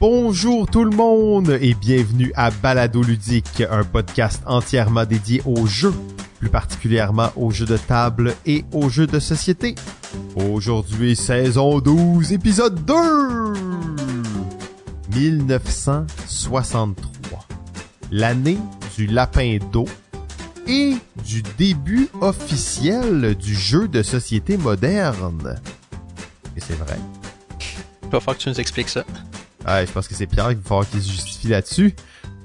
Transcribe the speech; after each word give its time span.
Bonjour 0.00 0.66
tout 0.66 0.84
le 0.84 0.96
monde 0.96 1.58
et 1.60 1.74
bienvenue 1.74 2.32
à 2.34 2.50
Balado 2.50 3.02
Ludique, 3.02 3.62
un 3.70 3.84
podcast 3.84 4.42
entièrement 4.46 5.04
dédié 5.04 5.42
aux 5.44 5.66
jeux, 5.66 5.92
plus 6.38 6.48
particulièrement 6.48 7.28
aux 7.36 7.50
jeux 7.50 7.66
de 7.66 7.76
table 7.76 8.34
et 8.46 8.64
aux 8.72 8.88
jeux 8.88 9.06
de 9.06 9.20
société. 9.20 9.74
Aujourd'hui, 10.36 11.16
saison 11.16 11.80
12, 11.80 12.32
épisode 12.32 12.82
2 12.86 12.94
1963. 15.14 17.46
L'année 18.10 18.56
du 18.96 19.06
lapin 19.06 19.58
d'eau 19.70 19.84
et 20.66 20.96
du 21.26 21.42
début 21.58 22.08
officiel 22.22 23.34
du 23.34 23.54
jeu 23.54 23.86
de 23.86 24.02
société 24.02 24.56
moderne. 24.56 25.60
Et 26.56 26.60
c'est 26.60 26.78
vrai. 26.78 26.96
Il 28.04 28.10
va 28.10 28.20
falloir 28.20 28.38
que 28.38 28.42
tu 28.42 28.48
nous 28.48 28.60
expliques 28.60 28.88
ça. 28.88 29.04
Ah, 29.72 29.84
je 29.84 29.92
pense 29.92 30.08
que 30.08 30.16
c'est 30.16 30.26
Pierre 30.26 30.48
qui 30.48 30.56
va 30.56 30.62
falloir 30.64 30.90
qu'il 30.90 31.00
se 31.00 31.12
justifie 31.12 31.46
là-dessus. 31.46 31.94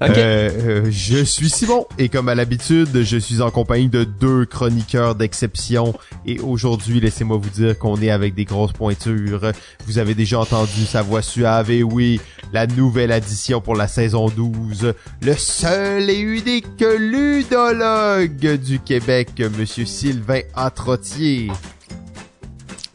Euh, 0.00 0.08
euh, 0.14 0.86
je 0.90 1.24
suis 1.24 1.50
Simon 1.50 1.86
et 1.98 2.08
comme 2.08 2.28
à 2.28 2.36
l'habitude, 2.36 3.02
je 3.02 3.16
suis 3.16 3.40
en 3.40 3.50
compagnie 3.50 3.88
de 3.88 4.04
deux 4.04 4.44
chroniqueurs 4.44 5.16
d'exception 5.16 5.92
et 6.24 6.38
aujourd'hui, 6.38 7.00
laissez-moi 7.00 7.36
vous 7.36 7.50
dire 7.50 7.76
qu'on 7.76 8.00
est 8.00 8.10
avec 8.10 8.36
des 8.36 8.44
grosses 8.44 8.74
pointures. 8.74 9.50
Vous 9.86 9.98
avez 9.98 10.14
déjà 10.14 10.38
entendu 10.38 10.86
sa 10.86 11.02
voix 11.02 11.20
suave 11.20 11.72
et 11.72 11.82
oui, 11.82 12.20
la 12.52 12.68
nouvelle 12.68 13.10
addition 13.10 13.60
pour 13.60 13.74
la 13.74 13.88
saison 13.88 14.28
12, 14.28 14.94
le 15.22 15.34
seul 15.34 16.08
et 16.08 16.20
unique 16.20 16.80
ludologue 16.80 18.56
du 18.58 18.78
Québec, 18.78 19.42
monsieur 19.58 19.84
Sylvain 19.84 20.42
Atrotier. 20.54 21.50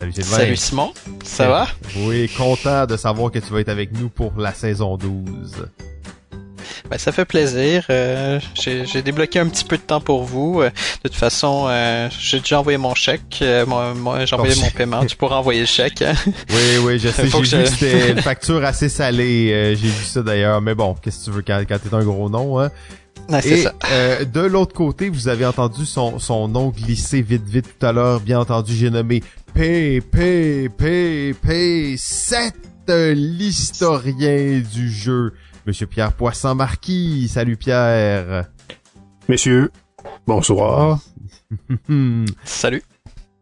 Salut 0.01 0.13
Sylvain. 0.13 0.37
Salut 0.37 0.55
Simon, 0.57 0.93
ça 1.23 1.47
va? 1.47 1.67
Oui, 1.97 2.27
content 2.35 2.87
de 2.87 2.97
savoir 2.97 3.31
que 3.31 3.37
tu 3.37 3.53
vas 3.53 3.59
être 3.59 3.69
avec 3.69 3.91
nous 3.93 4.09
pour 4.09 4.33
la 4.35 4.51
saison 4.51 4.97
12. 4.97 5.67
Ben, 6.89 6.97
ça 6.97 7.11
fait 7.11 7.23
plaisir. 7.25 7.85
Euh, 7.91 8.39
j'ai 8.55 9.01
débloqué 9.03 9.37
un 9.39 9.47
petit 9.47 9.63
peu 9.63 9.77
de 9.77 9.81
temps 9.83 10.01
pour 10.01 10.23
vous. 10.23 10.61
Euh, 10.61 10.71
de 11.03 11.09
toute 11.09 11.15
façon, 11.17 11.67
euh, 11.69 12.09
j'ai 12.19 12.39
déjà 12.39 12.59
envoyé 12.59 12.79
mon 12.79 12.95
chèque. 12.95 13.43
Moi, 13.67 13.93
moi, 13.93 14.25
j'ai 14.25 14.35
envoyé 14.35 14.55
Ton 14.55 14.61
mon 14.61 14.69
paiement. 14.75 15.05
Tu 15.05 15.15
pourras 15.15 15.35
envoyer 15.37 15.61
le 15.61 15.65
chèque. 15.67 16.01
hein. 16.01 16.13
Oui, 16.49 16.77
oui, 16.83 16.97
je 16.99 17.07
sais, 17.09 17.29
j'ai 17.29 17.37
vu 17.39 17.45
je- 17.45 17.57
que 17.57 17.65
c'était 17.67 18.11
une 18.11 18.21
facture 18.21 18.65
assez 18.65 18.89
salée, 18.89 19.75
j'ai 19.79 19.87
vu 19.87 20.03
ça 20.03 20.23
d'ailleurs, 20.23 20.61
mais 20.61 20.73
bon, 20.73 20.95
qu'est-ce 21.01 21.19
que 21.19 21.25
tu 21.25 21.31
veux 21.31 21.43
quand, 21.45 21.61
quand 21.69 21.77
t'es 21.77 21.95
un 21.95 22.03
gros 22.03 22.27
nom, 22.29 22.59
hein? 22.59 22.71
Et 23.45 23.57
ça. 23.63 23.73
de 24.25 24.41
l'autre 24.41 24.73
côté, 24.73 25.07
vous 25.09 25.27
avez 25.29 25.45
entendu 25.45 25.85
son, 25.85 26.19
son 26.19 26.47
nom 26.49 26.69
glisser 26.69 27.21
vite 27.21 27.47
vite 27.47 27.65
tout 27.79 27.85
à 27.85 27.93
l'heure, 27.93 28.19
bien 28.19 28.39
entendu, 28.39 28.75
j'ai 28.75 28.89
nommé 28.89 29.23
P, 29.53 30.01
P, 30.01 30.69
P, 30.69 31.33
P, 31.33 31.97
7, 31.97 32.55
l'historien 32.87 34.61
du 34.61 34.89
jeu, 34.89 35.33
Monsieur 35.67 35.87
Pierre 35.87 36.13
Poisson-Marquis. 36.13 37.27
Salut 37.27 37.57
Pierre! 37.57 38.45
Messieurs, 39.27 39.69
bonsoir. 40.25 40.99
Hmm. 41.89 42.23
Salut. 42.45 42.81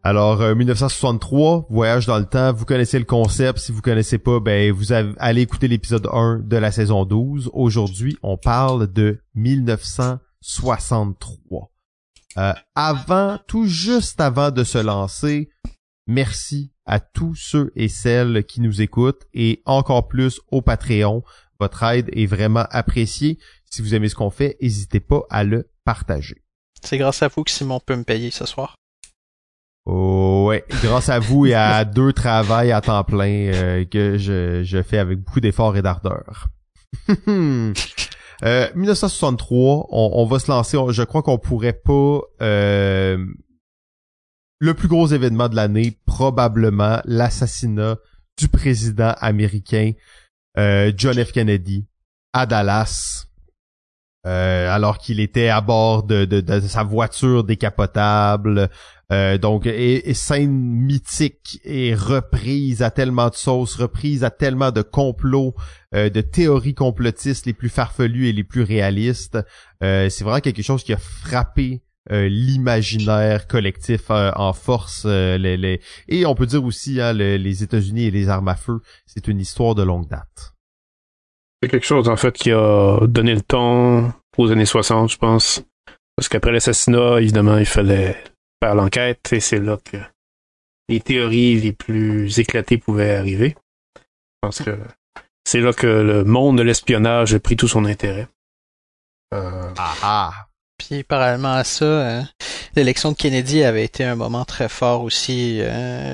Alors, 0.01 0.41
euh, 0.41 0.55
1963, 0.55 1.67
voyage 1.69 2.07
dans 2.07 2.17
le 2.17 2.25
temps, 2.25 2.53
vous 2.53 2.65
connaissez 2.65 2.97
le 2.97 3.05
concept. 3.05 3.59
Si 3.59 3.71
vous 3.71 3.81
connaissez 3.81 4.17
pas, 4.17 4.39
ben 4.39 4.71
vous 4.71 4.91
avez, 4.91 5.13
allez 5.19 5.41
écouter 5.41 5.67
l'épisode 5.67 6.07
1 6.11 6.41
de 6.43 6.57
la 6.57 6.71
saison 6.71 7.05
12. 7.05 7.51
Aujourd'hui, 7.53 8.17
on 8.23 8.37
parle 8.37 8.91
de 8.91 9.19
1963. 9.35 11.69
Euh, 12.37 12.53
avant, 12.75 13.39
tout 13.47 13.65
juste 13.65 14.21
avant 14.21 14.51
de 14.51 14.63
se 14.63 14.77
lancer, 14.77 15.49
merci 16.09 16.71
à 16.85 16.99
tous 16.99 17.35
ceux 17.35 17.71
et 17.75 17.87
celles 17.87 18.43
qui 18.45 18.61
nous 18.61 18.81
écoutent 18.81 19.23
et 19.33 19.61
encore 19.65 20.07
plus 20.07 20.41
au 20.51 20.61
Patreon. 20.61 21.23
Votre 21.59 21.83
aide 21.83 22.09
est 22.13 22.25
vraiment 22.25 22.65
appréciée. 22.71 23.37
Si 23.69 23.81
vous 23.83 23.93
aimez 23.93 24.09
ce 24.09 24.15
qu'on 24.15 24.29
fait, 24.31 24.57
n'hésitez 24.61 24.99
pas 24.99 25.21
à 25.29 25.43
le 25.43 25.69
partager. 25.85 26.43
C'est 26.81 26.97
grâce 26.97 27.21
à 27.21 27.27
vous 27.27 27.43
que 27.43 27.51
Simon 27.51 27.79
peut 27.85 27.95
me 27.95 28.03
payer 28.03 28.31
ce 28.31 28.45
soir. 28.45 28.75
Oh, 29.85 30.45
ouais, 30.47 30.65
grâce 30.83 31.09
à 31.09 31.19
vous 31.19 31.45
et 31.45 31.53
à 31.53 31.85
deux 31.99 32.11
travails 32.13 32.71
à 32.71 32.81
temps 32.81 33.03
plein 33.03 33.51
euh, 33.53 33.85
que 33.85 34.17
je, 34.17 34.63
je 34.63 34.81
fais 34.83 34.97
avec 34.97 35.19
beaucoup 35.19 35.39
d'efforts 35.41 35.77
et 35.77 35.81
d'ardeur. 35.81 36.47
euh, 37.27 37.73
1963, 38.75 39.87
on, 39.91 40.11
on 40.13 40.25
va 40.25 40.39
se 40.39 40.49
lancer. 40.49 40.77
on- 40.77 40.91
je 40.91 41.03
crois 41.03 41.21
qu'on 41.23 41.37
pourrait 41.37 41.73
pas. 41.73 42.19
euh, 42.41 43.23
le 44.59 44.73
plus 44.73 44.89
gros 44.89 45.07
événement 45.07 45.47
de 45.49 45.55
l'année, 45.55 45.97
probablement 46.05 47.01
l'assassinat 47.05 47.97
du 48.37 48.49
président 48.49 49.15
américain 49.19 49.93
euh, 50.57 50.91
John 50.95 51.23
F. 51.23 51.31
Kennedy 51.31 51.85
à 52.33 52.45
Dallas. 52.45 53.25
euh, 54.27 54.69
alors 54.69 54.97
qu'il 54.97 55.21
était 55.21 55.47
à 55.47 55.61
bord 55.61 56.03
de, 56.03 56.43
sa 56.67 56.83
voiture 56.83 57.45
décapotable, 57.45 58.69
euh, 59.13 59.37
donc, 59.37 59.65
et, 59.65 60.09
et 60.09 60.13
scène 60.13 60.51
mythique 60.51 61.61
et 61.63 61.95
reprise 61.95 62.81
à 62.81 62.91
tellement 62.91 63.29
de 63.29 63.35
sauces, 63.35 63.75
reprise 63.75 64.25
à 64.25 64.29
tellement 64.29 64.71
de 64.71 64.81
complots, 64.81 65.55
de 65.93 66.21
théories 66.21 66.75
complotistes 66.75 67.45
les 67.45 67.53
plus 67.53 67.69
farfelues 67.69 68.27
et 68.27 68.33
les 68.33 68.43
plus 68.43 68.61
réalistes. 68.61 69.39
C'est 69.81 70.21
vraiment 70.21 70.41
quelque 70.41 70.61
chose 70.61 70.83
qui 70.83 70.93
a 70.93 70.97
frappé 70.97 71.81
euh, 72.11 72.27
l'imaginaire 72.27 73.47
collectif 73.47 74.09
euh, 74.11 74.31
en 74.35 74.53
force. 74.53 75.03
euh, 75.05 75.37
les, 75.37 75.57
les- 75.57 75.81
Et 76.07 76.25
on 76.25 76.35
peut 76.35 76.45
dire 76.45 76.63
aussi, 76.63 76.99
hein, 77.01 77.13
le- 77.13 77.37
les 77.37 77.63
États-Unis 77.63 78.05
et 78.05 78.11
les 78.11 78.29
armes 78.29 78.47
à 78.47 78.55
feu, 78.55 78.81
c'est 79.05 79.27
une 79.27 79.39
histoire 79.39 79.75
de 79.75 79.83
longue 79.83 80.07
date. 80.07 80.53
C'est 81.61 81.69
quelque 81.69 81.85
chose, 81.85 82.07
en 82.07 82.15
fait, 82.15 82.33
qui 82.35 82.51
a 82.51 82.99
donné 83.07 83.35
le 83.35 83.41
ton 83.41 84.13
aux 84.37 84.51
années 84.51 84.65
60, 84.65 85.11
je 85.11 85.17
pense. 85.17 85.61
Parce 86.15 86.29
qu'après 86.29 86.51
l'assassinat, 86.51 87.19
évidemment, 87.19 87.57
il 87.57 87.65
fallait 87.65 88.21
faire 88.63 88.75
l'enquête 88.75 89.31
et 89.33 89.39
c'est 89.39 89.59
là 89.59 89.77
que 89.83 89.97
les 90.87 90.99
théories 91.01 91.59
les 91.59 91.73
plus 91.73 92.39
éclatées 92.39 92.77
pouvaient 92.77 93.15
arriver. 93.15 93.55
Je 93.97 94.01
pense 94.47 94.61
que 94.61 94.77
c'est 95.45 95.61
là 95.61 95.73
que 95.73 95.87
le 95.87 96.23
monde 96.23 96.57
de 96.57 96.63
l'espionnage 96.63 97.33
a 97.33 97.39
pris 97.39 97.55
tout 97.57 97.67
son 97.67 97.85
intérêt. 97.85 98.27
Euh, 99.33 99.73
Ah 99.77 99.95
ah! 100.01 100.31
Puis 100.79 101.03
parallèlement 101.03 101.53
à 101.53 101.63
ça, 101.63 101.85
euh, 101.85 102.21
l'élection 102.75 103.11
de 103.11 103.17
Kennedy 103.17 103.63
avait 103.63 103.83
été 103.83 104.03
un 104.03 104.15
moment 104.15 104.45
très 104.45 104.69
fort 104.69 105.03
aussi. 105.03 105.57
euh. 105.59 106.13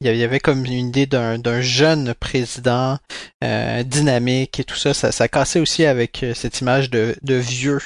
Il 0.00 0.06
y 0.16 0.22
avait- 0.22 0.38
comme 0.38 0.64
une 0.64 0.88
idée 0.88 1.06
d'un 1.06 1.60
jeune 1.60 2.14
président 2.14 2.98
euh, 3.42 3.82
dynamique 3.82 4.60
et 4.60 4.64
tout 4.64 4.76
ça. 4.76 4.94
ça. 4.94 5.10
Ça 5.10 5.26
cassait 5.26 5.58
aussi 5.58 5.84
avec 5.84 6.24
cette 6.34 6.60
image 6.60 6.88
de, 6.88 7.16
vieux 7.24 7.80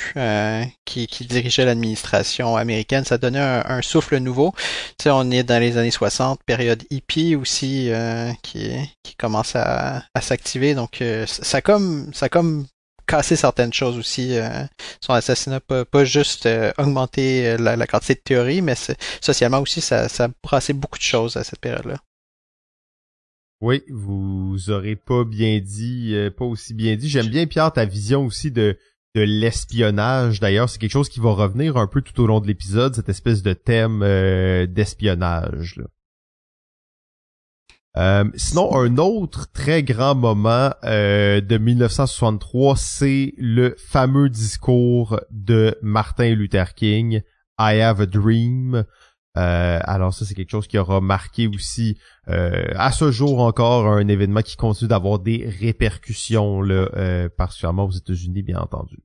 qui, 0.84 1.08
dirigeait 1.26 1.64
l'administration 1.64 2.54
américaine. 2.56 3.04
Ça 3.04 3.16
donnait 3.16 3.40
un, 3.40 3.80
souffle 3.80 4.18
nouveau. 4.18 4.52
Tu 4.98 5.08
on 5.08 5.30
est 5.30 5.42
dans 5.42 5.58
les 5.58 5.78
années 5.78 5.90
60, 5.90 6.40
période 6.44 6.82
hippie 6.90 7.34
aussi 7.34 7.90
qui, 8.42 8.72
qui 9.02 9.14
commence 9.16 9.56
à, 9.56 10.04
à 10.14 10.20
s'activer. 10.20 10.74
Donc 10.74 11.02
ça 11.26 11.62
comme 11.62 12.10
ça 12.12 12.28
comme 12.28 12.66
cassé 13.06 13.36
certaines 13.36 13.72
choses 13.72 13.98
aussi. 13.98 14.38
euh, 14.38 14.64
son 15.00 15.12
assassinat 15.12 15.60
pas, 15.60 15.84
pas 15.84 16.04
juste 16.04 16.46
euh, 16.46 16.72
augmenter 16.78 17.48
euh, 17.48 17.56
la, 17.58 17.76
la 17.76 17.86
quantité 17.86 18.14
de 18.14 18.20
théories, 18.20 18.62
mais 18.62 18.74
socialement 19.20 19.60
aussi, 19.60 19.80
ça, 19.80 20.08
ça 20.08 20.24
a 20.24 20.28
brassé 20.42 20.72
beaucoup 20.72 20.98
de 20.98 21.02
choses 21.04 21.36
à 21.36 21.44
cette 21.44 21.60
période-là. 21.60 21.98
Oui, 23.60 23.82
vous 23.90 24.70
aurez 24.70 24.96
pas 24.96 25.24
bien 25.24 25.60
dit, 25.60 26.16
pas 26.36 26.44
aussi 26.44 26.74
bien 26.74 26.96
dit. 26.96 27.08
J'aime 27.08 27.28
bien 27.28 27.46
Pierre 27.46 27.72
ta 27.72 27.84
vision 27.84 28.26
aussi 28.26 28.50
de 28.50 28.76
de 29.14 29.20
l'espionnage. 29.20 30.40
D'ailleurs, 30.40 30.68
c'est 30.68 30.78
quelque 30.78 30.90
chose 30.90 31.10
qui 31.10 31.20
va 31.20 31.32
revenir 31.32 31.76
un 31.76 31.86
peu 31.86 32.00
tout 32.00 32.18
au 32.20 32.26
long 32.26 32.40
de 32.40 32.46
l'épisode, 32.46 32.94
cette 32.96 33.08
espèce 33.10 33.42
de 33.42 33.52
thème 33.52 34.00
d'espionnage. 34.66 35.80
Euh, 37.98 38.24
sinon, 38.36 38.74
un 38.74 38.96
autre 38.96 39.50
très 39.52 39.82
grand 39.82 40.14
moment 40.14 40.70
euh, 40.84 41.40
de 41.40 41.58
1963, 41.58 42.76
c'est 42.76 43.34
le 43.36 43.74
fameux 43.76 44.30
discours 44.30 45.20
de 45.30 45.76
Martin 45.82 46.34
Luther 46.34 46.74
King, 46.74 47.20
I 47.58 47.80
Have 47.80 48.00
a 48.00 48.06
Dream. 48.06 48.84
Euh, 49.38 49.78
alors 49.84 50.12
ça, 50.12 50.24
c'est 50.24 50.34
quelque 50.34 50.50
chose 50.50 50.66
qui 50.66 50.78
aura 50.78 51.00
marqué 51.00 51.48
aussi 51.48 51.98
euh, 52.28 52.64
à 52.76 52.92
ce 52.92 53.10
jour 53.10 53.40
encore 53.40 53.86
un 53.86 54.06
événement 54.08 54.42
qui 54.42 54.56
continue 54.56 54.88
d'avoir 54.88 55.18
des 55.18 55.48
répercussions, 55.60 56.60
là, 56.60 56.88
euh, 56.94 57.28
particulièrement 57.28 57.86
aux 57.86 57.92
États-Unis, 57.92 58.42
bien 58.42 58.58
entendu. 58.58 58.98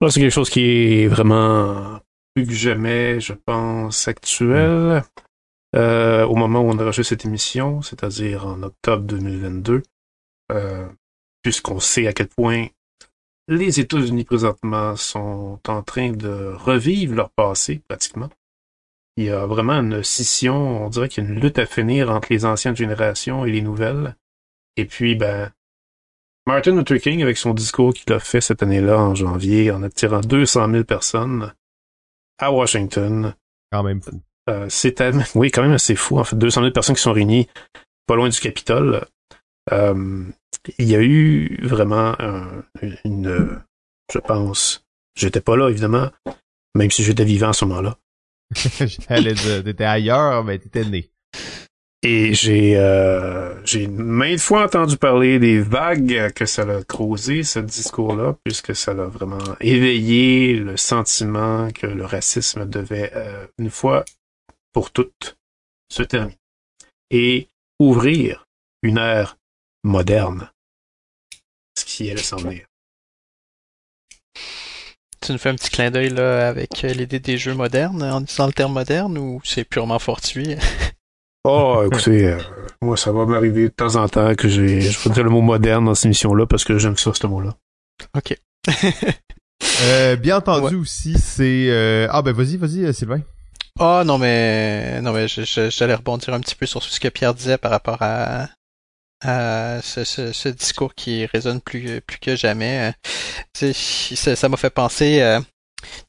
Là, 0.00 0.10
c'est 0.10 0.20
quelque 0.20 0.32
chose 0.32 0.50
qui 0.50 0.62
est 0.62 1.08
vraiment 1.08 2.00
plus 2.34 2.46
que 2.46 2.52
jamais, 2.52 3.20
je 3.20 3.32
pense, 3.32 4.08
actuel. 4.08 5.02
Euh, 5.76 6.24
au 6.26 6.34
moment 6.34 6.60
où 6.60 6.70
on 6.70 6.78
enregistre 6.78 7.10
cette 7.10 7.24
émission, 7.24 7.80
c'est-à-dire 7.82 8.46
en 8.46 8.62
octobre 8.62 9.04
2022, 9.04 9.82
euh, 10.50 10.88
puisqu'on 11.42 11.78
sait 11.78 12.08
à 12.08 12.12
quel 12.12 12.26
point 12.28 12.66
les 13.46 13.80
États-Unis 13.80 14.24
présentement 14.24 14.96
sont 14.96 15.60
en 15.66 15.82
train 15.82 16.12
de 16.12 16.54
revivre 16.56 17.14
leur 17.14 17.30
passé, 17.30 17.82
pratiquement. 17.88 18.30
Il 19.16 19.24
y 19.24 19.30
a 19.30 19.46
vraiment 19.46 19.74
une 19.74 20.02
scission, 20.02 20.84
on 20.84 20.88
dirait 20.88 21.08
qu'il 21.08 21.24
y 21.24 21.26
a 21.26 21.30
une 21.30 21.40
lutte 21.40 21.58
à 21.58 21.66
finir 21.66 22.10
entre 22.10 22.28
les 22.30 22.44
anciennes 22.44 22.76
générations 22.76 23.44
et 23.44 23.50
les 23.50 23.62
nouvelles. 23.62 24.16
Et 24.76 24.86
puis, 24.86 25.14
ben, 25.14 25.52
Martin 26.46 26.76
Luther 26.76 27.00
King, 27.00 27.22
avec 27.22 27.36
son 27.36 27.52
discours 27.52 27.92
qu'il 27.92 28.12
a 28.12 28.20
fait 28.20 28.40
cette 28.40 28.62
année-là, 28.62 28.98
en 28.98 29.14
janvier, 29.14 29.70
en 29.70 29.82
attirant 29.82 30.20
200 30.20 30.70
000 30.70 30.84
personnes 30.84 31.52
à 32.38 32.52
Washington. 32.52 33.34
Quand 33.70 33.82
même. 33.82 34.00
Euh, 34.50 34.66
c'était, 34.68 35.12
oui, 35.34 35.50
quand 35.50 35.62
même 35.62 35.72
assez 35.72 35.94
fou. 35.94 36.18
En 36.18 36.24
fait, 36.24 36.36
200 36.36 36.60
000 36.62 36.72
personnes 36.72 36.96
qui 36.96 37.02
sont 37.02 37.12
réunies 37.12 37.48
pas 38.06 38.16
loin 38.16 38.28
du 38.28 38.40
Capitole. 38.40 39.04
Euh, 39.72 40.24
il 40.78 40.88
y 40.88 40.96
a 40.96 41.00
eu 41.00 41.58
vraiment 41.62 42.16
une, 43.04 43.60
je 44.12 44.18
pense, 44.18 44.84
j'étais 45.14 45.40
pas 45.40 45.56
là 45.56 45.68
évidemment, 45.68 46.10
même 46.74 46.90
si 46.90 47.04
j'étais 47.04 47.24
vivant 47.24 47.50
à 47.50 47.52
ce 47.52 47.64
moment-là. 47.66 47.96
J'allais 49.08 49.34
dire, 49.34 49.62
t'étais 49.62 49.84
ailleurs, 49.84 50.44
mais 50.44 50.58
t'étais 50.58 50.84
né. 50.84 51.10
Et 52.02 52.32
j'ai 52.32 52.78
euh, 52.78 53.62
j'ai 53.66 53.86
maintes 53.86 54.40
fois 54.40 54.64
entendu 54.64 54.96
parler 54.96 55.38
des 55.38 55.60
vagues 55.60 56.32
que 56.34 56.46
ça 56.46 56.62
a 56.62 56.82
causé, 56.82 57.42
ce 57.42 57.58
discours-là, 57.58 58.36
puisque 58.42 58.74
ça 58.74 58.92
a 58.92 59.06
vraiment 59.06 59.38
éveillé 59.60 60.54
le 60.54 60.78
sentiment 60.78 61.68
que 61.70 61.86
le 61.86 62.06
racisme 62.06 62.64
devait, 62.64 63.12
euh, 63.14 63.46
une 63.58 63.68
fois 63.68 64.06
pour 64.72 64.90
toutes, 64.90 65.36
se 65.90 66.02
terminer. 66.02 66.38
Et 67.10 67.48
ouvrir 67.78 68.46
une 68.82 68.98
ère 68.98 69.36
moderne. 69.82 70.50
Ce 71.76 71.84
qui 71.84 72.10
allait 72.10 72.22
s'en 72.22 72.36
venir. 72.36 72.66
Tu 75.20 75.32
nous 75.32 75.38
fais 75.38 75.50
un 75.50 75.54
petit 75.54 75.70
clin 75.70 75.90
d'œil 75.90 76.10
là 76.10 76.48
avec 76.48 76.80
l'idée 76.82 77.20
des 77.20 77.36
jeux 77.36 77.54
modernes 77.54 78.02
en 78.02 78.20
disant 78.22 78.46
le 78.46 78.52
terme 78.52 78.72
moderne 78.72 79.18
ou 79.18 79.40
c'est 79.44 79.64
purement 79.64 79.98
fortuit? 79.98 80.56
Oh, 81.44 81.82
écoutez, 81.86 82.28
euh, 82.28 82.38
moi, 82.80 82.96
ça 82.96 83.12
va 83.12 83.26
m'arriver 83.26 83.64
de 83.64 83.74
temps 83.74 83.96
en 83.96 84.08
temps 84.08 84.34
que 84.34 84.48
j'ai, 84.48 84.80
je 84.80 84.98
vais 85.00 85.14
dire 85.14 85.24
le 85.24 85.30
mot 85.30 85.42
moderne 85.42 85.84
dans 85.84 85.94
cette 85.94 86.06
émission-là 86.06 86.46
parce 86.46 86.64
que 86.64 86.78
j'aime 86.78 86.96
ça, 86.96 87.12
ce 87.12 87.26
mot-là. 87.26 87.54
OK. 88.16 88.34
euh, 89.82 90.16
bien 90.16 90.38
entendu 90.38 90.76
aussi, 90.76 91.18
c'est... 91.18 91.66
Euh... 91.68 92.08
Ah 92.10 92.22
ben 92.22 92.32
vas-y, 92.32 92.56
vas-y, 92.56 92.84
euh, 92.84 92.92
Sylvain. 93.80 94.00
Oh 94.00 94.04
non 94.04 94.18
mais 94.18 95.00
non 95.00 95.12
mais 95.12 95.26
j'allais 95.28 95.94
rebondir 95.94 96.34
un 96.34 96.40
petit 96.40 96.54
peu 96.54 96.66
sur 96.66 96.82
ce 96.82 97.00
que 97.00 97.08
Pierre 97.08 97.34
disait 97.34 97.58
par 97.58 97.70
rapport 97.70 97.98
à, 98.00 98.48
à 99.22 99.80
ce, 99.82 100.04
ce, 100.04 100.48
discours 100.48 100.94
qui 100.94 101.26
résonne 101.26 101.60
plus 101.60 102.00
plus 102.02 102.18
que 102.18 102.36
jamais. 102.36 102.92
ça 103.54 104.48
m'a 104.48 104.56
fait 104.56 104.70
penser, 104.70 105.20
euh, 105.22 105.40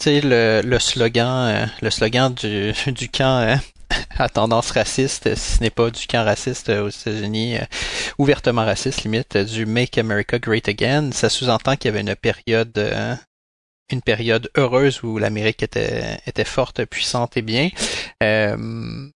le, 0.06 0.62
le 0.64 0.80
slogan, 0.80 1.70
le 1.82 1.90
slogan 1.90 2.34
du, 2.34 2.74
du 2.92 3.10
camp 3.10 3.58
à 4.18 4.30
tendance 4.30 4.72
raciste, 4.72 5.36
si 5.36 5.58
ce 5.58 5.62
n'est 5.62 5.70
pas 5.70 5.90
du 5.90 6.06
camp 6.08 6.24
raciste 6.24 6.70
aux 6.70 6.90
États-Unis, 6.90 7.58
euh, 7.58 7.66
ouvertement 8.18 8.66
raciste 8.66 9.04
limite, 9.04 9.38
du 9.38 9.66
Make 9.66 9.98
America 9.98 10.40
Great 10.40 10.68
Again, 10.68 11.12
ça 11.12 11.30
sous-entend 11.30 11.76
qu'il 11.76 11.90
y 11.90 11.94
avait 11.94 12.02
une 12.02 12.16
période 12.16 12.78
euh, 12.78 13.16
une 13.92 14.02
période 14.02 14.50
heureuse 14.58 15.04
où 15.04 15.18
l'Amérique 15.18 15.64
était, 15.64 16.20
était 16.26 16.46
forte, 16.46 16.86
puissante 16.86 17.38
et 17.38 17.42
bien. 17.42 17.70
Euh, 18.24 19.10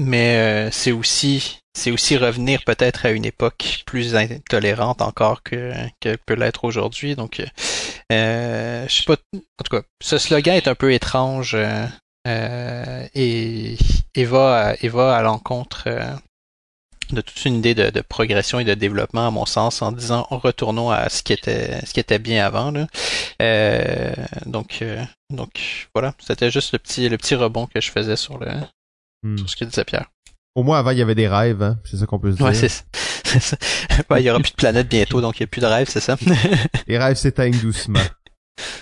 mais 0.00 0.70
c'est 0.72 0.92
aussi 0.92 1.60
c'est 1.76 1.90
aussi 1.90 2.16
revenir 2.16 2.62
peut-être 2.64 3.04
à 3.04 3.10
une 3.10 3.24
époque 3.24 3.82
plus 3.84 4.14
intolérante 4.14 5.02
encore 5.02 5.42
que, 5.42 5.72
que 6.00 6.16
peut 6.24 6.34
l'être 6.34 6.64
aujourd'hui. 6.64 7.16
Donc, 7.16 7.42
euh, 8.12 8.86
je 8.88 8.94
sais 8.94 9.02
pas. 9.04 9.16
En 9.34 9.64
tout 9.64 9.76
cas, 9.76 9.82
ce 10.00 10.18
slogan 10.18 10.54
est 10.54 10.68
un 10.68 10.76
peu 10.76 10.92
étrange 10.92 11.56
euh, 12.26 13.06
et, 13.14 13.76
et, 14.14 14.24
va, 14.24 14.74
et 14.80 14.88
va 14.88 15.16
à 15.16 15.22
l'encontre 15.22 15.84
euh, 15.88 16.14
de 17.12 17.20
toute 17.20 17.44
une 17.44 17.56
idée 17.56 17.74
de, 17.74 17.90
de, 17.90 18.00
progression 18.00 18.58
et 18.58 18.64
de 18.64 18.74
développement 18.74 19.26
à 19.26 19.30
mon 19.30 19.46
sens 19.46 19.82
en 19.82 19.92
disant 19.92 20.26
retournons 20.30 20.90
à 20.90 21.08
ce 21.08 21.22
qui 21.22 21.32
était 21.32 21.84
ce 21.84 21.92
qui 21.92 22.00
était 22.00 22.18
bien 22.18 22.44
avant 22.44 22.70
là. 22.70 22.86
Euh, 23.42 24.12
donc 24.46 24.78
euh, 24.82 25.02
donc 25.30 25.88
voilà. 25.94 26.14
C'était 26.18 26.50
juste 26.50 26.72
le 26.72 26.78
petit 26.78 27.08
le 27.08 27.16
petit 27.16 27.34
rebond 27.34 27.66
que 27.66 27.80
je 27.80 27.90
faisais 27.90 28.16
sur 28.16 28.38
le 28.38 28.48
hmm. 29.22 29.38
sur 29.38 29.50
ce 29.50 29.56
que 29.56 29.64
disait 29.64 29.84
Pierre. 29.84 30.10
Au 30.54 30.62
moins 30.62 30.78
avant 30.78 30.90
il 30.90 30.98
y 30.98 31.02
avait 31.02 31.14
des 31.14 31.28
rêves 31.28 31.62
hein? 31.62 31.78
c'est 31.84 31.96
ça 31.96 32.06
qu'on 32.06 32.18
peut 32.18 32.32
se 32.32 32.36
dire. 32.36 32.46
ouais 32.46 32.54
c'est 32.54 32.68
ça. 32.68 32.84
Il 34.16 34.22
y 34.22 34.30
aura 34.30 34.38
plus 34.38 34.52
de 34.52 34.56
planète 34.56 34.88
bientôt 34.88 35.20
donc 35.20 35.40
il 35.40 35.42
n'y 35.42 35.44
a 35.44 35.48
plus 35.48 35.60
de 35.60 35.66
rêves 35.66 35.88
c'est 35.88 36.00
ça. 36.00 36.16
Les 36.86 36.98
rêves 36.98 37.16
s'éteignent 37.16 37.58
doucement 37.58 38.00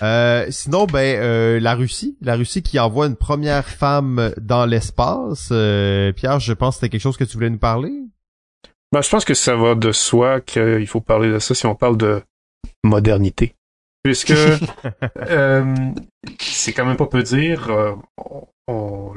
euh, 0.01 0.47
sinon, 0.49 0.85
ben 0.85 1.19
euh, 1.19 1.59
la 1.59 1.75
Russie, 1.75 2.17
la 2.21 2.35
Russie 2.35 2.61
qui 2.61 2.79
envoie 2.79 3.07
une 3.07 3.15
première 3.15 3.67
femme 3.67 4.33
dans 4.39 4.65
l'espace. 4.65 5.49
Euh, 5.51 6.11
Pierre, 6.11 6.39
je 6.39 6.53
pense 6.53 6.75
que 6.75 6.81
c'était 6.81 6.89
quelque 6.89 7.01
chose 7.01 7.17
que 7.17 7.23
tu 7.23 7.33
voulais 7.33 7.49
nous 7.49 7.57
parler? 7.57 7.91
Ben, 8.91 9.01
je 9.01 9.09
pense 9.09 9.25
que 9.25 9.33
ça 9.33 9.55
va 9.55 9.75
de 9.75 9.91
soi 9.91 10.41
qu'il 10.41 10.87
faut 10.87 11.01
parler 11.01 11.31
de 11.31 11.39
ça 11.39 11.55
si 11.55 11.65
on 11.65 11.75
parle 11.75 11.97
de 11.97 12.21
modernité, 12.83 13.55
puisque 14.03 14.33
c'est 16.39 16.73
quand 16.73 16.85
même 16.85 16.97
pas 16.97 17.07
peu 17.07 17.23
dire. 17.23 17.71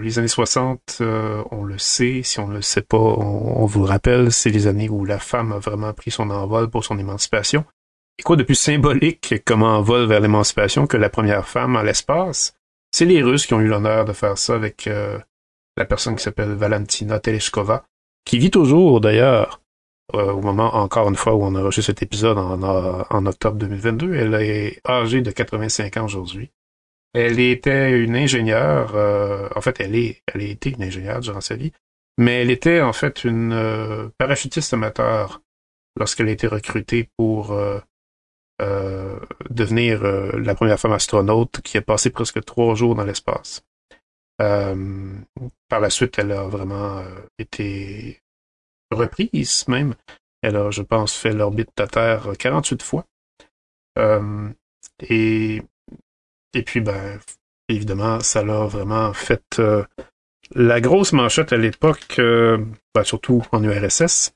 les 0.01 0.19
années 0.19 0.29
60, 0.29 1.03
on 1.51 1.65
le 1.65 1.79
sait. 1.79 2.23
Si 2.23 2.41
on 2.41 2.49
le 2.49 2.63
sait 2.63 2.81
pas, 2.81 2.97
on 2.97 3.67
vous 3.67 3.85
rappelle, 3.85 4.33
c'est 4.33 4.51
les 4.51 4.67
années 4.67 4.89
où 4.89 5.05
la 5.05 5.19
femme 5.19 5.53
a 5.53 5.59
vraiment 5.59 5.93
pris 5.93 6.11
son 6.11 6.31
envol 6.31 6.71
pour 6.71 6.85
son 6.85 6.99
émancipation. 6.99 7.67
Et 8.19 8.23
quoi 8.23 8.37
de 8.37 8.43
plus 8.43 8.55
symbolique 8.55 9.35
comme 9.45 9.63
envol 9.63 10.07
vers 10.07 10.21
l'émancipation 10.21 10.87
que 10.87 10.97
la 10.97 11.11
première 11.11 11.47
femme 11.47 11.77
à 11.77 11.83
l'espace? 11.83 12.57
C'est 12.91 13.05
les 13.05 13.23
Russes 13.23 13.47
qui 13.47 13.53
ont 13.53 13.61
eu 13.61 13.69
l'honneur 13.69 14.07
de 14.07 14.15
faire 14.15 14.39
ça 14.39 14.55
avec 14.55 14.87
euh, 14.87 15.19
la 15.77 15.85
personne 15.85 16.17
qui 16.17 16.23
s'appelle 16.23 16.55
Valentina 16.55 17.21
Tereshkova, 17.21 17.85
qui 18.25 18.39
vit 18.39 18.51
toujours 18.51 19.03
d'ailleurs, 19.03 19.61
euh, 20.15 20.33
au 20.33 20.41
moment 20.41 20.77
encore 20.77 21.09
une 21.11 21.17
fois 21.17 21.35
où 21.35 21.45
on 21.45 21.55
a 21.57 21.63
reçu 21.63 21.83
cet 21.83 22.03
épisode 22.03 22.39
en, 22.39 23.27
octobre 23.27 23.59
2022. 23.59 24.15
Elle 24.15 24.35
est 24.35 24.81
âgée 24.89 25.21
de 25.21 25.31
85 25.31 25.97
ans 25.99 26.05
aujourd'hui. 26.07 26.51
Elle 27.13 27.39
était 27.39 27.99
une 27.99 28.17
ingénieure, 28.17 28.93
euh, 28.95 29.49
en 29.55 29.61
fait 29.61 29.79
elle 29.81 29.95
est, 29.95 30.23
elle 30.33 30.41
a 30.41 30.45
été 30.45 30.71
une 30.71 30.83
ingénieure 30.83 31.21
durant 31.21 31.43
sa 31.43 31.57
vie, 31.57 31.73
mais 32.17 32.43
elle 32.43 32.51
était 32.51 32.81
en 32.81 32.95
fait 32.95 33.25
une 33.25 34.11
parachutiste 34.17 34.73
amateur 34.73 35.43
lorsqu'elle 35.99 36.29
a 36.29 36.33
été 36.33 36.47
recrutée 36.47 37.09
pour 37.19 37.55
euh, 38.63 39.19
devenir 39.51 40.03
euh, 40.03 40.33
la 40.41 40.55
première 40.55 40.81
femme 40.81 40.93
astronaute 40.93 41.61
qui 41.61 41.77
a 41.77 41.83
passé 41.83 42.09
presque 42.09 42.43
trois 42.43 42.75
jours 42.75 42.95
dans 42.95 43.05
l'espace. 43.05 43.63
Euh, 44.41 45.15
par 45.69 45.81
la 45.81 45.91
suite, 45.91 46.19
elle 46.19 46.33
a 46.33 46.45
vraiment 46.45 47.03
été 47.39 48.23
reprise 48.91 49.69
même. 49.69 49.95
Elle 50.43 50.57
a, 50.57 50.71
je 50.71 50.83
pense, 50.83 51.15
fait 51.15 51.33
l'orbite 51.33 51.71
de 51.77 51.85
Terre 51.85 52.29
48 52.39 52.83
fois. 52.83 53.05
et, 55.09 55.63
et 56.55 56.63
puis, 56.63 56.81
ben, 56.81 57.19
évidemment, 57.69 58.21
ça 58.21 58.43
l'a 58.43 58.65
vraiment 58.67 59.13
fait 59.13 59.61
la 60.55 60.81
grosse 60.81 61.13
manchette 61.13 61.53
à 61.53 61.57
l'époque, 61.57 62.15
ben, 62.19 63.05
surtout 63.05 63.43
en 63.53 63.63
URSS, 63.65 64.36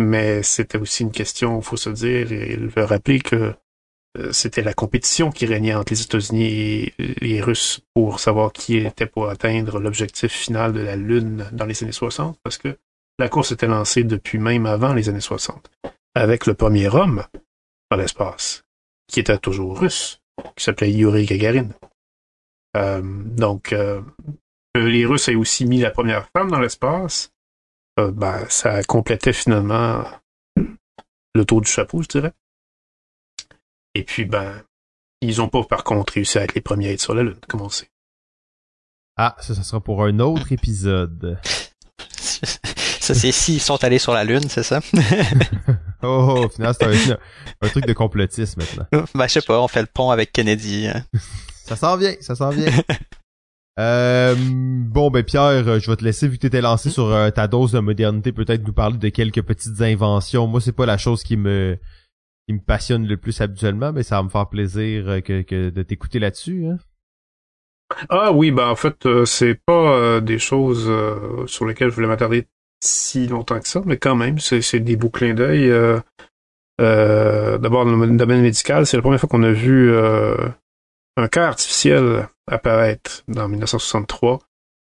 mais 0.00 0.42
c'était 0.42 0.78
aussi 0.78 1.02
une 1.02 1.12
question, 1.12 1.60
faut 1.60 1.76
se 1.76 1.90
dire, 1.90 2.32
et 2.32 2.52
il 2.54 2.68
veut 2.68 2.84
rappeler 2.84 3.20
que 3.20 3.54
euh, 4.18 4.32
c'était 4.32 4.62
la 4.62 4.74
compétition 4.74 5.30
qui 5.30 5.46
régnait 5.46 5.74
entre 5.74 5.92
les 5.92 6.02
États-Unis 6.02 6.44
et 6.46 6.94
les 7.20 7.40
Russes 7.40 7.80
pour 7.94 8.18
savoir 8.18 8.52
qui 8.52 8.78
était 8.78 9.06
pour 9.06 9.28
atteindre 9.28 9.78
l'objectif 9.78 10.32
final 10.32 10.72
de 10.72 10.80
la 10.80 10.96
Lune 10.96 11.46
dans 11.52 11.66
les 11.66 11.82
années 11.82 11.92
60, 11.92 12.38
parce 12.42 12.58
que 12.58 12.76
la 13.18 13.28
course 13.28 13.52
était 13.52 13.66
lancée 13.66 14.02
depuis 14.02 14.38
même 14.38 14.66
avant 14.66 14.94
les 14.94 15.08
années 15.08 15.20
60, 15.20 15.70
avec 16.14 16.46
le 16.46 16.54
premier 16.54 16.88
homme 16.88 17.24
dans 17.90 17.96
l'espace, 17.96 18.64
qui 19.06 19.20
était 19.20 19.38
toujours 19.38 19.78
russe, 19.78 20.22
qui 20.56 20.64
s'appelait 20.64 20.90
Yuri 20.90 21.26
Gagarin. 21.26 21.68
Euh, 22.76 23.02
donc, 23.04 23.72
euh, 23.72 24.00
les 24.74 25.04
Russes 25.04 25.28
aient 25.28 25.34
aussi 25.34 25.66
mis 25.66 25.80
la 25.80 25.90
première 25.90 26.28
femme 26.30 26.50
dans 26.50 26.60
l'espace, 26.60 27.29
euh, 28.00 28.10
ben, 28.10 28.44
ça 28.48 28.82
complétait 28.84 29.32
finalement 29.32 30.04
le 31.34 31.44
tour 31.44 31.60
du 31.60 31.70
chapeau, 31.70 32.02
je 32.02 32.08
dirais. 32.08 32.32
Et 33.94 34.04
puis, 34.04 34.24
ben, 34.24 34.62
ils 35.20 35.40
ont 35.40 35.48
pas 35.48 35.62
par 35.64 35.84
contre 35.84 36.14
réussi 36.14 36.38
à 36.38 36.44
être 36.44 36.54
les 36.54 36.60
premiers 36.60 36.88
à 36.88 36.92
être 36.92 37.00
sur 37.00 37.14
la 37.14 37.22
Lune, 37.22 37.38
comme 37.48 37.60
on 37.60 37.68
sait. 37.68 37.90
Ah, 39.16 39.36
ça, 39.40 39.54
ça 39.54 39.62
sera 39.62 39.80
pour 39.80 40.02
un 40.04 40.18
autre 40.20 40.52
épisode. 40.52 41.38
ça, 42.00 43.14
c'est 43.14 43.32
s'ils 43.32 43.60
sont 43.60 43.82
allés 43.84 43.98
sur 43.98 44.12
la 44.12 44.24
Lune, 44.24 44.48
c'est 44.48 44.62
ça? 44.62 44.80
oh, 46.02 46.48
finalement, 46.54 46.76
c'est 46.78 47.12
un, 47.60 47.68
truc 47.68 47.86
de 47.86 47.92
complotisme 47.92 48.60
maintenant. 48.60 49.04
Ben, 49.14 49.26
je 49.26 49.32
sais 49.32 49.42
pas, 49.42 49.60
on 49.60 49.68
fait 49.68 49.82
le 49.82 49.88
pont 49.92 50.10
avec 50.10 50.32
Kennedy. 50.32 50.88
Hein. 50.88 51.04
ça 51.66 51.76
s'en 51.76 51.96
vient, 51.96 52.14
ça 52.20 52.34
s'en 52.34 52.50
vient. 52.50 52.72
Euh, 53.80 54.34
bon 54.38 55.10
ben 55.10 55.24
Pierre, 55.24 55.66
euh, 55.66 55.78
je 55.78 55.90
vais 55.90 55.96
te 55.96 56.04
laisser 56.04 56.28
vu 56.28 56.36
que 56.36 56.42
t'étais 56.42 56.60
lancé 56.60 56.90
sur 56.90 57.06
euh, 57.06 57.30
ta 57.30 57.48
dose 57.48 57.72
de 57.72 57.78
modernité, 57.78 58.30
peut-être 58.30 58.66
nous 58.66 58.74
parler 58.74 58.98
de 58.98 59.08
quelques 59.08 59.42
petites 59.42 59.80
inventions. 59.80 60.46
Moi, 60.46 60.60
c'est 60.60 60.72
pas 60.72 60.86
la 60.86 60.98
chose 60.98 61.22
qui 61.22 61.36
me 61.36 61.78
qui 62.46 62.54
me 62.54 62.60
passionne 62.60 63.06
le 63.06 63.16
plus 63.16 63.40
habituellement, 63.40 63.92
mais 63.92 64.02
ça 64.02 64.16
va 64.16 64.22
me 64.22 64.28
faire 64.28 64.48
plaisir 64.48 65.22
que, 65.24 65.42
que 65.42 65.70
de 65.70 65.82
t'écouter 65.82 66.18
là-dessus. 66.18 66.66
Hein? 66.66 66.78
Ah 68.08 68.32
oui, 68.32 68.50
ben 68.50 68.68
en 68.68 68.76
fait, 68.76 69.08
c'est 69.24 69.54
pas 69.54 70.20
des 70.20 70.38
choses 70.38 70.90
sur 71.46 71.66
lesquelles 71.66 71.90
je 71.90 71.94
voulais 71.94 72.06
m'attarder 72.06 72.46
si 72.80 73.26
longtemps 73.26 73.60
que 73.60 73.68
ça, 73.68 73.82
mais 73.84 73.96
quand 73.96 74.14
même, 74.14 74.38
c'est 74.38 74.80
des 74.80 74.96
beaux 74.96 75.10
clins 75.10 75.34
d'œil. 75.34 75.72
Euh, 76.80 77.58
D'abord, 77.58 77.84
dans 77.84 77.96
le 77.96 78.16
domaine 78.16 78.42
médical, 78.42 78.86
c'est 78.86 78.96
la 78.96 79.02
première 79.02 79.20
fois 79.20 79.28
qu'on 79.28 79.42
a 79.42 79.52
vu 79.52 79.90
euh, 79.92 80.34
un 81.16 81.28
cœur 81.28 81.48
artificiel 81.48 82.28
apparaître 82.46 83.22
dans 83.28 83.48
1963. 83.48 84.40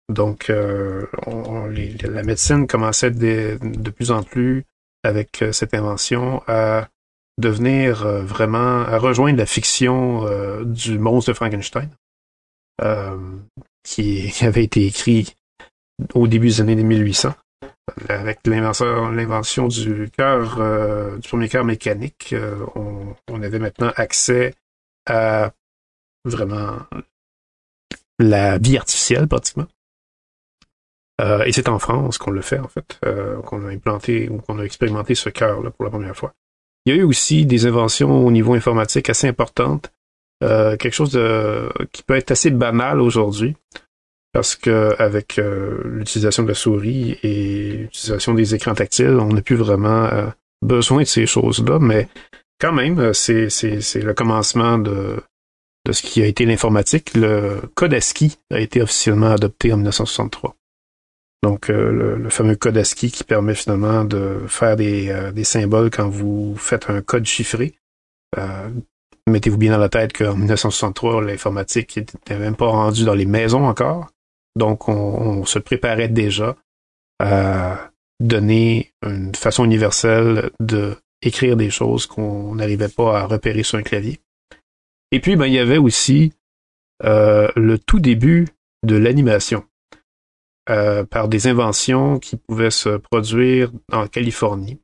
Donc, 0.10 0.50
euh, 0.50 1.08
on, 1.26 1.66
les, 1.66 1.94
la 1.94 2.24
médecine 2.24 2.68
commençait 2.68 3.12
de, 3.12 3.58
plus 3.90 4.12
en 4.12 4.24
plus 4.24 4.66
avec 5.04 5.42
euh, 5.42 5.52
cette 5.52 5.74
invention 5.74 6.44
à 6.48 6.90
devenir 7.38 8.06
euh, 8.06 8.24
vraiment, 8.24 8.82
à 8.82 8.98
rejoindre 8.98 9.38
la 9.38 9.46
fiction 9.46 10.26
euh, 10.26 10.64
du 10.64 11.00
monstre 11.00 11.32
de 11.32 11.36
Frankenstein, 11.36 11.90
qui, 13.84 14.34
avait 14.42 14.64
été 14.64 14.86
écrit 14.86 15.36
au 16.14 16.28
début 16.28 16.48
des 16.48 16.62
années 16.62 16.76
1800 16.76 17.34
avec 18.10 18.40
l'invention 18.46 19.68
du 19.68 20.10
cœur, 20.18 20.56
du 21.20 21.30
premier 21.30 21.48
cœur 21.48 21.64
mécanique, 21.64 22.34
on, 22.76 23.16
on, 23.30 23.44
avait 23.44 23.60
maintenant 23.60 23.92
accès 23.96 24.56
à 25.06 25.54
vraiment 26.26 26.80
la 28.20 28.58
vie 28.58 28.78
artificielle 28.78 29.28
pratiquement. 29.28 29.68
Euh, 31.22 31.44
et 31.46 31.54
c'est 31.54 31.70
en 31.70 31.80
France 31.80 32.18
qu'on 32.18 32.32
le 32.32 32.42
fait 32.42 32.60
en 32.60 32.68
fait, 32.68 33.00
euh, 33.06 33.42
qu'on 33.42 33.66
a 33.66 33.70
implanté 33.70 34.28
ou 34.30 34.40
qu'on 34.40 34.60
a 34.60 34.64
expérimenté 34.64 35.16
ce 35.16 35.30
cœur-là 35.30 35.72
pour 35.72 35.86
la 35.86 35.92
première 35.92 36.16
fois. 36.16 36.34
Il 36.86 36.94
y 36.94 36.98
a 36.98 37.02
eu 37.02 37.04
aussi 37.04 37.46
des 37.46 37.66
inventions 37.66 38.26
au 38.26 38.32
niveau 38.32 38.54
informatique 38.54 39.10
assez 39.10 39.28
importantes, 39.28 39.92
euh, 40.44 40.76
quelque 40.76 40.94
chose 40.94 41.12
de, 41.12 41.70
qui 41.94 42.04
peut 42.04 42.16
être 42.16 42.32
assez 42.32 42.52
banal 42.52 43.00
aujourd'hui, 43.00 43.56
parce 44.36 44.56
que 44.56 44.94
avec 45.00 45.40
euh, 45.40 45.82
l'utilisation 45.86 46.44
de 46.44 46.50
la 46.50 46.56
souris 46.56 47.18
et 47.24 47.72
l'utilisation 47.78 48.34
des 48.34 48.54
écrans 48.54 48.76
tactiles, 48.76 49.18
on 49.22 49.30
n'a 49.30 49.42
plus 49.42 49.56
vraiment 49.56 50.04
euh, 50.06 50.28
besoin 50.62 51.04
de 51.04 51.08
ces 51.08 51.26
choses-là, 51.26 51.80
mais 51.80 52.10
quand 52.60 52.74
même, 52.74 53.00
euh, 53.00 53.14
c'est, 53.14 53.50
c'est, 53.50 53.80
c'est 53.80 54.02
le 54.02 54.14
commencement 54.14 54.78
de, 54.78 55.24
de 55.86 55.92
ce 55.92 56.02
qui 56.02 56.22
a 56.22 56.26
été 56.26 56.46
l'informatique. 56.46 57.14
Le 57.16 57.62
code 57.76 57.94
ASCII 57.94 58.38
a 58.52 58.60
été 58.60 58.82
officiellement 58.82 59.32
adopté 59.32 59.72
en 59.72 59.78
1963. 59.78 60.56
Donc, 61.44 61.70
euh, 61.70 62.18
le, 62.18 62.30
fameux 62.30 62.56
code 62.56 62.78
ASCII 62.78 63.12
qui 63.12 63.24
permet 63.24 63.54
finalement 63.54 64.04
de 64.04 64.42
faire 64.48 64.76
des, 64.76 65.10
euh, 65.10 65.32
des 65.32 65.44
symboles 65.44 65.92
quand 65.92 66.10
vous 66.10 66.56
faites 66.58 66.90
un 66.90 67.02
code 67.02 67.26
chiffré. 67.26 67.76
mettez-vous 69.28 69.58
bien 69.58 69.72
dans 69.72 69.78
la 69.78 69.90
tête 69.90 70.14
qu'en 70.14 70.36
1963, 70.36 71.24
l'informatique 71.24 71.98
n'était 71.98 72.40
même 72.40 72.56
pas 72.56 72.68
rendue 72.68 73.06
dans 73.06 73.14
les 73.14 73.26
maisons 73.26 73.66
encore. 73.66 74.10
Donc, 74.56 74.90
on, 74.90 74.94
on, 74.94 75.46
se 75.46 75.60
préparait 75.60 76.08
déjà 76.08 76.56
à 77.20 77.92
donner 78.20 78.94
une 79.04 79.36
façon 79.36 79.66
universelle 79.66 80.50
de 80.60 80.96
écrire 81.22 81.56
des 81.56 81.70
choses 81.70 82.06
qu'on 82.08 82.56
n'arrivait 82.56 82.90
pas 82.90 83.20
à 83.20 83.26
repérer 83.26 83.64
sur 83.64 83.78
un 83.78 83.84
clavier. 83.84 84.20
Et 85.12 85.20
puis, 85.20 85.36
ben, 85.36 85.46
il 85.46 85.54
y 85.54 85.60
avait 85.60 85.78
aussi 85.78 86.34
euh, 87.04 87.50
le 87.56 87.78
tout 87.78 88.00
début 88.00 88.48
de 88.84 88.96
l'animation 88.96 89.66
euh, 90.70 91.04
par 91.04 91.28
des 91.28 91.48
inventions 91.48 92.20
qui 92.20 92.38
pouvaient 92.38 92.72
se 92.72 92.98
produire 92.98 93.72
en 93.92 94.08
Californie, 94.08 94.80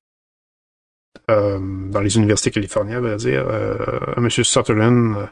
euh, 1.29 1.59
dans 1.89 2.01
les 2.01 2.17
universités 2.17 2.51
californiennes, 2.51 3.05
à 3.05 3.15
dire, 3.15 3.47
euh, 3.47 3.99
monsieur 4.17 4.43
Sutherland 4.43 5.29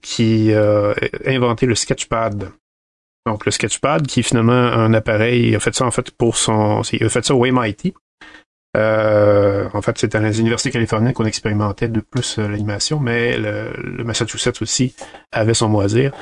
qui 0.00 0.50
a 0.54 0.94
inventé 1.26 1.66
le 1.66 1.74
sketchpad 1.74 2.50
donc 3.26 3.46
le 3.46 3.52
Sketchpad, 3.52 4.06
qui 4.06 4.20
est 4.20 4.24
finalement 4.24 4.52
un 4.52 4.92
appareil, 4.92 5.48
il 5.48 5.56
a 5.56 5.60
fait 5.60 5.74
ça 5.74 5.86
en 5.86 5.90
fait 5.90 6.10
pour 6.10 6.36
son. 6.36 6.82
Il 6.92 7.04
a 7.04 7.08
fait 7.08 7.24
ça 7.24 7.34
au 7.34 7.44
MIT. 7.44 7.94
Euh, 8.76 9.68
en 9.72 9.82
fait, 9.82 9.96
c'est 9.98 10.14
à 10.14 10.20
les 10.20 10.40
universités 10.40 10.70
californiennes 10.70 11.12
qu'on 11.12 11.24
expérimentait 11.24 11.88
de 11.88 12.00
plus 12.00 12.38
euh, 12.38 12.48
l'animation, 12.48 12.98
mais 12.98 13.38
le, 13.38 13.72
le, 13.76 14.04
Massachusetts 14.04 14.60
aussi 14.62 14.94
avait 15.30 15.54
son 15.54 15.68
mot 15.68 15.80
à 15.80 15.86
dire. 15.86 16.12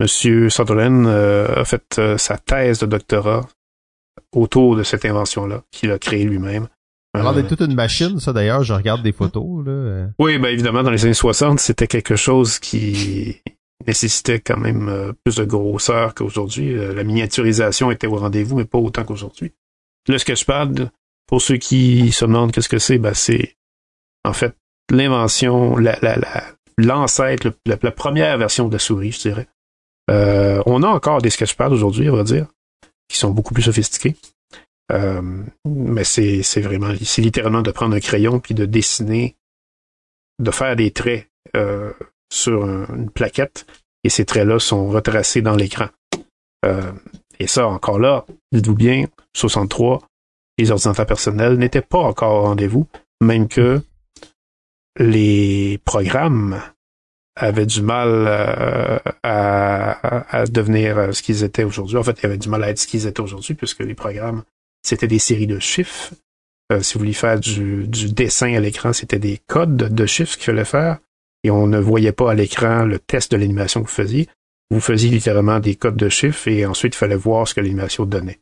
Monsieur 0.00 0.50
Sutherland 0.50 1.06
euh, 1.06 1.62
a 1.62 1.64
fait 1.64 1.98
euh, 1.98 2.16
sa 2.16 2.38
thèse 2.38 2.78
de 2.80 2.86
doctorat 2.86 3.46
autour 4.32 4.76
de 4.76 4.82
cette 4.82 5.04
invention-là, 5.04 5.62
qu'il 5.70 5.90
a 5.90 5.98
créée 5.98 6.24
lui-même. 6.24 6.68
Alors, 7.14 7.34
c'est 7.34 7.46
toute 7.46 7.62
une 7.62 7.74
machine, 7.74 8.20
ça 8.20 8.34
d'ailleurs, 8.34 8.62
je 8.62 8.74
regarde 8.74 9.02
des 9.02 9.12
photos. 9.12 9.64
Là. 9.64 10.08
Oui, 10.18 10.36
ben 10.38 10.48
évidemment, 10.48 10.82
dans 10.82 10.90
les 10.90 11.04
années 11.06 11.14
60, 11.14 11.58
c'était 11.58 11.86
quelque 11.86 12.14
chose 12.14 12.58
qui 12.58 13.40
nécessitait 13.86 14.40
quand 14.40 14.58
même 14.58 14.88
euh, 14.88 15.12
plus 15.24 15.36
de 15.36 15.44
grosseur 15.44 16.14
qu'aujourd'hui. 16.14 16.76
Euh, 16.76 16.94
la 16.94 17.04
miniaturisation 17.04 17.90
était 17.90 18.06
au 18.06 18.16
rendez-vous, 18.16 18.56
mais 18.56 18.64
pas 18.64 18.78
autant 18.78 19.04
qu'aujourd'hui. 19.04 19.52
Le 20.08 20.18
Sketchpad, 20.18 20.90
pour 21.26 21.42
ceux 21.42 21.56
qui 21.56 22.12
se 22.12 22.24
demandent 22.24 22.52
qu'est-ce 22.52 22.68
que 22.68 22.78
c'est, 22.78 22.98
ben 22.98 23.14
c'est 23.14 23.56
en 24.24 24.32
fait 24.32 24.54
l'invention, 24.90 25.76
la, 25.76 25.98
la, 26.02 26.16
la, 26.16 26.44
l'ancêtre, 26.78 27.52
la, 27.64 27.76
première 27.90 28.38
version 28.38 28.68
de 28.68 28.74
la 28.74 28.78
souris, 28.78 29.12
je 29.12 29.20
dirais. 29.20 29.48
Euh, 30.10 30.62
on 30.66 30.82
a 30.82 30.88
encore 30.88 31.20
des 31.20 31.30
Sketchpads 31.30 31.70
aujourd'hui, 31.70 32.08
on 32.10 32.16
va 32.16 32.22
dire, 32.22 32.46
qui 33.08 33.18
sont 33.18 33.30
beaucoup 33.30 33.54
plus 33.54 33.64
sophistiqués. 33.64 34.16
Euh, 34.92 35.20
mais 35.64 36.04
c'est, 36.04 36.42
c'est 36.42 36.60
vraiment, 36.60 36.92
c'est 37.02 37.22
littéralement 37.22 37.62
de 37.62 37.72
prendre 37.72 37.96
un 37.96 38.00
crayon 38.00 38.38
puis 38.38 38.54
de 38.54 38.66
dessiner, 38.66 39.36
de 40.38 40.50
faire 40.50 40.76
des 40.76 40.92
traits 40.92 41.28
euh, 41.56 41.92
sur 42.32 42.64
une 42.64 43.10
plaquette 43.10 43.66
et 44.04 44.08
ces 44.08 44.24
traits-là 44.24 44.58
sont 44.60 44.88
retracés 44.88 45.42
dans 45.42 45.56
l'écran. 45.56 45.88
Euh, 46.64 46.92
et 47.40 47.46
ça, 47.46 47.66
encore 47.66 47.98
là, 47.98 48.24
dites-vous 48.52 48.74
bien, 48.74 49.06
63, 49.34 50.00
les 50.58 50.70
ordinateurs 50.70 51.06
personnels 51.06 51.56
n'étaient 51.56 51.82
pas 51.82 51.98
encore 51.98 52.34
au 52.34 52.42
rendez-vous, 52.42 52.86
même 53.20 53.48
que 53.48 53.80
les 54.98 55.78
programmes 55.84 56.60
avaient 57.36 57.66
du 57.66 57.82
mal 57.82 58.08
euh, 58.08 58.98
à, 59.22 60.38
à, 60.38 60.46
devenir 60.46 61.14
ce 61.14 61.22
qu'ils 61.22 61.44
étaient 61.44 61.64
aujourd'hui. 61.64 61.98
En 61.98 62.02
fait, 62.02 62.18
ils 62.22 62.26
avaient 62.26 62.38
du 62.38 62.48
mal 62.48 62.64
à 62.64 62.70
être 62.70 62.78
ce 62.78 62.86
qu'ils 62.86 63.06
étaient 63.06 63.20
aujourd'hui, 63.20 63.54
puisque 63.54 63.80
les 63.80 63.94
programmes, 63.94 64.42
c'était 64.82 65.06
des 65.06 65.18
séries 65.18 65.46
de 65.46 65.58
chiffres. 65.58 66.14
Euh, 66.72 66.80
si 66.80 66.94
vous 66.94 67.00
vouliez 67.00 67.12
faire 67.12 67.38
du, 67.38 67.86
du 67.86 68.12
dessin 68.12 68.54
à 68.54 68.60
l'écran, 68.60 68.92
c'était 68.92 69.18
des 69.18 69.38
codes 69.46 69.76
de 69.76 70.06
chiffres 70.06 70.36
qu'il 70.36 70.46
fallait 70.46 70.64
faire 70.64 70.98
et 71.44 71.50
on 71.50 71.66
ne 71.66 71.78
voyait 71.78 72.12
pas 72.12 72.32
à 72.32 72.34
l'écran 72.34 72.84
le 72.84 72.98
test 72.98 73.30
de 73.30 73.36
l'animation 73.36 73.82
que 73.82 73.88
vous 73.88 73.94
faisiez. 73.94 74.28
Vous 74.70 74.80
faisiez 74.80 75.10
littéralement 75.10 75.60
des 75.60 75.76
codes 75.76 75.96
de 75.96 76.08
chiffres 76.08 76.48
et 76.48 76.66
ensuite 76.66 76.94
il 76.94 76.98
fallait 76.98 77.14
voir 77.14 77.46
ce 77.46 77.54
que 77.54 77.60
l'animation 77.60 78.04
donnait. 78.04 78.40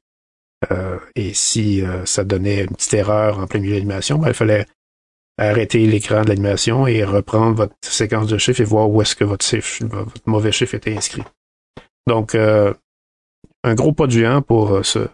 Euh, 0.71 0.99
et 1.15 1.35
si 1.35 1.83
euh, 1.83 2.05
ça 2.07 2.25
donnait 2.25 2.63
une 2.65 2.75
petite 2.75 2.95
erreur 2.95 3.39
en 3.39 3.47
plein 3.47 3.61
milieu 3.61 3.73
de 3.75 3.79
l'animation, 3.79 4.19
ben, 4.19 4.29
il 4.29 4.35
fallait 4.35 4.67
arrêter 5.37 5.87
l'écran 5.87 6.23
de 6.23 6.29
l'animation 6.29 6.87
et 6.87 7.05
reprendre 7.05 7.57
votre 7.57 7.75
séquence 7.83 8.29
de 8.29 8.39
chiffres 8.39 8.61
et 8.61 8.65
voir 8.65 8.89
où 8.89 9.03
est-ce 9.03 9.17
que 9.17 9.25
votre, 9.25 9.45
chiffre, 9.45 9.85
mauvais 10.27 10.53
chiffre 10.53 10.75
était 10.75 10.97
inscrit. 10.97 11.25
Donc, 12.07 12.35
euh, 12.35 12.73
un 13.65 13.75
gros 13.75 13.93
pas 13.93 14.07
de 14.07 14.13
géant 14.13 14.43
pour 14.43 14.85
ce 14.85 15.09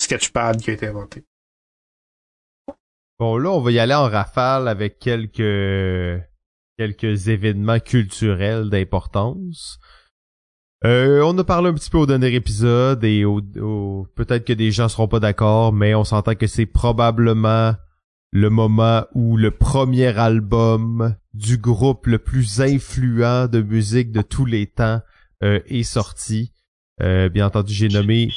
sketchpad 0.00 0.60
qui 0.60 0.70
a 0.70 0.74
été 0.74 0.86
inventé. 0.86 1.24
Bon, 3.18 3.36
là, 3.36 3.50
on 3.50 3.60
va 3.60 3.70
y 3.72 3.78
aller 3.78 3.94
en 3.94 4.08
rafale 4.08 4.68
avec 4.68 4.98
quelques 4.98 6.20
événements 6.78 7.80
culturels 7.80 8.70
d'importance. 8.70 9.78
Euh, 10.84 11.22
on 11.22 11.38
a 11.38 11.44
parlé 11.44 11.70
un 11.70 11.74
petit 11.74 11.88
peu 11.88 11.96
au 11.96 12.04
dernier 12.04 12.34
épisode 12.34 13.04
et 13.04 13.24
au, 13.24 13.40
peut-être 14.14 14.44
que 14.44 14.52
des 14.52 14.70
gens 14.70 14.90
seront 14.90 15.08
pas 15.08 15.20
d'accord, 15.20 15.72
mais 15.72 15.94
on 15.94 16.04
s'entend 16.04 16.34
que 16.34 16.46
c'est 16.46 16.66
probablement 16.66 17.74
le 18.32 18.50
moment 18.50 19.06
où 19.14 19.38
le 19.38 19.50
premier 19.50 20.08
album 20.18 21.16
du 21.32 21.56
groupe 21.56 22.06
le 22.06 22.18
plus 22.18 22.60
influent 22.60 23.48
de 23.48 23.62
musique 23.62 24.12
de 24.12 24.20
tous 24.20 24.44
les 24.44 24.66
temps 24.66 25.00
euh, 25.42 25.60
est 25.66 25.84
sorti. 25.84 26.52
Euh, 27.02 27.30
bien 27.30 27.46
entendu, 27.46 27.72
j'ai 27.72 27.88
nommé 27.88 28.30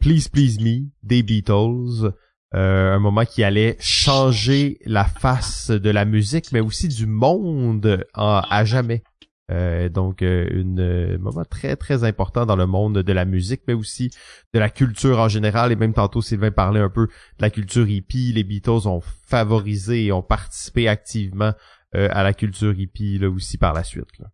Please 0.00 0.28
Please 0.32 0.60
Me 0.60 0.86
des 1.02 1.22
Beatles. 1.22 2.14
Euh, 2.54 2.94
un 2.94 2.98
moment 3.00 3.26
qui 3.26 3.42
allait 3.42 3.76
changer 3.80 4.78
la 4.86 5.04
face 5.04 5.70
de 5.70 5.90
la 5.90 6.06
musique, 6.06 6.52
mais 6.52 6.60
aussi 6.60 6.88
du 6.88 7.06
monde 7.06 8.06
à 8.14 8.64
jamais. 8.64 9.02
Euh, 9.50 9.88
donc, 9.88 10.22
euh, 10.22 10.48
une, 10.52 10.80
un 10.80 11.18
moment 11.18 11.44
très, 11.44 11.76
très 11.76 12.04
important 12.04 12.46
dans 12.46 12.56
le 12.56 12.66
monde 12.66 12.98
de 12.98 13.12
la 13.12 13.24
musique, 13.24 13.62
mais 13.66 13.74
aussi 13.74 14.10
de 14.54 14.58
la 14.58 14.70
culture 14.70 15.18
en 15.18 15.28
général. 15.28 15.72
Et 15.72 15.76
même 15.76 15.92
tantôt, 15.92 16.22
Sylvain 16.22 16.50
parlait 16.50 16.80
un 16.80 16.88
peu 16.88 17.06
de 17.06 17.42
la 17.42 17.50
culture 17.50 17.88
hippie. 17.88 18.32
Les 18.32 18.44
Beatles 18.44 18.86
ont 18.86 19.00
favorisé 19.26 20.06
et 20.06 20.12
ont 20.12 20.22
participé 20.22 20.88
activement 20.88 21.52
à 21.94 22.22
la 22.22 22.32
culture 22.32 22.72
hippie 22.72 23.18
là 23.18 23.28
aussi 23.28 23.58
par 23.58 23.74
la 23.74 23.84
suite. 23.84 24.18
Là. 24.18 24.28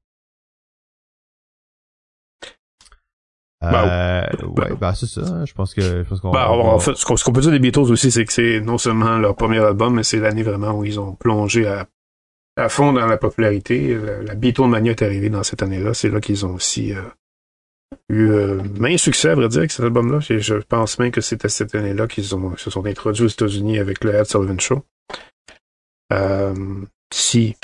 Euh, 3.65 4.23
ouais, 4.47 4.77
bah 4.81 4.95
c'est 4.95 5.07
ça. 5.07 5.23
Hein. 5.23 5.45
Je 5.45 5.53
pense 5.53 5.75
que 5.75 5.81
je 5.81 6.09
pense 6.09 6.21
qu'on. 6.21 6.31
Bah, 6.31 6.51
en 6.51 6.79
fait, 6.79 6.95
ce 6.95 7.05
qu'on 7.25 7.33
peut 7.33 7.41
dire 7.41 7.51
des 7.51 7.59
Beatles 7.59 7.91
aussi, 7.91 8.13
c'est 8.13 8.25
que 8.25 8.33
c'est 8.33 8.61
non 8.61 8.79
seulement 8.79 9.19
leur 9.19 9.35
premier 9.35 9.59
album, 9.59 9.95
mais 9.95 10.05
c'est 10.05 10.21
l'année 10.21 10.45
vraiment 10.45 10.73
où 10.73 10.85
ils 10.85 11.01
ont 11.01 11.17
plongé 11.17 11.67
à, 11.67 11.89
à 12.59 12.69
fond 12.69 12.93
dans 12.93 13.07
la 13.07 13.17
popularité. 13.17 13.95
La, 13.95 14.23
la 14.23 14.35
Beatlemania 14.35 14.93
est 14.93 15.03
arrivée 15.03 15.31
dans 15.31 15.43
cette 15.43 15.63
année-là. 15.63 15.95
C'est 15.95 16.11
là, 16.11 16.21
qu'ils 16.21 16.45
ont 16.45 16.55
aussi 16.55 16.93
euh, 16.93 17.03
eu 18.09 18.31
euh, 18.31 18.61
main 18.79 18.97
succès, 18.97 19.31
à 19.31 19.35
vrai 19.35 19.49
dire, 19.49 19.59
avec 19.59 19.71
cet 19.71 19.85
album-là. 19.85 20.21
Je 20.21 20.55
pense 20.57 20.99
même 20.99 21.11
que 21.11 21.21
c'était 21.21 21.49
cette 21.49 21.75
année-là 21.75 22.07
qu'ils 22.07 22.25
se 22.25 22.71
sont 22.71 22.85
introduits 22.85 23.25
aux 23.25 23.29
États-Unis 23.29 23.79
avec 23.79 24.05
le 24.05 24.15
Ed 24.15 24.27
Sullivan 24.27 24.59
Show. 24.61 24.85
Euh, 26.13 26.55
si 27.13 27.57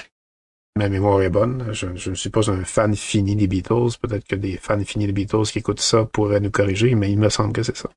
ma 0.77 0.89
mémoire 0.89 1.23
est 1.23 1.31
bonne, 1.31 1.69
je, 1.73 1.87
je 1.95 2.11
ne 2.11 2.15
suis 2.15 2.31
pas 2.31 2.51
un 2.51 2.65
fan 2.65 2.95
fini 2.95 3.37
des 3.37 3.47
Beatles. 3.47 3.99
Peut-être 4.01 4.27
que 4.27 4.37
des 4.37 4.57
fans 4.57 4.83
finis 4.85 5.07
des 5.07 5.13
Beatles 5.13 5.45
qui 5.45 5.59
écoutent 5.59 5.81
ça 5.81 6.05
pourraient 6.05 6.41
nous 6.41 6.51
corriger, 6.51 6.95
mais 6.95 7.11
il 7.11 7.19
me 7.19 7.29
semble 7.29 7.53
que 7.53 7.63
c'est 7.63 7.77
ça. 7.77 7.91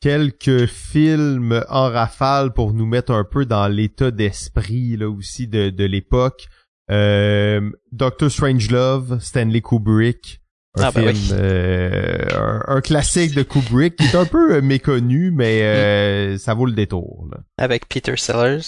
Quelques 0.00 0.66
films 0.66 1.64
en 1.68 1.88
rafale 1.90 2.52
pour 2.52 2.72
nous 2.72 2.86
mettre 2.86 3.12
un 3.12 3.24
peu 3.24 3.44
dans 3.46 3.66
l'état 3.66 4.10
d'esprit 4.10 4.96
là 4.96 5.08
aussi 5.10 5.48
de, 5.48 5.70
de 5.70 5.84
l'époque. 5.84 6.46
Euh, 6.90 7.70
Doctor 7.92 8.30
Strangelove, 8.30 9.18
Stanley 9.20 9.60
Kubrick, 9.60 10.40
un 10.76 10.84
Ah, 10.84 10.92
ben 10.92 11.12
film, 11.14 11.36
oui. 11.36 11.42
euh, 11.42 12.24
un, 12.34 12.76
un 12.76 12.80
classique 12.80 13.34
de 13.34 13.42
Kubrick 13.42 13.96
qui 13.96 14.04
est 14.04 14.14
un 14.14 14.24
peu 14.24 14.54
euh, 14.54 14.62
méconnu, 14.62 15.32
mais 15.32 15.62
euh, 15.64 16.38
ça 16.38 16.54
vaut 16.54 16.66
le 16.66 16.72
détour. 16.72 17.26
là. 17.32 17.38
Avec 17.58 17.88
Peter 17.88 18.16
Sellers. 18.16 18.60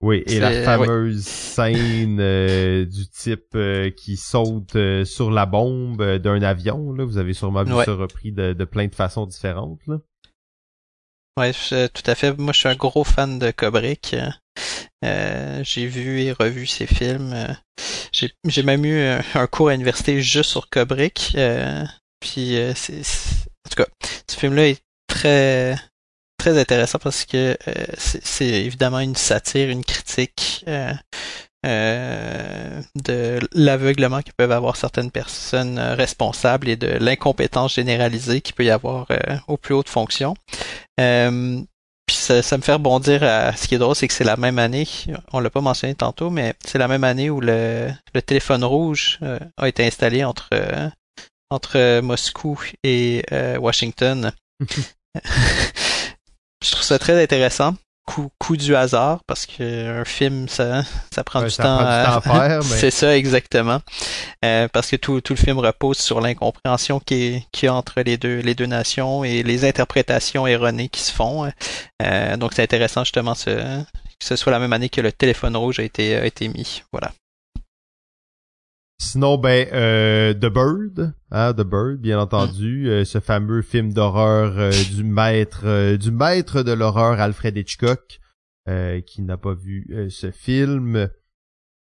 Oui, 0.00 0.22
et 0.26 0.40
la 0.40 0.50
C'est- 0.50 0.64
fameuse 0.64 1.24
scène 1.24 2.18
euh, 2.20 2.84
du 2.86 3.08
type 3.08 3.54
euh, 3.54 3.90
qui 3.90 4.16
saute 4.16 4.74
euh, 4.76 5.04
sur 5.04 5.30
la 5.30 5.46
bombe 5.46 6.00
euh, 6.00 6.18
d'un 6.18 6.42
avion. 6.42 6.92
Là, 6.92 7.04
vous 7.04 7.18
avez 7.18 7.34
sûrement 7.34 7.64
vu 7.64 7.72
Ouais. 7.72 7.84
ça 7.84 7.94
repris 7.94 8.32
de, 8.32 8.52
de 8.52 8.64
plein 8.64 8.86
de 8.86 8.94
façons 8.94 9.26
différentes. 9.26 9.80
Là. 9.86 9.98
Ouais, 11.38 11.52
je- 11.52 11.86
tout 11.88 12.02
à 12.06 12.14
fait. 12.14 12.36
Moi, 12.38 12.52
je 12.52 12.58
suis 12.58 12.68
un 12.68 12.74
gros 12.76 13.04
fan 13.04 13.38
de 13.38 13.50
Kubrick. 13.50 14.14
Euh, 15.04 15.64
j'ai 15.64 15.86
vu 15.86 16.22
et 16.22 16.32
revu 16.32 16.66
ses 16.66 16.86
films. 16.86 17.32
Euh, 17.34 17.54
J'ai 18.46 18.62
même 18.62 18.84
eu 18.84 19.00
un, 19.34 19.46
cours 19.48 19.68
à 19.68 19.72
l'université 19.72 20.20
juste 20.22 20.50
sur 20.50 20.68
Kubrick. 20.70 21.32
Euh, 21.36 21.84
puis, 22.20 22.56
euh, 22.58 22.74
c'est, 22.74 23.00
en 23.00 23.70
tout 23.70 23.76
cas, 23.82 23.86
ce 24.30 24.36
film-là 24.36 24.68
est 24.68 24.82
très 25.08 25.76
très 26.38 26.58
intéressant 26.60 26.98
parce 27.00 27.24
que 27.24 27.56
euh, 27.68 27.86
c'est 27.98 28.46
évidemment 28.46 29.00
une 29.00 29.16
satire, 29.16 29.70
une 29.70 29.84
critique 29.84 30.64
euh, 31.66 32.82
de 32.94 33.38
l'aveuglement 33.52 34.22
que 34.22 34.30
peuvent 34.36 34.52
avoir 34.52 34.76
certaines 34.76 35.10
personnes 35.10 35.78
euh, 35.78 35.94
responsables 35.94 36.68
et 36.68 36.76
de 36.76 36.88
l'incompétence 36.88 37.74
généralisée 37.74 38.40
qu'il 38.40 38.54
peut 38.54 38.64
y 38.64 38.70
avoir 38.70 39.06
euh, 39.10 39.36
aux 39.48 39.56
plus 39.56 39.74
hautes 39.74 39.88
fonctions. 39.88 40.34
Euh, 41.00 41.60
puis 42.06 42.16
ça, 42.16 42.42
ça 42.42 42.56
me 42.56 42.62
fait 42.62 42.72
rebondir 42.72 43.22
à 43.22 43.54
ce 43.54 43.68
qui 43.68 43.76
est 43.76 43.78
drôle, 43.78 43.94
c'est 43.94 44.08
que 44.08 44.14
c'est 44.14 44.24
la 44.24 44.36
même 44.36 44.58
année, 44.58 44.86
on 45.32 45.40
l'a 45.40 45.50
pas 45.50 45.60
mentionné 45.60 45.94
tantôt, 45.94 46.30
mais 46.30 46.54
c'est 46.64 46.78
la 46.78 46.88
même 46.88 47.04
année 47.04 47.30
où 47.30 47.40
le, 47.40 47.90
le 48.14 48.22
téléphone 48.22 48.64
rouge 48.64 49.20
a 49.56 49.68
été 49.68 49.86
installé 49.86 50.24
entre 50.24 50.50
entre 51.50 52.00
Moscou 52.00 52.60
et 52.82 53.22
Washington. 53.58 54.32
Je 56.62 56.70
trouve 56.70 56.82
ça 56.82 56.98
très 56.98 57.22
intéressant. 57.22 57.74
Coup, 58.04 58.30
coup 58.38 58.56
du 58.56 58.74
hasard, 58.74 59.20
parce 59.28 59.46
que 59.46 60.00
un 60.00 60.04
film, 60.04 60.48
ça, 60.48 60.82
ça 61.14 61.22
prend 61.22 61.38
Ouais, 61.38 61.46
du 61.46 61.52
ça 61.52 61.62
temps 61.62 61.76
prend 61.78 61.86
à, 61.86 62.04
temps 62.04 62.16
à 62.16 62.20
faire, 62.48 62.58
mais- 62.70 62.76
C'est 62.76 62.90
ça, 62.90 63.16
exactement. 63.16 63.80
Euh, 64.44 64.66
parce 64.72 64.90
que 64.90 64.96
tout, 64.96 65.20
tout 65.20 65.34
le 65.34 65.38
film 65.38 65.58
repose 65.60 65.98
sur 65.98 66.20
l'incompréhension 66.20 66.98
qui 66.98 67.14
est- 67.14 67.46
qu'il 67.52 67.66
y 67.66 67.68
a 67.68 67.74
entre 67.74 68.00
les 68.02 68.16
deux, 68.16 68.40
les 68.40 68.56
deux 68.56 68.66
nations 68.66 69.22
et 69.22 69.44
les 69.44 69.64
interprétations 69.64 70.48
erronées 70.48 70.88
qui 70.88 71.00
se 71.00 71.12
font. 71.12 71.48
Euh, 72.02 72.36
donc 72.36 72.54
c'est 72.54 72.62
intéressant 72.64 73.04
justement 73.04 73.36
ce, 73.36 73.50
que 73.50 74.24
ce 74.24 74.34
soit 74.34 74.50
la 74.50 74.58
même 74.58 74.72
année 74.72 74.88
que 74.88 75.00
le 75.00 75.12
téléphone 75.12 75.56
rouge 75.56 75.78
a 75.78 75.84
été, 75.84 76.16
a 76.16 76.26
été 76.26 76.48
mis. 76.48 76.82
Voilà. 76.90 77.12
Sinon, 79.02 79.36
ben, 79.36 79.66
euh, 79.72 80.32
The 80.32 80.46
Bird, 80.46 81.12
hein, 81.32 81.52
The 81.54 81.62
Bird, 81.62 81.96
bien 81.96 82.20
entendu, 82.20 82.88
euh, 82.88 83.04
ce 83.04 83.18
fameux 83.18 83.60
film 83.60 83.92
d'horreur 83.92 84.56
euh, 84.56 84.70
du 84.94 85.02
maître, 85.02 85.62
euh, 85.64 85.96
du 85.96 86.12
maître 86.12 86.62
de 86.62 86.70
l'horreur 86.70 87.20
Alfred 87.20 87.56
Hitchcock, 87.56 88.20
euh, 88.68 89.00
qui 89.00 89.22
n'a 89.22 89.36
pas 89.36 89.54
vu 89.54 90.08
ce 90.08 90.30
film. 90.30 91.08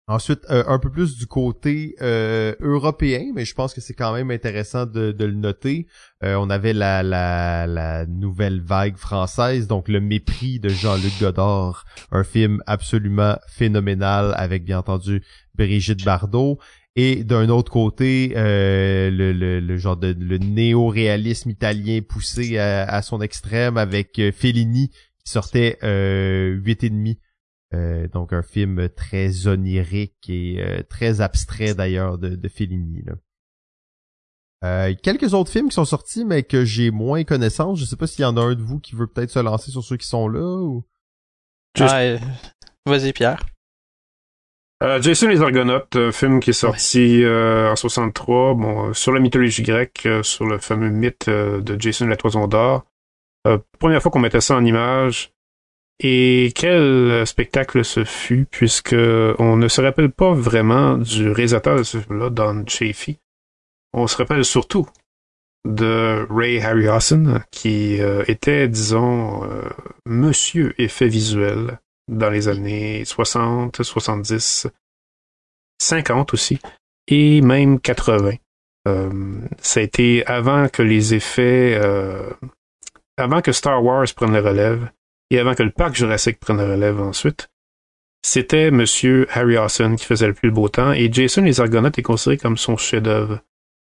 Ensuite, 0.07 0.45
un 0.49 0.77
peu 0.77 0.91
plus 0.91 1.15
du 1.17 1.25
côté 1.25 1.95
euh, 2.01 2.53
européen, 2.59 3.31
mais 3.33 3.45
je 3.45 3.53
pense 3.53 3.73
que 3.73 3.81
c'est 3.81 3.95
quand 3.95 4.13
même 4.13 4.29
intéressant 4.29 4.85
de, 4.85 5.11
de 5.11 5.25
le 5.25 5.33
noter. 5.33 5.87
Euh, 6.23 6.35
on 6.35 6.49
avait 6.49 6.73
la, 6.73 7.01
la, 7.01 7.65
la 7.65 8.05
nouvelle 8.05 8.61
vague 8.61 8.97
française, 8.97 9.67
donc 9.67 9.87
Le 9.87 10.01
Mépris 10.01 10.59
de 10.59 10.69
Jean-Luc 10.69 11.13
Godard, 11.19 11.85
un 12.11 12.23
film 12.23 12.61
absolument 12.67 13.37
phénoménal 13.47 14.33
avec 14.37 14.63
bien 14.63 14.79
entendu 14.79 15.23
Brigitte 15.55 16.03
Bardot. 16.03 16.59
Et 16.97 17.23
d'un 17.25 17.49
autre 17.49 17.71
côté, 17.71 18.33
euh, 18.37 19.09
le, 19.11 19.33
le, 19.33 19.59
le 19.59 19.77
genre 19.77 19.97
de 19.97 20.15
le 20.17 20.37
néo-réalisme 20.37 21.49
italien 21.49 21.99
poussé 22.07 22.57
à, 22.57 22.83
à 22.85 23.01
son 23.01 23.21
extrême 23.21 23.75
avec 23.77 24.17
euh, 24.19 24.31
Fellini 24.31 24.89
qui 24.89 25.31
sortait 25.31 25.77
euh, 25.83 26.51
huit 26.63 26.83
et 26.85 26.89
demi. 26.89 27.19
Euh, 27.73 28.07
donc 28.07 28.31
un 28.31 28.43
film 28.43 28.87
très 28.89 29.47
onirique 29.47 30.29
et 30.29 30.61
euh, 30.63 30.83
très 30.87 31.19
abstrait 31.19 31.73
d'ailleurs 31.73 32.17
de, 32.17 32.29
de 32.29 32.47
Fellini. 32.47 33.01
Là. 33.05 33.13
Euh, 34.63 34.93
quelques 35.03 35.33
autres 35.33 35.51
films 35.51 35.67
qui 35.67 35.75
sont 35.75 35.83
sortis 35.83 36.23
mais 36.23 36.43
que 36.43 36.63
j'ai 36.63 36.91
moins 36.91 37.25
connaissance. 37.25 37.77
Je 37.77 37.83
sais 37.83 37.97
pas 37.97 38.07
s'il 38.07 38.21
y 38.21 38.25
en 38.25 38.37
a 38.37 38.41
un 38.41 38.55
de 38.55 38.61
vous 38.61 38.79
qui 38.79 38.95
veut 38.95 39.07
peut-être 39.07 39.31
se 39.31 39.39
lancer 39.39 39.69
sur 39.69 39.83
ceux 39.83 39.97
qui 39.97 40.07
sont 40.07 40.29
là 40.29 40.61
ou? 40.61 40.85
Juste- 41.75 41.89
Ah, 41.93 41.99
euh, 42.03 42.19
Vas-y 42.85 43.11
Pierre. 43.11 43.45
Euh, 44.83 45.01
Jason 45.01 45.29
les 45.29 45.41
Argonautes, 45.41 45.95
un 45.95 46.11
film 46.11 46.41
qui 46.41 46.49
est 46.49 46.53
sorti 46.53 47.23
euh, 47.23 47.71
en 47.71 47.75
63, 47.75 48.55
bon, 48.55 48.89
euh, 48.89 48.93
sur 48.93 49.13
la 49.13 49.21
mythologie 49.21 49.63
grecque, 49.63 50.03
euh, 50.05 50.21
sur 50.21 50.45
le 50.45 50.57
fameux 50.57 50.89
mythe 50.89 51.29
euh, 51.29 51.61
de 51.61 51.79
Jason 51.79 52.05
et 52.05 52.09
la 52.09 52.17
Toison 52.17 52.47
d'Or. 52.47 52.85
Euh, 53.47 53.57
première 53.79 54.01
fois 54.01 54.11
qu'on 54.11 54.19
mettait 54.19 54.41
ça 54.41 54.55
en 54.55 54.65
image. 54.65 55.31
Et 56.01 56.51
quel 56.55 56.81
euh, 56.81 57.25
spectacle 57.25 57.85
ce 57.85 58.03
fut, 58.03 58.47
puisque 58.51 58.95
on 58.95 59.55
ne 59.55 59.67
se 59.69 59.79
rappelle 59.79 60.11
pas 60.11 60.33
vraiment 60.33 60.97
du 60.97 61.31
réalisateur 61.31 61.77
de 61.77 61.83
ce 61.83 61.99
film-là, 61.99 62.29
Don 62.29 62.65
Chaffee. 62.67 63.19
On 63.93 64.07
se 64.07 64.17
rappelle 64.17 64.43
surtout 64.43 64.87
de 65.65 66.27
Ray 66.29 66.59
Harryhausen, 66.59 67.43
qui 67.49 68.01
euh, 68.01 68.25
était, 68.27 68.67
disons, 68.67 69.45
euh, 69.45 69.69
monsieur 70.05 70.75
effet 70.77 71.07
visuel 71.07 71.79
dans 72.07 72.29
les 72.29 72.47
années 72.47 73.03
60, 73.05 73.83
70, 73.83 74.67
50 75.79 76.33
aussi, 76.33 76.59
et 77.07 77.41
même 77.41 77.79
80. 77.79 78.33
Euh, 78.87 79.39
ça 79.59 79.79
a 79.79 79.83
été 79.83 80.25
avant 80.25 80.67
que 80.69 80.83
les 80.83 81.13
effets, 81.13 81.77
euh, 81.81 82.29
avant 83.17 83.41
que 83.41 83.51
Star 83.51 83.83
Wars 83.83 84.05
prenne 84.15 84.33
la 84.33 84.41
relève, 84.41 84.89
et 85.31 85.39
avant 85.39 85.55
que 85.55 85.63
le 85.63 85.71
parc 85.71 85.95
Jurassic 85.95 86.39
prenne 86.39 86.57
la 86.57 86.67
relève 86.67 87.01
ensuite, 87.01 87.49
c'était 88.25 88.71
Monsieur 88.71 89.27
Harryhausen 89.31 89.95
qui 89.95 90.05
faisait 90.05 90.27
le 90.27 90.33
plus 90.33 90.51
beau 90.51 90.69
temps, 90.69 90.91
et 90.91 91.11
Jason 91.11 91.43
les 91.43 91.59
Argonautes 91.61 91.97
est 91.97 92.03
considéré 92.03 92.37
comme 92.37 92.57
son 92.57 92.77
chef-d'œuvre 92.77 93.39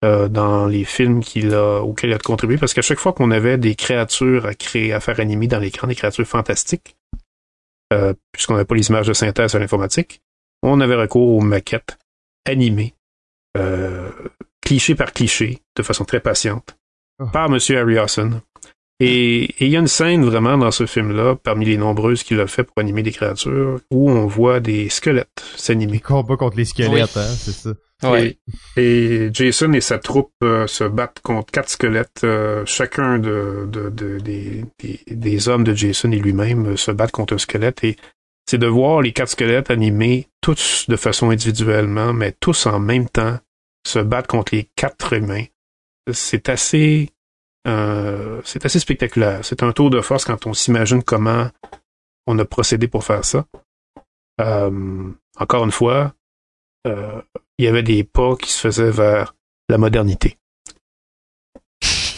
euh, 0.05 0.29
dans 0.29 0.66
les 0.66 0.85
films 0.85 1.21
qu'il 1.21 1.55
a, 1.55 1.81
auxquels 1.81 2.11
il 2.11 2.14
a 2.14 2.19
contribué, 2.19 2.59
parce 2.59 2.75
qu'à 2.75 2.83
chaque 2.83 2.99
fois 2.99 3.12
qu'on 3.12 3.31
avait 3.31 3.59
des 3.59 3.75
créatures 3.75 4.47
à 4.47 4.55
créer, 4.55 4.92
à 4.92 5.01
faire 5.01 5.21
animer 5.21 5.47
dans 5.47 5.59
l'écran, 5.59 5.87
des 5.87 5.95
créatures 5.95 6.27
fantastiques, 6.27 6.96
euh, 7.92 8.14
puisqu'on 8.33 8.55
n'avait 8.55 8.64
pas 8.64 8.75
les 8.75 8.88
images 8.88 9.07
de 9.07 9.12
synthèse 9.12 9.55
à 9.55 9.59
l'informatique, 9.59 10.20
on 10.62 10.81
avait 10.81 10.94
recours 10.96 11.37
aux 11.37 11.40
maquettes 11.40 11.99
animées, 12.46 12.94
euh, 13.57 14.11
cliché 14.61 14.94
par 14.94 15.12
cliché, 15.12 15.61
de 15.77 15.83
façon 15.83 16.05
très 16.05 16.20
patiente, 16.20 16.77
Oh. 17.18 17.25
par 17.33 17.46
M. 17.46 17.59
Harryhausen. 17.70 18.40
Et 19.01 19.44
et 19.44 19.66
il 19.66 19.68
y 19.70 19.77
a 19.77 19.81
une 19.81 19.87
scène 19.88 20.25
vraiment 20.25 20.59
dans 20.59 20.70
ce 20.70 20.85
film-là, 20.87 21.37
parmi 21.37 21.64
les 21.66 21.77
nombreuses 21.79 22.22
qu'il 22.22 22.40
a 22.40 22.46
fait 22.46 22.62
pour 22.64 22.75
animer 22.79 23.03
des 23.03 23.12
créatures, 23.12 23.81
où 23.90 24.11
on 24.11 24.27
voit 24.27 24.61
des 24.61 24.88
squelettes 24.90 25.42
s'animer. 25.57 26.01
combats 26.01 26.37
contre 26.37 26.57
les 26.59 26.64
squelettes, 26.66 26.92
Oui. 27.16 27.22
hein, 27.22 27.35
c'est 27.38 27.53
ça. 27.53 27.70
Et, 28.77 29.31
Jason 29.33 29.73
et 29.73 29.81
sa 29.81 29.99
troupe 29.99 30.33
euh, 30.43 30.67
se 30.67 30.85
battent 30.85 31.21
contre 31.21 31.51
quatre 31.51 31.71
squelettes. 31.71 32.23
euh, 32.25 32.65
chacun 32.67 33.19
de, 33.19 33.67
de- 33.71 33.89
de- 33.89 34.19
des, 35.11 35.49
hommes 35.49 35.65
de 35.65 35.75
Jason 35.75 36.13
et 36.13 36.19
lui-même 36.19 36.67
euh, 36.73 36.77
se 36.77 36.91
battent 36.91 37.13
contre 37.13 37.35
un 37.35 37.39
squelette. 37.39 37.83
Et 37.85 37.97
c'est 38.47 38.59
de 38.59 38.67
voir 38.67 39.01
les 39.01 39.13
quatre 39.13 39.31
squelettes 39.31 39.71
animés, 39.71 40.29
tous 40.43 40.85
de 40.89 40.97
façon 40.97 41.31
individuellement, 41.31 42.13
mais 42.13 42.33
tous 42.39 42.67
en 42.67 42.79
même 42.79 43.09
temps, 43.09 43.39
se 43.87 43.99
battre 43.99 44.29
contre 44.29 44.55
les 44.55 44.69
quatre 44.77 45.15
humains. 45.15 45.45
C'est 46.13 46.49
assez, 46.49 47.11
c'est 47.65 48.65
assez 48.65 48.79
spectaculaire. 48.79 49.41
C'est 49.45 49.65
un 49.65 49.73
tour 49.73 49.91
de 49.91 50.01
force 50.01 50.25
quand 50.25 50.47
on 50.47 50.55
s'imagine 50.55 51.03
comment 51.03 51.49
on 52.29 52.39
a 52.39 52.45
procédé 52.45 52.87
pour 52.87 53.03
faire 53.05 53.25
ça. 53.25 53.45
Encore 54.39 55.65
une 55.65 55.73
fois, 55.73 56.15
euh, 56.87 57.20
il 57.59 57.64
y 57.64 57.68
avait 57.68 57.83
des 57.83 58.05
pas 58.05 58.37
qui 58.37 58.51
se 58.51 58.61
faisaient 58.61 58.90
vers 58.90 59.35
la 59.68 59.79
modernité. 59.79 60.38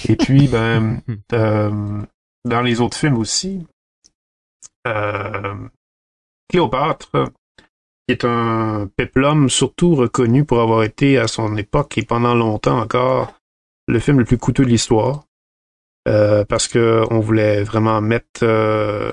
Et 0.08 0.16
puis, 0.16 0.48
ben, 0.48 1.00
euh, 1.32 2.02
dans 2.44 2.62
les 2.62 2.80
autres 2.80 2.96
films 2.96 3.18
aussi, 3.18 3.66
euh, 4.86 5.54
Cléopâtre, 6.48 7.30
qui 8.06 8.12
est 8.12 8.24
un 8.24 8.88
péplum 8.96 9.50
surtout 9.50 9.94
reconnu 9.94 10.44
pour 10.44 10.60
avoir 10.60 10.82
été 10.82 11.18
à 11.18 11.28
son 11.28 11.56
époque 11.56 11.98
et 11.98 12.02
pendant 12.02 12.34
longtemps 12.34 12.80
encore 12.80 13.34
le 13.86 13.98
film 13.98 14.18
le 14.18 14.24
plus 14.24 14.38
coûteux 14.38 14.64
de 14.64 14.70
l'histoire, 14.70 15.24
euh, 16.06 16.44
parce 16.44 16.68
que 16.68 17.04
on 17.10 17.20
voulait 17.20 17.62
vraiment 17.62 18.00
mettre, 18.00 18.40
euh, 18.42 19.12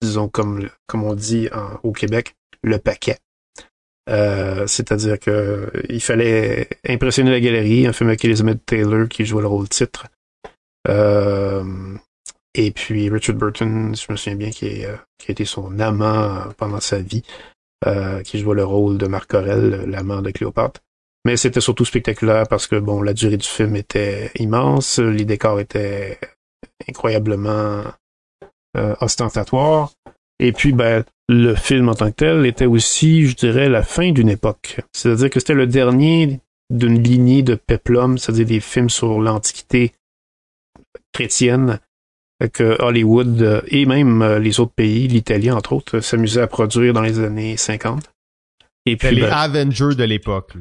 disons 0.00 0.28
comme 0.28 0.68
comme 0.86 1.02
on 1.02 1.14
dit 1.14 1.48
au 1.82 1.92
Québec, 1.92 2.36
le 2.62 2.78
paquet. 2.78 3.18
Euh, 4.08 4.66
c'est-à-dire 4.66 5.18
que 5.20 5.70
il 5.88 6.00
fallait 6.00 6.68
impressionner 6.88 7.30
la 7.30 7.40
galerie, 7.40 7.86
un 7.86 7.92
film 7.92 8.08
avec 8.08 8.24
Elizabeth 8.24 8.64
Taylor 8.66 9.08
qui 9.08 9.24
jouait 9.24 9.42
le 9.42 9.48
rôle 9.48 9.68
titre. 9.68 10.06
Euh, 10.88 11.62
et 12.54 12.70
puis 12.72 13.08
Richard 13.08 13.36
Burton, 13.36 13.94
je 13.94 14.10
me 14.10 14.16
souviens 14.16 14.36
bien, 14.36 14.50
qui, 14.50 14.84
a 14.84 14.98
été 15.28 15.44
son 15.44 15.78
amant 15.78 16.48
pendant 16.56 16.80
sa 16.80 16.98
vie, 16.98 17.22
qui 18.24 18.38
jouait 18.38 18.56
le 18.56 18.64
rôle 18.64 18.98
de 18.98 19.06
Marc 19.06 19.32
Aurel, 19.34 19.84
l'amant 19.86 20.22
de 20.22 20.30
Cléopâtre. 20.30 20.80
Mais 21.24 21.36
c'était 21.36 21.60
surtout 21.60 21.84
spectaculaire 21.84 22.48
parce 22.48 22.66
que 22.66 22.76
bon, 22.76 23.02
la 23.02 23.12
durée 23.12 23.36
du 23.36 23.46
film 23.46 23.76
était 23.76 24.30
immense, 24.36 24.98
les 24.98 25.24
décors 25.24 25.60
étaient 25.60 26.18
incroyablement 26.88 27.84
euh, 28.76 28.94
ostentatoires. 29.00 29.90
Et 30.40 30.52
puis, 30.52 30.72
ben, 30.72 31.04
le 31.28 31.54
film 31.54 31.88
en 31.88 31.94
tant 31.94 32.10
que 32.10 32.16
tel 32.16 32.46
était 32.46 32.66
aussi, 32.66 33.26
je 33.26 33.36
dirais, 33.36 33.68
la 33.68 33.82
fin 33.82 34.10
d'une 34.10 34.28
époque. 34.28 34.80
C'est-à-dire 34.92 35.30
que 35.30 35.38
c'était 35.38 35.54
le 35.54 35.66
dernier 35.66 36.40
d'une 36.70 37.00
lignée 37.00 37.42
de 37.42 37.54
peplum, 37.54 38.18
c'est-à-dire 38.18 38.46
des 38.46 38.60
films 38.60 38.90
sur 38.90 39.20
l'Antiquité 39.20 39.92
chrétienne 41.12 41.78
que 42.48 42.80
Hollywood 42.80 43.42
euh, 43.42 43.60
et 43.68 43.84
même 43.84 44.22
euh, 44.22 44.38
les 44.38 44.60
autres 44.60 44.72
pays, 44.72 45.08
l'Italie 45.08 45.50
entre 45.50 45.74
autres, 45.74 46.00
s'amusaient 46.00 46.40
à 46.40 46.46
produire 46.46 46.94
dans 46.94 47.02
les 47.02 47.18
années 47.18 47.56
50. 47.56 48.10
Et 48.86 48.96
puis 48.96 49.14
les 49.14 49.22
ben, 49.22 49.30
Avengers 49.30 49.94
de 49.94 50.04
l'époque. 50.04 50.52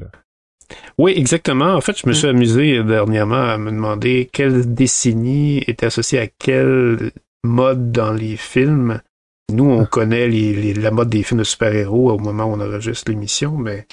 Oui, 0.98 1.14
exactement. 1.16 1.74
En 1.74 1.82
fait, 1.82 1.98
je 1.98 2.08
me 2.08 2.14
suis 2.14 2.28
amusé 2.28 2.84
dernièrement 2.84 3.44
à 3.44 3.58
me 3.58 3.72
demander 3.72 4.30
quelle 4.32 4.74
décennie 4.74 5.64
était 5.68 5.86
associée 5.86 6.20
à 6.20 6.28
quel 6.28 7.12
mode 7.44 7.92
dans 7.92 8.12
les 8.12 8.36
films. 8.36 9.02
Nous, 9.50 9.70
on 9.70 9.86
connaît 9.86 10.28
les, 10.28 10.74
la 10.74 10.92
mode 10.92 11.10
des 11.10 11.24
films 11.24 11.40
de 11.40 11.44
super-héros 11.44 12.12
au 12.12 12.18
moment 12.18 12.46
où 12.46 12.54
on 12.54 12.62
enregistre 12.62 13.12
l'émission, 13.12 13.58
mais 13.58 13.88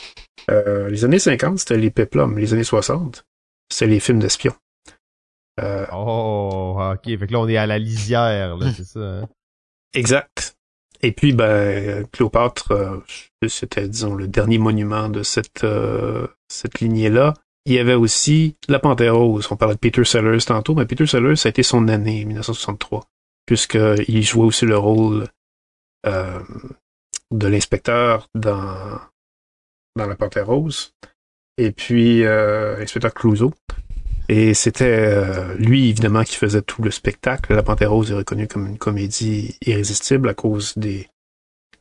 euh, 0.51 0.89
les 0.89 1.05
années 1.05 1.19
50, 1.19 1.59
c'était 1.59 1.79
les 1.79 1.91
peplums. 1.91 2.39
Les 2.39 2.53
années 2.53 2.65
60, 2.65 3.25
c'était 3.71 3.91
les 3.91 4.01
films 4.01 4.19
d'espions. 4.19 4.55
Euh, 5.61 5.87
oh, 5.93 6.79
ok. 6.93 7.19
Fait 7.19 7.27
que 7.27 7.33
là, 7.33 7.41
on 7.41 7.49
est 7.49 7.57
à 7.57 7.67
la 7.67 7.79
lisière, 7.79 8.57
là, 8.57 8.73
c'est 8.77 8.85
ça. 8.85 9.01
Hein? 9.01 9.29
Exact. 9.95 10.57
Et 11.03 11.13
puis, 11.13 11.33
ben, 11.33 12.07
Cléopâtre, 12.13 12.73
euh, 12.73 12.99
c'était, 13.49 13.89
disons, 13.89 14.15
le 14.15 14.29
dernier 14.29 14.59
monument 14.59 15.09
de 15.09 15.23
cette, 15.23 15.65
euh, 15.65 16.27
cette 16.49 16.81
lignée-là. 16.81 17.35
Il 17.65 17.73
y 17.73 17.79
avait 17.79 17.95
aussi 17.95 18.57
La 18.69 18.79
Panthère 18.79 19.17
Rose. 19.17 19.49
On 19.51 19.57
parlait 19.57 19.75
de 19.75 19.81
Peter 19.81 20.05
Sellers 20.05 20.43
tantôt, 20.47 20.75
mais 20.75 20.87
Peter 20.87 21.07
Sellers, 21.07 21.37
ça 21.37 21.49
a 21.49 21.51
été 21.51 21.63
son 21.63 21.89
année, 21.89 22.25
1963, 22.25 23.05
puisqu'il 23.45 24.23
jouait 24.23 24.45
aussi 24.45 24.67
le 24.67 24.79
rôle 24.79 25.27
euh, 26.05 26.41
de 27.31 27.47
l'inspecteur 27.49 28.29
dans, 28.35 29.01
dans 29.97 30.07
La 30.07 30.17
Panthère 30.17 30.47
Rose. 30.47 30.93
Et 31.59 31.73
puis, 31.73 32.23
l'inspecteur 32.23 33.15
Clouseau. 33.15 33.55
Et 34.29 34.53
c'était 34.53 35.57
lui, 35.57 35.89
évidemment, 35.89 36.23
qui 36.23 36.37
faisait 36.37 36.61
tout 36.61 36.83
le 36.83 36.91
spectacle. 36.91 37.55
La 37.55 37.63
Panthère 37.63 37.93
Rose 37.93 38.11
est 38.11 38.15
reconnue 38.15 38.47
comme 38.47 38.67
une 38.67 38.77
comédie 38.77 39.57
irrésistible 39.65 40.29
à 40.29 40.35
cause 40.35 40.77
des 40.77 41.09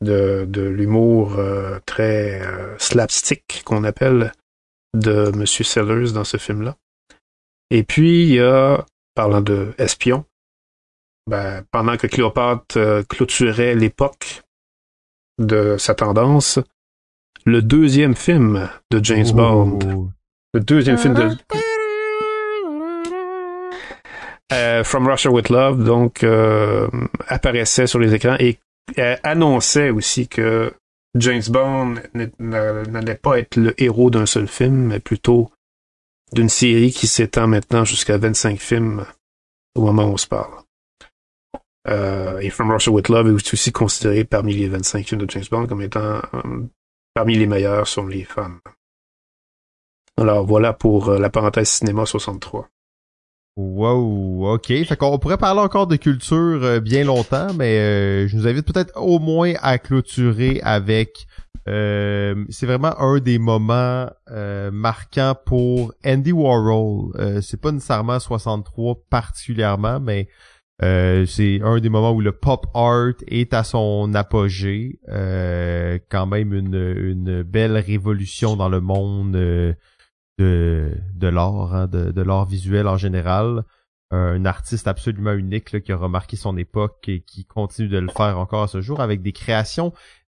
de, 0.00 0.46
de 0.48 0.62
l'humour 0.62 1.36
euh, 1.38 1.78
très 1.86 2.40
euh, 2.42 2.76
slapstick 2.78 3.62
qu'on 3.64 3.84
appelle 3.84 4.32
de 4.94 5.30
Monsieur 5.34 5.64
Sellers 5.64 6.12
dans 6.12 6.24
ce 6.24 6.36
film-là. 6.36 6.76
Et 7.70 7.82
puis 7.82 8.24
il 8.24 8.34
y 8.34 8.40
a, 8.40 8.84
parlant 9.14 9.40
de 9.40 9.74
espion, 9.78 10.24
ben, 11.26 11.64
pendant 11.70 11.96
que 11.96 12.06
Cléopâtre 12.06 12.76
euh, 12.76 13.02
clôturait 13.02 13.74
l'époque 13.74 14.42
de 15.38 15.76
sa 15.78 15.94
tendance, 15.94 16.58
le 17.44 17.62
deuxième 17.62 18.14
film 18.14 18.68
de 18.90 19.04
James 19.04 19.30
Bond, 19.32 20.10
le 20.54 20.60
deuxième 20.60 20.98
film 20.98 21.14
de 21.14 21.36
From 24.84 25.06
Russia 25.08 25.30
with 25.30 25.48
Love, 25.48 25.84
donc 25.84 26.24
apparaissait 27.28 27.86
sur 27.86 27.98
les 27.98 28.14
écrans 28.14 28.36
et 28.38 28.58
annonçait 29.22 29.90
aussi 29.90 30.28
que 30.28 30.72
James 31.16 31.42
Bond 31.48 31.94
n'allait 32.38 33.14
pas 33.14 33.38
être 33.38 33.56
le 33.56 33.80
héros 33.82 34.10
d'un 34.10 34.26
seul 34.26 34.48
film, 34.48 34.74
mais 34.74 35.00
plutôt 35.00 35.50
d'une 36.32 36.48
série 36.48 36.92
qui 36.92 37.06
s'étend 37.06 37.46
maintenant 37.46 37.84
jusqu'à 37.84 38.18
25 38.18 38.58
films 38.58 39.06
au 39.74 39.82
moment 39.82 40.04
où 40.04 40.12
on 40.12 40.16
se 40.16 40.26
parle. 40.26 40.65
Euh, 41.88 42.38
et 42.38 42.50
From 42.50 42.70
Russia 42.70 42.90
with 42.90 43.08
Love 43.08 43.28
est 43.28 43.52
aussi 43.52 43.72
considéré 43.72 44.24
parmi 44.24 44.54
les 44.54 44.68
25 44.68 45.06
films 45.06 45.22
de 45.22 45.30
James 45.30 45.44
Bond 45.50 45.66
comme 45.66 45.82
étant 45.82 46.20
euh, 46.34 46.66
parmi 47.14 47.36
les 47.36 47.46
meilleurs 47.46 47.86
sur 47.86 48.06
les 48.06 48.24
femmes. 48.24 48.60
Alors 50.16 50.44
voilà 50.46 50.72
pour 50.72 51.10
euh, 51.10 51.18
la 51.18 51.30
parenthèse 51.30 51.68
cinéma 51.68 52.06
63. 52.06 52.68
Wow, 53.56 54.52
ok. 54.52 54.66
Fait 54.66 54.96
qu'on 54.96 55.18
pourrait 55.18 55.38
parler 55.38 55.60
encore 55.60 55.86
de 55.86 55.96
culture 55.96 56.62
euh, 56.62 56.80
bien 56.80 57.04
longtemps, 57.04 57.54
mais 57.54 57.78
euh, 57.78 58.28
je 58.28 58.36
nous 58.36 58.46
invite 58.46 58.66
peut-être 58.66 58.92
au 59.00 59.18
moins 59.18 59.54
à 59.62 59.78
clôturer 59.78 60.60
avec. 60.62 61.26
Euh, 61.66 62.44
c'est 62.50 62.66
vraiment 62.66 62.96
un 63.00 63.18
des 63.18 63.38
moments 63.38 64.08
marquants 64.72 65.34
pour 65.46 65.94
Andy 66.04 66.30
Warhol. 66.30 67.42
c'est 67.42 67.60
pas 67.60 67.72
nécessairement 67.72 68.20
63 68.20 69.00
particulièrement, 69.10 69.98
mais 69.98 70.28
c'est 70.80 71.60
un 71.62 71.80
des 71.80 71.88
moments 71.88 72.12
où 72.12 72.20
le 72.20 72.32
pop 72.32 72.66
art 72.74 73.14
est 73.28 73.54
à 73.54 73.64
son 73.64 74.14
apogée. 74.14 75.00
quand 75.06 76.26
même 76.26 76.52
une, 76.52 77.42
belle 77.42 77.76
révolution 77.78 78.56
dans 78.56 78.68
le 78.68 78.80
monde 78.80 79.32
de, 80.38 80.92
de 81.14 81.28
l'art, 81.28 81.74
hein, 81.74 81.86
de, 81.86 82.22
l'art 82.22 82.46
visuel 82.46 82.86
en 82.88 82.96
général. 82.96 83.64
Un 84.12 84.44
artiste 84.44 84.86
absolument 84.86 85.32
unique 85.32 85.82
qui 85.82 85.90
a 85.90 85.96
remarqué 85.96 86.36
son 86.36 86.56
époque 86.56 87.08
et 87.08 87.22
qui 87.22 87.44
continue 87.44 87.88
de 87.88 87.98
le 87.98 88.08
faire 88.08 88.38
encore 88.38 88.62
à 88.62 88.68
ce 88.68 88.80
jour 88.80 89.00
avec 89.00 89.20
des 89.20 89.32
créations 89.32 89.92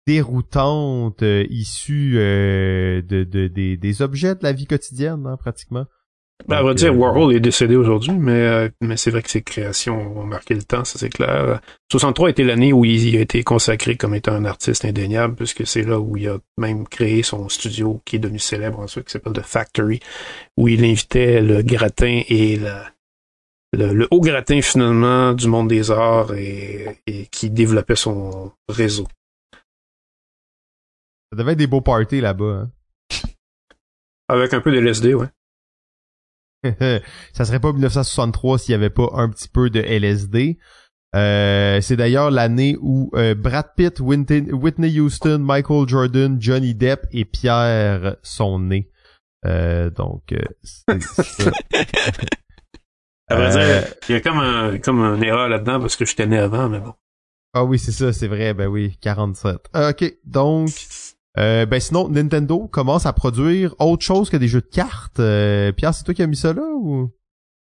déroutantes 0.08 1.22
euh, 1.22 1.46
issues 1.50 2.14
euh, 2.16 3.02
de, 3.02 3.26
de, 3.26 3.48
des, 3.48 4.02
objets 4.02 4.36
de 4.36 4.44
la 4.44 4.54
vie 4.54 4.66
quotidienne, 4.66 5.28
hein, 5.28 5.36
pratiquement. 5.36 5.86
Ben, 6.46 6.62
on 6.62 6.66
va 6.66 6.74
dire, 6.76 6.94
euh, 6.94 6.96
Warhol 6.96 7.36
est 7.36 7.40
décédé 7.40 7.76
aujourd'hui, 7.76 8.14
mais, 8.14 8.32
euh, 8.32 8.70
mais 8.80 8.96
c'est 8.96 9.10
vrai 9.10 9.24
que 9.24 9.30
ses 9.30 9.42
créations 9.42 10.20
ont 10.20 10.24
marqué 10.24 10.54
le 10.54 10.64
temps, 10.64 10.86
ça 10.86 11.00
c'est 11.00 11.10
clair. 11.10 11.60
63 11.92 12.30
était 12.30 12.44
l'année 12.44 12.72
où 12.72 12.86
il 12.86 13.18
a 13.18 13.22
été 13.22 13.44
consacré 13.44 13.98
comme 13.98 14.14
étant 14.14 14.34
un 14.34 14.46
artiste 14.46 14.86
indéniable, 14.86 15.36
puisque 15.36 15.66
c'est 15.66 15.82
là 15.82 16.00
où 16.00 16.16
il 16.16 16.30
a 16.30 16.38
même 16.58 16.88
créé 16.88 17.24
son 17.24 17.50
studio 17.50 18.02
qui 18.06 18.18
est 18.18 18.20
devenu 18.20 18.40
célèbre 18.40 18.80
ensuite, 18.80 19.06
qui 19.06 19.12
s'appelle 19.12 19.34
The 19.34 19.42
Factory, 19.42 20.00
où 20.58 20.68
il 20.68 20.86
invitait 20.86 21.42
le 21.42 21.64
gratin 21.64 22.22
et 22.30 22.60
le, 23.74 24.08
haut 24.12 24.22
gratin 24.22 24.62
finalement 24.62 25.34
du 25.34 25.48
monde 25.48 25.68
des 25.68 25.92
arts 25.92 26.34
et, 26.34 27.02
et 27.08 27.26
qui 27.26 27.50
développait 27.50 27.96
son 27.96 28.52
réseau. 28.70 29.08
Ça 31.32 31.38
devait 31.38 31.54
être 31.54 31.58
des 31.58 31.68
beaux 31.68 31.82
parties 31.82 32.22
là-bas. 32.22 32.46
Hein? 32.64 32.70
Avec 34.30 34.54
un 34.54 34.62
peu 34.62 34.72
de 34.72 34.78
LSD, 34.78 35.14
ouais. 35.14 35.28
ça 37.34 37.46
serait 37.46 37.60
pas 37.60 37.72
1963 37.72 38.60
s'il 38.60 38.72
y 38.74 38.76
avait 38.76 38.90
pas 38.90 39.10
un 39.14 39.30
petit 39.30 39.50
peu 39.50 39.70
de 39.70 39.80
LSD. 39.80 40.58
Euh, 41.16 41.80
c'est 41.82 41.96
d'ailleurs 41.96 42.32
l'année 42.32 42.78
où 42.82 43.10
euh, 43.16 43.34
Brad 43.34 43.74
Pitt, 43.76 44.00
Whitney 44.00 45.00
Houston, 45.00 45.40
Michael 45.40 45.88
Jordan, 45.88 46.38
Johnny 46.40 46.76
Depp 46.76 47.08
et 47.12 47.26
Pierre 47.26 48.18
sont 48.22 48.60
nés. 48.60 48.92
Euh, 49.46 49.90
donc, 49.90 50.34
c'est 50.88 51.24
ça. 51.24 51.52
À 53.30 53.36
vrai 53.36 53.50
dire, 53.50 53.94
il 54.08 54.12
y 54.14 54.16
a 54.16 54.22
comme 54.22 54.38
un, 54.38 54.78
comme 54.78 55.02
un 55.02 55.20
erreur 55.20 55.50
là-dedans 55.50 55.82
parce 55.82 55.98
que 55.98 56.06
j'étais 56.06 56.26
né 56.26 56.38
avant, 56.38 56.70
mais 56.70 56.80
bon. 56.80 56.94
Ah 57.54 57.66
oui, 57.66 57.78
c'est 57.78 57.92
ça, 57.92 58.14
c'est 58.14 58.28
vrai, 58.28 58.54
ben 58.54 58.68
oui, 58.68 58.98
47. 59.02 59.58
ok, 59.76 60.14
donc, 60.24 60.70
euh, 61.38 61.66
ben 61.66 61.80
sinon, 61.80 62.10
Nintendo 62.10 62.68
commence 62.68 63.06
à 63.06 63.14
produire 63.14 63.76
autre 63.80 64.04
chose 64.04 64.30
que 64.30 64.38
des 64.38 64.48
jeux 64.48 64.62
de 64.62 64.68
cartes. 64.68 65.20
Euh, 65.20 65.72
Pierre, 65.72 65.94
c'est 65.94 66.04
toi 66.04 66.14
qui 66.14 66.24
as 66.24 66.28
mis 66.28 66.36
ça 66.36 66.54
là 66.54 66.64
ou? 66.74 67.10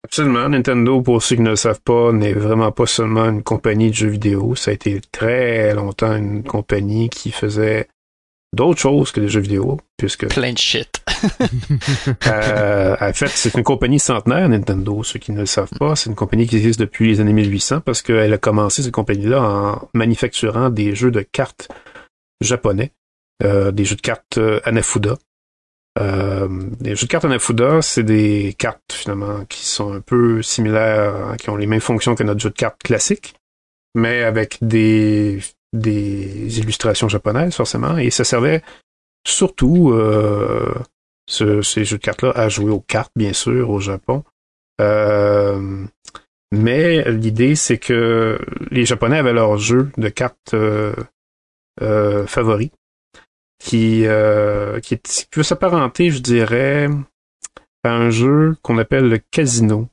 Absolument. 0.03 0.49
Nintendo, 0.49 1.01
pour 1.01 1.23
ceux 1.23 1.37
qui 1.37 1.41
ne 1.41 1.51
le 1.51 1.55
savent 1.55 1.81
pas, 1.81 2.11
n'est 2.11 2.33
vraiment 2.33 2.71
pas 2.71 2.85
seulement 2.85 3.25
une 3.25 3.41
compagnie 3.41 3.89
de 3.89 3.95
jeux 3.95 4.09
vidéo. 4.09 4.53
Ça 4.55 4.71
a 4.71 4.73
été 4.73 4.99
très 5.11 5.73
longtemps 5.73 6.15
une 6.15 6.43
compagnie 6.43 7.09
qui 7.09 7.31
faisait 7.31 7.87
d'autres 8.53 8.81
choses 8.81 9.11
que 9.11 9.21
des 9.21 9.29
jeux 9.29 9.39
vidéo, 9.39 9.79
puisque... 9.97 10.27
Plein 10.27 10.51
de 10.51 10.57
shit. 10.57 11.01
euh, 12.27 12.95
en 12.99 13.13
fait, 13.13 13.29
c'est 13.29 13.53
une 13.55 13.63
compagnie 13.63 13.99
centenaire, 13.99 14.49
Nintendo. 14.49 15.03
Ceux 15.03 15.19
qui 15.19 15.31
ne 15.31 15.39
le 15.39 15.45
savent 15.45 15.71
pas, 15.79 15.95
c'est 15.95 16.09
une 16.09 16.15
compagnie 16.15 16.47
qui 16.47 16.57
existe 16.57 16.81
depuis 16.81 17.07
les 17.07 17.21
années 17.21 17.33
1800 17.33 17.79
parce 17.79 18.01
qu'elle 18.01 18.33
a 18.33 18.37
commencé, 18.37 18.83
cette 18.83 18.91
compagnie-là, 18.91 19.41
en 19.41 19.89
manufacturant 19.93 20.69
des 20.69 20.95
jeux 20.95 21.11
de 21.11 21.21
cartes 21.21 21.69
japonais. 22.41 22.91
Euh, 23.43 23.71
des 23.71 23.83
jeux 23.83 23.95
de 23.95 24.01
cartes 24.01 24.37
euh, 24.37 24.59
Anafuda. 24.63 25.17
Euh, 25.99 26.47
les 26.79 26.95
jeux 26.95 27.07
de 27.07 27.11
cartes 27.11 27.25
Anafuda, 27.25 27.81
c'est 27.81 28.03
des 28.03 28.55
cartes 28.57 28.93
finalement 28.93 29.43
qui 29.45 29.65
sont 29.65 29.93
un 29.93 29.99
peu 29.99 30.41
similaires, 30.41 31.15
hein, 31.15 31.37
qui 31.37 31.49
ont 31.49 31.57
les 31.57 31.67
mêmes 31.67 31.81
fonctions 31.81 32.15
que 32.15 32.23
notre 32.23 32.39
jeu 32.39 32.49
de 32.49 32.55
cartes 32.55 32.81
classique, 32.81 33.35
mais 33.95 34.23
avec 34.23 34.57
des, 34.61 35.39
des 35.73 36.59
illustrations 36.59 37.09
japonaises, 37.09 37.53
forcément, 37.55 37.97
et 37.97 38.11
ça 38.11 38.23
servait 38.23 38.63
surtout, 39.27 39.91
euh, 39.91 40.73
ce, 41.27 41.61
ces 41.61 41.83
jeux 41.83 41.97
de 41.97 42.03
cartes-là, 42.03 42.31
à 42.31 42.47
jouer 42.49 42.71
aux 42.71 42.79
cartes, 42.81 43.11
bien 43.15 43.33
sûr, 43.33 43.69
au 43.69 43.79
Japon. 43.79 44.23
Euh, 44.79 45.85
mais 46.51 47.11
l'idée, 47.11 47.55
c'est 47.55 47.77
que 47.77 48.39
les 48.71 48.85
Japonais 48.85 49.17
avaient 49.17 49.33
leur 49.33 49.57
jeu 49.57 49.89
de 49.97 50.09
cartes 50.09 50.53
euh, 50.53 50.93
favoris, 52.27 52.69
qui, 53.63 54.05
euh, 54.05 54.81
qui, 54.81 54.99
qui 54.99 55.25
peut 55.31 55.41
s'apparenter, 55.41 56.11
je 56.11 56.19
dirais, 56.19 56.89
à 57.83 57.91
un 57.91 58.09
jeu 58.09 58.57
qu'on 58.61 58.77
appelle 58.77 59.07
le 59.07 59.19
casino. 59.31 59.87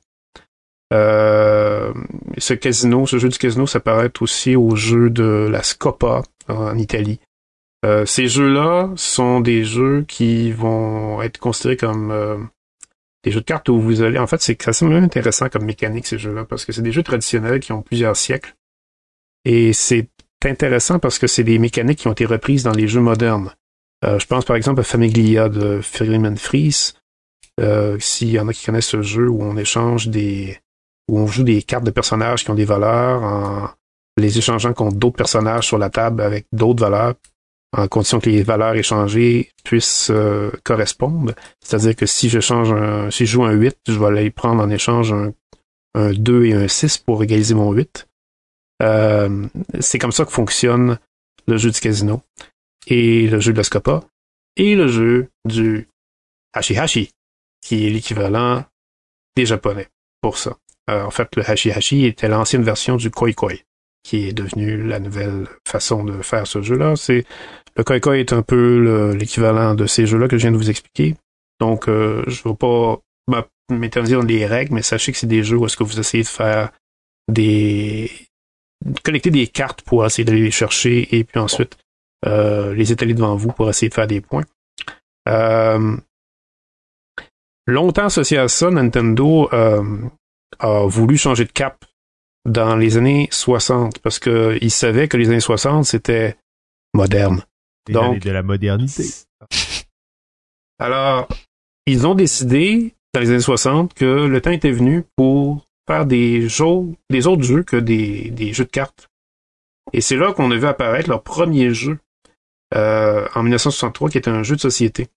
Euh, 0.93 1.93
ce 2.37 2.53
casino, 2.53 3.07
ce 3.07 3.17
jeu 3.17 3.29
du 3.29 3.37
casino 3.37 3.65
s'apparente 3.65 4.21
aussi 4.21 4.57
au 4.57 4.75
jeu 4.75 5.09
de 5.09 5.47
la 5.49 5.63
Scopa 5.63 6.21
en 6.49 6.77
Italie. 6.77 7.21
Euh, 7.85 8.05
ces 8.05 8.27
jeux-là 8.27 8.89
sont 8.97 9.39
des 9.39 9.63
jeux 9.63 10.03
qui 10.05 10.51
vont 10.51 11.21
être 11.21 11.37
considérés 11.37 11.77
comme 11.77 12.11
euh, 12.11 12.37
des 13.23 13.31
jeux 13.31 13.39
de 13.39 13.45
cartes 13.45 13.69
où 13.69 13.79
vous 13.79 14.01
allez... 14.01 14.19
En 14.19 14.27
fait, 14.27 14.41
c'est 14.41 14.67
assez 14.67 14.85
intéressant 14.85 15.47
comme 15.47 15.63
mécanique, 15.63 16.07
ces 16.07 16.17
jeux-là, 16.17 16.43
parce 16.43 16.65
que 16.65 16.73
c'est 16.73 16.81
des 16.81 16.91
jeux 16.91 17.03
traditionnels 17.03 17.61
qui 17.61 17.71
ont 17.71 17.81
plusieurs 17.81 18.17
siècles. 18.17 18.53
Et 19.45 19.71
c'est 19.71 20.09
intéressant 20.43 20.99
parce 20.99 21.19
que 21.19 21.27
c'est 21.27 21.45
des 21.45 21.57
mécaniques 21.57 21.99
qui 21.99 22.09
ont 22.09 22.13
été 22.13 22.25
reprises 22.25 22.63
dans 22.63 22.73
les 22.73 22.89
jeux 22.89 23.01
modernes. 23.01 23.53
Euh, 24.03 24.19
je 24.19 24.25
pense 24.25 24.45
par 24.45 24.55
exemple 24.55 24.79
à 24.79 24.83
Famiglia 24.83 25.49
de 25.49 25.79
Freeman 25.81 26.37
Fries. 26.37 26.93
Euh, 27.59 27.97
S'il 27.99 28.29
y 28.29 28.39
en 28.39 28.47
a 28.47 28.53
qui 28.53 28.65
connaissent 28.65 28.87
ce 28.87 29.01
jeu 29.01 29.29
où 29.29 29.43
on 29.43 29.57
échange 29.57 30.07
des, 30.07 30.57
où 31.07 31.19
on 31.19 31.27
joue 31.27 31.43
des 31.43 31.61
cartes 31.61 31.83
de 31.83 31.91
personnages 31.91 32.43
qui 32.43 32.49
ont 32.49 32.55
des 32.55 32.65
valeurs 32.65 33.23
en 33.23 33.69
les 34.17 34.37
échangeant 34.37 34.73
contre 34.73 34.97
d'autres 34.97 35.17
personnages 35.17 35.67
sur 35.67 35.77
la 35.77 35.89
table 35.89 36.21
avec 36.21 36.45
d'autres 36.51 36.81
valeurs, 36.81 37.15
en 37.75 37.87
condition 37.87 38.19
que 38.19 38.29
les 38.29 38.43
valeurs 38.43 38.75
échangées 38.75 39.51
puissent 39.63 40.09
euh, 40.11 40.51
correspondre. 40.63 41.33
C'est-à-dire 41.61 41.95
que 41.95 42.05
si 42.05 42.29
je 42.29 42.39
change 42.39 42.71
un, 42.73 43.09
si 43.09 43.25
je 43.25 43.31
joue 43.31 43.45
un 43.45 43.53
8, 43.53 43.77
je 43.87 43.93
vais 43.93 44.05
aller 44.07 44.29
prendre 44.29 44.61
en 44.61 44.69
échange 44.69 45.13
un, 45.13 45.33
un 45.95 46.11
2 46.11 46.45
et 46.45 46.53
un 46.53 46.67
6 46.67 46.97
pour 46.99 47.23
égaliser 47.23 47.53
mon 47.53 47.71
8. 47.71 48.07
Euh, 48.83 49.47
c'est 49.79 49.99
comme 49.99 50.11
ça 50.11 50.25
que 50.25 50.31
fonctionne 50.31 50.97
le 51.47 51.57
jeu 51.57 51.71
du 51.71 51.79
casino 51.79 52.21
et 52.87 53.27
le 53.27 53.39
jeu 53.39 53.53
de 53.53 53.57
la 53.57 53.63
Scopa 53.63 54.01
et 54.57 54.75
le 54.75 54.87
jeu 54.87 55.29
du 55.45 55.87
Hashi 56.53 56.77
Hashi, 56.77 57.11
qui 57.61 57.87
est 57.87 57.89
l'équivalent 57.89 58.65
des 59.35 59.45
Japonais 59.45 59.87
pour 60.21 60.37
ça. 60.37 60.57
Euh, 60.89 61.03
en 61.03 61.11
fait, 61.11 61.35
le 61.35 61.49
Hashi 61.49 61.71
Hashi 61.71 62.05
était 62.05 62.27
l'ancienne 62.27 62.63
version 62.63 62.97
du 62.97 63.09
Koi 63.09 63.33
Koi, 63.33 63.53
qui 64.03 64.27
est 64.27 64.33
devenu 64.33 64.83
la 64.83 64.99
nouvelle 64.99 65.47
façon 65.67 66.03
de 66.03 66.21
faire 66.21 66.47
ce 66.47 66.61
jeu-là. 66.61 66.95
C'est 66.95 67.25
le 67.77 67.83
Koi 67.83 67.99
Koi 67.99 68.17
est 68.17 68.33
un 68.33 68.41
peu 68.41 69.13
l'équivalent 69.13 69.75
de 69.75 69.85
ces 69.85 70.05
jeux-là 70.05 70.27
que 70.27 70.37
je 70.37 70.41
viens 70.41 70.51
de 70.51 70.57
vous 70.57 70.69
expliquer. 70.69 71.15
Donc, 71.59 71.87
euh, 71.87 72.23
je 72.27 72.41
ne 72.45 72.51
vais 72.51 72.57
pas 72.57 72.99
m'éterniser 73.69 74.15
dans 74.15 74.23
les 74.23 74.45
règles, 74.45 74.73
mais 74.73 74.81
sachez 74.81 75.11
que 75.11 75.17
c'est 75.17 75.27
des 75.27 75.43
jeux 75.43 75.57
où 75.57 75.65
est-ce 75.65 75.77
que 75.77 75.83
vous 75.83 75.99
essayez 75.99 76.23
de 76.23 76.27
faire 76.27 76.71
des 77.27 78.11
collecter 79.03 79.29
des 79.29 79.47
cartes 79.47 79.83
pour 79.83 80.05
essayer 80.05 80.25
d'aller 80.25 80.41
les 80.41 80.51
chercher 80.51 81.15
et 81.15 81.23
puis 81.23 81.39
ensuite 81.39 81.77
les 82.25 82.91
étaler 82.91 83.13
devant 83.13 83.35
vous 83.35 83.51
pour 83.51 83.69
essayer 83.69 83.89
de 83.89 83.93
faire 83.93 84.07
des 84.07 84.21
points. 84.21 84.43
Euh, 85.29 85.97
longtemps 87.67 88.05
associé 88.05 88.37
à 88.37 88.47
ça, 88.47 88.69
Nintendo 88.69 89.49
euh, 89.53 89.83
a 90.59 90.85
voulu 90.85 91.17
changer 91.17 91.45
de 91.45 91.51
cap 91.51 91.85
dans 92.45 92.75
les 92.75 92.97
années 92.97 93.27
60 93.31 93.99
parce 93.99 94.19
que 94.19 94.57
il 94.61 94.71
savait 94.71 95.07
que 95.07 95.17
les 95.17 95.29
années 95.29 95.39
60 95.39 95.85
c'était 95.85 96.37
moderne. 96.93 97.45
Les 97.87 97.93
Donc 97.93 98.19
de 98.19 98.31
la 98.31 98.43
modernité. 98.43 99.05
Alors, 100.79 101.27
ils 101.85 102.07
ont 102.07 102.15
décidé 102.15 102.95
dans 103.13 103.19
les 103.19 103.29
années 103.29 103.39
60 103.39 103.93
que 103.93 104.25
le 104.25 104.41
temps 104.41 104.51
était 104.51 104.71
venu 104.71 105.03
pour 105.15 105.67
faire 105.87 106.05
des 106.05 106.47
jeux, 106.47 106.95
des 107.09 107.27
autres 107.27 107.43
jeux 107.43 107.63
que 107.63 107.77
des, 107.77 108.31
des 108.31 108.53
jeux 108.53 108.65
de 108.65 108.69
cartes. 108.69 109.09
Et 109.93 110.01
c'est 110.01 110.15
là 110.15 110.33
qu'on 110.33 110.49
a 110.51 110.55
vu 110.55 110.65
apparaître 110.65 111.09
leur 111.09 111.21
premier 111.21 111.73
jeu 111.73 111.93
euh, 111.93 112.10
en 112.73 113.43
1963 113.43 114.09
qui 114.09 114.17
était 114.17 114.29
un 114.29 114.43
jeu 114.43 114.55
de 114.55 114.61
société. 114.61 115.07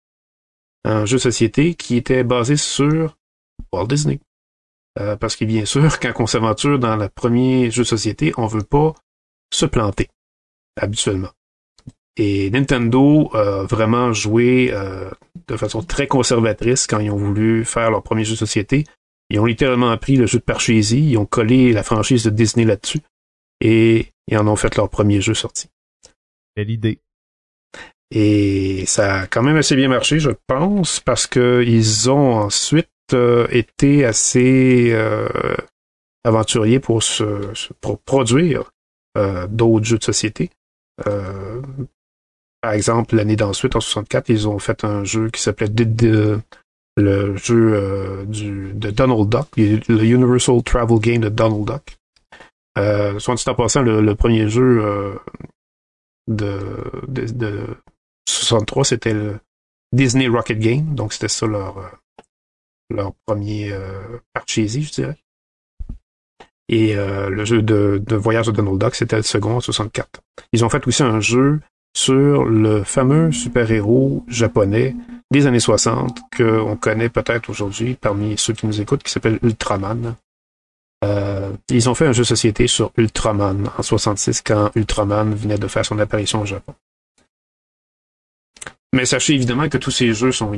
Un 0.84 1.06
jeu 1.06 1.16
de 1.16 1.22
société 1.22 1.74
qui 1.74 1.96
était 1.96 2.24
basé 2.24 2.56
sur 2.56 3.16
Walt 3.72 3.86
Disney. 3.86 4.20
Euh, 4.98 5.16
parce 5.16 5.36
que 5.36 5.44
bien 5.44 5.64
sûr, 5.64 5.98
quand 6.00 6.12
on 6.18 6.26
s'aventure 6.26 6.78
dans 6.78 6.96
le 6.96 7.08
premier 7.08 7.70
jeu 7.70 7.82
de 7.82 7.88
société, 7.88 8.32
on 8.36 8.46
veut 8.46 8.62
pas 8.62 8.94
se 9.52 9.66
planter, 9.66 10.08
habituellement. 10.80 11.30
Et 12.16 12.48
Nintendo 12.50 13.28
a 13.34 13.64
vraiment 13.64 14.12
joué 14.12 14.70
euh, 14.72 15.10
de 15.48 15.56
façon 15.56 15.82
très 15.82 16.06
conservatrice 16.06 16.86
quand 16.86 17.00
ils 17.00 17.10
ont 17.10 17.16
voulu 17.16 17.64
faire 17.64 17.90
leur 17.90 18.04
premier 18.04 18.24
jeu 18.24 18.32
de 18.32 18.38
société. 18.38 18.84
Ils 19.30 19.40
ont 19.40 19.46
littéralement 19.46 19.96
pris 19.96 20.16
le 20.16 20.26
jeu 20.26 20.38
de 20.38 20.44
Parcheesi, 20.44 21.10
ils 21.10 21.18
ont 21.18 21.26
collé 21.26 21.72
la 21.72 21.82
franchise 21.82 22.24
de 22.24 22.30
Disney 22.30 22.64
là-dessus, 22.64 23.00
et 23.60 24.12
ils 24.28 24.38
en 24.38 24.46
ont 24.46 24.54
fait 24.54 24.76
leur 24.76 24.88
premier 24.90 25.20
jeu 25.20 25.34
sorti. 25.34 25.68
Belle 26.54 26.70
idée. 26.70 27.00
Et 28.16 28.84
ça 28.86 29.22
a 29.22 29.26
quand 29.26 29.42
même 29.42 29.56
assez 29.56 29.74
bien 29.74 29.88
marché, 29.88 30.20
je 30.20 30.30
pense, 30.46 31.00
parce 31.00 31.26
que 31.26 31.64
ils 31.66 32.10
ont 32.10 32.34
ensuite 32.34 32.88
euh, 33.12 33.48
été 33.50 34.04
assez 34.04 34.92
euh, 34.92 35.28
aventuriers 36.24 36.78
pour 36.78 37.02
se, 37.02 37.24
pour 37.80 37.98
produire 37.98 38.70
euh, 39.18 39.48
d'autres 39.48 39.84
jeux 39.84 39.98
de 39.98 40.04
société. 40.04 40.50
Euh, 41.08 41.60
par 42.62 42.72
exemple, 42.72 43.16
l'année 43.16 43.36
d'ensuite, 43.36 43.74
en 43.74 43.80
64, 43.80 44.28
ils 44.28 44.48
ont 44.48 44.60
fait 44.60 44.84
un 44.84 45.02
jeu 45.02 45.28
qui 45.30 45.42
s'appelait 45.42 45.68
le 46.96 47.36
jeu 47.36 47.74
euh, 47.74 48.24
du, 48.24 48.72
de 48.74 48.90
Donald 48.90 49.28
Duck, 49.28 49.48
le 49.56 50.04
Universal 50.04 50.62
Travel 50.62 50.98
Game 50.98 51.20
de 51.20 51.28
Donald 51.28 51.64
Duck. 51.64 51.96
Euh, 52.78 53.18
soit 53.18 53.34
en 53.48 53.54
passant, 53.54 53.82
le, 53.82 54.00
le 54.00 54.14
premier 54.14 54.48
jeu 54.48 54.84
euh, 54.84 55.14
de, 56.26 56.58
de, 57.06 57.26
de, 57.32 57.66
63, 58.26 58.84
c'était 58.84 59.14
le 59.14 59.38
Disney 59.92 60.26
Rocket 60.28 60.58
Game, 60.58 60.94
donc 60.94 61.12
c'était 61.12 61.28
ça 61.28 61.46
leur, 61.46 61.78
euh, 61.78 61.88
leur 62.90 63.12
premier 63.26 63.72
euh, 63.72 64.18
je 64.46 64.90
dirais. 64.90 65.18
Et 66.68 66.96
euh, 66.96 67.28
le 67.28 67.44
jeu 67.44 67.62
de, 67.62 68.02
voyage 68.16 68.46
de 68.46 68.52
Donald 68.52 68.78
Duck, 68.78 68.94
c'était 68.94 69.16
le 69.16 69.22
second 69.22 69.56
en 69.56 69.60
64. 69.60 70.20
Ils 70.52 70.64
ont 70.64 70.68
fait 70.68 70.86
aussi 70.86 71.02
un 71.02 71.20
jeu 71.20 71.60
sur 71.96 72.44
le 72.44 72.82
fameux 72.82 73.30
super-héros 73.32 74.24
japonais 74.28 74.96
des 75.30 75.46
années 75.46 75.60
60 75.60 76.20
qu'on 76.36 76.76
connaît 76.76 77.08
peut-être 77.08 77.50
aujourd'hui 77.50 77.94
parmi 77.94 78.36
ceux 78.38 78.54
qui 78.54 78.66
nous 78.66 78.80
écoutent, 78.80 79.02
qui 79.02 79.12
s'appelle 79.12 79.38
Ultraman. 79.42 80.16
Euh, 81.04 81.52
ils 81.68 81.88
ont 81.90 81.94
fait 81.94 82.06
un 82.06 82.12
jeu 82.12 82.24
société 82.24 82.66
sur 82.66 82.90
Ultraman 82.96 83.70
en 83.76 83.82
66 83.82 84.42
quand 84.42 84.70
Ultraman 84.74 85.34
venait 85.34 85.58
de 85.58 85.68
faire 85.68 85.84
son 85.84 85.98
apparition 85.98 86.40
au 86.42 86.46
Japon. 86.46 86.74
Mais 88.94 89.06
sachez 89.06 89.34
évidemment 89.34 89.68
que 89.68 89.76
tous 89.76 89.90
ces 89.90 90.14
jeux 90.14 90.30
sont 90.30 90.52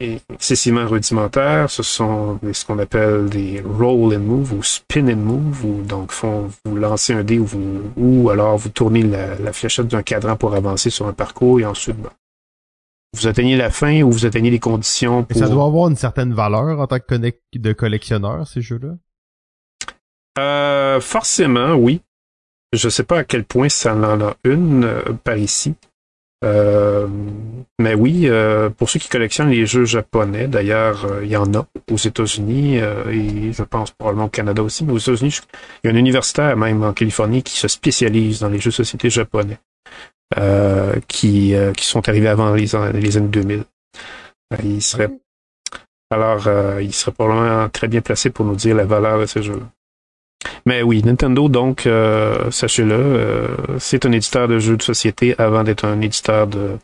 excessivement 0.00 0.86
rudimentaires. 0.86 1.68
Ce 1.68 1.82
sont 1.82 2.40
ce 2.50 2.64
qu'on 2.64 2.78
appelle 2.78 3.28
des 3.28 3.60
roll 3.60 4.16
and 4.16 4.20
move 4.20 4.54
ou 4.54 4.62
spin 4.62 5.08
and 5.08 5.16
move, 5.16 5.62
où 5.66 5.82
donc 5.82 6.10
font 6.10 6.50
vous 6.64 6.76
lancer 6.76 7.12
un 7.12 7.22
dé 7.22 7.38
ou, 7.38 7.44
vous, 7.44 7.82
ou 7.98 8.30
alors 8.30 8.56
vous 8.56 8.70
tournez 8.70 9.02
la, 9.02 9.38
la 9.38 9.52
fléchette 9.52 9.88
d'un 9.88 10.02
cadran 10.02 10.36
pour 10.36 10.54
avancer 10.54 10.88
sur 10.88 11.06
un 11.06 11.12
parcours 11.12 11.60
et 11.60 11.66
ensuite 11.66 11.96
vous 13.12 13.26
atteignez 13.26 13.56
la 13.56 13.68
fin 13.68 14.00
ou 14.00 14.10
vous 14.10 14.24
atteignez 14.24 14.50
les 14.50 14.58
conditions 14.58 15.22
pour... 15.22 15.38
ça 15.38 15.50
doit 15.50 15.66
avoir 15.66 15.90
une 15.90 15.96
certaine 15.96 16.32
valeur 16.32 16.80
en 16.80 16.86
tant 16.86 16.98
que 16.98 17.32
de 17.52 17.72
collectionneur, 17.74 18.48
ces 18.48 18.62
jeux-là? 18.62 18.94
Euh, 20.38 20.98
forcément, 20.98 21.74
oui. 21.74 22.00
Je 22.72 22.88
sais 22.88 23.04
pas 23.04 23.18
à 23.18 23.24
quel 23.24 23.44
point 23.44 23.68
ça 23.68 23.94
en 23.94 24.22
a 24.22 24.34
une 24.44 24.84
euh, 24.84 25.02
par 25.24 25.36
ici. 25.36 25.74
Euh, 26.44 27.06
mais 27.80 27.94
oui, 27.94 28.22
euh, 28.24 28.70
pour 28.70 28.90
ceux 28.90 28.98
qui 28.98 29.08
collectionnent 29.08 29.50
les 29.50 29.66
jeux 29.66 29.84
japonais, 29.84 30.48
d'ailleurs, 30.48 31.04
euh, 31.04 31.24
il 31.24 31.30
y 31.30 31.36
en 31.36 31.52
a 31.54 31.66
aux 31.90 31.96
États-Unis 31.96 32.76
et 32.76 33.52
je 33.52 33.62
pense 33.62 33.90
probablement 33.92 34.26
au 34.26 34.30
Canada 34.30 34.62
aussi, 34.62 34.84
mais 34.84 34.92
aux 34.92 34.98
États-Unis, 34.98 35.40
il 35.82 35.90
y 35.90 35.90
a 35.90 35.94
un 35.94 35.98
universitaire 35.98 36.56
même 36.56 36.82
en 36.82 36.92
Californie 36.92 37.42
qui 37.42 37.56
se 37.56 37.68
spécialise 37.68 38.40
dans 38.40 38.48
les 38.48 38.58
jeux 38.58 38.70
de 38.70 38.74
société 38.74 39.10
japonais, 39.10 39.58
qui, 41.08 41.54
qui 41.76 41.86
sont 41.86 42.08
arrivés 42.08 42.28
avant 42.28 42.54
les, 42.54 42.66
les 42.94 43.16
années 43.16 43.28
2000. 43.28 43.64
il 44.64 44.82
serait 44.82 45.10
alors, 46.10 46.46
il 46.78 46.92
serait 46.92 47.12
probablement 47.12 47.70
très 47.70 47.88
bien 47.88 48.02
placé 48.02 48.28
pour 48.28 48.44
nous 48.44 48.54
dire 48.54 48.76
la 48.76 48.84
valeur 48.84 49.18
de 49.18 49.24
ces 49.24 49.42
jeux-là. 49.42 49.66
Mais 50.66 50.82
oui, 50.82 51.02
Nintendo, 51.02 51.48
donc, 51.48 51.86
euh, 51.86 52.50
sachez-le, 52.50 52.94
euh, 52.94 53.78
c'est 53.78 54.06
un 54.06 54.12
éditeur 54.12 54.48
de 54.48 54.58
jeux 54.58 54.76
de 54.76 54.82
société 54.82 55.34
avant 55.38 55.62
d'être 55.64 55.84
un 55.84 56.00
éditeur 56.00 56.46
de 56.46 56.78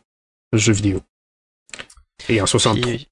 jeux 0.53 0.73
vidéo. 0.73 1.01
Et 2.29 2.40
en 2.40 2.47
63. 2.47 2.87
Puis, 2.92 3.09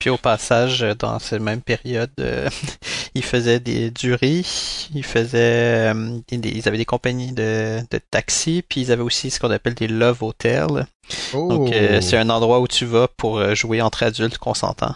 Puis 0.00 0.10
au 0.10 0.16
passage, 0.18 0.80
dans 0.98 1.18
cette 1.18 1.40
même 1.40 1.60
période, 1.62 2.10
euh, 2.20 2.48
ils 3.14 3.24
faisaient 3.24 3.60
des, 3.60 3.90
du 3.90 4.14
riz, 4.14 4.88
ils 4.94 5.04
faisaient, 5.04 5.92
euh, 5.94 6.18
des- 6.30 6.50
ils 6.50 6.68
avaient 6.68 6.76
des 6.78 6.84
compagnies 6.84 7.32
de, 7.32 7.78
de 7.90 8.00
taxi, 8.10 8.62
puis 8.68 8.82
ils 8.82 8.92
avaient 8.92 9.02
aussi 9.02 9.30
ce 9.30 9.40
qu'on 9.40 9.50
appelle 9.50 9.74
des 9.74 9.88
love 9.88 10.22
hotels. 10.22 10.86
Oh, 11.32 11.48
Donc 11.48 11.72
euh, 11.72 12.00
c'est 12.00 12.16
un 12.16 12.28
endroit 12.30 12.60
où 12.60 12.68
tu 12.68 12.84
vas 12.86 13.08
pour 13.08 13.54
jouer 13.54 13.80
entre 13.82 14.02
adultes 14.02 14.38
consentants. 14.38 14.94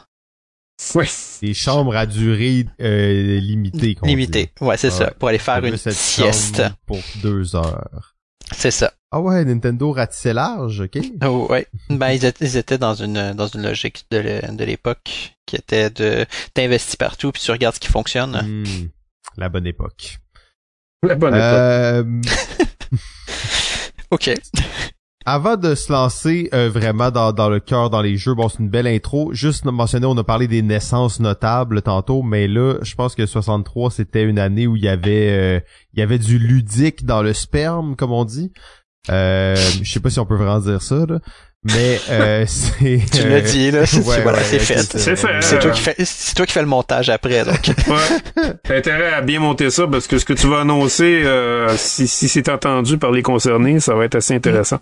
Oui. 0.95 1.07
des 1.43 1.55
chambres 1.55 1.97
à 1.97 2.07
durée 2.07 2.67
euh, 2.81 3.41
limitée. 3.41 3.95
qu'on 3.97 4.07
Limité. 4.07 4.51
Ouais, 4.61 4.77
c'est 4.77 4.89
Ah 4.89 4.91
ça. 4.91 5.11
Pour 5.13 5.29
aller 5.29 5.39
faire 5.39 5.65
une 5.65 5.77
cette 5.77 5.95
sieste. 5.95 6.63
Pour 6.87 6.99
deux 7.23 7.57
heures. 7.57 8.15
C'est 8.57 8.71
ça. 8.71 8.93
Ah 9.11 9.21
ouais, 9.21 9.45
Nintendo 9.45 9.91
ratissait 9.93 10.35
large, 10.35 10.81
ok. 10.81 10.99
Oh, 11.25 11.47
ouais. 11.51 11.67
Ben, 11.91 12.11
ils 12.13 12.25
étaient, 12.25 12.45
ils 12.45 12.57
étaient 12.57 12.79
dans 12.79 12.95
une, 12.95 13.33
dans 13.35 13.47
une 13.49 13.63
logique 13.63 14.05
de 14.11 14.19
l'é- 14.19 14.43
de 14.53 14.65
l'époque 14.65 15.35
qui 15.47 15.57
était 15.57 15.91
de, 15.91 16.27
t'investis 16.55 16.97
partout 16.97 17.33
puis 17.33 17.43
tu 17.43 17.51
regardes 17.51 17.75
ce 17.75 17.81
qui 17.81 17.89
fonctionne. 17.89 18.41
Hmm, 18.41 18.89
la 19.37 19.49
bonne 19.49 19.67
époque. 19.67 20.19
La 21.03 21.15
bonne 21.15 21.35
époque. 21.35 21.45
Euh, 21.45 22.05
Ok. 24.11 24.31
Avant 25.29 25.57
de 25.57 25.75
se 25.75 25.93
lancer 25.93 26.49
euh, 26.55 26.71
vraiment 26.71 27.11
dans, 27.11 27.33
dans 27.33 27.51
le 27.51 27.61
cœur 27.61 27.91
dans 27.91 28.01
les 28.01 28.17
jeux, 28.17 28.35
bon, 28.35 28.49
c'est 28.49 28.61
une 28.61 28.71
belle 28.71 28.87
intro. 28.87 29.31
Juste 29.35 29.65
mentionner, 29.67 30.07
on 30.07 30.17
a 30.17 30.25
parlé 30.25 30.49
des 30.49 30.63
naissances 30.63 31.21
notables 31.21 31.83
tantôt, 31.83 32.23
mais 32.23 32.49
là, 32.49 32.77
je 32.81 32.95
pense 32.95 33.15
que 33.15 33.27
63, 33.27 33.91
c'était 33.91 34.23
une 34.23 34.39
année 34.39 34.67
où 34.67 34.77
il 34.77 34.85
y 34.85 34.89
avait 34.89 35.29
euh, 35.31 35.61
il 35.93 36.01
y 36.01 36.03
avait 36.03 36.19
du 36.19 36.39
ludique 36.39 37.05
dans 37.05 37.23
le 37.23 37.35
sperme, 37.35 37.95
comme 37.95 38.13
on 38.13 38.25
dit. 38.25 38.53
Euh, 39.11 39.55
je 39.83 39.91
sais 39.91 40.01
pas 40.01 40.11
si 40.11 40.19
on 40.19 40.27
peut 40.27 40.37
vraiment 40.37 40.61
dire 40.61 40.81
ça, 40.81 41.05
là. 41.07 41.19
Mais 41.65 42.01
euh, 42.11 42.45
c'est. 42.49 43.01
Tu 43.13 43.23
euh, 43.23 43.29
l'as 43.29 43.41
dit, 43.41 43.71
là. 43.71 43.85
C'est, 43.87 44.05
ouais, 44.07 44.23
voilà, 44.23 44.39
ouais, 44.39 44.45
c'est 44.45 44.59
fait. 44.59 44.77
C'est 44.79 45.17
fait. 45.17 45.29
C'est 45.41 45.57
Euh, 45.57 45.61
toi 45.61 45.71
qui 45.73 45.81
fais, 45.81 45.95
c'est 45.99 46.35
toi 46.35 46.47
qui 46.47 46.53
fais 46.53 46.61
le 46.61 46.69
montage 46.69 47.11
après, 47.11 47.45
donc. 47.45 47.71
Ouais. 47.89 48.53
T'as 48.63 48.77
intérêt 48.77 49.13
à 49.13 49.21
bien 49.23 49.41
monter 49.41 49.71
ça 49.71 49.87
parce 49.87 50.07
que 50.07 50.19
ce 50.19 50.25
que 50.25 50.33
tu 50.35 50.47
vas 50.47 50.61
annoncer, 50.61 51.23
euh, 51.25 51.69
si, 51.77 52.07
si 52.07 52.29
c'est 52.29 52.49
entendu 52.49 52.99
par 52.99 53.11
les 53.11 53.23
concernés, 53.23 53.81
ça 53.81 53.95
va 53.95 54.05
être 54.05 54.15
assez 54.15 54.35
intéressant. 54.35 54.79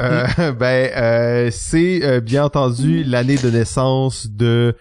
Euh, 0.00 0.52
ben, 0.52 0.90
euh, 0.96 1.50
c'est 1.52 2.04
euh, 2.04 2.20
bien 2.20 2.44
entendu 2.44 3.04
l'année 3.04 3.36
de 3.36 3.50
naissance 3.50 4.28
de 4.30 4.74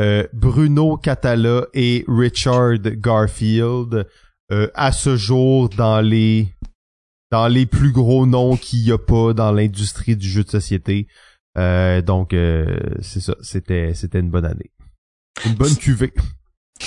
euh, 0.00 0.26
Bruno 0.32 0.96
Catala 0.96 1.66
et 1.74 2.04
Richard 2.08 2.78
Garfield. 2.82 4.06
Euh, 4.52 4.68
à 4.74 4.92
ce 4.92 5.16
jour, 5.16 5.68
dans 5.70 6.00
les 6.00 6.48
dans 7.30 7.48
les 7.48 7.66
plus 7.66 7.92
gros 7.92 8.26
noms 8.26 8.56
qu'il 8.56 8.80
y 8.80 8.92
a 8.92 8.98
pas 8.98 9.32
dans 9.32 9.50
l'industrie 9.52 10.16
du 10.16 10.28
jeu 10.28 10.44
de 10.44 10.50
société. 10.50 11.06
Euh, 11.56 12.02
donc, 12.02 12.34
euh, 12.34 12.66
c'est 13.00 13.20
ça. 13.20 13.34
C'était 13.40 13.92
c'était 13.94 14.20
une 14.20 14.30
bonne 14.30 14.44
année. 14.44 14.70
Une 15.46 15.54
bonne 15.54 15.74
cuvée. 15.76 16.12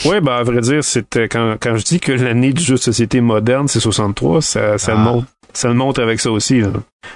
Ouais, 0.05 0.21
ben 0.21 0.33
à 0.33 0.43
vrai 0.43 0.61
dire, 0.61 0.83
c'était 0.83 1.27
quand, 1.27 1.57
quand 1.59 1.75
je 1.77 1.83
dis 1.83 1.99
que 1.99 2.11
l'année 2.11 2.53
du 2.53 2.61
jeu 2.61 2.75
de 2.75 2.79
société 2.79 3.21
moderne, 3.21 3.67
c'est 3.67 3.79
63, 3.79 4.41
ça, 4.41 4.77
ça, 4.77 4.93
Ah. 4.95 4.97
montre, 5.03 5.27
ça 5.57 5.67
le 5.67 5.73
montre 5.73 6.01
avec 6.01 6.19
ça 6.19 6.31
aussi. 6.31 6.61
là. 6.61 6.69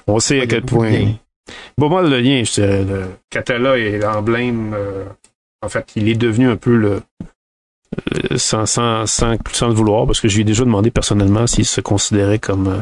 On 0.08 0.20
sait 0.20 0.38
Ouais, 0.38 0.44
à 0.44 0.48
quel 0.48 0.62
de 0.62 0.66
point. 0.68 0.90
liens. 0.90 1.14
Bon, 1.78 1.90
moi, 1.90 2.02
le 2.04 2.20
lien, 2.20 2.44
je 2.44 2.52
dirais, 2.54 2.84
le 2.84 3.06
Catala 3.30 3.78
est 3.78 3.98
l'emblème. 4.00 4.74
euh, 4.74 5.06
en 5.62 5.70
fait, 5.70 5.92
il 5.96 6.08
est 6.10 6.16
devenu 6.16 6.48
un 6.50 6.56
peu 6.58 6.76
le. 6.76 7.02
le- 8.30 8.38
sans, 8.38 8.66
sans, 8.66 9.06
sans, 9.06 9.36
sans 9.52 9.68
le 9.68 9.74
vouloir, 9.74 10.06
parce 10.06 10.22
que 10.22 10.28
je 10.28 10.36
lui 10.36 10.42
ai 10.42 10.46
déjà 10.46 10.64
demandé 10.64 10.92
personnellement 10.92 11.46
s'il 11.48 11.66
se 11.66 11.82
considérait 11.82 12.40
comme 12.40 12.68
euh, 12.68 12.80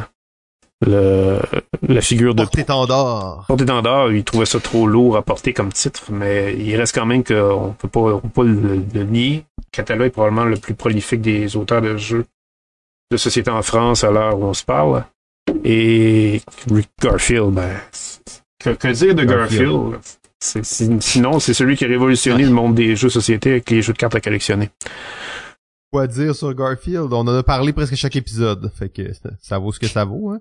le, 0.86 1.40
la 1.94 2.02
figure 2.02 2.36
de 2.36 2.44
Porte-étendard. 2.44 3.46
Porte-étendard, 3.48 4.12
il 4.12 4.24
trouvait 4.24 4.46
ça 4.46 4.60
trop 4.60 4.88
lourd 4.88 5.18
à 5.18 5.22
porter 5.24 5.52
comme 5.54 5.72
titre, 5.74 6.04
mais 6.12 6.56
il 6.58 6.76
reste 6.76 6.94
quand 6.96 7.06
même 7.06 7.24
qu'on 7.24 7.76
peut 7.78 7.88
pas, 7.88 8.00
on 8.02 8.20
peut 8.20 8.30
pas 8.30 8.44
le, 8.44 8.84
le 8.94 9.04
nier. 9.04 9.44
Catala 9.72 10.06
est 10.06 10.10
probablement 10.12 10.46
le 10.46 10.58
plus 10.58 10.74
prolifique 10.74 11.22
des 11.22 11.56
auteurs 11.58 11.82
de 11.82 11.98
jeux 11.98 12.26
de 13.12 13.18
société 13.18 13.50
en 13.52 13.62
France 13.64 14.04
à 14.04 14.12
l'heure 14.12 14.38
où 14.40 14.44
on 14.46 14.54
se 14.54 14.64
parle. 14.64 15.04
Et 15.64 16.42
Rick 16.72 16.90
Garfield, 17.02 17.52
ben, 17.54 17.76
que, 18.60 18.70
que 18.72 18.88
dire 18.90 19.16
de 19.16 19.24
Garfield. 19.24 20.00
Sinon, 20.42 21.40
c'est 21.40 21.54
celui 21.54 21.76
qui 21.76 21.86
a 21.86 21.88
révolutionné 21.88 22.44
le 22.46 22.52
monde 22.52 22.76
des 22.76 22.96
jeux 22.96 23.08
de 23.10 23.14
société 23.14 23.52
avec 23.52 23.70
les 23.70 23.82
jeux 23.82 23.94
de 23.94 23.98
cartes 23.98 24.16
à 24.16 24.22
collectionner. 24.22 24.70
Quoi 25.92 26.08
dire 26.08 26.36
sur 26.36 26.54
Garfield? 26.54 27.12
On 27.12 27.20
en 27.20 27.28
a 27.36 27.44
parlé 27.44 27.74
presque 27.74 27.96
chaque 27.96 28.16
épisode. 28.16 28.72
Fait 28.76 28.90
que 28.90 29.12
ça- 29.14 29.32
ça 29.42 29.58
vaut 29.60 29.72
ce 29.74 29.80
que 29.80 29.88
ça 29.88 30.06
vaut, 30.06 30.30
hein? 30.32 30.40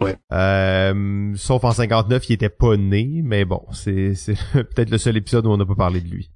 Ouais. 0.00 0.16
Euh, 0.32 1.32
sauf 1.36 1.64
en 1.64 1.72
59, 1.72 2.28
il 2.30 2.32
était 2.34 2.48
pas 2.48 2.76
né, 2.76 3.20
mais 3.24 3.44
bon, 3.44 3.66
c'est 3.72 4.14
c'est 4.14 4.34
peut-être 4.54 4.90
le 4.90 4.96
seul 4.98 5.16
épisode 5.16 5.46
où 5.46 5.50
on 5.50 5.56
n'a 5.58 5.66
pas 5.66 5.74
parlé 5.74 6.00
de 6.00 6.08
lui. 6.08 6.30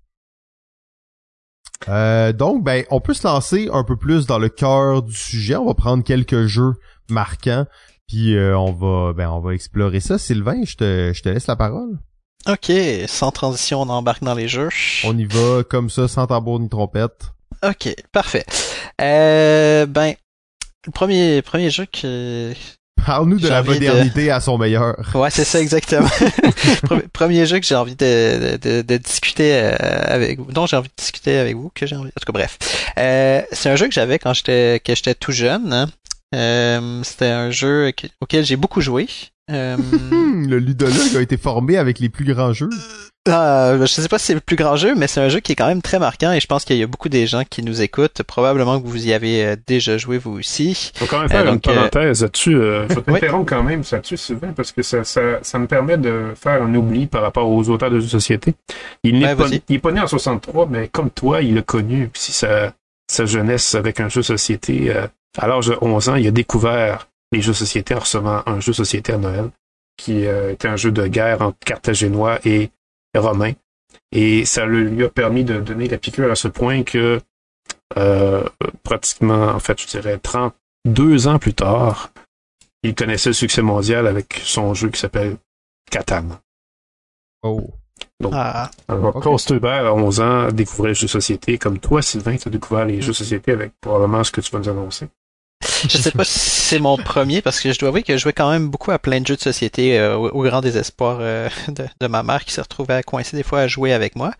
Euh, 1.88 2.32
donc, 2.32 2.64
ben, 2.64 2.84
on 2.90 3.00
peut 3.00 3.14
se 3.14 3.26
lancer 3.26 3.68
un 3.72 3.84
peu 3.84 3.96
plus 3.96 4.26
dans 4.26 4.38
le 4.38 4.48
cœur 4.48 5.02
du 5.02 5.14
sujet. 5.14 5.56
On 5.56 5.66
va 5.66 5.74
prendre 5.74 6.02
quelques 6.04 6.46
jeux 6.46 6.74
marquants, 7.08 7.66
puis 8.08 8.36
euh, 8.36 8.56
on 8.58 8.72
va, 8.72 9.12
ben, 9.12 9.30
on 9.30 9.40
va 9.40 9.54
explorer 9.54 10.00
ça. 10.00 10.18
Sylvain, 10.18 10.62
je 10.64 10.76
te, 10.76 11.12
je 11.14 11.22
te 11.22 11.28
laisse 11.28 11.46
la 11.46 11.56
parole. 11.56 11.98
Ok, 12.46 12.70
sans 13.06 13.30
transition, 13.30 13.80
on 13.80 13.88
embarque 13.88 14.22
dans 14.22 14.34
les 14.34 14.48
jeux. 14.48 14.68
On 15.04 15.16
y 15.16 15.24
va 15.24 15.62
comme 15.64 15.88
ça, 15.88 16.08
sans 16.08 16.26
tambour 16.26 16.60
ni 16.60 16.68
trompette. 16.68 17.30
Ok, 17.66 17.94
parfait. 18.12 18.44
Euh, 19.00 19.86
ben, 19.86 20.14
le 20.86 20.92
premier, 20.92 21.40
premier 21.42 21.70
jeu 21.70 21.86
que, 21.86 22.52
Parle-nous 23.06 23.38
de 23.38 23.48
la 23.48 23.62
de- 23.62 23.68
modernité 23.68 24.30
à 24.30 24.40
son 24.40 24.56
meilleur. 24.58 24.96
Ouais, 25.14 25.30
c'est 25.30 25.44
ça 25.44 25.60
exactement. 25.60 26.08
Premier- 26.84 27.08
Premier 27.12 27.46
jeu 27.46 27.58
que 27.60 27.66
j'ai 27.66 27.74
envie 27.74 27.96
de, 27.96 28.56
de, 28.56 28.82
de 28.82 28.96
discuter 28.96 29.52
euh, 29.54 29.74
avec 30.06 30.38
vous, 30.38 30.50
dont 30.52 30.64
j'ai 30.66 30.76
envie 30.76 30.88
de 30.88 30.94
discuter 30.96 31.36
avec 31.38 31.54
vous, 31.56 31.70
que 31.74 31.86
j'ai 31.86 31.96
envie. 31.96 32.08
En 32.08 32.20
tout 32.20 32.26
cas, 32.26 32.32
bref, 32.32 32.58
Euh, 32.98 33.42
c'est 33.52 33.68
un 33.70 33.76
jeu 33.76 33.88
que 33.88 33.94
j'avais 33.94 34.18
quand 34.18 34.32
j'étais 34.32 34.80
que 34.84 34.94
j'étais 34.94 35.14
tout 35.14 35.32
jeune. 35.32 35.72
hein. 35.72 35.88
Euh, 36.34 37.00
C'était 37.02 37.26
un 37.26 37.50
jeu 37.50 37.92
que- 37.96 38.06
auquel 38.20 38.44
j'ai 38.44 38.56
beaucoup 38.56 38.80
joué. 38.80 39.08
Euh, 39.50 39.76
le 40.48 40.58
ludologue 40.58 41.16
a 41.16 41.20
été 41.20 41.36
formé 41.36 41.76
avec 41.76 41.98
les 41.98 42.08
plus 42.08 42.24
grands 42.24 42.52
jeux. 42.54 42.70
euh, 43.28 43.78
je 43.80 43.86
sais 43.86 44.08
pas 44.08 44.18
si 44.18 44.26
c'est 44.26 44.34
le 44.34 44.40
plus 44.40 44.56
grand 44.56 44.76
jeu, 44.76 44.94
mais 44.96 45.06
c'est 45.06 45.20
un 45.20 45.28
jeu 45.28 45.40
qui 45.40 45.52
est 45.52 45.54
quand 45.54 45.66
même 45.66 45.82
très 45.82 45.98
marquant 45.98 46.32
et 46.32 46.40
je 46.40 46.46
pense 46.46 46.64
qu'il 46.64 46.76
y 46.78 46.82
a 46.82 46.86
beaucoup 46.86 47.10
des 47.10 47.26
gens 47.26 47.42
qui 47.48 47.62
nous 47.62 47.82
écoutent. 47.82 48.22
Probablement 48.22 48.80
que 48.80 48.86
vous 48.86 49.06
y 49.06 49.12
avez 49.12 49.44
euh, 49.44 49.56
déjà 49.66 49.98
joué 49.98 50.16
vous 50.16 50.32
aussi. 50.38 50.92
Faut 50.94 51.04
quand 51.06 51.20
même 51.20 51.28
faire 51.28 51.42
Euh, 51.42 51.48
une 51.48 51.58
donc, 51.58 51.62
parenthèse 51.62 52.22
là-dessus. 52.22 52.56
Euh, 52.56 52.88
faut 52.90 53.02
t'interrompre 53.02 53.48
quand 53.50 53.62
même 53.62 53.82
là-dessus, 53.92 54.16
Sylvain, 54.16 54.52
parce 54.56 54.72
que 54.72 54.82
ça, 54.82 55.04
ça, 55.04 55.20
ça 55.42 55.58
me 55.58 55.66
permet 55.66 55.98
de 55.98 56.32
faire 56.34 56.62
un 56.62 56.74
oubli 56.74 57.06
par 57.06 57.20
rapport 57.22 57.48
aux 57.48 57.68
auteurs 57.68 57.90
de 57.90 57.98
jeux 58.00 58.06
de 58.06 58.10
société. 58.10 58.54
Il 59.02 59.18
n'est 59.18 59.26
Ouais, 59.26 59.36
pas, 59.36 59.44
vas-y. 59.44 59.62
il 59.68 59.76
est 59.76 59.78
pas 59.78 59.92
né 59.92 60.00
en 60.00 60.06
63, 60.06 60.68
mais 60.70 60.88
comme 60.88 61.10
toi, 61.10 61.42
il 61.42 61.58
a 61.58 61.62
connu 61.62 62.10
aussi 62.14 62.32
sa, 62.32 62.72
sa 63.10 63.26
jeunesse 63.26 63.74
avec 63.74 64.00
un 64.00 64.08
jeu 64.08 64.20
de 64.22 64.26
société. 64.26 64.90
À 65.38 65.46
l'âge 65.46 65.66
de 65.66 65.76
11 65.80 66.08
ans, 66.10 66.14
il 66.14 66.26
a 66.26 66.30
découvert 66.30 67.08
les 67.32 67.42
jeux 67.42 67.52
de 67.52 67.56
société 67.56 67.94
en 67.94 68.00
recevant 68.00 68.42
un 68.46 68.60
jeu 68.60 68.72
de 68.72 68.76
société 68.76 69.12
à 69.12 69.18
Noël, 69.18 69.50
qui 69.96 70.26
euh, 70.26 70.52
était 70.52 70.68
un 70.68 70.76
jeu 70.76 70.92
de 70.92 71.06
guerre 71.06 71.42
entre 71.42 71.58
carthaginois 71.58 72.38
et 72.44 72.70
romains. 73.14 73.52
Et 74.12 74.44
ça 74.44 74.66
lui 74.66 75.04
a 75.04 75.08
permis 75.08 75.44
de 75.44 75.60
donner 75.60 75.88
la 75.88 75.98
piqûre 75.98 76.30
à 76.30 76.36
ce 76.36 76.48
point 76.48 76.82
que 76.82 77.20
euh, 77.96 78.44
pratiquement, 78.82 79.48
en 79.48 79.58
fait, 79.58 79.80
je 79.80 79.86
dirais 79.86 80.18
32 80.18 81.28
ans 81.28 81.38
plus 81.38 81.54
tard, 81.54 82.12
il 82.82 82.94
connaissait 82.94 83.30
le 83.30 83.34
succès 83.34 83.62
mondial 83.62 84.06
avec 84.06 84.40
son 84.44 84.74
jeu 84.74 84.90
qui 84.90 85.00
s'appelle 85.00 85.36
Catan. 85.90 86.24
Oh. 87.42 87.70
Ah, 88.32 88.70
Alors. 88.88 89.20
Klaus 89.20 89.50
à 89.50 89.94
11 89.94 90.20
ans, 90.20 90.52
découvrait 90.52 90.90
les 90.90 90.94
jeux 90.94 91.06
de 91.06 91.10
société, 91.10 91.58
comme 91.58 91.78
toi, 91.78 92.02
Sylvain, 92.02 92.36
tu 92.36 92.48
as 92.48 92.50
découvert 92.50 92.84
les 92.84 93.00
jeux 93.00 93.08
de 93.08 93.16
société 93.16 93.52
avec 93.52 93.72
probablement 93.80 94.24
ce 94.24 94.30
que 94.30 94.40
tu 94.40 94.50
vas 94.50 94.58
nous 94.58 94.68
annoncer. 94.68 95.08
Je 95.88 95.96
sais 95.98 96.10
pas 96.10 96.24
si 96.24 96.38
c'est 96.38 96.78
mon 96.78 96.96
premier 96.96 97.42
parce 97.42 97.60
que 97.60 97.72
je 97.72 97.78
dois 97.78 97.88
avouer 97.88 98.02
que 98.02 98.14
je 98.14 98.22
jouais 98.22 98.32
quand 98.32 98.50
même 98.50 98.68
beaucoup 98.68 98.90
à 98.90 98.98
plein 98.98 99.20
de 99.20 99.26
jeux 99.26 99.36
de 99.36 99.40
société 99.40 99.98
euh, 99.98 100.16
au, 100.16 100.42
grand 100.42 100.60
désespoir 100.60 101.18
euh, 101.20 101.48
de, 101.68 101.86
de 102.00 102.06
ma 102.06 102.22
mère 102.22 102.44
qui 102.44 102.52
se 102.52 102.60
retrouvait 102.60 102.94
à 102.94 103.02
coincer 103.02 103.36
des 103.36 103.42
fois 103.42 103.60
à 103.60 103.68
jouer 103.68 103.92
avec 103.92 104.16
moi. 104.16 104.32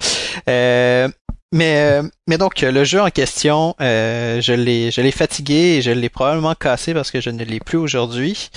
Euh, 0.48 1.08
mais 1.52 1.76
euh, 1.78 2.02
mais 2.26 2.36
donc 2.36 2.60
le 2.62 2.82
jeu 2.82 3.00
en 3.00 3.10
question, 3.10 3.76
euh, 3.80 4.40
je 4.40 4.52
l'ai 4.52 4.90
je 4.90 5.00
l'ai 5.00 5.12
fatigué 5.12 5.76
et 5.76 5.82
je 5.82 5.92
l'ai 5.92 6.08
probablement 6.08 6.54
cassé 6.54 6.94
parce 6.94 7.12
que 7.12 7.20
je 7.20 7.30
ne 7.30 7.44
l'ai 7.44 7.60
plus 7.60 7.78
aujourd'hui 7.78 8.50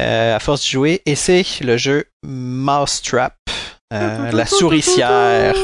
euh, 0.00 0.34
à 0.34 0.38
force 0.38 0.62
de 0.62 0.68
jouer 0.68 1.02
et 1.04 1.14
c'est 1.14 1.44
le 1.60 1.76
jeu 1.76 2.06
Mousetrap, 2.24 3.36
euh, 3.92 4.30
la 4.32 4.46
souricière. 4.46 5.54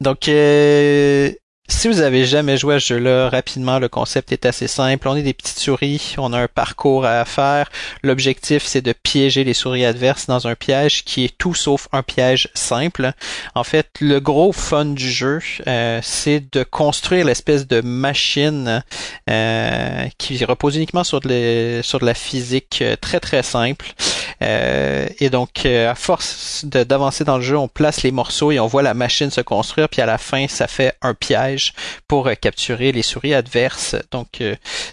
Donc, 0.00 0.28
euh, 0.28 1.30
si 1.70 1.88
vous 1.88 2.00
avez 2.00 2.26
jamais 2.26 2.56
joué 2.56 2.74
à 2.74 2.80
ce 2.80 2.94
jeu-là, 2.94 3.30
rapidement, 3.30 3.78
le 3.78 3.88
concept 3.88 4.32
est 4.32 4.44
assez 4.44 4.66
simple. 4.66 5.08
On 5.08 5.16
est 5.16 5.22
des 5.22 5.32
petites 5.32 5.58
souris, 5.58 6.14
on 6.18 6.32
a 6.32 6.38
un 6.38 6.48
parcours 6.48 7.06
à 7.06 7.24
faire. 7.24 7.70
L'objectif, 8.02 8.64
c'est 8.66 8.82
de 8.82 8.92
piéger 8.92 9.44
les 9.44 9.54
souris 9.54 9.84
adverses 9.84 10.26
dans 10.26 10.48
un 10.48 10.56
piège 10.56 11.04
qui 11.04 11.24
est 11.24 11.38
tout 11.38 11.54
sauf 11.54 11.88
un 11.92 12.02
piège 12.02 12.48
simple. 12.54 13.12
En 13.54 13.64
fait, 13.64 13.88
le 14.00 14.18
gros 14.18 14.52
fun 14.52 14.84
du 14.86 15.10
jeu, 15.10 15.38
euh, 15.68 16.00
c'est 16.02 16.52
de 16.52 16.64
construire 16.64 17.24
l'espèce 17.24 17.66
de 17.66 17.80
machine 17.80 18.82
euh, 19.30 20.06
qui 20.18 20.44
repose 20.44 20.76
uniquement 20.76 21.04
sur 21.04 21.20
de, 21.20 21.80
sur 21.82 22.00
de 22.00 22.06
la 22.06 22.14
physique 22.14 22.80
euh, 22.82 22.96
très 23.00 23.20
très 23.20 23.42
simple. 23.42 23.94
Et 24.40 25.28
donc, 25.30 25.66
à 25.66 25.94
force 25.94 26.64
d'avancer 26.64 27.24
dans 27.24 27.36
le 27.36 27.42
jeu, 27.42 27.56
on 27.56 27.68
place 27.68 28.02
les 28.02 28.10
morceaux 28.10 28.52
et 28.52 28.60
on 28.60 28.66
voit 28.66 28.82
la 28.82 28.94
machine 28.94 29.30
se 29.30 29.40
construire, 29.40 29.88
puis 29.88 30.00
à 30.00 30.06
la 30.06 30.18
fin, 30.18 30.46
ça 30.48 30.66
fait 30.66 30.94
un 31.02 31.14
piège 31.14 31.74
pour 32.08 32.28
capturer 32.40 32.92
les 32.92 33.02
souris 33.02 33.34
adverses. 33.34 33.96
Donc, 34.10 34.42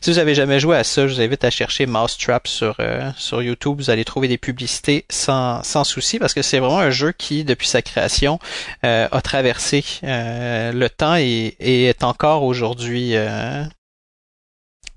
si 0.01 0.11
vous 0.11 0.19
avez 0.19 0.35
jamais 0.35 0.59
joué 0.59 0.75
à 0.77 0.83
ça, 0.83 1.07
je 1.07 1.13
vous 1.13 1.21
invite 1.21 1.43
à 1.43 1.49
chercher 1.49 1.85
Mousetrap 1.85 2.47
sur 2.47 2.77
sur 3.17 3.41
YouTube. 3.41 3.77
Vous 3.77 3.89
allez 3.89 4.05
trouver 4.05 4.27
des 4.27 4.37
publicités 4.37 5.05
sans 5.09 5.63
sans 5.63 5.83
souci 5.83 6.19
parce 6.19 6.33
que 6.33 6.41
c'est 6.41 6.59
vraiment 6.59 6.79
un 6.79 6.91
jeu 6.91 7.13
qui, 7.13 7.43
depuis 7.43 7.67
sa 7.67 7.81
création, 7.81 8.39
a 8.83 9.21
traversé 9.21 9.83
le 10.03 10.87
temps 10.87 11.15
et, 11.15 11.55
et 11.59 11.85
est 11.85 12.03
encore 12.03 12.43
aujourd'hui 12.43 13.15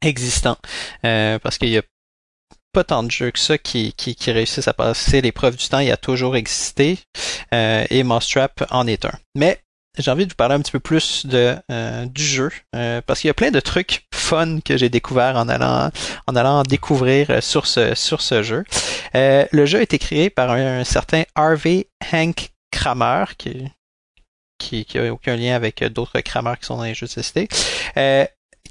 existant. 0.03 0.57
Euh, 1.05 1.39
parce 1.39 1.59
qu'il 1.59 1.69
y 1.69 1.79
a 1.79 1.83
pas 2.73 2.85
tant 2.85 3.03
de 3.03 3.11
jeux 3.11 3.31
que 3.31 3.39
ça 3.39 3.59
qui, 3.59 3.93
qui, 3.95 4.15
qui 4.15 4.31
réussissent 4.31 4.69
à 4.69 4.75
passer 4.75 5.21
l'épreuve 5.21 5.57
du 5.57 5.69
temps. 5.69 5.81
Il 5.81 5.91
a 5.91 5.97
toujours 5.97 6.37
existé. 6.37 6.99
Euh, 7.55 7.85
et 7.91 8.03
Mousetrap 8.03 8.65
en 8.71 8.87
est 8.87 9.05
un. 9.05 9.13
Mais 9.35 9.61
j'ai 9.99 10.11
envie 10.11 10.25
de 10.25 10.31
vous 10.31 10.37
parler 10.37 10.55
un 10.55 10.61
petit 10.61 10.73
peu 10.73 10.81
plus 10.81 11.27
de 11.27 11.57
euh, 11.71 12.07
du 12.07 12.23
jeu 12.23 12.51
parce 13.07 13.21
qu'il 13.21 13.29
y 13.29 13.31
a 13.31 13.35
plein 13.35 13.51
de 13.51 13.59
trucs 13.59 14.07
fun 14.15 14.61
que 14.61 14.77
j'ai 14.77 14.89
découvert 14.89 15.37
en 15.37 15.49
allant 15.49 15.91
en 16.29 16.37
allant 16.37 16.63
découvrir 16.63 17.43
sur 17.43 17.67
ce 17.67 17.97
sur 17.97 18.23
ce 18.23 18.45
jeu. 18.45 18.65
le 19.15 19.67
jeu 19.67 19.81
a 19.81 19.83
été 19.83 19.99
créé 19.99 20.31
par 20.31 20.53
un, 20.53 20.85
certain 20.85 21.25
Harvey 21.35 21.89
Hank 22.13 22.51
Kramer 22.71 23.25
qui 23.37 23.67
qui, 24.59 24.85
qui 24.85 24.99
a 24.99 25.13
aucun 25.13 25.35
lien 25.35 25.57
avec 25.57 25.83
d'autres 25.83 26.21
Kramer 26.21 26.55
qui 26.61 26.67
sont 26.67 26.77
dans 26.77 26.85
les 26.85 26.95
jeux 26.95 27.07
de 27.07 27.11
société, 27.11 27.49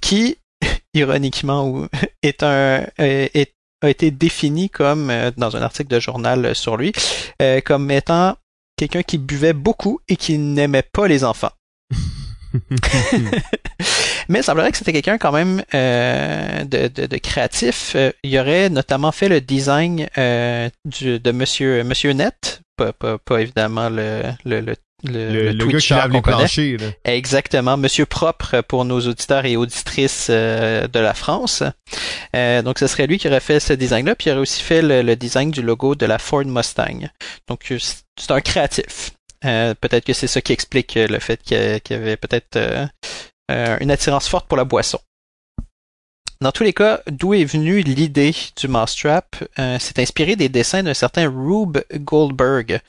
qui 0.01 0.37
ironiquement, 0.93 1.87
est 2.23 2.43
un 2.43 2.85
euh, 2.99 3.27
est, 3.33 3.53
a 3.81 3.89
été 3.89 4.11
défini 4.11 4.69
comme 4.69 5.09
euh, 5.09 5.31
dans 5.37 5.55
un 5.55 5.61
article 5.61 5.89
de 5.89 5.99
journal 5.99 6.55
sur 6.55 6.77
lui 6.77 6.91
euh, 7.41 7.61
comme 7.61 7.89
étant 7.91 8.35
quelqu'un 8.77 9.03
qui 9.03 9.17
buvait 9.17 9.53
beaucoup 9.53 9.99
et 10.07 10.15
qui 10.15 10.37
n'aimait 10.37 10.83
pas 10.83 11.07
les 11.07 11.23
enfants. 11.23 11.51
Mais 14.29 14.39
il 14.39 14.43
semblerait 14.43 14.71
que 14.71 14.77
c'était 14.77 14.93
quelqu'un 14.93 15.17
quand 15.17 15.31
même 15.31 15.63
de, 15.71 16.87
de, 16.87 17.17
créatif. 17.17 17.95
il 18.23 18.39
aurait 18.39 18.69
notamment 18.69 19.11
fait 19.11 19.27
le 19.27 19.41
design 19.41 20.07
de 20.15 21.31
Monsieur 21.31 21.83
Monsieur 21.83 22.11
Net, 22.13 22.61
pas, 22.75 22.93
pas, 22.93 23.17
pas 23.17 23.41
évidemment 23.41 23.89
le, 23.89 24.23
le, 24.45 24.61
le 24.61 24.75
le, 25.03 25.51
le, 25.51 25.65
gars 25.65 25.77
qui 25.79 25.93
lave 25.93 26.11
les 26.11 26.21
planchers. 26.21 26.77
Là. 26.77 26.87
Exactement, 27.05 27.77
Monsieur 27.77 28.05
Propre 28.05 28.61
pour 28.61 28.85
nos 28.85 28.99
auditeurs 28.99 29.45
et 29.45 29.55
auditrices 29.55 30.27
euh, 30.29 30.87
de 30.87 30.99
la 30.99 31.13
France. 31.13 31.63
Euh, 32.35 32.61
donc 32.61 32.79
ce 32.79 32.87
serait 32.87 33.07
lui 33.07 33.17
qui 33.17 33.27
aurait 33.27 33.39
fait 33.39 33.59
ce 33.59 33.73
design-là, 33.73 34.15
puis 34.15 34.29
il 34.29 34.33
aurait 34.33 34.41
aussi 34.41 34.61
fait 34.61 34.81
le, 34.81 35.15
design 35.15 35.51
du 35.51 35.61
logo 35.61 35.95
de 35.95 36.05
la 36.05 36.19
Ford 36.19 36.45
Mustang. 36.45 37.09
Donc 37.47 37.71
euh, 37.71 37.77
c'est 37.79 38.31
un 38.31 38.41
créatif. 38.41 39.11
peut-être 39.41 40.05
que 40.05 40.13
c'est 40.13 40.27
ça 40.27 40.41
qui 40.41 40.53
explique 40.53 40.95
le 40.95 41.19
fait 41.19 41.41
qu'il 41.41 41.57
y 41.57 41.93
avait 41.93 42.17
peut-être 42.17 42.57
une 43.49 43.91
attirance 43.91 44.27
forte 44.27 44.47
pour 44.47 44.57
la 44.57 44.65
boisson. 44.65 44.99
Dans 46.41 46.53
tous 46.53 46.63
les 46.63 46.71
cas, 46.71 47.01
d'où 47.07 47.33
est 47.33 47.43
venue 47.43 47.81
l'idée 47.81 48.33
du 48.55 48.69
Mousetrap? 48.69 49.35
C'est 49.79 49.99
inspiré 49.99 50.35
des 50.37 50.47
dessins 50.47 50.83
d'un 50.83 50.93
certain 50.93 51.29
Rube 51.29 51.79
Goldberg 51.95 52.81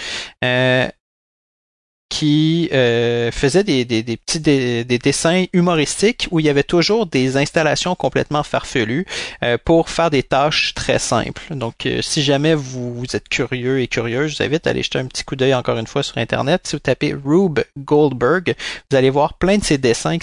qui 2.11 2.69
euh, 2.73 3.31
faisait 3.31 3.65
des, 3.65 3.85
des, 3.87 4.03
des 4.03 4.17
petits 4.19 4.41
des, 4.41 4.85
dessins 4.85 5.45
humoristiques 5.53 6.29
où 6.31 6.41
il 6.41 6.45
y 6.45 6.49
avait 6.49 6.65
toujours 6.65 7.07
des 7.07 7.37
installations 7.37 7.95
complètement 7.95 8.43
farfelues 8.43 9.07
euh, 9.43 9.57
pour 9.65 9.89
faire 9.89 10.11
des 10.11 10.25
tâches 10.25 10.75
très 10.75 10.99
simples. 10.99 11.43
Donc, 11.55 11.87
euh, 11.87 12.03
si 12.03 12.23
jamais 12.23 12.55
vous, 12.55 12.93
vous, 12.93 13.17
êtes 13.17 13.29
curieux 13.29 13.81
et 13.81 13.87
curieuse, 13.87 14.33
je 14.33 14.37
vous 14.37 14.43
invite 14.43 14.67
à 14.67 14.71
aller 14.71 14.83
jeter 14.83 14.99
un 14.99 15.07
petit 15.07 15.25
coup 15.25 15.37
d'œil 15.37 15.55
encore 15.55 15.79
une 15.79 15.87
fois 15.87 16.03
sur 16.03 16.19
Internet. 16.19 16.67
Si 16.67 16.77
vous 16.77 16.81
tapez 16.81 17.15
Rube 17.15 17.61
Goldberg, 17.79 18.55
vous 18.91 18.97
allez 18.97 19.11
voir 19.11 19.35
plein 19.35 19.57
de 19.59 19.65
ces 19.65 19.79
dessins. 19.79 20.19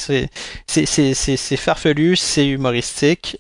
C'est, 0.67 1.57
farfelu, 1.57 2.17
c'est 2.17 2.47
humoristique. 2.47 3.39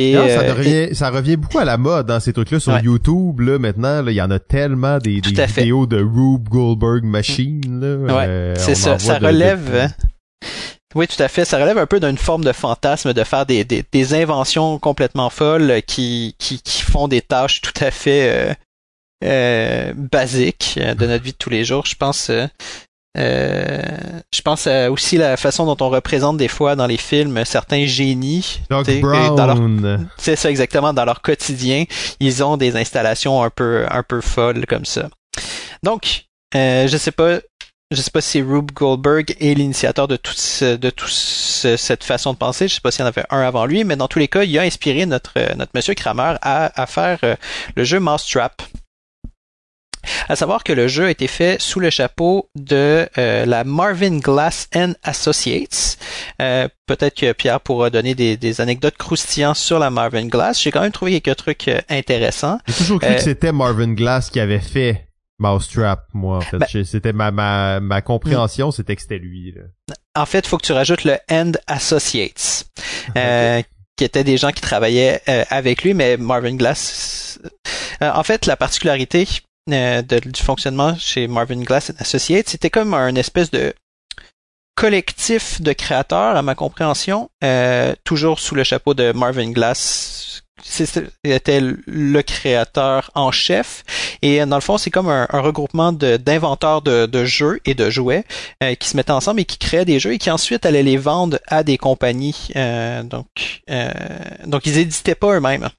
Euh, 0.00 0.28
ça, 0.28 0.42
euh, 0.42 0.54
revient, 0.54 0.94
ça 0.94 1.10
revient 1.10 1.36
beaucoup 1.36 1.58
à 1.58 1.64
la 1.64 1.76
mode 1.76 2.06
dans 2.06 2.20
ces 2.20 2.32
trucs-là 2.32 2.60
sur 2.60 2.78
YouTube. 2.78 3.40
Là, 3.40 3.58
maintenant, 3.58 4.06
il 4.06 4.14
y 4.14 4.22
en 4.22 4.30
a 4.30 4.38
tellement 4.38 4.98
des, 4.98 5.20
des 5.20 5.46
vidéos 5.46 5.86
de 5.86 5.96
Rube 5.96 6.48
Goldberg 6.48 7.04
Machine. 7.04 7.80
Là, 7.80 7.96
ouais, 7.96 8.26
euh, 8.26 8.54
c'est 8.56 8.74
ça. 8.74 8.98
Ça 8.98 9.18
relève. 9.18 9.74
Hein. 9.74 9.88
Oui, 10.94 11.06
tout 11.06 11.22
à 11.22 11.28
fait. 11.28 11.44
Ça 11.44 11.58
relève 11.58 11.78
un 11.78 11.86
peu 11.86 12.00
d'une 12.00 12.18
forme 12.18 12.44
de 12.44 12.52
fantasme 12.52 13.12
de 13.12 13.24
faire 13.24 13.46
des, 13.46 13.64
des, 13.64 13.84
des 13.90 14.14
inventions 14.14 14.78
complètement 14.78 15.30
folles 15.30 15.82
qui, 15.86 16.34
qui, 16.38 16.60
qui, 16.60 16.82
font 16.82 17.06
des 17.06 17.20
tâches 17.20 17.60
tout 17.60 17.84
à 17.84 17.90
fait 17.90 18.28
euh, 18.28 18.54
euh 19.24 19.92
basiques 19.94 20.78
de 20.78 21.06
notre 21.06 21.22
vie 21.22 21.32
de 21.32 21.36
tous 21.36 21.50
les 21.50 21.64
jours. 21.64 21.86
Je 21.86 21.94
pense 21.94 22.30
euh, 23.18 23.82
je 24.32 24.42
pense 24.42 24.66
à 24.68 24.90
aussi 24.90 25.16
la 25.16 25.36
façon 25.36 25.66
dont 25.66 25.84
on 25.84 25.90
représente 25.90 26.36
des 26.36 26.48
fois 26.48 26.76
dans 26.76 26.86
les 26.86 26.96
films 26.96 27.44
certains 27.44 27.84
génies. 27.84 28.60
C'est 30.16 30.36
ça 30.36 30.50
exactement. 30.50 30.92
Dans 30.92 31.04
leur 31.04 31.20
quotidien, 31.20 31.84
ils 32.20 32.44
ont 32.44 32.56
des 32.56 32.76
installations 32.76 33.42
un 33.42 33.50
peu 33.50 33.84
un 33.90 34.02
peu 34.04 34.20
folles 34.20 34.64
comme 34.66 34.84
ça. 34.84 35.08
Donc, 35.82 36.26
euh, 36.54 36.86
je 36.86 36.96
sais 36.96 37.10
pas, 37.10 37.40
je 37.90 38.00
sais 38.00 38.10
pas 38.12 38.20
si 38.20 38.42
Rube 38.42 38.70
Goldberg 38.72 39.34
est 39.40 39.54
l'initiateur 39.54 40.06
de 40.06 40.16
tout 40.16 40.34
de 40.60 40.90
tout 40.90 41.08
cette 41.08 42.04
façon 42.04 42.32
de 42.32 42.38
penser. 42.38 42.68
Je 42.68 42.74
sais 42.74 42.80
pas 42.80 42.92
s'il 42.92 43.00
y 43.00 43.04
en 43.04 43.08
avait 43.08 43.24
un 43.30 43.40
avant 43.40 43.66
lui, 43.66 43.82
mais 43.82 43.96
dans 43.96 44.06
tous 44.06 44.20
les 44.20 44.28
cas, 44.28 44.44
il 44.44 44.56
a 44.56 44.62
inspiré 44.62 45.06
notre 45.06 45.34
notre 45.56 45.72
Monsieur 45.74 45.94
Kramer 45.94 46.34
à, 46.42 46.80
à 46.80 46.86
faire 46.86 47.18
euh, 47.24 47.34
le 47.74 47.82
jeu 47.82 47.98
Mousetrap. 47.98 48.62
À 50.28 50.36
savoir 50.36 50.64
que 50.64 50.72
le 50.72 50.88
jeu 50.88 51.06
a 51.06 51.10
été 51.10 51.26
fait 51.26 51.60
sous 51.60 51.80
le 51.80 51.90
chapeau 51.90 52.48
de 52.54 53.08
euh, 53.18 53.44
la 53.46 53.64
Marvin 53.64 54.18
Glass 54.18 54.68
and 54.74 54.92
Associates. 55.02 55.98
Euh, 56.40 56.68
peut-être 56.86 57.16
que 57.16 57.32
Pierre 57.32 57.60
pourra 57.60 57.90
donner 57.90 58.14
des, 58.14 58.60
anecdotes 58.60 58.96
croustillantes 58.96 59.56
sur 59.56 59.78
la 59.78 59.90
Marvin 59.90 60.26
Glass. 60.26 60.60
J'ai 60.60 60.70
quand 60.70 60.80
même 60.80 60.92
trouvé 60.92 61.20
quelques 61.20 61.38
trucs 61.38 61.68
euh, 61.68 61.80
intéressants. 61.88 62.58
J'ai 62.66 62.74
toujours 62.74 63.00
cru 63.00 63.14
que 63.14 63.20
c'était 63.20 63.52
Marvin 63.52 63.92
Glass 63.92 64.30
qui 64.30 64.40
avait 64.40 64.60
fait 64.60 65.08
Mousetrap, 65.38 66.06
moi, 66.12 66.38
en 66.38 66.40
fait. 66.42 66.58
Ben 66.58 66.84
c'était 66.84 67.12
ma, 67.12 67.30
ma, 67.30 67.80
ma 67.80 68.02
compréhension, 68.02 68.68
hmm. 68.68 68.72
c'était 68.72 68.96
que 68.96 69.02
c'était 69.02 69.18
lui. 69.18 69.54
En 70.14 70.26
fait, 70.26 70.40
il 70.40 70.48
faut 70.48 70.58
que 70.58 70.66
tu 70.66 70.72
rajoutes 70.72 71.04
le 71.04 71.16
End 71.30 71.52
Associates. 71.66 72.66
qui 73.96 74.04
étaient 74.04 74.24
des 74.24 74.36
gens 74.36 74.50
qui 74.50 74.60
travaillaient 74.62 75.22
avec 75.50 75.82
lui, 75.82 75.94
mais 75.94 76.16
Marvin 76.16 76.56
Glass. 76.56 77.38
en 78.00 78.22
fait, 78.22 78.46
la 78.46 78.56
particularité 78.56 79.26
euh, 79.72 80.02
du 80.02 80.42
fonctionnement 80.42 80.94
chez 80.96 81.28
Marvin 81.28 81.62
Glass 81.62 81.92
Associates, 81.98 82.48
c'était 82.48 82.70
comme 82.70 82.94
un 82.94 83.14
espèce 83.14 83.50
de 83.50 83.74
collectif 84.74 85.60
de 85.60 85.72
créateurs, 85.72 86.36
à 86.36 86.42
ma 86.42 86.54
compréhension, 86.54 87.30
euh, 87.44 87.94
toujours 88.04 88.40
sous 88.40 88.54
le 88.54 88.64
chapeau 88.64 88.94
de 88.94 89.12
Marvin 89.12 89.50
Glass. 89.50 90.42
C'était 90.62 91.60
le 91.60 92.20
créateur 92.20 93.10
en 93.14 93.30
chef. 93.30 93.82
Et 94.20 94.44
dans 94.44 94.56
le 94.56 94.60
fond, 94.60 94.76
c'est 94.76 94.90
comme 94.90 95.08
un, 95.08 95.26
regroupement 95.32 95.90
d'inventeurs 95.92 96.82
de, 96.82 97.24
jeux 97.24 97.60
et 97.64 97.74
de 97.74 97.88
jouets 97.88 98.24
euh, 98.62 98.74
qui 98.74 98.88
se 98.88 98.96
mettaient 98.96 99.10
ensemble 99.10 99.40
et 99.40 99.46
qui 99.46 99.56
créaient 99.56 99.86
des 99.86 99.98
jeux 99.98 100.12
et 100.12 100.18
qui 100.18 100.30
ensuite 100.30 100.66
allaient 100.66 100.82
les 100.82 100.98
vendre 100.98 101.38
à 101.46 101.62
des 101.62 101.78
compagnies. 101.78 102.50
donc, 103.04 103.62
donc 104.46 104.66
ils 104.66 104.74
n'éditaient 104.74 105.14
pas 105.14 105.34
eux-mêmes. 105.34 105.70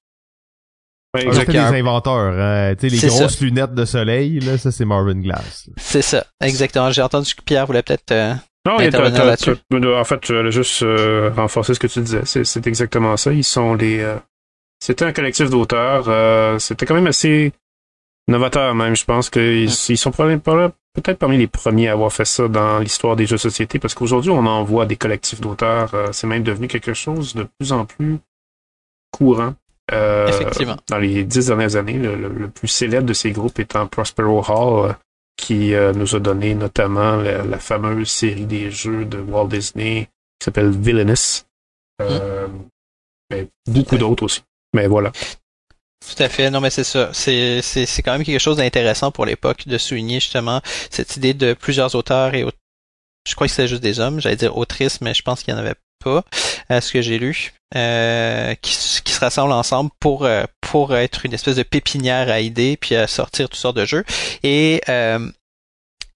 Ouais, 1.14 1.26
des 1.26 1.58
inventeurs. 1.58 2.34
Hein. 2.40 2.74
Tu 2.80 2.90
sais, 2.90 3.08
les 3.08 3.08
grosses 3.10 3.42
lunettes 3.42 3.74
de 3.74 3.84
soleil, 3.84 4.40
là, 4.40 4.58
ça 4.58 4.72
c'est 4.72 4.86
Marvin 4.86 5.20
Glass. 5.20 5.70
C'est 5.78 6.02
ça, 6.02 6.26
exactement. 6.42 6.90
J'ai 6.92 7.02
entendu 7.02 7.36
que 7.36 7.42
Pierre 7.42 7.66
voulait 7.66 7.84
peut-être 7.84 8.12
euh, 8.12 8.34
non, 8.66 8.80
intervenir 8.80 9.26
là-dessus. 9.26 9.56
En 9.74 10.04
fait, 10.04 10.26
je 10.26 10.34
voulais 10.34 10.52
juste 10.52 10.84
euh, 10.84 11.32
renforcer 11.36 11.74
ce 11.74 11.80
que 11.80 11.88
tu 11.88 12.02
disais. 12.02 12.22
C'est 12.26 12.68
exactement 12.68 13.18
ça. 13.18 13.34
Ils 13.34 13.44
sont 13.44 13.74
les. 13.74 14.00
Euh, 14.00 14.18
c'était 14.80 15.06
un 15.06 15.14
collectif 15.14 15.50
d'auteurs. 15.50 16.06
Euh, 16.08 16.60
c'était 16.60 16.86
quand 16.86 16.94
même 16.94 17.08
assez 17.08 17.54
novateur 18.28 18.76
même. 18.76 18.96
Je 18.96 19.06
pense 19.06 19.30
qu'ils 19.32 19.64
ils 19.64 19.98
sont 19.98 20.12
peut-être 20.12 21.18
parmi 21.18 21.38
les 21.38 21.48
premiers 21.48 21.88
à 21.88 21.94
avoir 21.94 22.14
fait 22.14 22.26
ça 22.26 22.48
dans 22.48 22.80
l'histoire 22.80 23.16
des 23.16 23.26
jeux 23.26 23.38
de 23.38 23.42
société, 23.42 23.80
parce 23.80 23.96
qu'aujourd'hui 23.96 24.30
on 24.30 24.46
en 24.46 24.64
voit 24.64 24.86
des 24.86 24.96
collectifs 24.96 25.42
d'auteurs. 25.42 26.10
c'est 26.12 26.28
même 26.28 26.44
devenu 26.44 26.68
quelque 26.68 26.94
chose 26.94 27.34
de 27.34 27.48
plus 27.58 27.72
en 27.72 27.86
plus 27.86 28.20
courant. 29.12 29.56
Euh, 29.92 30.28
Effectivement. 30.28 30.78
Dans 30.88 30.98
les 30.98 31.24
dix 31.24 31.48
dernières 31.48 31.76
années, 31.76 31.94
le, 31.94 32.48
plus 32.50 32.68
célèbre 32.68 33.06
de 33.06 33.14
ces 33.14 33.32
groupes 33.32 33.60
étant 33.60 33.88
Prospero 33.88 34.44
Hall, 34.48 34.90
euh, 34.90 34.94
qui 35.38 35.74
euh, 35.74 35.92
nous 35.94 36.16
a 36.16 36.20
donné 36.20 36.56
notamment 36.56 37.18
la, 37.18 37.60
fameuse 37.60 38.10
série 38.10 38.46
des 38.46 38.72
jeux 38.72 39.06
de 39.06 39.20
Walt 39.20 39.48
Disney 39.48 40.10
qui 40.40 40.46
s'appelle 40.46 40.70
Villainous. 40.72 41.46
Hmm. 42.00 42.66
mais 43.30 43.48
beaucoup 43.68 43.98
d'autres 43.98 44.24
aussi. 44.24 44.42
Mais 44.74 44.88
voilà. 44.88 45.12
Tout 45.12 46.24
à 46.24 46.30
fait. 46.30 46.50
Non, 46.50 46.62
mais 46.62 46.72
c'est 46.72 46.84
ça. 46.84 47.12
C'est, 47.14 47.62
c'est, 47.62 47.86
c'est 47.86 48.02
quand 48.02 48.14
même 48.14 48.24
quelque 48.24 48.40
chose 48.40 48.58
d'intéressant 48.58 49.12
pour 49.12 49.26
l'époque 49.26 49.68
de 49.68 49.78
souligner 49.78 50.20
justement 50.20 50.62
cette 50.90 51.16
idée 51.18 51.36
de 51.36 51.54
plusieurs 51.54 51.94
auteurs 51.94 52.34
et 52.34 52.44
je 53.28 53.36
crois 53.36 53.48
que 53.48 53.54
c'était 53.54 53.68
juste 53.68 53.84
des 53.84 54.00
hommes. 54.00 54.20
J'allais 54.20 54.36
dire 54.36 54.58
autrices, 54.58 55.02
mais 55.02 55.14
je 55.14 55.22
pense 55.22 55.44
qu'il 55.44 55.54
y 55.54 55.58
en 55.58 55.60
avait 55.60 55.76
pas 56.02 56.24
à 56.70 56.82
ce 56.82 56.92
que 56.92 57.02
j'ai 57.02 57.20
lu, 57.20 57.54
euh, 57.76 58.56
qui, 58.62 58.74
se 58.74 59.20
rassemblent 59.20 59.54
ensemble 59.54 59.92
pour, 60.00 60.26
euh, 60.26 60.44
pour 60.62 60.96
être 60.96 61.26
une 61.26 61.34
espèce 61.34 61.56
de 61.56 61.64
pépinière 61.64 62.30
à 62.30 62.40
idées 62.40 62.78
puis 62.78 62.96
à 62.96 63.08
sortir 63.08 63.50
toutes 63.50 63.60
sortes 63.60 63.78
de 63.78 63.86
jeux. 63.86 64.04
Et 64.44 64.82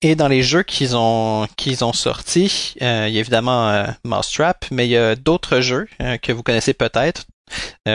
et 0.01 0.15
dans 0.15 0.27
les 0.27 0.43
jeux 0.43 0.61
qu'ils 0.61 0.95
ont 0.95 1.47
qu'ils 1.55 1.83
ont 1.83 1.93
sortis, 1.93 2.75
il 2.79 2.83
y 2.83 2.85
a 2.85 3.07
évidemment 3.07 3.85
Mousetrap, 4.03 4.65
mais 4.69 4.85
il 4.85 4.91
y 4.91 4.97
a 4.97 5.15
d'autres 5.15 5.61
jeux 5.61 5.87
que 6.21 6.31
vous 6.31 6.43
connaissez 6.43 6.73
peut-être. 6.73 7.25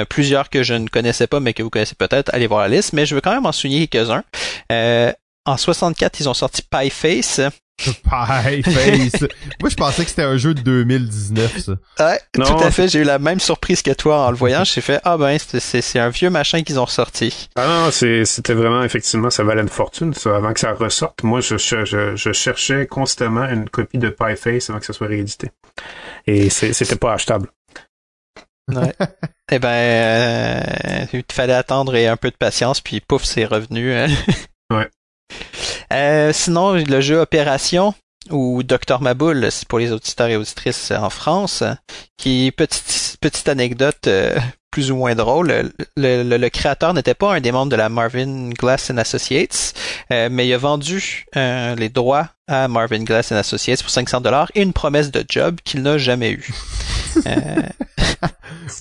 plusieurs 0.08 0.48
que 0.48 0.62
je 0.62 0.74
ne 0.74 0.88
connaissais 0.88 1.26
pas, 1.26 1.40
mais 1.40 1.54
que 1.54 1.62
vous 1.62 1.70
connaissez 1.70 1.94
peut-être, 1.94 2.32
allez 2.34 2.46
voir 2.46 2.62
la 2.62 2.68
liste, 2.76 2.94
mais 2.94 3.06
je 3.06 3.14
veux 3.14 3.20
quand 3.20 3.34
même 3.34 3.46
en 3.46 3.52
souligner 3.52 3.86
quelques-uns. 3.86 4.24
en 5.44 5.56
64, 5.56 6.20
ils 6.20 6.28
ont 6.28 6.34
sorti 6.34 6.62
Pie 6.62 6.90
Face, 6.90 7.40
Pie 8.02 8.62
Face. 8.62 9.22
Moi, 9.60 9.70
je 9.70 9.74
pensais 9.74 10.04
que 10.04 10.10
c'était 10.10 10.22
un 10.22 10.36
jeu 10.36 10.54
de 10.54 10.60
2019, 10.60 11.58
ça. 11.58 11.72
Ouais, 11.98 12.20
tout 12.32 12.42
à 12.42 12.70
fait. 12.70 12.88
J'ai 12.88 13.00
eu 13.00 13.04
la 13.04 13.18
même 13.18 13.40
surprise 13.40 13.82
que 13.82 13.92
toi 13.92 14.26
en 14.26 14.30
le 14.30 14.36
voyant. 14.36 14.64
J'ai 14.64 14.80
fait, 14.80 15.00
ah 15.04 15.16
ben, 15.16 15.38
c'est 15.38 15.98
un 15.98 16.10
vieux 16.10 16.30
machin 16.30 16.62
qu'ils 16.62 16.78
ont 16.78 16.84
ressorti. 16.84 17.48
Ah 17.56 17.66
non, 17.66 17.90
c'était 17.90 18.54
vraiment, 18.54 18.82
effectivement, 18.82 19.30
ça 19.30 19.44
valait 19.44 19.62
une 19.62 19.68
fortune, 19.68 20.14
ça, 20.14 20.36
avant 20.36 20.52
que 20.52 20.60
ça 20.60 20.72
ressorte. 20.72 21.22
Moi, 21.22 21.40
je, 21.40 21.56
je, 21.56 22.14
je 22.14 22.32
cherchais 22.32 22.86
constamment 22.86 23.44
une 23.48 23.68
copie 23.68 23.98
de 23.98 24.08
Pie 24.08 24.36
Face 24.36 24.70
avant 24.70 24.78
que 24.78 24.86
ça 24.86 24.92
soit 24.92 25.08
réédité. 25.08 25.50
Et 26.26 26.50
c'était 26.50 26.96
pas 26.96 27.14
achetable. 27.14 27.48
Ouais. 28.68 28.94
eh 29.52 29.58
ben, 29.58 29.68
euh, 29.68 31.06
il 31.12 31.24
fallait 31.32 31.54
attendre 31.54 31.94
et 31.94 32.06
un 32.06 32.16
peu 32.16 32.30
de 32.30 32.36
patience, 32.36 32.80
puis 32.80 33.00
pouf, 33.00 33.24
c'est 33.24 33.44
revenu. 33.44 33.92
Hein. 33.92 34.08
ouais. 34.70 34.88
Euh, 35.92 36.32
sinon, 36.32 36.72
le 36.74 37.00
jeu 37.00 37.18
Opération 37.18 37.94
ou 38.30 38.62
Docteur 38.62 39.00
Maboul, 39.00 39.50
c'est 39.50 39.66
pour 39.66 39.78
les 39.78 39.92
auditeurs 39.92 40.28
et 40.28 40.36
auditrices 40.36 40.90
en 40.90 41.10
France, 41.10 41.64
qui 42.16 42.52
petite 42.56 43.16
petite 43.20 43.48
anecdote 43.48 44.06
euh, 44.06 44.38
plus 44.70 44.92
ou 44.92 44.96
moins 44.96 45.14
drôle. 45.14 45.72
Le, 45.96 46.48
créateur 46.48 46.94
n'était 46.94 47.14
pas 47.14 47.34
un 47.34 47.40
des 47.40 47.50
membres 47.50 47.72
de 47.72 47.76
la 47.76 47.88
Marvin 47.88 48.50
Glass 48.50 48.90
and 48.90 48.98
Associates, 48.98 49.74
euh, 50.12 50.28
mais 50.30 50.46
il 50.46 50.54
a 50.54 50.58
vendu 50.58 51.24
les 51.34 51.88
droits 51.88 52.28
à 52.46 52.68
Marvin 52.68 53.02
Glass 53.02 53.32
and 53.32 53.36
Associates 53.36 53.82
pour 53.82 53.90
500 53.90 54.20
dollars 54.20 54.50
et 54.54 54.62
une 54.62 54.72
promesse 54.72 55.10
de 55.10 55.24
job 55.28 55.56
qu'il 55.64 55.82
n'a 55.82 55.98
jamais 55.98 56.32
eu. 56.32 56.48
oui, 57.16 57.22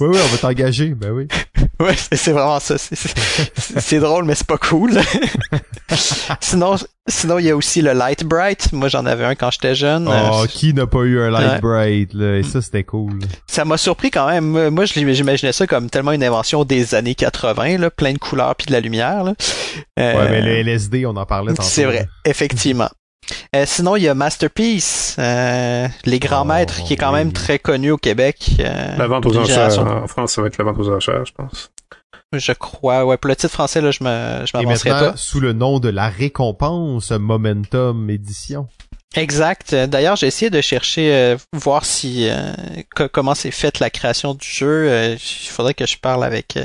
oui, 0.02 0.18
on 0.24 0.28
va 0.28 0.38
t'engager, 0.40 0.90
ben 0.90 1.12
oui. 1.12 1.28
ouais, 1.84 1.96
c'est 1.96 2.32
vraiment 2.32 2.60
ça. 2.60 2.76
C'est 2.78 4.00
drôle, 4.00 4.26
mais 4.26 4.36
c'est 4.36 4.48
pas 4.48 4.58
cool. 4.58 5.00
sinon, 6.42 6.76
sinon 7.08 7.40
il 7.40 7.46
y 7.46 7.50
a 7.50 7.56
aussi 7.56 7.82
le 7.82 7.94
Light 7.94 8.26
Bright. 8.26 8.74
Moi, 8.74 8.90
j'en 8.90 9.06
avais 9.06 9.24
un 9.24 9.36
quand 9.36 9.50
j'étais 9.52 9.76
jeune. 9.76 10.10
Oh, 10.10 10.44
qui 10.50 10.74
n'a 10.74 10.88
pas 10.88 11.04
eu 11.04 11.22
un 11.22 11.30
Light 11.30 11.62
Bright 11.62 12.14
là? 12.14 12.38
Et 12.38 12.44
ça, 12.44 12.62
c'était 12.62 12.84
cool. 12.84 13.20
Ça 13.48 13.64
m'a 13.64 13.78
surpris 13.78 14.12
quand 14.12 14.28
même. 14.28 14.70
Moi, 14.70 14.86
j'imaginais 14.86 15.54
ça 15.54 15.68
comme 15.68 15.90
tellement 15.90 16.12
une 16.12 16.24
invention 16.24 16.66
des 16.66 16.96
années 16.96 17.16
80, 17.16 17.78
là, 17.78 17.90
plein 17.90 18.12
de 18.12 18.18
couleurs 18.18 18.56
puis 18.56 18.68
de 18.68 18.74
la 18.74 18.82
lumière. 18.82 19.24
Là. 19.24 19.34
Euh, 20.00 20.14
ouais, 20.16 20.30
mais 20.30 20.42
le 20.42 20.52
LSD, 20.58 21.06
on 21.06 21.16
en 21.16 21.26
parlait 21.26 21.54
tantôt. 21.54 21.68
C'est 21.68 21.86
vrai, 21.86 22.08
effectivement. 22.26 22.90
Euh, 23.56 23.64
sinon, 23.66 23.96
il 23.96 24.04
y 24.04 24.08
a 24.08 24.14
Masterpiece, 24.14 25.16
euh, 25.20 25.88
les 26.06 26.20
grands 26.20 26.42
oh, 26.42 26.46
maîtres, 26.46 26.84
qui 26.84 26.94
est 26.94 26.98
quand 26.98 27.12
même 27.12 27.32
très 27.34 27.60
connu 27.60 27.92
au 27.92 27.98
Québec. 27.98 28.52
Euh, 28.60 28.98
la 28.98 29.08
vente 29.08 29.26
aux 29.26 29.38
enchères. 29.38 29.80
En 29.80 30.08
France, 30.08 30.34
ça 30.34 30.42
va 30.42 30.48
être 30.48 30.58
la 30.58 30.66
vente 30.66 30.80
aux 30.80 30.90
enchères, 30.90 31.26
je 31.26 31.34
pense. 31.34 31.72
Je 32.34 32.52
crois, 32.52 33.06
ouais. 33.06 33.18
Pour 33.18 33.30
le 33.30 33.36
titre 33.36 33.54
français, 33.54 33.82
là, 33.82 33.92
je 33.92 34.04
me, 34.04 34.46
je 34.46 34.56
m'avancerai 34.56 34.90
pas. 34.90 35.14
sous 35.16 35.40
le 35.40 35.54
nom 35.54 35.80
de 35.80 35.90
la 35.90 36.10
récompense 36.10 37.12
Momentum 37.12 38.10
Édition. 38.10 38.68
Exact. 39.16 39.74
D'ailleurs, 39.74 40.16
j'ai 40.16 40.28
essayé 40.28 40.52
de 40.52 40.62
chercher, 40.62 41.36
voir 41.54 41.86
si 41.86 42.30
comment 43.12 43.34
s'est 43.34 43.50
faite 43.50 43.80
la 43.80 43.90
création 43.90 44.36
du 44.36 44.48
jeu. 44.48 45.14
il 45.14 45.50
faudrait 45.50 45.74
que 45.74 45.88
je 45.88 45.98
parle 45.98 46.24
avec 46.24 46.56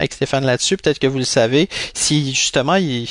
avec 0.00 0.12
Stéphane 0.12 0.44
là-dessus. 0.44 0.76
Peut-être 0.76 0.98
que 0.98 1.06
vous 1.06 1.18
le 1.18 1.24
savez. 1.24 1.68
Si 1.94 2.34
justement 2.34 2.74
il, 2.74 3.08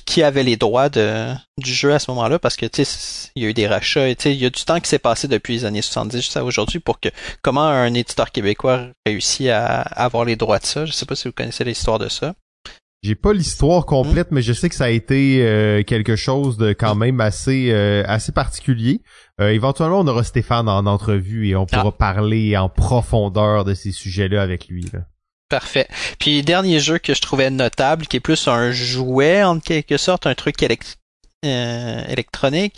qui, 0.00 0.22
avait 0.22 0.42
les 0.42 0.56
droits 0.56 0.88
de, 0.88 1.32
du 1.58 1.72
jeu 1.72 1.92
à 1.92 1.98
ce 1.98 2.10
moment-là 2.10 2.38
parce 2.38 2.56
que 2.56 2.66
tu 2.66 2.84
sais 2.84 3.30
il 3.34 3.42
y 3.42 3.46
a 3.46 3.48
eu 3.48 3.54
des 3.54 3.66
rachats 3.66 4.08
et 4.08 4.16
tu 4.16 4.24
sais 4.24 4.34
il 4.34 4.40
y 4.40 4.46
a 4.46 4.50
du 4.50 4.64
temps 4.64 4.80
qui 4.80 4.88
s'est 4.88 4.98
passé 4.98 5.28
depuis 5.28 5.54
les 5.54 5.64
années 5.64 5.82
70 5.82 6.16
jusqu'à 6.16 6.44
aujourd'hui 6.44 6.78
pour 6.78 7.00
que 7.00 7.08
comment 7.42 7.66
un 7.66 7.92
éditeur 7.94 8.30
québécois 8.30 8.88
réussit 9.06 9.48
à, 9.48 9.80
avoir 9.80 10.24
les 10.24 10.36
droits 10.36 10.58
de 10.58 10.66
ça? 10.66 10.86
Je 10.86 10.92
sais 10.92 11.06
pas 11.06 11.16
si 11.16 11.28
vous 11.28 11.34
connaissez 11.34 11.64
l'histoire 11.64 11.98
de 11.98 12.08
ça 12.08 12.34
j'ai 13.02 13.16
pas 13.16 13.32
l'histoire 13.32 13.84
complète, 13.84 14.30
hmm. 14.30 14.36
mais 14.36 14.42
je 14.42 14.52
sais 14.52 14.68
que 14.68 14.76
ça 14.76 14.84
a 14.84 14.88
été 14.88 15.44
euh, 15.44 15.82
quelque 15.82 16.14
chose 16.14 16.56
de 16.56 16.72
quand 16.72 16.94
même 16.94 17.20
assez 17.20 17.72
euh, 17.72 18.04
assez 18.06 18.30
particulier. 18.30 19.02
Euh, 19.40 19.48
éventuellement, 19.48 19.98
on 19.98 20.06
aura 20.06 20.22
Stéphane 20.22 20.68
en 20.68 20.86
entrevue 20.86 21.48
et 21.48 21.56
on 21.56 21.66
pourra 21.66 21.88
ah. 21.88 21.92
parler 21.98 22.56
en 22.56 22.68
profondeur 22.68 23.64
de 23.64 23.74
ces 23.74 23.90
sujets-là 23.90 24.40
avec 24.40 24.68
lui. 24.68 24.88
Là. 24.92 25.00
Parfait. 25.52 25.86
Puis 26.18 26.40
dernier 26.40 26.80
jeu 26.80 26.96
que 26.96 27.12
je 27.12 27.20
trouvais 27.20 27.50
notable, 27.50 28.06
qui 28.06 28.16
est 28.16 28.20
plus 28.20 28.48
un 28.48 28.72
jouet 28.72 29.44
en 29.44 29.60
quelque 29.60 29.98
sorte, 29.98 30.26
un 30.26 30.34
truc 30.34 30.56
euh, 31.44 32.04
électronique 32.08 32.74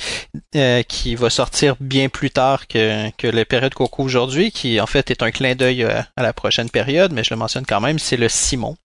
euh, 0.56 0.82
qui 0.82 1.14
va 1.14 1.30
sortir 1.30 1.76
bien 1.78 2.08
plus 2.08 2.32
tard 2.32 2.66
que, 2.66 3.10
que 3.12 3.28
la 3.28 3.44
période 3.44 3.74
Coco 3.74 4.02
aujourd'hui, 4.02 4.50
qui 4.50 4.80
en 4.80 4.86
fait 4.86 5.12
est 5.12 5.22
un 5.22 5.30
clin 5.30 5.54
d'œil 5.54 5.84
euh, 5.84 6.00
à, 6.16 6.22
la 6.24 6.32
prochaine 6.32 6.68
période, 6.68 7.12
mais 7.12 7.22
je 7.22 7.32
le 7.32 7.36
mentionne 7.36 7.64
quand 7.64 7.80
même, 7.80 8.00
c'est 8.00 8.16
le 8.16 8.28
Simon. 8.28 8.76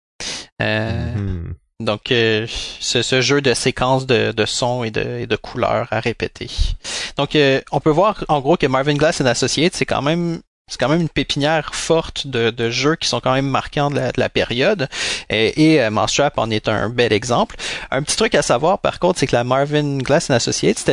Mm-hmm. 0.61 1.53
Donc, 1.79 2.01
c'est 2.09 3.01
ce 3.01 3.21
jeu 3.21 3.41
de 3.41 3.55
séquences 3.55 4.05
de, 4.05 4.31
de 4.31 4.45
sons 4.45 4.83
et 4.83 4.91
de, 4.91 5.21
et 5.21 5.25
de 5.25 5.35
couleurs 5.35 5.87
à 5.89 5.99
répéter. 5.99 6.51
Donc, 7.17 7.35
on 7.71 7.79
peut 7.79 7.89
voir 7.89 8.23
en 8.27 8.39
gros 8.39 8.55
que 8.55 8.67
Marvin 8.67 8.93
Glass 8.93 9.19
and 9.19 9.25
Associates, 9.25 9.73
c'est 9.73 9.87
quand 9.87 10.03
même 10.03 10.41
c'est 10.70 10.80
quand 10.80 10.89
même 10.89 11.01
une 11.01 11.09
pépinière 11.09 11.74
forte 11.74 12.28
de, 12.28 12.70
jeux 12.70 12.95
qui 12.95 13.07
sont 13.07 13.20
quand 13.20 13.34
même 13.34 13.47
marquants 13.47 13.89
de 13.89 13.99
la, 14.15 14.30
période. 14.30 14.88
Et, 15.30 15.74
et 15.74 15.82
euh, 15.82 15.89
en 16.38 16.51
est 16.51 16.67
un 16.70 16.89
bel 16.89 17.11
exemple. 17.11 17.55
Un 17.91 18.03
petit 18.03 18.15
truc 18.15 18.36
à 18.36 18.41
savoir, 18.41 18.80
par 18.80 18.99
contre, 18.99 19.20
c'est 19.20 19.28
que 19.28 19.36
la 19.36 19.43
Marvin 19.43 19.97
Glass 19.97 20.30
Associates, 20.30 20.89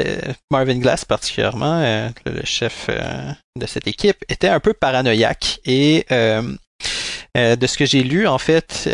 Marvin 0.50 0.78
Glass 0.78 1.04
particulièrement, 1.04 1.80
euh, 1.82 2.08
le 2.24 2.44
chef 2.44 2.86
euh, 2.88 3.32
de 3.56 3.66
cette 3.66 3.86
équipe, 3.86 4.24
était 4.28 4.48
un 4.48 4.60
peu 4.60 4.72
paranoïaque. 4.72 5.60
Et 5.64 6.06
de 6.10 7.66
ce 7.66 7.76
que 7.76 7.84
j'ai 7.84 8.02
lu, 8.02 8.26
en 8.26 8.38
fait, 8.38 8.88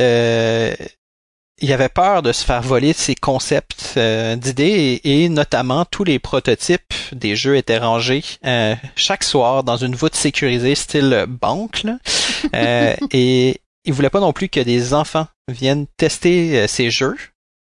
il 1.62 1.72
avait 1.72 1.89
peur 1.89 2.22
de 2.22 2.33
se 2.33 2.45
faire 2.45 2.61
voler 2.61 2.93
ses 2.93 3.14
concepts 3.14 3.95
euh, 3.97 4.35
d'idées 4.37 5.01
et, 5.05 5.28
notamment 5.28 5.85
tous 5.85 6.03
les 6.05 6.18
prototypes 6.18 6.93
des 7.15 7.37
jeux 7.37 7.57
étaient 7.57 7.79
rangés 7.79 8.25
euh, 8.45 8.75
chaque 8.97 9.25
soir 9.25 9.65
dans 9.65 9.77
une 9.77 9.95
voûte 9.95 10.15
sécurisée 10.15 10.75
style 10.75 11.27
banque 11.29 11.85
euh, 12.55 12.95
et 13.11 13.61
il 13.85 13.93
voulait 13.93 14.11
pas 14.11 14.21
non 14.21 14.33
plus 14.33 14.49
que 14.49 14.61
des 14.61 14.95
enfants 14.95 15.27
viennent 15.49 15.87
tester 15.97 16.67
ces 16.69 16.91
jeux 16.91 17.17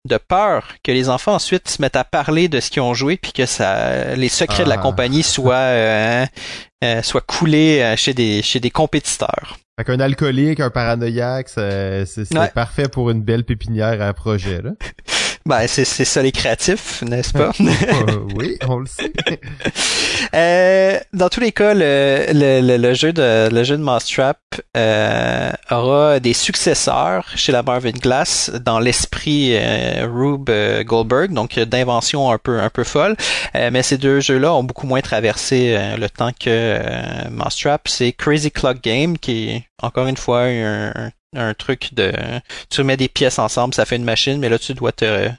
de 0.10 0.18
peur 0.18 0.74
que 0.84 0.92
les 0.92 1.10
enfants 1.10 1.36
ensuite 1.36 1.70
se 1.70 1.82
mettent 1.82 1.96
à 1.96 2.04
parler 2.04 2.48
de 2.48 2.60
ce 2.60 2.72
qu'ils 2.72 2.82
ont 2.82 2.94
joué 2.94 3.18
puis 3.18 3.32
que 3.32 3.46
ça 3.46 4.16
les 4.16 4.30
secrets 4.30 4.64
de 4.64 4.70
la 4.70 4.76
ah. 4.76 4.80
compagnie 4.80 5.24
soient 5.24 6.28
soient 7.04 7.22
coulés 7.22 7.94
chez 7.98 8.14
des 8.14 8.42
chez 8.42 8.60
des 8.60 8.72
compétiteurs. 8.72 9.58
Fait 9.80 9.86
qu'un 9.86 10.00
alcoolique, 10.00 10.60
un 10.60 10.70
paranoïaque, 10.70 11.50
c'est 11.50 12.06
parfait 12.54 12.90
pour 12.90 13.10
une 13.10 13.22
belle 13.22 13.46
pépinière 13.46 14.02
à 14.02 14.14
projet, 14.14 14.62
là. 14.62 14.72
Ben, 15.46 15.68
c'est 15.68 15.86
ça 15.86 16.22
les 16.22 16.32
créatifs, 16.32 17.02
n'est-ce 17.02 17.34
pas? 17.34 17.52
Euh, 17.62 18.20
oui, 18.36 18.58
on 18.68 18.78
le 18.78 18.86
sait. 18.86 19.12
euh, 20.34 21.00
dans 21.14 21.30
tous 21.30 21.40
les 21.40 21.52
cas, 21.52 21.74
le, 21.74 22.26
le, 22.32 22.78
le, 22.78 22.94
jeu 22.94 23.12
de 23.12 23.50
le 23.52 23.64
jeu 23.64 23.78
de 23.78 23.84
Mousetrap 23.84 24.40
euh, 24.78 25.52
aura 25.70 26.20
des 26.20 26.34
successeurs 26.34 27.26
chez 27.36 27.52
la 27.52 27.64
Marvin 27.64 27.92
Glass 27.92 28.52
dans 28.64 28.80
l'esprit 28.80 29.52
euh, 29.56 30.08
Rube 30.12 30.50
euh, 30.50 30.84
Goldberg, 30.84 31.32
donc 31.34 31.58
d'invention 31.60 32.32
un 32.32 32.38
peu 32.38 32.60
un 32.60 32.70
peu 32.70 32.84
folle. 32.84 33.16
mais 33.54 33.84
ces 33.84 33.98
deux 33.98 34.20
jeux-là 34.20 34.54
ont 34.54 34.64
beaucoup 34.64 34.88
moins 34.88 35.02
traversé 35.02 35.78
le 35.98 36.10
temps 36.10 36.32
que 36.38 36.80
Mousetrap. 37.30 37.88
C'est 37.88 38.12
Crazy 38.14 38.52
Clock 38.52 38.82
Game 38.82 39.18
qui 39.18 39.50
est 39.50 39.64
encore 39.82 40.08
une 40.08 40.18
fois 40.18 40.42
un, 40.42 40.90
un 40.90 41.12
truc 41.58 41.94
de 41.94 42.12
tu 42.70 42.84
mets 42.84 42.98
des 42.98 43.08
pièces 43.08 43.40
ensemble, 43.40 43.74
ça 43.74 43.86
fait 43.86 43.96
une 43.96 44.04
machine, 44.04 44.40
mais 44.40 44.50
là 44.50 44.60
tu 44.60 44.74
dois 44.74 44.92
te 44.92 45.30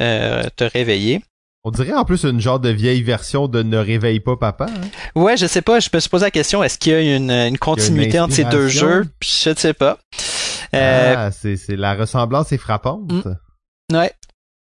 euh, 0.00 0.42
te 0.56 0.64
réveiller. 0.64 1.22
On 1.64 1.70
dirait 1.70 1.92
en 1.92 2.04
plus 2.04 2.24
une 2.24 2.40
genre 2.40 2.60
de 2.60 2.68
vieille 2.70 3.02
version 3.02 3.48
de 3.48 3.62
Ne 3.62 3.78
réveille 3.78 4.20
pas 4.20 4.36
papa. 4.36 4.66
Hein? 4.70 5.20
Ouais, 5.20 5.36
je 5.36 5.46
sais 5.46 5.60
pas, 5.60 5.80
je 5.80 5.90
me 5.92 6.00
suis 6.00 6.08
posé 6.08 6.24
la 6.24 6.30
question, 6.30 6.62
est-ce 6.62 6.78
qu'il 6.78 6.92
y 6.92 6.94
a 6.94 7.16
une, 7.16 7.30
une 7.30 7.58
continuité 7.58 8.20
entre 8.20 8.32
ces 8.32 8.44
deux 8.44 8.68
jeux? 8.68 9.06
Je 9.20 9.50
ne 9.50 9.54
sais 9.54 9.74
pas. 9.74 9.98
Euh, 10.74 11.14
ah, 11.16 11.30
c'est, 11.30 11.56
c'est 11.56 11.76
la 11.76 11.94
ressemblance 11.94 12.52
est 12.52 12.58
frappante. 12.58 13.10
Hmm. 13.10 13.34
Ouais. 13.92 14.12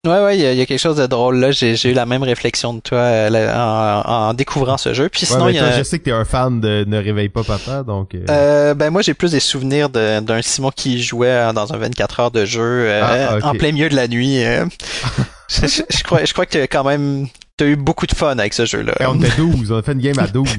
Ouais, 0.05 0.21
ouais, 0.21 0.37
il 0.37 0.41
y, 0.41 0.61
a 0.61 0.65
quelque 0.65 0.79
chose 0.79 0.97
de 0.97 1.05
drôle 1.05 1.37
là. 1.37 1.51
J'ai, 1.51 1.77
eu 1.85 1.93
la 1.93 2.05
même 2.05 2.23
réflexion 2.23 2.73
de 2.73 2.81
toi 2.81 2.97
euh, 2.97 4.03
en, 4.05 4.33
découvrant 4.33 4.77
ce 4.77 4.93
jeu. 4.93 5.07
Puis 5.07 5.25
sinon, 5.25 5.47
y 5.47 5.57
a... 5.57 5.77
je 5.77 5.83
sais 5.83 5.97
que 5.97 6.03
t'es 6.03 6.11
un 6.11 6.25
fan 6.25 6.59
de 6.59 6.83
Ne 6.85 6.97
réveille 6.97 7.29
pas 7.29 7.43
papa, 7.43 7.83
donc. 7.83 8.13
Euh... 8.13 8.25
euh 8.29 8.73
ben 8.73 8.89
moi, 8.89 9.01
j'ai 9.01 9.13
plus 9.13 9.31
des 9.31 9.39
souvenirs 9.39 9.87
d'un 9.89 10.41
Simon 10.41 10.71
qui 10.75 11.01
jouait 11.01 11.53
dans 11.53 11.71
un 11.73 11.77
24 11.77 12.19
heures 12.19 12.31
de 12.31 12.43
jeu 12.43 12.61
euh, 12.61 13.01
ah, 13.41 13.47
en 13.47 13.53
plein 13.53 13.71
milieu 13.71 13.87
de 13.87 13.95
la 13.95 14.09
nuit. 14.09 14.39
je, 15.49 15.67
je, 15.67 16.03
crois, 16.03 16.25
je 16.25 16.33
crois 16.33 16.47
que 16.47 16.65
quand 16.65 16.83
même 16.83 17.27
t'as 17.55 17.65
eu 17.65 17.77
beaucoup 17.77 18.05
de 18.05 18.13
fun 18.13 18.37
avec 18.37 18.53
ce 18.53 18.65
jeu-là. 18.65 18.93
on 19.07 19.21
était 19.21 19.37
12, 19.37 19.71
on 19.71 19.77
a 19.77 19.83
fait 19.83 19.93
une 19.93 19.99
game 19.99 20.19
à 20.19 20.27
12. 20.27 20.49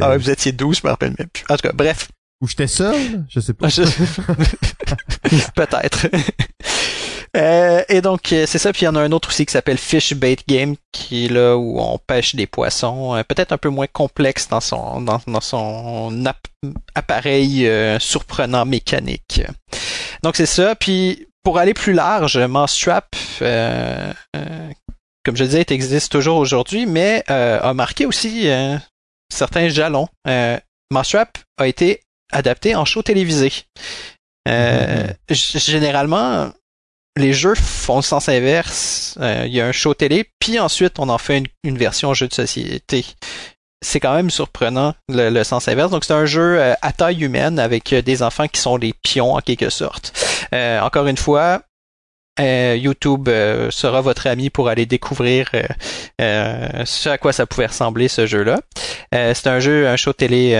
ah 0.00 0.10
ouais, 0.10 0.18
vous 0.18 0.30
étiez 0.30 0.52
12, 0.52 0.78
je 0.82 0.86
me 0.86 0.90
rappelle 0.90 1.14
même 1.18 1.28
plus. 1.32 1.42
En 1.48 1.56
tout 1.56 1.62
cas, 1.62 1.72
bref. 1.74 2.06
Ou 2.40 2.46
j'étais 2.46 2.68
seul, 2.68 3.24
je 3.28 3.40
sais 3.40 3.54
pas. 3.54 3.66
Peut-être. 5.56 6.06
Euh, 7.36 7.82
et 7.88 8.00
donc 8.00 8.32
euh, 8.32 8.46
c'est 8.46 8.58
ça, 8.58 8.72
puis 8.72 8.82
il 8.82 8.84
y 8.86 8.88
en 8.88 8.94
a 8.94 9.00
un 9.00 9.12
autre 9.12 9.28
aussi 9.28 9.44
qui 9.44 9.52
s'appelle 9.52 9.78
Fish 9.78 10.14
Bait 10.14 10.38
Game, 10.48 10.76
qui 10.92 11.26
est 11.26 11.28
là 11.28 11.56
où 11.56 11.78
on 11.80 11.98
pêche 11.98 12.34
des 12.34 12.46
poissons, 12.46 13.14
euh, 13.14 13.22
peut-être 13.22 13.52
un 13.52 13.58
peu 13.58 13.68
moins 13.68 13.86
complexe 13.86 14.48
dans 14.48 14.60
son 14.60 15.00
dans, 15.00 15.40
son 15.40 16.24
appareil 16.94 17.70
surprenant 18.00 18.64
mécanique. 18.64 19.42
Donc 20.22 20.36
c'est 20.36 20.46
ça, 20.46 20.74
puis 20.74 21.26
pour 21.42 21.58
aller 21.58 21.74
plus 21.74 21.92
large, 21.92 22.38
Mousetrap, 22.38 23.14
comme 25.24 25.36
je 25.36 25.44
disais, 25.44 25.64
existe 25.68 26.10
toujours 26.10 26.38
aujourd'hui, 26.38 26.86
mais 26.86 27.22
a 27.28 27.72
marqué 27.74 28.06
aussi 28.06 28.48
certains 29.32 29.68
jalons. 29.68 30.08
Mousetrap 30.90 31.38
a 31.58 31.68
été 31.68 32.00
adapté 32.32 32.74
en 32.74 32.84
show 32.84 33.02
télévisé. 33.02 33.52
Mm-hmm. 34.46 35.14
Généralement, 35.30 36.52
les 37.18 37.32
jeux 37.32 37.54
font 37.54 37.96
le 37.96 38.02
sens 38.02 38.28
inverse. 38.28 39.18
Euh, 39.20 39.44
il 39.46 39.54
y 39.54 39.60
a 39.60 39.66
un 39.66 39.72
show 39.72 39.94
télé, 39.94 40.24
puis 40.38 40.58
ensuite 40.58 40.98
on 40.98 41.08
en 41.08 41.18
fait 41.18 41.42
une, 41.64 41.78
version 41.78 42.14
jeu 42.14 42.28
de 42.28 42.34
société. 42.34 43.04
C'est 43.84 44.00
quand 44.00 44.14
même 44.14 44.30
surprenant 44.30 44.94
le, 45.08 45.42
sens 45.44 45.68
inverse. 45.68 45.90
Donc 45.90 46.04
c'est 46.04 46.14
un 46.14 46.26
jeu 46.26 46.58
euh, 46.58 46.74
à 46.82 46.92
taille 46.92 47.22
humaine 47.22 47.58
avec 47.58 47.92
euh, 47.92 48.02
des 48.02 48.22
enfants 48.22 48.48
qui 48.48 48.60
sont 48.60 48.78
des 48.78 48.92
pions 48.92 49.34
en 49.34 49.40
quelque 49.40 49.70
sorte. 49.70 50.12
encore 50.52 51.06
une 51.06 51.16
fois, 51.16 51.62
YouTube 52.40 53.28
sera 53.70 54.00
votre 54.00 54.28
ami 54.28 54.48
pour 54.48 54.68
aller 54.68 54.86
découvrir 54.86 55.50
ce 56.20 57.08
à 57.08 57.18
quoi 57.18 57.32
ça 57.32 57.46
pouvait 57.46 57.66
ressembler 57.66 58.06
ce 58.06 58.26
jeu-là. 58.26 58.60
c'est 59.12 59.48
un 59.48 59.58
jeu, 59.58 59.88
un 59.88 59.96
show 59.96 60.12
télé 60.12 60.56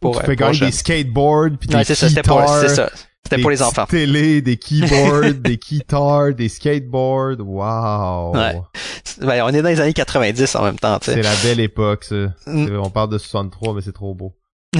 pour. 0.00 0.20
Tu 0.20 0.26
peux 0.26 0.34
gagner 0.34 0.58
des 0.58 0.72
skateboards 0.72 1.56
puis 1.60 1.68
des 1.68 1.84
c'est 1.84 1.94
ça, 1.94 2.08
c'était 2.08 2.22
c'est 2.60 2.68
ça. 2.68 2.90
C'était 3.28 3.42
pour 3.42 3.50
les 3.50 3.62
enfants. 3.62 3.84
Des 3.90 3.98
télé, 3.98 4.40
des 4.40 4.56
keyboards, 4.56 5.34
des 5.40 5.58
guitares, 5.58 6.32
des 6.34 6.48
skateboards. 6.48 7.40
Wow. 7.40 8.34
Ouais. 8.34 8.60
Ben, 9.20 9.42
on 9.44 9.48
est 9.50 9.60
dans 9.60 9.68
les 9.68 9.80
années 9.80 9.92
90 9.92 10.56
en 10.56 10.64
même 10.64 10.78
temps. 10.78 10.98
C'est 11.02 11.20
la 11.20 11.34
belle 11.42 11.60
époque, 11.60 12.04
ça. 12.04 12.32
Mm. 12.46 12.78
On 12.82 12.90
parle 12.90 13.10
de 13.10 13.18
63, 13.18 13.74
mais 13.74 13.82
c'est 13.82 13.92
trop 13.92 14.14
beau. 14.14 14.34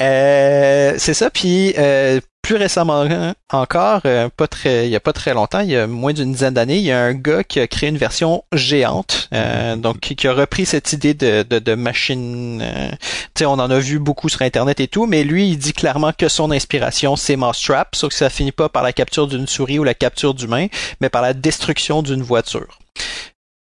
euh, 0.00 0.94
c'est 0.98 1.14
ça, 1.14 1.30
puis 1.30 1.74
euh, 1.78 2.20
plus 2.42 2.56
récemment 2.56 3.06
encore, 3.52 4.00
euh, 4.06 4.28
pas 4.34 4.48
très, 4.48 4.86
il 4.86 4.90
y 4.90 4.96
a 4.96 5.00
pas 5.00 5.12
très 5.12 5.34
longtemps, 5.34 5.60
il 5.60 5.70
y 5.70 5.76
a 5.76 5.86
moins 5.86 6.12
d'une 6.12 6.32
dizaine 6.32 6.54
d'années, 6.54 6.78
il 6.78 6.84
y 6.84 6.92
a 6.92 7.00
un 7.00 7.12
gars 7.12 7.44
qui 7.44 7.60
a 7.60 7.66
créé 7.66 7.88
une 7.88 7.98
version 7.98 8.44
géante, 8.52 9.28
euh, 9.34 9.76
donc 9.76 10.00
qui, 10.00 10.26
a 10.26 10.32
repris 10.32 10.66
cette 10.66 10.92
idée 10.92 11.14
de, 11.14 11.42
de, 11.42 11.58
de 11.58 11.74
machine. 11.74 12.60
Euh, 12.62 12.90
tu 13.34 13.40
sais, 13.40 13.46
on 13.46 13.52
en 13.52 13.70
a 13.70 13.78
vu 13.78 13.98
beaucoup 13.98 14.28
sur 14.28 14.42
internet 14.42 14.80
et 14.80 14.88
tout, 14.88 15.06
mais 15.06 15.22
lui, 15.22 15.48
il 15.50 15.58
dit 15.58 15.72
clairement 15.72 16.12
que 16.12 16.28
son 16.28 16.50
inspiration 16.50 17.16
c'est 17.16 17.36
Mousetrap, 17.36 17.94
sauf 17.94 18.10
que 18.10 18.16
ça 18.16 18.30
finit 18.30 18.52
pas 18.52 18.68
par 18.68 18.82
la 18.82 18.92
capture 18.92 19.26
d'une 19.26 19.46
souris 19.46 19.78
ou 19.78 19.84
la 19.84 19.94
capture 19.94 20.34
d'humain, 20.34 20.66
mais 21.00 21.08
par 21.08 21.22
la 21.22 21.34
destruction 21.34 22.02
d'une 22.02 22.22
voiture. 22.22 22.78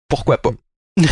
Pourquoi 0.07 0.37
pas? 0.37 0.51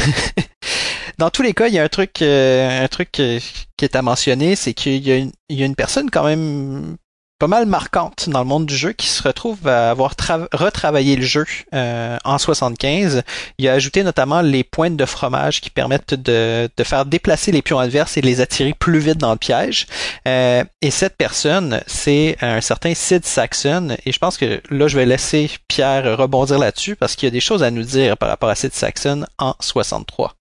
Dans 1.18 1.30
tous 1.32 1.42
les 1.42 1.54
cas, 1.54 1.68
il 1.68 1.74
y 1.74 1.80
a 1.80 1.84
un 1.84 1.90
truc, 1.90 2.22
un 2.22 2.88
truc 2.90 3.12
qui 3.12 3.42
est 3.82 3.96
à 3.96 4.02
mentionner, 4.02 4.56
c'est 4.56 4.74
qu'il 4.74 5.08
y, 5.08 5.32
y, 5.50 5.64
a 5.64 5.66
une 5.66 5.76
personne 5.76 6.12
quand 6.12 6.24
même 6.24 6.98
pas 7.40 7.48
mal 7.48 7.68
marquante 7.68 8.30
dans 8.30 8.40
le 8.40 8.46
monde 8.46 8.66
du 8.66 8.76
jeu 8.76 8.94
qui 8.94 9.08
se 9.08 9.22
retrouve 9.22 9.68
à 9.68 9.92
avoir 9.92 10.14
retravaillé 10.54 11.16
le 11.16 11.26
jeu 11.26 11.46
euh, 11.74 12.18
en 12.24 12.38
75. 12.38 13.22
Il 13.60 13.68
a 13.68 13.74
ajouté 13.74 14.04
notamment 14.04 14.42
les 14.42 14.64
pointes 14.64 14.98
de 14.98 15.06
fromage 15.06 15.62
qui 15.62 15.70
permettent 15.70 16.16
de, 16.16 16.70
de 16.76 16.84
faire 16.84 17.06
déplacer 17.06 17.52
les 17.52 17.62
pions 17.62 17.78
adverses 17.78 18.18
et 18.18 18.22
de 18.22 18.26
les 18.26 18.42
attirer 18.42 18.74
plus 18.74 19.00
vite 19.00 19.18
dans 19.18 19.32
le 19.32 19.38
piège. 19.38 19.86
Euh, 20.28 20.64
et 20.82 20.90
cette 20.90 21.16
personne, 21.16 21.82
c'est 21.86 22.38
un 22.42 22.62
certain 22.62 22.96
Sid 22.96 23.26
Saxon. 23.26 23.96
Et 24.06 24.12
je 24.12 24.20
pense 24.20 24.38
que 24.38 24.62
là, 24.72 24.88
je 24.88 24.98
vais 24.98 25.06
laisser 25.06 25.52
Pierre 25.68 26.18
rebondir 26.18 26.58
là-dessus 26.58 26.96
parce 26.96 27.16
qu'il 27.16 27.28
y 27.28 27.32
a 27.32 27.32
des 27.32 27.40
choses 27.40 27.62
à 27.62 27.70
nous 27.70 27.84
dire 27.84 28.18
par 28.18 28.30
rapport 28.30 28.50
à 28.50 28.56
Sid 28.56 28.74
Saxon 28.74 29.26
en 29.38 29.54
63. 29.60 30.37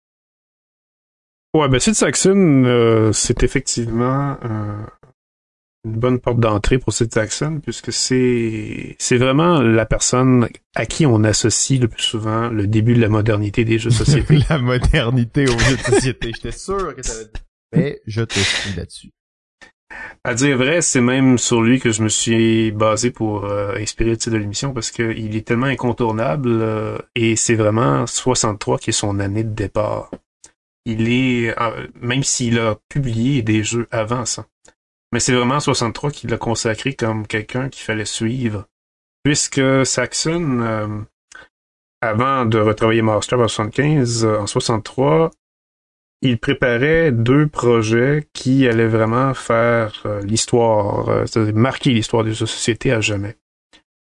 Ouais, 1.54 1.68
ben 1.68 1.78
Sid 1.78 1.94
Saxon, 1.94 2.64
euh, 2.66 3.12
c'est 3.12 3.44
effectivement 3.44 4.36
une 5.84 5.92
bonne 5.92 6.18
porte 6.18 6.40
d'entrée 6.40 6.78
pour 6.78 6.92
Sid 6.92 7.14
Saxon, 7.14 7.60
puisque 7.62 7.92
c'est 7.92 8.96
c'est 8.98 9.18
vraiment 9.18 9.62
la 9.62 9.86
personne 9.86 10.48
à 10.74 10.84
qui 10.84 11.06
on 11.06 11.22
associe 11.22 11.80
le 11.80 11.86
plus 11.86 12.02
souvent 12.02 12.48
le 12.48 12.66
début 12.66 12.94
de 12.94 13.00
la 13.00 13.08
modernité 13.08 13.64
des 13.64 13.78
jeux 13.78 13.90
de 13.90 13.94
société. 13.94 14.38
la 14.50 14.58
modernité 14.58 15.44
aux 15.44 15.58
jeux 15.58 15.76
de 15.76 15.82
société. 15.82 16.32
J'étais 16.34 16.50
sûr 16.50 16.96
que 16.96 17.02
ça 17.02 17.22
dit. 17.22 17.30
Mais 17.72 18.00
je 18.04 18.22
te 18.22 18.38
suis 18.38 18.76
là-dessus. 18.76 19.10
À 20.24 20.34
dire 20.34 20.56
vrai, 20.56 20.80
c'est 20.80 21.00
même 21.00 21.38
sur 21.38 21.62
lui 21.62 21.78
que 21.78 21.92
je 21.92 22.02
me 22.02 22.08
suis 22.08 22.72
basé 22.72 23.12
pour 23.12 23.44
euh, 23.44 23.76
inspirer 23.76 24.10
le 24.10 24.16
titre 24.16 24.34
de 24.34 24.38
l'émission 24.38 24.72
parce 24.72 24.90
qu'il 24.90 25.36
est 25.36 25.46
tellement 25.46 25.66
incontournable 25.66 26.48
euh, 26.50 26.98
et 27.14 27.36
c'est 27.36 27.54
vraiment 27.54 28.06
63 28.06 28.78
qui 28.78 28.90
est 28.90 28.94
son 28.94 29.20
année 29.20 29.44
de 29.44 29.54
départ. 29.54 30.10
Il 30.84 31.10
est, 31.10 31.58
euh, 31.60 31.86
même 32.00 32.22
s'il 32.22 32.58
a 32.58 32.76
publié 32.88 33.42
des 33.42 33.64
jeux 33.64 33.88
avant 33.90 34.26
ça, 34.26 34.46
mais 35.14 35.20
c'est 35.20 35.32
vraiment 35.32 35.60
63 35.60 36.10
qu'il 36.10 36.30
l'a 36.30 36.38
consacré 36.38 36.92
comme 36.92 37.24
quelqu'un 37.28 37.68
qu'il 37.68 37.84
fallait 37.84 38.04
suivre. 38.04 38.66
Puisque 39.22 39.86
Saxon, 39.86 40.60
euh, 40.60 40.88
avant 42.00 42.44
de 42.44 42.58
retravailler 42.58 43.00
Master 43.00 43.38
en 43.38 43.46
75, 43.46 44.24
euh, 44.24 44.40
en 44.40 44.48
63, 44.48 45.30
il 46.20 46.36
préparait 46.38 47.12
deux 47.12 47.46
projets 47.46 48.26
qui 48.32 48.66
allaient 48.66 48.88
vraiment 48.88 49.34
faire 49.34 50.02
euh, 50.04 50.20
l'histoire, 50.22 51.28
c'est-à-dire 51.28 51.54
marquer 51.54 51.90
l'histoire 51.90 52.24
des 52.24 52.34
sociétés 52.34 52.90
à 52.90 53.00
jamais. 53.00 53.36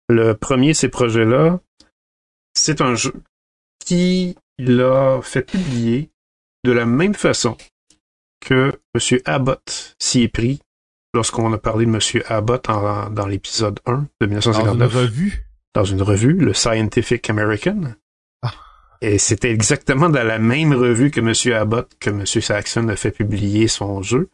Le 0.07 0.31
premier 0.31 0.69
de 0.69 0.77
ces 0.77 0.87
projets-là, 0.87 1.59
c'est 2.53 2.79
un 2.79 2.95
jeu 2.95 3.13
qui 3.85 4.37
l'a 4.57 5.19
fait 5.21 5.41
publier 5.41 6.09
de 6.65 6.71
la 6.71 6.85
même 6.85 7.13
façon 7.13 7.55
que 8.41 8.73
M. 8.93 9.19
Abbott 9.25 9.95
s'y 9.99 10.23
est 10.23 10.27
pris 10.27 10.59
lorsqu'on 11.13 11.53
a 11.53 11.57
parlé 11.57 11.85
de 11.85 11.91
M. 11.91 12.23
Abbott 12.27 12.65
dans 13.11 13.27
l'épisode 13.27 13.79
1 13.85 14.07
de 14.21 14.25
1959. 14.27 14.77
Dans 14.77 14.99
une 14.99 15.05
revue? 15.05 15.45
Dans 15.73 15.85
une 15.85 16.01
revue, 16.01 16.33
le 16.33 16.53
Scientific 16.53 17.29
American. 17.29 17.93
Ah. 18.41 18.53
Et 19.01 19.17
c'était 19.17 19.51
exactement 19.51 20.09
dans 20.09 20.23
la 20.23 20.39
même 20.39 20.73
revue 20.73 21.11
que 21.11 21.19
M. 21.19 21.53
Abbott 21.55 21.91
que 21.99 22.09
M. 22.09 22.25
Saxon 22.25 22.89
a 22.89 22.95
fait 22.95 23.11
publier 23.11 23.67
son 23.67 24.01
jeu 24.01 24.29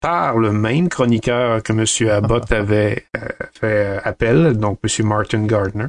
par 0.00 0.38
le 0.38 0.52
même 0.52 0.88
chroniqueur 0.88 1.62
que 1.62 1.72
M. 1.72 2.10
Abbott 2.10 2.52
avait 2.52 3.06
euh, 3.16 3.28
fait 3.52 4.00
appel, 4.04 4.56
donc 4.56 4.80
M. 4.82 5.06
Martin 5.06 5.46
Gardner. 5.46 5.88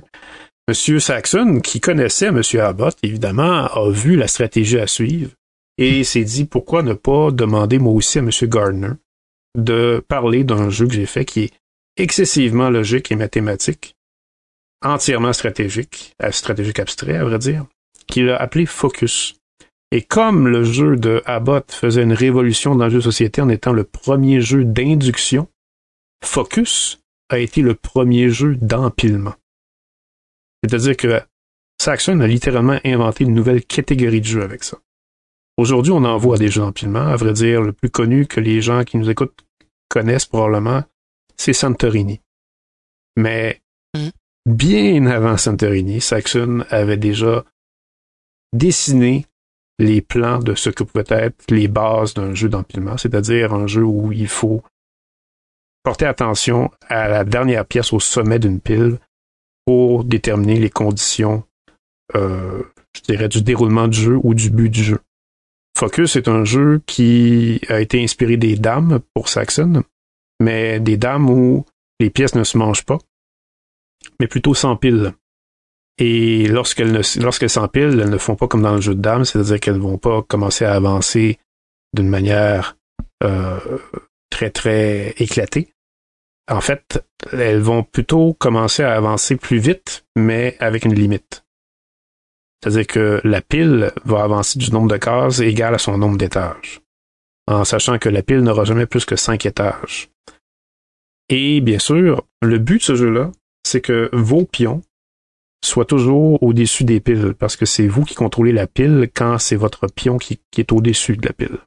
M. 0.67 0.99
Saxon, 0.99 1.59
qui 1.59 1.79
connaissait 1.79 2.27
M. 2.27 2.41
Abbott, 2.59 2.97
évidemment, 3.03 3.65
a 3.65 3.89
vu 3.91 4.15
la 4.15 4.27
stratégie 4.27 4.79
à 4.79 4.87
suivre 4.87 5.31
et 5.77 6.03
s'est 6.03 6.23
dit 6.23 6.45
pourquoi 6.45 6.83
ne 6.83 6.93
pas 6.93 7.31
demander 7.31 7.79
moi 7.79 7.93
aussi 7.93 8.19
à 8.19 8.21
M. 8.21 8.29
Gardner 8.43 8.91
de 9.57 10.03
parler 10.07 10.43
d'un 10.43 10.69
jeu 10.69 10.87
que 10.87 10.93
j'ai 10.93 11.05
fait 11.05 11.25
qui 11.25 11.41
est 11.41 11.53
excessivement 11.97 12.69
logique 12.69 13.11
et 13.11 13.15
mathématique, 13.15 13.95
entièrement 14.81 15.33
stratégique, 15.33 16.13
euh, 16.21 16.31
stratégique 16.31 16.79
abstrait 16.79 17.17
à 17.17 17.23
vrai 17.23 17.39
dire, 17.39 17.65
qu'il 18.07 18.29
a 18.29 18.37
appelé 18.37 18.65
Focus. 18.65 19.35
Et 19.91 20.01
comme 20.01 20.47
le 20.47 20.63
jeu 20.63 20.97
de 20.97 21.21
Abbott 21.25 21.71
faisait 21.71 22.03
une 22.03 22.13
révolution 22.13 22.75
dans 22.75 22.85
le 22.85 22.91
jeu 22.91 22.97
de 22.97 23.03
société 23.03 23.41
en 23.41 23.49
étant 23.49 23.71
le 23.71 23.83
premier 23.83 24.41
jeu 24.41 24.65
d'induction, 24.65 25.47
Focus 26.23 26.99
a 27.29 27.39
été 27.39 27.61
le 27.61 27.75
premier 27.75 28.29
jeu 28.29 28.55
d'empilement. 28.55 29.35
C'est-à-dire 30.63 30.97
que 30.97 31.21
Saxon 31.79 32.19
a 32.19 32.27
littéralement 32.27 32.79
inventé 32.83 33.23
une 33.23 33.33
nouvelle 33.33 33.63
catégorie 33.63 34.21
de 34.21 34.25
jeu 34.25 34.41
avec 34.41 34.63
ça. 34.63 34.77
Aujourd'hui, 35.57 35.93
on 35.93 36.03
en 36.03 36.17
voit 36.17 36.37
des 36.37 36.49
jeux 36.49 36.61
d'empilement. 36.61 37.07
À 37.07 37.15
vrai 37.15 37.33
dire, 37.33 37.61
le 37.61 37.73
plus 37.73 37.89
connu 37.89 38.27
que 38.27 38.39
les 38.39 38.61
gens 38.61 38.83
qui 38.83 38.97
nous 38.97 39.09
écoutent 39.09 39.45
connaissent 39.89 40.25
probablement, 40.25 40.83
c'est 41.37 41.53
Santorini. 41.53 42.21
Mais 43.15 43.61
mm. 43.95 44.09
bien 44.45 45.05
avant 45.07 45.37
Santorini, 45.37 46.01
Saxon 46.01 46.65
avait 46.69 46.97
déjà 46.97 47.45
dessiné 48.53 49.25
les 49.79 50.01
plans 50.01 50.39
de 50.39 50.55
ce 50.55 50.69
que 50.69 50.83
pouvaient 50.83 51.05
être 51.09 51.51
les 51.51 51.67
bases 51.67 52.13
d'un 52.13 52.33
jeu 52.33 52.49
d'empilement, 52.49 52.97
c'est-à-dire 52.97 53.53
un 53.53 53.67
jeu 53.67 53.83
où 53.83 54.11
il 54.11 54.27
faut 54.27 54.63
porter 55.83 56.05
attention 56.05 56.71
à 56.87 57.07
la 57.07 57.23
dernière 57.23 57.65
pièce 57.65 57.93
au 57.93 57.99
sommet 57.99 58.39
d'une 58.39 58.59
pile 58.59 58.99
pour 59.65 60.03
déterminer 60.03 60.59
les 60.59 60.69
conditions, 60.69 61.43
euh, 62.15 62.63
je 62.95 63.01
dirais, 63.01 63.27
du 63.27 63.41
déroulement 63.41 63.87
du 63.87 63.99
jeu 63.99 64.19
ou 64.23 64.33
du 64.33 64.49
but 64.49 64.69
du 64.69 64.83
jeu. 64.83 64.99
Focus 65.77 66.15
est 66.15 66.27
un 66.27 66.45
jeu 66.45 66.81
qui 66.85 67.59
a 67.67 67.81
été 67.81 68.01
inspiré 68.01 68.37
des 68.37 68.55
dames 68.55 68.99
pour 69.13 69.27
Saxon, 69.27 69.83
mais 70.39 70.79
des 70.79 70.97
dames 70.97 71.29
où 71.29 71.65
les 71.99 72.09
pièces 72.09 72.35
ne 72.35 72.43
se 72.43 72.57
mangent 72.57 72.85
pas, 72.85 72.97
mais 74.19 74.27
plutôt 74.27 74.53
s'empilent. 74.53 75.13
Et 75.97 76.47
lorsqu'elles 76.47 77.03
s'empilent, 77.49 77.99
elles 77.99 78.09
ne 78.09 78.17
font 78.17 78.35
pas 78.35 78.47
comme 78.47 78.61
dans 78.61 78.75
le 78.75 78.81
jeu 78.81 78.95
de 78.95 79.01
dames, 79.01 79.25
c'est-à-dire 79.25 79.59
qu'elles 79.59 79.75
ne 79.75 79.81
vont 79.81 79.97
pas 79.97 80.21
commencer 80.21 80.65
à 80.65 80.73
avancer 80.73 81.39
d'une 81.93 82.09
manière 82.09 82.77
euh, 83.23 83.59
très 84.29 84.49
très 84.49 85.13
éclatée. 85.17 85.73
en 86.49 86.61
fait, 86.61 87.03
elles 87.31 87.61
vont 87.61 87.83
plutôt 87.83 88.33
commencer 88.33 88.83
à 88.83 88.95
avancer 88.95 89.35
plus 89.35 89.57
vite, 89.57 90.05
mais 90.15 90.57
avec 90.59 90.85
une 90.85 90.93
limite. 90.93 91.44
C'est-à-dire 92.61 92.87
que 92.87 93.21
la 93.23 93.41
pile 93.41 93.91
va 94.05 94.23
avancer 94.23 94.57
du 94.57 94.71
nombre 94.71 94.89
de 94.89 94.97
cases 94.97 95.39
égal 95.39 95.75
à 95.75 95.77
son 95.77 95.97
nombre 95.97 96.17
d'étages, 96.17 96.81
en 97.47 97.63
sachant 97.63 97.99
que 97.99 98.09
la 98.09 98.23
pile 98.23 98.41
n'aura 98.41 98.65
jamais 98.65 98.85
plus 98.85 99.05
que 99.05 99.15
cinq 99.15 99.45
étages. 99.45 100.09
Et 101.29 101.61
bien 101.61 101.79
sûr, 101.79 102.23
le 102.41 102.57
but 102.59 102.77
de 102.77 102.83
ce 102.83 102.95
jeu-là, 102.95 103.31
c'est 103.63 103.81
que 103.81 104.09
vos 104.13 104.45
pions 104.45 104.81
soient 105.63 105.85
toujours 105.85 106.41
au-dessus 106.43 106.83
des 106.83 106.99
piles, 106.99 107.33
parce 107.37 107.55
que 107.55 107.65
c'est 107.65 107.87
vous 107.87 108.03
qui 108.03 108.15
contrôlez 108.15 108.51
la 108.51 108.67
pile 108.67 109.09
quand 109.13 109.39
c'est 109.39 109.55
votre 109.55 109.87
pion 109.87 110.17
qui, 110.17 110.39
qui 110.51 110.61
est 110.61 110.71
au-dessus 110.71 111.17
de 111.17 111.27
la 111.27 111.33
pile. 111.33 111.57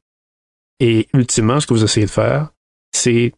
Et 0.79 1.07
ultimement, 1.13 1.59
ce 1.59 1.67
que 1.67 1.73
vous 1.73 1.83
essayez 1.83 2.05
de 2.05 2.11
faire, 2.11 2.51
c'est 2.93 3.33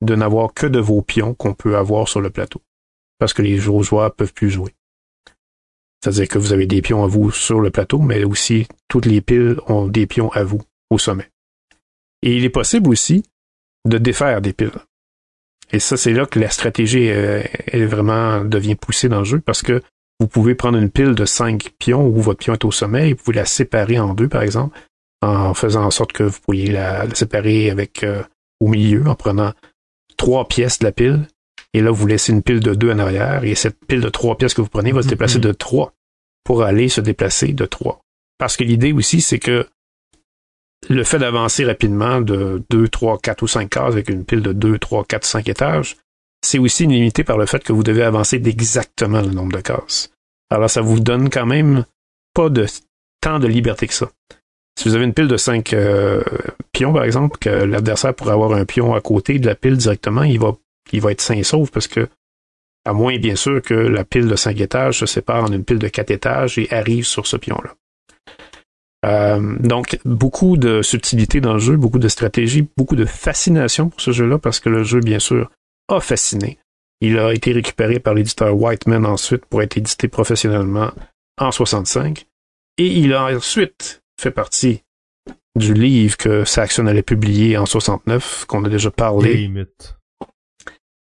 de 0.00 0.14
n'avoir 0.14 0.54
que 0.54 0.66
de 0.66 0.78
vos 0.78 1.02
pions 1.02 1.34
qu'on 1.34 1.54
peut 1.54 1.76
avoir 1.76 2.08
sur 2.08 2.20
le 2.20 2.30
plateau. 2.30 2.62
Parce 3.18 3.34
que 3.34 3.42
les 3.42 3.58
joueurs 3.58 4.14
peuvent 4.14 4.32
plus 4.32 4.50
jouer. 4.50 4.74
C'est-à-dire 6.00 6.28
que 6.28 6.38
vous 6.38 6.52
avez 6.52 6.66
des 6.66 6.82
pions 6.82 7.02
à 7.02 7.06
vous 7.06 7.30
sur 7.30 7.60
le 7.60 7.70
plateau, 7.70 7.98
mais 7.98 8.24
aussi 8.24 8.66
toutes 8.88 9.06
les 9.06 9.20
piles 9.20 9.56
ont 9.66 9.88
des 9.88 10.06
pions 10.06 10.30
à 10.32 10.44
vous 10.44 10.62
au 10.90 10.98
sommet. 10.98 11.28
Et 12.22 12.36
il 12.36 12.44
est 12.44 12.50
possible 12.50 12.88
aussi 12.88 13.24
de 13.84 13.98
défaire 13.98 14.40
des 14.40 14.52
piles. 14.52 14.72
Et 15.70 15.80
ça, 15.80 15.96
c'est 15.96 16.12
là 16.12 16.26
que 16.26 16.38
la 16.38 16.50
stratégie 16.50 17.10
euh, 17.10 17.42
est 17.66 17.84
vraiment 17.84 18.44
devient 18.44 18.74
poussée 18.74 19.08
dans 19.08 19.18
le 19.18 19.24
jeu 19.24 19.40
parce 19.40 19.62
que 19.62 19.82
vous 20.20 20.26
pouvez 20.26 20.54
prendre 20.54 20.78
une 20.78 20.90
pile 20.90 21.14
de 21.14 21.24
cinq 21.24 21.70
pions 21.78 22.06
où 22.06 22.20
votre 22.20 22.38
pion 22.38 22.54
est 22.54 22.64
au 22.64 22.72
sommet 22.72 23.10
et 23.10 23.14
vous 23.14 23.32
la 23.32 23.44
séparer 23.44 23.98
en 23.98 24.14
deux, 24.14 24.28
par 24.28 24.42
exemple, 24.42 24.78
en 25.20 25.54
faisant 25.54 25.84
en 25.84 25.90
sorte 25.90 26.12
que 26.12 26.24
vous 26.24 26.40
pourriez 26.40 26.70
la, 26.70 27.12
séparer 27.14 27.70
avec 27.70 28.02
euh, 28.02 28.22
au 28.60 28.68
milieu, 28.68 29.06
en 29.06 29.14
prenant 29.14 29.52
trois 30.16 30.48
pièces 30.48 30.78
de 30.78 30.84
la 30.84 30.92
pile, 30.92 31.28
et 31.74 31.80
là, 31.80 31.90
vous 31.90 32.06
laissez 32.06 32.32
une 32.32 32.42
pile 32.42 32.60
de 32.60 32.74
deux 32.74 32.90
en 32.90 32.98
arrière, 32.98 33.44
et 33.44 33.54
cette 33.54 33.78
pile 33.86 34.00
de 34.00 34.08
trois 34.08 34.36
pièces 34.36 34.54
que 34.54 34.60
vous 34.60 34.68
prenez 34.68 34.92
va 34.92 35.02
se 35.02 35.06
mhm. 35.06 35.10
déplacer 35.10 35.38
de 35.38 35.52
trois 35.52 35.92
pour 36.44 36.62
aller 36.62 36.88
se 36.88 37.00
déplacer 37.00 37.52
de 37.52 37.66
trois. 37.66 38.00
Parce 38.38 38.56
que 38.56 38.64
l'idée 38.64 38.92
aussi, 38.92 39.20
c'est 39.20 39.38
que 39.38 39.66
le 40.88 41.04
fait 41.04 41.18
d'avancer 41.18 41.64
rapidement 41.64 42.20
de 42.20 42.62
deux, 42.70 42.88
trois, 42.88 43.18
quatre 43.18 43.42
ou 43.42 43.48
cinq 43.48 43.70
cases 43.70 43.92
avec 43.92 44.08
une 44.08 44.24
pile 44.24 44.42
de 44.42 44.52
deux, 44.52 44.78
trois, 44.78 45.04
quatre, 45.04 45.26
cinq 45.26 45.48
étages, 45.48 45.96
c'est 46.42 46.58
aussi 46.58 46.86
limité 46.86 47.24
par 47.24 47.36
le 47.36 47.46
fait 47.46 47.62
que 47.64 47.72
vous 47.72 47.82
devez 47.82 48.02
avancer 48.02 48.38
d'exactement 48.38 49.20
le 49.20 49.30
nombre 49.30 49.52
de 49.52 49.60
cases. 49.60 50.10
Alors, 50.50 50.70
ça 50.70 50.80
vous 50.80 51.00
donne 51.00 51.30
quand 51.30 51.46
même 51.46 51.84
pas 52.32 52.48
de 52.48 52.66
tant 53.20 53.38
de 53.38 53.48
liberté 53.48 53.88
que 53.88 53.94
ça. 53.94 54.10
Si 54.78 54.88
vous 54.88 54.94
avez 54.94 55.04
une 55.04 55.12
pile 55.14 55.26
de 55.26 55.36
cinq 55.36 55.72
euh, 55.72 56.22
pions, 56.72 56.92
par 56.92 57.02
exemple, 57.02 57.38
que 57.38 57.50
l'adversaire 57.50 58.14
pourrait 58.14 58.32
avoir 58.32 58.52
un 58.52 58.64
pion 58.64 58.94
à 58.94 59.00
côté 59.00 59.40
de 59.40 59.46
la 59.46 59.56
pile 59.56 59.76
directement, 59.76 60.22
il 60.22 60.38
va, 60.38 60.56
il 60.92 61.00
va 61.00 61.12
être 61.12 61.20
sain 61.20 61.34
et 61.34 61.42
sauf 61.42 61.70
parce 61.70 61.88
que, 61.88 62.08
à 62.84 62.92
moins 62.92 63.18
bien 63.18 63.36
sûr 63.36 63.60
que 63.62 63.74
la 63.74 64.04
pile 64.04 64.28
de 64.28 64.36
cinq 64.36 64.60
étages 64.60 65.00
se 65.00 65.06
sépare 65.06 65.44
en 65.44 65.52
une 65.52 65.64
pile 65.64 65.78
de 65.78 65.88
quatre 65.88 66.10
étages 66.10 66.58
et 66.58 66.72
arrive 66.72 67.04
sur 67.04 67.26
ce 67.26 67.36
pion-là. 67.36 67.74
Euh, 69.06 69.56
donc, 69.60 69.98
beaucoup 70.04 70.56
de 70.56 70.82
subtilité 70.82 71.40
dans 71.40 71.54
le 71.54 71.60
jeu, 71.60 71.76
beaucoup 71.76 71.98
de 71.98 72.08
stratégie, 72.08 72.66
beaucoup 72.76 72.96
de 72.96 73.04
fascination 73.04 73.90
pour 73.90 74.00
ce 74.00 74.10
jeu-là, 74.10 74.38
parce 74.38 74.60
que 74.60 74.68
le 74.68 74.82
jeu, 74.82 75.00
bien 75.00 75.18
sûr, 75.18 75.50
a 75.88 76.00
fasciné. 76.00 76.58
Il 77.00 77.18
a 77.18 77.32
été 77.32 77.52
récupéré 77.52 78.00
par 78.00 78.14
l'éditeur 78.14 78.56
Whiteman 78.56 79.06
ensuite 79.06 79.46
pour 79.46 79.62
être 79.62 79.76
édité 79.76 80.08
professionnellement 80.08 80.90
en 81.38 81.52
65. 81.52 82.26
Et 82.78 82.86
il 82.86 83.12
a 83.12 83.26
ensuite 83.26 84.02
fait 84.20 84.32
partie 84.32 84.82
du 85.54 85.74
livre 85.74 86.16
que 86.16 86.44
Saxon 86.44 86.86
allait 86.86 87.02
publier 87.02 87.56
en 87.56 87.66
69, 87.66 88.46
qu'on 88.46 88.64
a 88.64 88.68
déjà 88.68 88.90
parlé. 88.90 89.50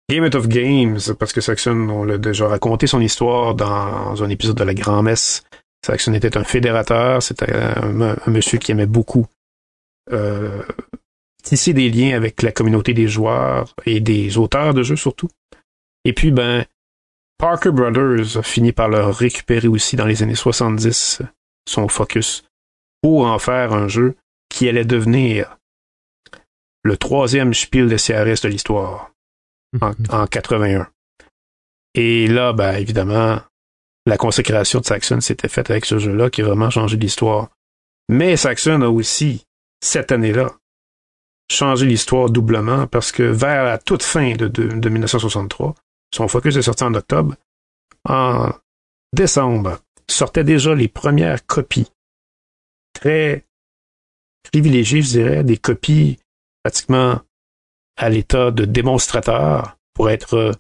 Game 0.10 0.26
It 0.26 0.36
of 0.36 0.48
Games, 0.48 1.00
parce 1.20 1.34
que 1.34 1.42
Saxon, 1.42 1.90
on 1.90 2.06
l'a 2.06 2.18
déjà 2.18 2.48
raconté 2.48 2.88
son 2.88 3.02
histoire 3.02 3.56
dans 3.56 4.24
un 4.24 4.30
épisode 4.30 4.56
de 4.56 4.64
la 4.64 4.74
Grand-Messe. 4.74 5.44
Saxon 5.86 6.14
était 6.14 6.38
un 6.38 6.46
fédérateur, 6.46 7.22
c'était 7.22 7.54
un, 7.54 8.16
monsieur 8.28 8.58
qui 8.58 8.72
aimait 8.72 8.86
beaucoup 8.86 9.26
euh, 10.14 10.64
tisser 11.44 11.74
des 11.74 11.90
liens 11.90 12.16
avec 12.16 12.42
la 12.42 12.54
communauté 12.54 12.94
des 12.94 13.10
joueurs 13.10 13.76
et 13.86 14.00
des 14.00 14.38
auteurs 14.38 14.74
de 14.74 14.82
jeux 14.82 14.96
surtout. 14.96 15.30
Et 16.06 16.14
puis, 16.14 16.32
ben, 16.32 16.66
Parker 17.38 17.72
Brothers 17.72 18.38
a 18.38 18.44
fini 18.44 18.72
par 18.72 18.88
le 18.88 19.04
récupérer 19.04 19.68
aussi 19.68 19.98
dans 19.98 20.06
les 20.06 20.24
années 20.24 20.36
70, 20.36 21.22
son 21.68 21.90
focus 21.90 22.46
pour 23.02 23.26
en 23.26 23.40
faire 23.40 23.74
un 23.74 23.90
jeu 23.90 24.16
qui 24.50 24.70
allait 24.70 24.86
devenir 24.86 25.58
le 26.84 26.96
troisième 26.96 27.54
Spiel 27.54 27.90
de 27.90 27.98
CRS 27.98 28.42
de 28.42 28.48
l'histoire 28.48 29.12
en, 29.82 30.28
81. 30.28 30.88
Et 31.94 32.28
là, 32.28 32.54
ben, 32.54 32.76
évidemment, 32.76 33.40
la 34.06 34.18
consécration 34.18 34.80
de 34.80 34.86
Saxon 34.86 35.22
s'était 35.22 35.50
faite 35.50 35.70
avec 35.70 35.86
ce 35.86 36.00
jeu-là 36.00 36.30
qui 36.30 36.42
a 36.42 36.46
vraiment 36.46 36.70
changé 36.70 36.98
l'histoire. 36.98 37.50
Mais 38.10 38.38
Saxon 38.38 38.82
a 38.82 38.88
aussi, 38.88 39.46
cette 39.84 40.12
année-là, 40.12 40.56
changé 41.52 41.86
l'histoire 41.86 42.30
doublement 42.30 42.88
parce 42.88 43.12
que 43.12 43.24
vers 43.24 43.64
la 43.64 43.78
toute 43.78 44.04
fin 44.04 44.34
de, 44.34 44.48
de 44.48 44.90
1963, 44.90 45.76
son 46.14 46.28
focus 46.28 46.56
est 46.56 46.62
sorti 46.62 46.84
en 46.84 46.94
octobre. 46.94 47.36
En 48.08 48.52
décembre, 49.14 49.80
sortaient 50.10 50.44
déjà 50.44 50.74
les 50.74 50.88
premières 50.88 51.46
copies 51.46 51.92
très 52.94 53.46
privilégié, 54.44 55.02
je 55.02 55.10
dirais, 55.10 55.44
des 55.44 55.58
copies 55.58 56.18
pratiquement 56.64 57.22
à 57.98 58.10
l'état 58.10 58.52
de 58.52 58.66
démonstrateur 58.66 59.78
pour 59.94 60.10
être 60.10 60.36
euh, 60.36 60.52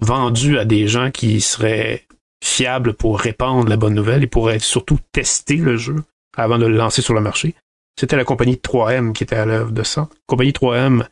vendues 0.00 0.58
à 0.58 0.64
des 0.64 0.88
gens 0.88 1.10
qui 1.10 1.40
seraient 1.40 2.06
fiables 2.42 2.94
pour 2.94 3.20
répandre 3.20 3.68
la 3.68 3.76
bonne 3.76 3.94
nouvelle 3.94 4.24
et 4.24 4.28
pour 4.28 4.50
être 4.50 4.62
surtout 4.62 4.98
tester 5.12 5.56
le 5.56 5.76
jeu 5.76 6.02
avant 6.36 6.58
de 6.58 6.66
le 6.66 6.76
lancer 6.76 7.02
sur 7.02 7.14
le 7.14 7.20
marché. 7.20 7.54
C'était 7.98 8.16
la 8.16 8.24
compagnie 8.24 8.56
3M 8.56 9.12
qui 9.12 9.22
était 9.22 9.36
à 9.36 9.46
l'œuvre 9.46 9.70
de 9.70 9.82
ça. 9.82 10.08
Compagnie 10.26 10.50
3M, 10.50 11.06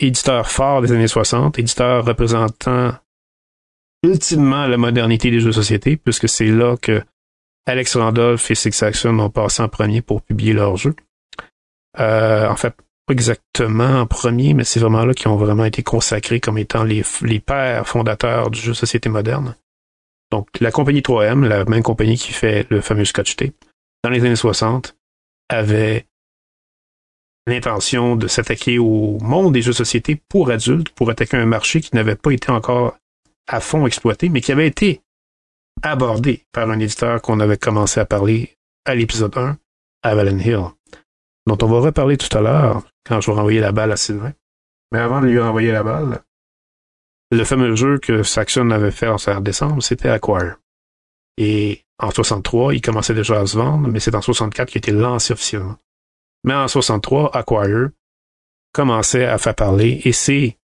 éditeur 0.00 0.50
fort 0.50 0.82
des 0.82 0.92
années 0.92 1.06
60, 1.06 1.58
éditeur 1.58 2.04
représentant 2.04 2.94
ultimement 4.02 4.66
la 4.66 4.76
modernité 4.76 5.30
des 5.30 5.40
jeux 5.40 5.48
de 5.48 5.52
société, 5.52 5.96
puisque 5.96 6.28
c'est 6.28 6.46
là 6.46 6.76
que 6.76 7.02
Alex 7.66 7.96
Randolph 7.96 8.50
et 8.50 8.54
Six 8.54 8.72
Saxon 8.72 9.18
ont 9.18 9.30
passé 9.30 9.62
en 9.62 9.68
premier 9.68 10.00
pour 10.00 10.22
publier 10.22 10.54
leur 10.54 10.76
jeu. 10.76 10.94
Euh, 11.98 12.48
en 12.48 12.56
fait, 12.56 12.74
pas 13.08 13.14
exactement 13.14 14.00
en 14.00 14.06
premier, 14.06 14.52
mais 14.52 14.64
c'est 14.64 14.80
vraiment 14.80 15.04
là 15.04 15.14
qu'ils 15.14 15.28
ont 15.28 15.36
vraiment 15.36 15.64
été 15.64 15.82
consacrés 15.82 16.40
comme 16.40 16.58
étant 16.58 16.84
les, 16.84 17.02
les 17.22 17.40
pères 17.40 17.88
fondateurs 17.88 18.50
du 18.50 18.60
jeu 18.60 18.74
société 18.74 19.08
moderne. 19.08 19.56
Donc, 20.30 20.48
la 20.60 20.70
compagnie 20.70 21.00
3M, 21.00 21.46
la 21.46 21.64
même 21.64 21.82
compagnie 21.82 22.18
qui 22.18 22.32
fait 22.32 22.66
le 22.68 22.82
fameux 22.82 23.06
Scotch 23.06 23.36
Tape, 23.36 23.54
dans 24.04 24.10
les 24.10 24.20
années 24.20 24.36
60, 24.36 24.94
avait 25.48 26.06
l'intention 27.46 28.14
de 28.14 28.28
s'attaquer 28.28 28.78
au 28.78 29.18
monde 29.22 29.54
des 29.54 29.62
jeux 29.62 29.72
de 29.72 29.76
société 29.76 30.20
pour 30.28 30.50
adultes, 30.50 30.90
pour 30.90 31.08
attaquer 31.08 31.38
un 31.38 31.46
marché 31.46 31.80
qui 31.80 31.94
n'avait 31.94 32.14
pas 32.14 32.32
été 32.32 32.52
encore 32.52 32.98
à 33.46 33.60
fond 33.60 33.86
exploité, 33.86 34.28
mais 34.28 34.42
qui 34.42 34.52
avait 34.52 34.66
été 34.66 35.00
abordé 35.82 36.44
par 36.52 36.68
un 36.68 36.78
éditeur 36.78 37.22
qu'on 37.22 37.40
avait 37.40 37.56
commencé 37.56 38.00
à 38.00 38.04
parler 38.04 38.58
à 38.84 38.94
l'épisode 38.94 39.36
1, 39.36 39.56
Avalon 40.02 40.38
Hill, 40.38 40.64
dont 41.46 41.58
on 41.62 41.68
va 41.68 41.80
reparler 41.80 42.18
tout 42.18 42.36
à 42.36 42.42
l'heure 42.42 42.82
quand 43.08 43.20
je 43.20 43.30
vais 43.30 43.36
renvoyer 43.36 43.60
la 43.60 43.72
balle 43.72 43.92
à 43.92 43.96
Sylvain. 43.96 44.32
Mais 44.92 44.98
avant 44.98 45.20
de 45.20 45.26
lui 45.26 45.38
renvoyer 45.38 45.72
la 45.72 45.82
balle, 45.82 46.22
le 47.30 47.44
fameux 47.44 47.74
jeu 47.74 47.98
que 47.98 48.22
Saxon 48.22 48.70
avait 48.70 48.90
fait 48.90 49.08
en 49.08 49.40
décembre, 49.40 49.82
c'était 49.82 50.08
Acquire. 50.08 50.56
Et 51.36 51.84
en 51.98 52.10
63, 52.10 52.74
il 52.74 52.80
commençait 52.80 53.14
déjà 53.14 53.40
à 53.40 53.46
se 53.46 53.56
vendre, 53.56 53.88
mais 53.88 54.00
c'est 54.00 54.14
en 54.14 54.22
64 54.22 54.68
qu'il 54.68 54.78
a 54.78 54.80
été 54.80 54.92
lancé 54.92 55.32
officiellement. 55.32 55.76
Mais 56.44 56.54
en 56.54 56.68
63, 56.68 57.36
Acquire 57.36 57.90
commençait 58.72 59.26
à 59.26 59.38
faire 59.38 59.54
parler, 59.54 60.00
et 60.04 60.12
c'est 60.12 60.58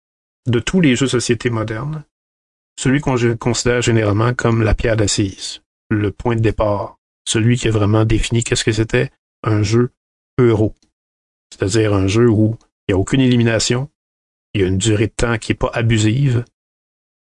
de 0.46 0.58
tous 0.58 0.80
les 0.80 0.96
jeux 0.96 1.06
de 1.06 1.10
société 1.10 1.50
modernes, 1.50 2.04
celui 2.78 3.00
qu'on 3.00 3.16
considère 3.36 3.82
généralement 3.82 4.34
comme 4.34 4.62
la 4.62 4.74
pierre 4.74 4.96
d'assise, 4.96 5.62
le 5.90 6.10
point 6.10 6.36
de 6.36 6.40
départ, 6.40 6.98
celui 7.26 7.56
qui 7.56 7.68
a 7.68 7.70
vraiment 7.70 8.04
défini 8.04 8.42
qu'est-ce 8.44 8.64
que 8.64 8.72
c'était 8.72 9.10
un 9.42 9.62
jeu 9.62 9.90
euro. 10.38 10.74
C'est-à-dire 11.54 11.94
un 11.94 12.08
jeu 12.08 12.28
où 12.28 12.56
il 12.88 12.92
n'y 12.92 12.94
a 12.94 12.98
aucune 12.98 13.20
élimination, 13.20 13.88
il 14.54 14.60
y 14.60 14.64
a 14.64 14.66
une 14.66 14.78
durée 14.78 15.06
de 15.06 15.12
temps 15.12 15.38
qui 15.38 15.52
n'est 15.52 15.56
pas 15.56 15.70
abusive, 15.72 16.44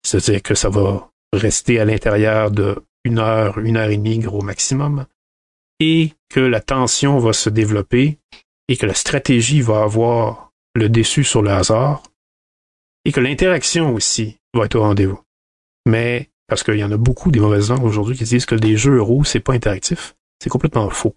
c'est-à-dire 0.04 0.44
que 0.44 0.54
ça 0.54 0.70
va 0.70 1.10
rester 1.32 1.80
à 1.80 1.86
l'intérieur 1.86 2.52
de 2.52 2.84
une 3.06 3.20
heure, 3.20 3.58
une 3.60 3.78
heure 3.78 3.90
et 3.90 3.96
demie 3.96 4.20
gros 4.20 4.42
maximum, 4.42 5.06
et 5.80 6.14
que 6.30 6.42
la 6.42 6.60
tension 6.60 7.20
va 7.20 7.32
se 7.32 7.50
développer 7.50 8.20
et 8.68 8.76
que 8.76 8.86
la 8.86 8.94
stratégie 8.94 9.62
va 9.62 9.84
avoir 9.84 10.52
le 10.76 10.90
dessus 10.90 11.24
sur 11.24 11.42
le 11.42 11.52
hasard, 11.52 12.04
et 13.06 13.14
que 13.14 13.22
l'interaction 13.22 13.94
aussi 13.94 14.38
va 14.54 14.66
être 14.66 14.76
au 14.76 14.82
rendez-vous. 14.82 15.22
Mais 15.86 16.30
parce 16.48 16.64
qu'il 16.64 16.76
y 16.76 16.84
en 16.84 16.92
a 16.92 16.98
beaucoup 16.98 17.32
des 17.32 17.40
mauvaises 17.40 17.70
langues 17.70 17.86
aujourd'hui 17.86 18.18
qui 18.18 18.26
disent 18.26 18.46
que 18.46 18.56
des 18.56 18.76
jeux 18.76 18.98
euros, 18.98 19.24
c'est 19.24 19.40
pas 19.40 19.54
interactif. 19.54 20.16
C'est 20.44 20.50
complètement 20.50 20.90
faux. 20.90 21.16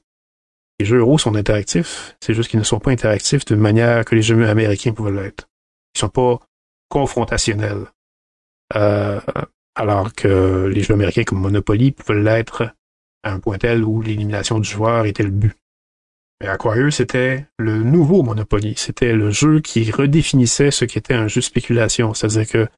Les 0.81 0.87
jeux 0.87 1.01
euros 1.01 1.19
sont 1.19 1.37
interactifs, 1.37 2.17
c'est 2.21 2.33
juste 2.33 2.49
qu'ils 2.49 2.59
ne 2.59 2.65
sont 2.65 2.81
pas 2.81 2.91
interactifs 2.91 3.45
de 3.45 3.55
manière 3.55 4.03
que 4.07 4.15
les 4.15 4.23
jeux 4.23 4.49
américains 4.49 4.93
pouvaient 4.93 5.13
l'être. 5.13 5.47
Ils 5.95 5.99
sont 5.99 6.09
pas 6.09 6.41
confrontationnel. 6.89 7.85
Euh, 8.75 9.21
alors 9.75 10.15
que 10.15 10.71
les 10.73 10.83
jeux 10.83 10.95
américains 10.95 11.25
comme 11.25 11.41
Monopoly 11.41 11.93
pouvaient 11.93 12.23
l'être 12.23 12.63
à 13.23 13.35
un 13.35 13.41
point 13.41 13.59
tel 13.59 13.85
où 13.85 14.01
l'élimination 14.01 14.59
du 14.59 14.67
joueur 14.67 15.05
était 15.05 15.23
le 15.23 15.29
but. 15.29 15.55
Mais 16.41 16.49
Aquarius, 16.49 16.97
c'était 16.97 17.45
le 17.59 17.83
nouveau 17.83 18.23
Monopoly. 18.23 18.73
C'était 18.79 19.13
le 19.13 19.31
jeu 19.31 19.61
qui 19.61 19.91
redéfinissait 19.91 20.71
ce 20.71 20.87
qu'était 20.87 21.13
un 21.13 21.29
jeu 21.29 21.43
de 21.43 21.45
spéculation. 21.45 22.15
C'est-à-dire 22.15 22.49
que 22.49 22.69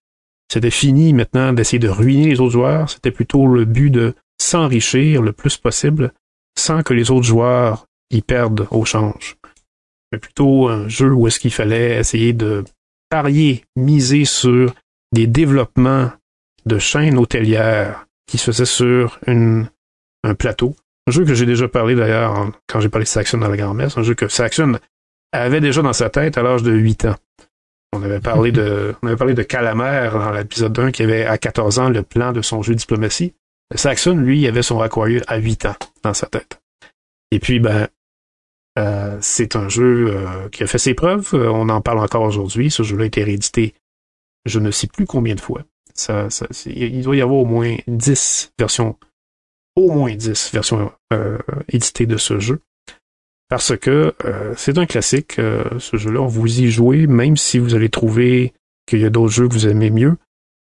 c'était 0.51 0.73
fini 0.73 1.13
maintenant 1.13 1.53
d'essayer 1.53 1.79
de 1.79 1.89
ruiner 1.89 2.31
les 2.31 2.41
autres 2.41 2.55
joueurs. 2.55 2.91
C'était 2.91 3.13
plutôt 3.13 3.47
le 3.47 3.65
but 3.65 3.91
de 3.91 4.17
s'enrichir 4.41 5.23
le 5.23 5.33
plus 5.33 5.57
possible 5.57 6.13
sans 6.59 6.83
que 6.83 6.95
les 6.95 7.13
autres 7.13 7.27
joueurs 7.27 7.87
y 8.13 8.23
perdent 8.23 8.67
au 8.71 8.85
change. 8.85 9.37
Mais 10.13 10.19
plutôt 10.19 10.69
un 10.69 10.89
jeu 10.89 11.13
où 11.13 11.27
est-ce 11.27 11.41
qu'il 11.41 11.53
fallait 11.53 11.99
essayer 11.99 12.33
de 12.33 12.65
parier, 13.09 13.65
miser 13.77 14.25
sur 14.25 14.75
des 15.13 15.27
développements 15.27 16.11
de 16.67 16.79
chaînes 16.79 17.19
hôtelières 17.19 18.07
qui 18.27 18.39
se 18.39 18.51
faisaient 18.51 18.65
sur 18.65 19.19
une, 19.27 19.69
un 20.25 20.35
plateau. 20.35 20.77
Un 21.09 21.13
jeu 21.13 21.25
que 21.25 21.35
j'ai 21.35 21.47
déjà 21.47 21.69
parlé 21.69 21.95
d'ailleurs 21.95 22.53
quand 22.69 22.81
j'ai 22.81 22.89
parlé 22.89 23.05
de 23.05 23.09
Saxon 23.09 23.39
dans 23.39 23.49
la 23.49 23.57
grand-messe, 23.57 23.99
un 23.99 24.03
jeu 24.03 24.15
que 24.15 24.29
Saxon 24.29 24.79
avait 25.33 25.61
déjà 25.61 25.83
dans 25.83 25.93
sa 25.93 26.11
tête 26.11 26.39
à 26.39 26.43
l'âge 26.43 26.63
de 26.63 26.73
8 26.73 27.07
ans. 27.07 27.17
On 27.93 28.03
avait 28.03 28.21
parlé 28.21 28.53
de, 28.53 28.95
on 29.03 29.09
avait 29.09 29.17
parlé 29.17 29.35
de 29.35 29.43
Calamère 29.43 30.19
dans 30.19 30.31
l'épisode 30.31 30.79
1 30.79 30.93
qui 30.93 31.03
avait 31.03 31.25
à 31.25 31.39
14 31.39 31.79
ans 31.79 31.89
le 31.89 32.03
plan 32.03 32.33
de 32.33 32.43
son 32.43 32.63
jeu 32.63 32.75
de 32.75 32.79
diplomatie. 32.79 33.35
Saxon, 33.75 34.17
lui, 34.17 34.47
avait 34.47 34.63
son 34.63 34.81
Aquarius 34.81 35.23
à 35.27 35.39
8 35.39 35.67
ans 35.67 35.77
dans 36.03 36.15
sa 36.15 36.27
tête. 36.27 36.61
Et 37.31 37.39
puis, 37.39 37.59
ben, 37.59 37.89
euh, 38.79 39.19
c'est 39.21 39.55
un 39.57 39.69
jeu 39.69 40.09
euh, 40.09 40.49
qui 40.49 40.63
a 40.63 40.67
fait 40.67 40.79
ses 40.79 40.95
preuves. 40.95 41.31
Euh, 41.35 41.51
on 41.51 41.69
en 41.69 41.81
parle 41.81 41.99
encore 41.99 42.23
aujourd'hui. 42.23 42.71
Ce 42.71 42.83
jeu-là 42.83 43.05
a 43.05 43.07
été 43.07 43.23
réédité, 43.23 43.75
je 44.47 44.59
ne 44.59 44.71
sais 44.71 44.87
plus 44.87 45.07
combien 45.07 45.35
de 45.35 45.41
fois. 45.41 45.63
Ça, 45.95 46.31
ça 46.31 46.47
il 46.67 47.03
doit 47.03 47.17
y 47.17 47.21
avoir 47.21 47.41
au 47.41 47.45
moins 47.45 47.77
10 47.87 48.55
versions, 48.59 48.97
au 49.77 49.91
moins 49.91 50.15
10 50.15 50.53
versions 50.53 50.91
éditées 51.69 52.07
de 52.07 52.17
ce 52.17 52.39
jeu. 52.39 52.61
Parce 53.51 53.77
que 53.77 54.15
c'est 54.57 54.79
un 54.79 54.87
classique, 54.87 55.35
ce 55.35 55.97
jeu-là. 55.99 56.27
Vous 56.27 56.61
y 56.61 56.71
jouez, 56.71 57.07
même 57.07 57.37
si 57.37 57.59
vous 57.59 57.75
allez 57.75 57.91
trouver 57.91 58.55
qu'il 58.87 59.01
y 59.01 59.05
a 59.05 59.11
d'autres 59.11 59.35
jeux 59.35 59.49
que 59.49 59.53
vous 59.53 59.69
aimez 59.69 59.91
mieux, 59.91 60.17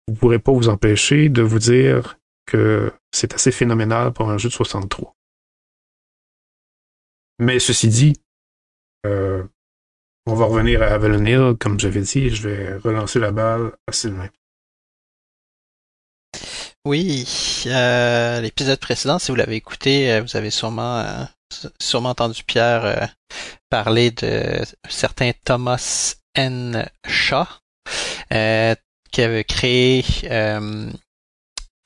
vous 0.06 0.12
ne 0.12 0.18
pourrez 0.18 0.38
pas 0.38 0.52
vous 0.52 0.68
empêcher 0.68 1.30
de 1.30 1.40
vous 1.40 1.60
dire 1.60 2.18
que 2.44 2.92
c'est 3.10 3.32
assez 3.32 3.52
phénoménal 3.52 4.12
pour 4.12 4.30
un 4.30 4.36
jeu 4.36 4.50
de 4.50 4.54
63. 4.54 5.15
Mais 7.38 7.58
ceci 7.58 7.88
dit, 7.88 8.14
euh, 9.04 9.44
on 10.26 10.34
va 10.34 10.46
revenir 10.46 10.82
à 10.82 10.86
Avalon 10.86 11.24
Hill, 11.24 11.56
comme 11.58 11.78
j'avais 11.78 12.00
dit, 12.00 12.30
je 12.30 12.48
vais 12.48 12.76
relancer 12.78 13.18
la 13.18 13.30
balle 13.30 13.72
à 13.86 13.92
Sylvain. 13.92 14.28
Oui, 16.84 17.26
euh, 17.66 18.40
l'épisode 18.40 18.78
précédent, 18.78 19.18
si 19.18 19.30
vous 19.30 19.36
l'avez 19.36 19.56
écouté, 19.56 20.12
euh, 20.12 20.22
vous 20.22 20.36
avez 20.36 20.50
sûrement 20.50 21.26
sûrement 21.80 22.10
entendu 22.10 22.42
Pierre 22.42 23.14
parler 23.70 24.10
de 24.10 24.62
certain 24.88 25.30
Thomas 25.44 26.16
N. 26.34 26.88
Shaw, 27.06 27.44
qui 28.30 29.22
avait 29.22 29.44
créé 29.44 30.04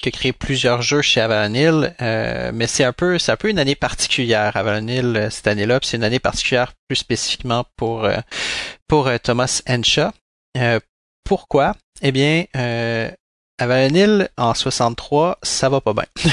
qui 0.01 0.09
a 0.09 0.12
créé 0.12 0.32
plusieurs 0.32 0.82
jeux 0.82 1.03
chez 1.03 1.20
Avalon 1.20 1.55
Hill, 1.55 1.94
euh, 2.01 2.51
mais 2.55 2.66
c'est 2.66 2.84
un 2.84 2.92
peu 2.92 3.18
c'est 3.18 3.32
un 3.32 3.36
peu 3.36 3.51
une 3.51 3.59
année 3.59 3.74
particulière 3.74 4.57
Avalon 4.57 4.88
Hill 4.88 5.16
euh, 5.16 5.30
cette 5.30 5.46
année-là, 5.46 5.78
c'est 5.82 5.98
une 5.98 6.05
année 6.05 6.18
particulière 6.18 6.72
plus 6.88 6.96
spécifiquement 6.96 7.64
pour 7.76 8.05
euh, 8.05 8.16
pour 8.88 9.11
Thomas 9.22 9.62
Henshaw. 9.68 10.11
pourquoi? 11.24 11.74
Eh 12.03 12.12
bien, 12.12 12.44
Avalon 13.59 13.94
Hill 13.94 14.28
en 14.38 14.55
63, 14.55 15.38
ça 15.42 15.68
va 15.68 15.80
pas 15.80 15.92
bien. 15.92 16.07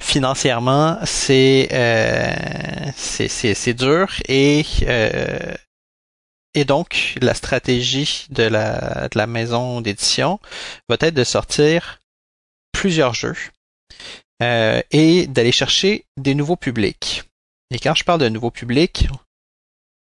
Financièrement, 0.00 0.98
c'est 1.04 1.68
c'est 2.96 3.28
c'est 3.28 3.74
dur 3.74 4.08
et 4.28 4.64
et 6.56 6.64
donc, 6.64 7.16
la 7.20 7.34
stratégie 7.34 8.26
de 8.30 8.44
la, 8.44 9.08
de 9.08 9.18
la 9.18 9.26
maison 9.26 9.80
d'édition 9.80 10.38
va 10.88 10.96
être 11.00 11.14
de 11.14 11.24
sortir 11.24 11.98
plusieurs 12.74 13.14
jeux 13.14 13.36
euh, 14.42 14.82
et 14.90 15.26
d'aller 15.26 15.52
chercher 15.52 16.04
des 16.18 16.34
nouveaux 16.34 16.56
publics. 16.56 17.22
Et 17.70 17.78
quand 17.78 17.94
je 17.94 18.04
parle 18.04 18.20
de 18.20 18.28
nouveaux 18.28 18.50
publics, 18.50 19.08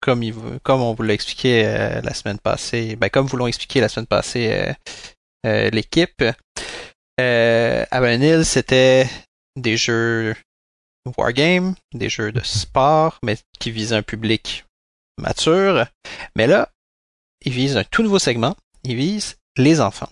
comme, 0.01 0.23
il, 0.23 0.33
comme 0.63 0.81
on 0.81 0.93
vous 0.93 1.03
l'a 1.03 1.13
expliqué 1.13 1.65
euh, 1.65 2.01
la 2.01 2.13
semaine 2.13 2.39
passée, 2.39 2.95
ben, 2.95 3.09
comme 3.09 3.27
vous 3.27 3.35
l'ont 3.35 3.47
expliqué 3.47 3.81
la 3.81 3.89
semaine 3.89 4.07
passée 4.07 4.73
euh, 5.45 5.69
l'équipe, 5.71 6.23
euh, 7.19 7.85
Hill, 7.91 8.45
c'était 8.45 9.07
des 9.55 9.77
jeux 9.77 10.35
wargame, 11.17 11.75
des 11.93 12.09
jeux 12.09 12.31
de 12.31 12.41
sport, 12.41 13.19
mais 13.23 13.37
qui 13.59 13.71
visaient 13.71 13.95
un 13.95 14.03
public 14.03 14.65
mature. 15.17 15.87
Mais 16.35 16.47
là, 16.47 16.69
ils 17.43 17.51
visent 17.51 17.77
un 17.77 17.83
tout 17.83 18.03
nouveau 18.03 18.19
segment. 18.19 18.55
Ils 18.83 18.95
visent 18.95 19.37
les 19.57 19.81
enfants. 19.81 20.09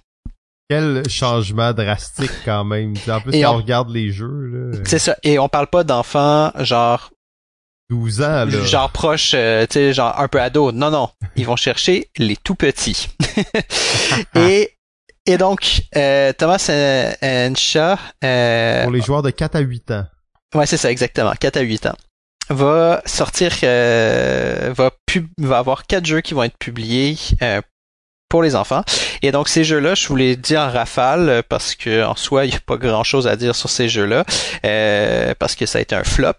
Quel 0.69 1.09
changement 1.09 1.73
drastique 1.73 2.31
quand 2.45 2.63
même. 2.63 2.93
En 3.07 3.21
plus, 3.21 3.41
quand 3.41 3.53
on... 3.53 3.57
regarde 3.57 3.89
les 3.89 4.11
jeux. 4.11 4.71
C'est 4.85 4.99
ça. 4.99 5.15
Et 5.23 5.39
on 5.39 5.49
parle 5.49 5.67
pas 5.67 5.83
d'enfants 5.83 6.51
genre 6.59 7.09
12 7.89 8.21
ans, 8.21 8.45
là. 8.45 8.65
Genre 8.65 8.91
proche, 8.91 9.31
euh, 9.33 9.65
tu 9.65 9.73
sais, 9.73 9.93
genre 9.93 10.19
un 10.19 10.27
peu 10.27 10.39
ado. 10.39 10.71
Non, 10.71 10.91
non. 10.91 11.09
Ils 11.35 11.45
vont 11.45 11.55
chercher 11.55 12.09
les 12.17 12.37
tout 12.37 12.53
petits. 12.53 13.07
et, 14.35 14.77
et 15.25 15.37
donc, 15.37 15.81
euh, 15.95 16.31
Thomas 16.33 16.69
Ensha... 17.23 17.97
Euh, 18.23 18.83
Pour 18.83 18.91
les 18.91 19.01
joueurs 19.01 19.23
de 19.23 19.31
4 19.31 19.55
à 19.55 19.59
8 19.59 19.91
ans. 19.91 20.05
Ouais, 20.53 20.67
c'est 20.67 20.77
ça, 20.77 20.91
exactement. 20.91 21.33
4 21.39 21.57
à 21.57 21.61
8 21.61 21.87
ans. 21.87 21.95
Va 22.51 23.01
sortir, 23.05 23.51
euh, 23.63 24.73
va, 24.75 24.91
pub 25.05 25.27
va 25.37 25.59
avoir 25.59 25.85
quatre 25.85 26.05
jeux 26.05 26.21
qui 26.21 26.33
vont 26.33 26.41
être 26.43 26.57
publiés 26.57 27.15
euh, 27.43 27.61
pour 28.29 28.43
les 28.43 28.55
enfants. 28.55 28.83
Et 29.21 29.31
donc 29.31 29.49
ces 29.49 29.63
jeux-là, 29.63 29.95
je 29.95 30.07
vous 30.07 30.15
les 30.15 30.35
dis 30.35 30.55
en 30.55 30.69
rafale 30.69 31.29
euh, 31.29 31.41
parce 31.47 31.75
que 31.75 32.03
en 32.05 32.15
soi, 32.15 32.45
il 32.45 32.51
n'y 32.51 32.55
a 32.55 32.59
pas 32.59 32.77
grand-chose 32.77 33.27
à 33.27 33.35
dire 33.35 33.55
sur 33.55 33.69
ces 33.69 33.89
jeux-là 33.89 34.23
euh, 34.65 35.33
parce 35.37 35.55
que 35.55 35.65
ça 35.65 35.79
a 35.79 35.81
été 35.81 35.95
un 35.95 36.03
flop. 36.03 36.33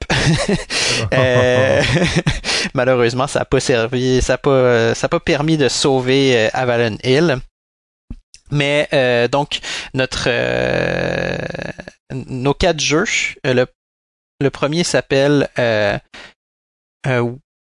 euh, 1.14 1.82
malheureusement, 2.74 3.26
ça 3.26 3.40
n'a 3.40 3.44
pas 3.44 3.60
servi, 3.60 4.22
ça 4.22 4.34
n'a 4.34 4.38
pas, 4.38 4.94
ça 4.94 5.06
a 5.06 5.08
pas 5.08 5.20
permis 5.20 5.56
de 5.56 5.68
sauver 5.68 6.36
euh, 6.36 6.48
Avalon 6.52 6.96
Hill. 7.04 7.38
Mais 8.52 8.88
euh, 8.92 9.28
donc 9.28 9.60
notre 9.94 10.28
nos 12.12 12.54
quatre 12.54 12.80
jeux, 12.80 13.04
le, 13.44 13.66
le 14.40 14.50
premier 14.50 14.82
s'appelle 14.82 15.48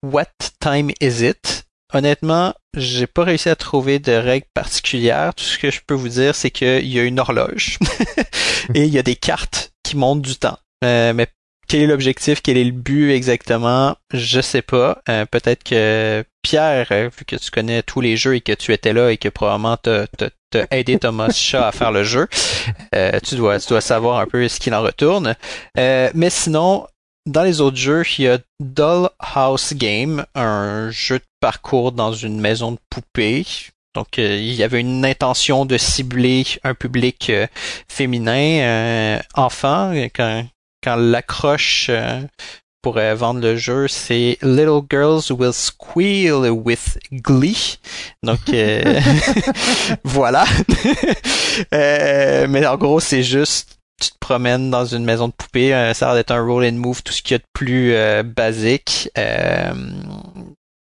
What 0.02 0.24
Time 0.60 0.90
Is 1.00 1.22
It? 1.22 1.66
Honnêtement, 1.92 2.54
j'ai 2.76 3.06
pas 3.06 3.24
réussi 3.24 3.48
à 3.48 3.56
trouver 3.56 3.98
de 3.98 4.12
règles 4.12 4.46
particulières. 4.54 5.34
Tout 5.34 5.44
ce 5.44 5.58
que 5.58 5.70
je 5.70 5.80
peux 5.86 5.94
vous 5.94 6.08
dire, 6.08 6.34
c'est 6.34 6.50
qu'il 6.50 6.86
y 6.86 6.98
a 6.98 7.02
une 7.02 7.18
horloge 7.18 7.78
et 8.74 8.84
il 8.84 8.92
y 8.92 8.98
a 8.98 9.02
des 9.02 9.16
cartes 9.16 9.72
qui 9.82 9.96
montrent 9.96 10.22
du 10.22 10.36
temps. 10.36 10.58
Euh, 10.84 11.12
mais 11.12 11.26
quel 11.68 11.82
est 11.82 11.86
l'objectif, 11.86 12.42
quel 12.42 12.56
est 12.56 12.64
le 12.64 12.72
but 12.72 13.10
exactement, 13.10 13.96
je 14.12 14.40
sais 14.40 14.62
pas. 14.62 15.02
Euh, 15.08 15.24
peut-être 15.26 15.62
que 15.62 16.24
Pierre, 16.42 16.86
euh, 16.90 17.10
vu 17.16 17.24
que 17.24 17.36
tu 17.36 17.50
connais 17.50 17.82
tous 17.82 18.00
les 18.00 18.16
jeux 18.16 18.36
et 18.36 18.40
que 18.40 18.52
tu 18.52 18.72
étais 18.72 18.92
là 18.92 19.10
et 19.10 19.18
que 19.18 19.28
probablement 19.28 19.76
t'as 19.76 20.06
as 20.54 20.76
aidé 20.76 20.98
Thomas 20.98 21.30
Shaw 21.34 21.62
à 21.62 21.72
faire 21.72 21.92
le 21.92 22.02
jeu, 22.02 22.28
tu 23.24 23.36
dois 23.36 23.60
tu 23.60 23.68
dois 23.68 23.80
savoir 23.80 24.18
un 24.18 24.26
peu 24.26 24.48
ce 24.48 24.58
qu'il 24.58 24.74
en 24.74 24.82
retourne. 24.82 25.36
mais 25.76 26.30
sinon, 26.30 26.86
dans 27.26 27.42
les 27.42 27.60
autres 27.60 27.76
jeux, 27.76 28.02
il 28.18 28.24
y 28.24 28.28
a 28.28 28.38
Dollhouse 28.60 29.74
Game, 29.74 30.24
un 30.34 30.90
jeu 30.90 31.18
de 31.18 31.24
parcours 31.40 31.92
dans 31.92 32.12
une 32.12 32.40
maison 32.40 32.72
de 32.72 32.78
poupées. 32.88 33.46
Donc, 33.94 34.18
euh, 34.18 34.36
il 34.36 34.54
y 34.54 34.62
avait 34.62 34.80
une 34.80 35.04
intention 35.04 35.66
de 35.66 35.76
cibler 35.76 36.46
un 36.62 36.74
public 36.74 37.28
euh, 37.30 37.46
féminin, 37.88 38.60
euh, 38.60 39.20
enfant. 39.34 39.92
Quand, 40.14 40.46
quand 40.82 40.96
l'accroche 40.96 41.90
pour 42.82 42.94
vendre 42.94 43.40
le 43.40 43.56
jeu, 43.56 43.88
c'est 43.88 44.38
Little 44.42 44.80
Girls 44.88 45.30
Will 45.30 45.52
Squeal 45.52 46.50
with 46.50 46.98
Glee. 47.12 47.78
Donc, 48.22 48.40
voilà. 50.04 50.46
mais 51.72 52.66
en 52.66 52.76
gros, 52.76 53.00
c'est 53.00 53.24
juste 53.24 53.79
tu 54.00 54.10
te 54.10 54.18
promènes 54.18 54.70
dans 54.70 54.84
une 54.84 55.04
maison 55.04 55.28
de 55.28 55.32
poupée, 55.32 55.74
euh, 55.74 55.94
ça 55.94 56.06
a 56.06 56.08
l'air 56.08 56.16
d'être 56.16 56.30
un 56.32 56.44
roll 56.44 56.64
and 56.64 56.72
move, 56.72 57.02
tout 57.02 57.12
ce 57.12 57.22
qu'il 57.22 57.32
y 57.32 57.34
a 57.36 57.38
de 57.38 57.44
plus 57.52 57.92
euh, 57.94 58.22
basique. 58.22 59.10
Euh, 59.18 59.72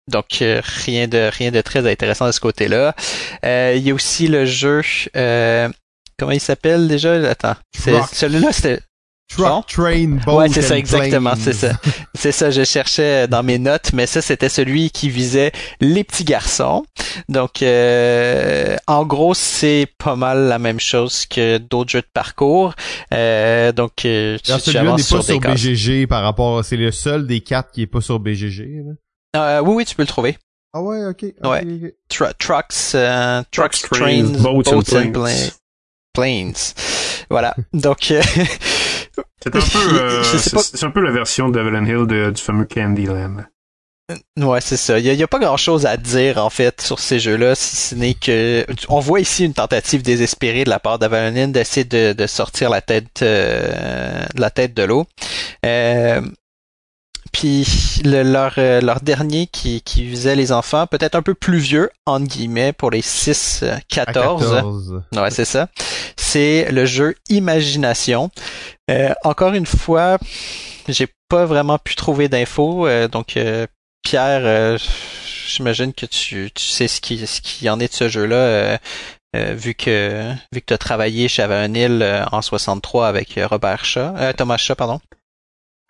donc 0.08 0.38
rien 0.40 1.06
de 1.06 1.30
rien 1.32 1.52
de 1.52 1.60
très 1.60 1.88
intéressant 1.88 2.26
de 2.26 2.32
ce 2.32 2.40
côté-là. 2.40 2.94
il 3.44 3.82
y 3.82 3.90
a 3.90 3.94
aussi 3.94 4.26
le 4.26 4.44
jeu 4.44 4.82
comment 6.18 6.32
il 6.32 6.40
s'appelle 6.40 6.88
déjà? 6.88 7.14
Attends, 7.30 7.56
celui-là 8.12 8.52
c'était 8.52 8.80
Truck, 9.36 9.66
train, 9.68 10.18
boat 10.26 10.34
Ouais, 10.36 10.48
c'est 10.48 10.60
ça, 10.62 10.76
exactement, 10.76 11.34
c'est 11.38 11.52
ça. 11.52 11.72
C'est 12.14 12.32
ça, 12.32 12.50
je 12.50 12.64
cherchais 12.64 13.28
dans 13.28 13.42
mes 13.42 13.58
notes, 13.58 13.92
mais 13.92 14.06
ça, 14.06 14.20
c'était 14.20 14.48
celui 14.48 14.90
qui 14.90 15.08
visait 15.08 15.52
les 15.80 16.02
petits 16.04 16.24
garçons. 16.24 16.84
Donc, 17.28 17.62
euh, 17.62 18.76
en 18.86 19.04
gros, 19.06 19.34
c'est 19.34 19.86
pas 19.98 20.16
mal 20.16 20.48
la 20.48 20.58
même 20.58 20.80
chose 20.80 21.26
que 21.26 21.58
d'autres 21.58 21.90
jeux 21.90 22.00
de 22.02 22.10
parcours. 22.12 22.74
Euh, 23.14 23.70
donc, 23.72 24.04
euh, 24.04 24.36
tu, 24.42 24.50
celui-là 24.52 24.82
n'est 24.82 24.88
avances 24.88 25.02
pas 25.02 25.06
sur 25.06 25.18
des 25.20 25.24
sur 25.34 25.40
cases. 25.40 25.54
BGG 25.62 26.06
par 26.08 26.22
rapport, 26.22 26.64
c'est 26.64 26.76
le 26.76 26.90
seul 26.90 27.26
des 27.26 27.40
quatre 27.40 27.70
qui 27.70 27.82
est 27.82 27.86
pas 27.86 28.00
sur 28.00 28.18
BGG. 28.18 28.82
là. 28.84 28.92
Euh, 29.36 29.60
oui, 29.62 29.74
oui, 29.76 29.84
tu 29.84 29.94
peux 29.94 30.02
le 30.02 30.08
trouver. 30.08 30.36
Ah 30.72 30.82
ouais, 30.82 31.04
ok. 31.04 31.24
ok, 31.42 31.50
Ouais. 31.50 31.94
Tru- 32.08 32.32
trucks, 32.38 32.66
euh, 32.94 33.42
trucks, 33.50 33.72
Trucks, 33.72 33.90
trains, 33.90 34.22
trains, 34.32 34.42
boats 34.42 34.62
boats, 34.62 34.70
and 34.72 34.78
and 34.78 34.82
planes. 34.82 35.12
pla- 35.12 35.32
planes. 36.12 36.54
Voilà. 37.30 37.54
Donc, 37.72 38.10
euh, 38.10 38.20
C'est 39.42 39.54
un 39.56 39.60
peu, 39.60 39.98
euh, 40.00 40.22
c'est 40.22 40.84
un 40.84 40.90
peu 40.90 41.00
la 41.00 41.10
version 41.10 41.48
d'Evelyn 41.48 41.84
Hill 41.86 42.06
de- 42.06 42.30
du 42.30 42.42
fameux 42.42 42.64
Candyland. 42.66 43.44
Ouais, 44.38 44.60
c'est 44.60 44.76
ça. 44.76 44.98
Il 44.98 45.04
y 45.06 45.22
a, 45.22 45.28
pas 45.28 45.38
grand-chose 45.38 45.86
à 45.86 45.96
dire 45.96 46.38
en 46.44 46.50
fait 46.50 46.80
sur 46.80 46.98
ces 46.98 47.20
jeux-là, 47.20 47.54
si 47.54 47.76
ce 47.76 47.94
n'est 47.94 48.14
que 48.14 48.66
on 48.88 48.98
voit 48.98 49.20
ici 49.20 49.44
une 49.44 49.54
tentative 49.54 50.02
désespérée 50.02 50.64
de 50.64 50.68
la 50.70 50.80
part 50.80 50.98
d'Avalonin 50.98 51.46
d'essayer 51.46 51.84
de, 51.84 52.12
de 52.12 52.26
sortir 52.26 52.70
la 52.70 52.80
tête 52.80 53.22
euh, 53.22 54.24
de 54.34 54.40
la 54.40 54.50
tête 54.50 54.74
de 54.74 54.82
l'eau. 54.82 55.06
Euh, 55.64 56.20
puis 57.32 57.64
le- 58.04 58.24
leur 58.24 58.54
euh, 58.58 58.80
leur 58.80 59.00
dernier 59.00 59.46
qui 59.46 59.80
qui 59.82 60.02
visait 60.04 60.34
les 60.34 60.50
enfants, 60.50 60.88
peut-être 60.88 61.14
un 61.14 61.22
peu 61.22 61.34
plus 61.34 61.58
vieux 61.58 61.88
entre 62.04 62.26
guillemets 62.26 62.72
pour 62.72 62.90
les 62.90 63.02
6 63.02 63.62
À 63.62 63.80
14. 63.82 64.54
14. 64.54 65.02
Ouais, 65.16 65.30
c'est 65.30 65.44
ça. 65.44 65.68
C'est 66.30 66.70
le 66.70 66.86
jeu 66.86 67.14
Imagination. 67.28 68.30
Euh, 68.90 69.10
encore 69.24 69.52
une 69.54 69.66
fois, 69.66 70.18
j'ai 70.88 71.08
pas 71.28 71.44
vraiment 71.44 71.78
pu 71.78 71.94
trouver 71.96 72.28
d'infos, 72.28 72.86
euh, 72.86 73.08
donc 73.08 73.36
euh, 73.36 73.66
Pierre, 74.02 74.42
euh, 74.44 74.78
j'imagine 75.48 75.92
que 75.92 76.06
tu, 76.06 76.50
tu 76.54 76.64
sais 76.64 76.86
ce 76.88 77.00
qui 77.00 77.26
ce 77.26 77.40
qui 77.40 77.68
en 77.68 77.80
est 77.80 77.88
de 77.88 77.92
ce 77.92 78.08
jeu-là, 78.08 78.36
euh, 78.36 78.78
vu 79.34 79.74
que 79.74 80.30
vu 80.52 80.60
que 80.60 80.66
tu 80.66 80.74
as 80.74 80.78
travaillé 80.78 81.26
chez 81.28 81.42
Avanil 81.42 82.00
euh, 82.02 82.24
en 82.30 82.42
63 82.42 83.08
avec 83.08 83.38
Robert 83.50 83.84
Shaw, 83.84 84.14
euh, 84.16 84.32
Thomas 84.32 84.56
Shaw, 84.56 84.74
pardon. 84.76 85.00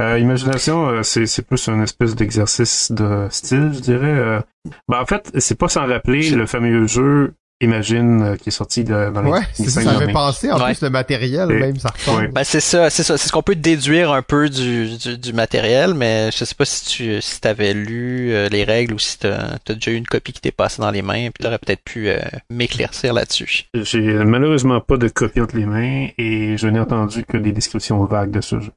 Euh, 0.02 0.18
Imagination, 0.18 0.88
euh, 0.88 1.02
c'est 1.02 1.26
c'est 1.26 1.42
plus 1.42 1.66
une 1.68 1.82
espèce 1.82 2.14
d'exercice 2.16 2.90
de 2.92 3.28
style, 3.30 3.70
je 3.74 3.80
dirais. 3.80 4.06
euh. 4.06 4.40
Ben, 4.88 5.00
en 5.00 5.04
fait, 5.06 5.30
c'est 5.38 5.58
pas 5.58 5.68
sans 5.68 5.86
rappeler 5.86 6.22
Je- 6.22 6.36
le 6.36 6.46
fameux 6.46 6.86
jeu 6.86 7.34
Imagine 7.62 8.22
euh, 8.22 8.36
qui 8.36 8.48
est 8.48 8.52
sorti 8.52 8.84
de- 8.84 9.10
dans 9.10 9.20
les 9.20 9.30
Ouais, 9.30 9.40
c'est 9.52 9.68
ça, 9.68 9.82
ça 9.82 9.98
fait 9.98 10.12
penser. 10.12 10.50
En 10.50 10.58
Ouais. 10.58 10.72
plus, 10.72 10.80
le 10.80 10.88
matériel, 10.90 11.50
Et- 11.50 11.58
même, 11.58 11.76
ça 11.78 11.90
ressemble. 11.90 12.22
ouais. 12.22 12.28
Ben 12.28 12.42
c'est 12.42 12.60
ça, 12.60 12.88
c'est 12.88 13.02
ça, 13.02 13.18
c'est 13.18 13.28
ce 13.28 13.32
qu'on 13.32 13.42
peut 13.42 13.54
déduire 13.54 14.12
un 14.12 14.22
peu 14.22 14.48
du, 14.48 14.96
du, 14.96 15.18
du 15.18 15.32
matériel, 15.34 15.92
mais 15.92 16.30
je 16.32 16.44
sais 16.44 16.54
pas 16.54 16.64
si 16.64 16.86
tu 16.86 17.20
si 17.20 17.40
t'avais 17.40 17.74
lu 17.74 18.32
euh, 18.32 18.48
les 18.48 18.64
règles 18.64 18.94
ou 18.94 18.98
si 18.98 19.18
t'as 19.18 19.56
as 19.68 19.74
déjà 19.74 19.90
eu 19.90 19.96
une 19.96 20.06
copie 20.06 20.32
qui 20.32 20.40
t'est 20.40 20.50
passée 20.52 20.80
dans 20.80 20.90
les 20.90 21.02
mains, 21.02 21.28
puis 21.34 21.42
t'aurais 21.44 21.58
peut-être 21.58 21.82
pu 21.84 22.08
euh, 22.08 22.18
m'éclaircir 22.48 23.12
là-dessus. 23.12 23.64
J'ai 23.74 24.00
malheureusement 24.24 24.80
pas 24.80 24.96
de 24.96 25.08
copie 25.08 25.40
entre 25.42 25.56
les 25.56 25.66
mains 25.66 26.08
et 26.16 26.56
je 26.56 26.66
n'ai 26.66 26.80
entendu 26.80 27.24
que 27.24 27.36
des 27.36 27.52
descriptions 27.52 28.02
vagues 28.04 28.30
de 28.30 28.40
ce 28.40 28.58
jeu. 28.58 28.72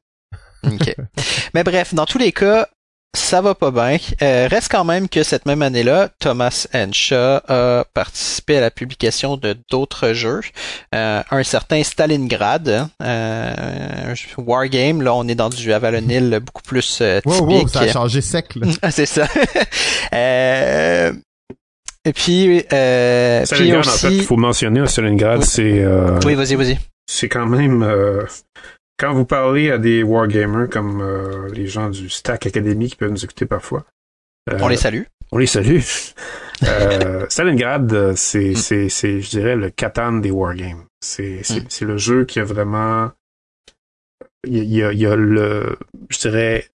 Ok. 0.66 0.96
Mais 1.54 1.64
bref, 1.64 1.94
dans 1.94 2.06
tous 2.06 2.18
les 2.18 2.32
cas, 2.32 2.68
ça 3.16 3.42
va 3.42 3.54
pas 3.56 3.72
bien. 3.72 3.98
Euh, 4.22 4.48
reste 4.50 4.72
quand 4.72 4.84
même 4.84 5.08
que 5.08 5.24
cette 5.24 5.46
même 5.46 5.62
année-là, 5.62 6.10
Thomas 6.20 6.66
Henshaw 6.74 7.40
a 7.48 7.86
participé 7.94 8.58
à 8.58 8.62
la 8.62 8.72
publication 8.72 9.38
de 9.38 9.56
d'autres 9.70 10.14
jeux. 10.14 10.42
Euh, 10.96 11.22
un 11.30 11.44
certain 11.44 11.84
Stalingrad, 11.84 12.70
hein, 12.70 12.90
euh, 13.04 14.16
Wargame, 14.38 15.02
là 15.02 15.14
on 15.14 15.28
est 15.28 15.36
dans 15.36 15.50
du 15.50 15.72
Avalonil 15.74 16.40
beaucoup 16.46 16.64
plus 16.64 17.00
euh, 17.02 17.22
typique. 17.22 17.40
Wow, 17.42 17.62
wow, 17.62 17.68
ça 17.68 17.82
a 17.82 17.88
changé 17.88 18.22
sec, 18.22 18.56
là. 18.56 18.68
Ah, 18.82 18.92
c'est 18.92 19.06
ça. 19.06 19.28
euh, 20.14 21.14
et 22.06 22.14
puis, 22.14 22.64
euh, 22.74 23.40
puis 23.40 23.48
Stalingrad, 23.48 23.78
en 23.88 23.90
aussi... 23.90 24.00
fait, 24.08 24.14
il 24.16 24.24
faut 24.24 24.38
mentionner 24.38 24.80
à 24.82 24.88
Stalingrad, 24.88 25.40
Oui. 25.40 25.46
c'est 25.48 25.80
euh, 25.80 26.20
Oui, 26.26 26.34
vas-y, 26.36 26.56
vas-y. 26.56 26.78
c'est 27.10 27.30
quand 27.30 27.46
même 27.46 27.84
euh, 27.84 28.26
quand 28.98 29.14
vous 29.14 29.26
parlez 29.26 29.72
à 29.72 29.78
des 29.78 30.04
wargamers 30.04 30.70
comme 30.70 31.02
euh, 31.02 31.50
les 31.50 31.68
gens 31.68 31.90
du 31.90 32.10
Stack 32.10 32.46
Academy 32.48 32.90
qui 32.90 32.96
peuvent 32.96 33.12
nous 33.12 33.24
écouter 33.24 33.46
parfois. 33.46 33.86
euh, 34.52 34.58
On 34.62 34.68
les 34.68 34.78
salue. 34.78 35.04
on 35.32 35.38
les 35.38 35.48
salue. 35.48 35.80
Euh, 36.66 37.26
Stalingrad, 37.28 37.92
euh, 37.92 38.14
c'est, 38.16 38.52
Mm. 38.52 38.56
c'est, 38.56 38.88
c'est, 38.90 39.20
je 39.20 39.30
dirais, 39.32 39.56
le 39.58 39.70
Catan 39.70 40.14
des 40.14 40.32
wargames. 40.32 40.86
C'est, 41.02 41.42
c'est, 41.44 41.62
Mm. 41.62 41.66
c'est 41.68 41.84
le 41.86 41.98
jeu 41.98 42.24
qui 42.24 42.40
a 42.40 42.46
vraiment, 42.46 43.12
il 44.48 44.64
y 44.64 44.82
a, 44.82 44.94
il 44.94 45.00
y 45.00 45.06
a, 45.06 45.16
le, 45.18 45.78
je 46.10 46.20
dirais, 46.20 46.70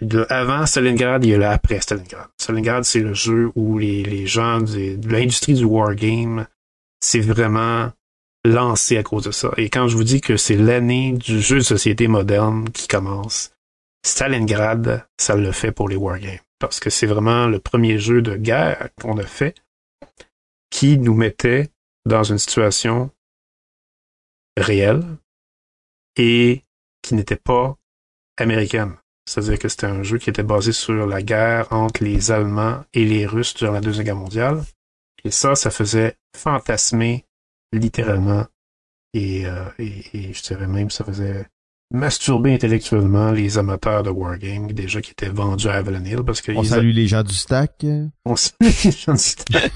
le 0.00 0.30
avant 0.32 0.64
Stalingrad, 0.64 1.22
il 1.24 1.30
y 1.30 1.34
a 1.34 1.38
le 1.38 1.44
après 1.46 1.80
Stalingrad. 1.82 2.28
Stalingrad, 2.40 2.84
c'est 2.84 3.00
le 3.00 3.12
jeu 3.12 3.50
où 3.56 3.78
les, 3.78 4.02
les 4.04 4.26
gens 4.26 4.60
de 4.62 4.96
l'industrie 5.12 5.54
du 5.54 5.64
wargame, 5.64 6.46
c'est 7.00 7.20
vraiment 7.20 7.90
lancé 8.44 8.96
à 8.96 9.02
cause 9.02 9.24
de 9.24 9.30
ça. 9.30 9.50
Et 9.56 9.70
quand 9.70 9.88
je 9.88 9.96
vous 9.96 10.04
dis 10.04 10.20
que 10.20 10.36
c'est 10.36 10.56
l'année 10.56 11.12
du 11.12 11.40
jeu 11.40 11.56
de 11.56 11.62
société 11.62 12.08
moderne 12.08 12.70
qui 12.70 12.88
commence, 12.88 13.52
Stalingrad, 14.04 15.06
ça 15.18 15.34
le 15.34 15.50
fait 15.52 15.72
pour 15.72 15.88
les 15.88 15.96
wargames. 15.96 16.38
Parce 16.58 16.78
que 16.78 16.90
c'est 16.90 17.06
vraiment 17.06 17.46
le 17.46 17.58
premier 17.58 17.98
jeu 17.98 18.22
de 18.22 18.36
guerre 18.36 18.90
qu'on 19.00 19.18
a 19.18 19.24
fait 19.24 19.54
qui 20.70 20.98
nous 20.98 21.14
mettait 21.14 21.70
dans 22.04 22.22
une 22.22 22.38
situation 22.38 23.10
réelle 24.56 25.04
et 26.16 26.62
qui 27.02 27.14
n'était 27.14 27.36
pas 27.36 27.76
américaine. 28.36 28.96
C'est-à-dire 29.26 29.58
que 29.58 29.68
c'était 29.68 29.86
un 29.86 30.02
jeu 30.02 30.18
qui 30.18 30.30
était 30.30 30.42
basé 30.42 30.72
sur 30.72 31.06
la 31.06 31.22
guerre 31.22 31.72
entre 31.72 32.04
les 32.04 32.30
Allemands 32.30 32.84
et 32.92 33.04
les 33.04 33.24
Russes 33.24 33.54
durant 33.54 33.72
la 33.72 33.80
Deuxième 33.80 34.04
Guerre 34.04 34.16
mondiale. 34.16 34.62
Et 35.24 35.30
ça, 35.30 35.54
ça 35.54 35.70
faisait 35.70 36.16
fantasmer 36.36 37.24
littéralement 37.78 38.46
et, 39.12 39.46
euh, 39.46 39.64
et, 39.78 40.04
et 40.14 40.32
je 40.32 40.42
dirais 40.42 40.66
même 40.66 40.90
ça 40.90 41.04
faisait 41.04 41.46
masturber 41.92 42.52
intellectuellement 42.54 43.30
les 43.30 43.58
amateurs 43.58 44.02
de 44.02 44.10
Wargame, 44.10 44.72
déjà 44.72 45.00
qui 45.00 45.12
étaient 45.12 45.28
vendus 45.28 45.68
à 45.68 45.74
Avalon 45.74 46.04
Hill 46.04 46.22
parce 46.26 46.40
que 46.40 46.52
On 46.52 46.62
ils- 46.62 46.68
salue 46.68 46.90
les 46.92 47.06
gens 47.06 47.22
du 47.22 47.34
stack. 47.34 47.84
on 48.24 48.34
salue 48.36 48.70
les 48.84 48.90
gens 48.90 49.12
du 49.12 49.18
stack. 49.18 49.72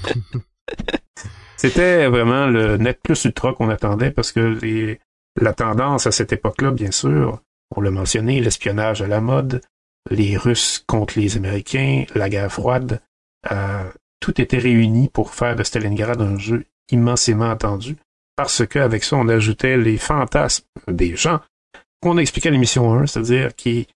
C'était 1.57 2.07
vraiment 2.07 2.47
le 2.47 2.77
net 2.77 2.99
plus 3.03 3.25
ultra 3.25 3.53
qu'on 3.53 3.69
attendait 3.69 4.11
parce 4.11 4.31
que 4.31 4.39
les, 4.61 4.99
la 5.41 5.53
tendance 5.53 6.07
à 6.07 6.11
cette 6.11 6.31
époque-là, 6.31 6.71
bien 6.71 6.91
sûr, 6.91 7.41
on 7.75 7.81
l'a 7.81 7.91
mentionné, 7.91 8.39
l'espionnage 8.39 9.01
à 9.01 9.07
la 9.07 9.19
mode, 9.19 9.61
les 10.09 10.37
Russes 10.37 10.83
contre 10.87 11.19
les 11.19 11.35
Américains, 11.37 12.05
la 12.15 12.29
guerre 12.29 12.51
froide, 12.51 13.01
euh, 13.51 13.89
tout 14.21 14.39
était 14.39 14.57
réuni 14.57 15.09
pour 15.09 15.33
faire 15.33 15.55
de 15.55 15.63
Stalingrad 15.63 16.21
un 16.21 16.37
jeu 16.37 16.65
immensément 16.91 17.49
attendu 17.49 17.95
parce 18.39 18.65
qu'avec 18.65 19.03
ça, 19.03 19.17
on 19.17 19.27
ajoutait 19.27 19.75
les 19.75 19.97
fantasmes 19.97 20.63
des 20.87 21.17
gens 21.17 21.41
qu'on 22.01 22.17
a 22.17 22.21
expliqué 22.21 22.47
à 22.47 22.51
l'émission 22.53 22.93
1, 22.93 23.07
c'est-à-dire 23.07 23.53
qui 23.53 23.87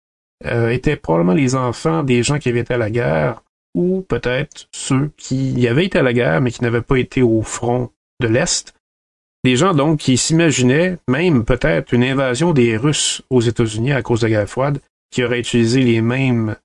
euh, 0.45 0.69
étaient 0.69 0.97
probablement 0.97 1.33
les 1.33 1.55
enfants 1.55 2.03
des 2.03 2.23
gens 2.23 2.39
qui 2.39 2.49
avaient 2.49 2.59
été 2.59 2.73
à 2.73 2.77
la 2.77 2.89
guerre 2.89 3.41
ou 3.73 4.01
peut-être 4.01 4.67
ceux 4.73 5.11
qui 5.15 5.51
y 5.53 5.69
avaient 5.69 5.85
été 5.85 5.97
à 5.97 6.03
la 6.03 6.11
guerre 6.11 6.41
mais 6.41 6.51
qui 6.51 6.61
n'avaient 6.61 6.81
pas 6.81 6.97
été 6.97 7.21
au 7.21 7.41
front 7.41 7.89
de 8.19 8.27
l'Est. 8.27 8.73
Des 9.45 9.55
gens 9.55 9.73
donc 9.73 9.99
qui 9.99 10.17
s'imaginaient 10.17 10.97
même 11.07 11.45
peut-être 11.45 11.93
une 11.93 12.03
invasion 12.03 12.51
des 12.51 12.75
Russes 12.75 13.21
aux 13.29 13.39
États-Unis 13.39 13.93
à 13.93 14.01
cause 14.01 14.19
de 14.19 14.27
la 14.27 14.31
guerre 14.31 14.49
froide, 14.49 14.79
qui 15.09 15.23
auraient 15.23 15.39
utilisé 15.39 15.81
les 15.81 16.01
mêmes 16.01 16.57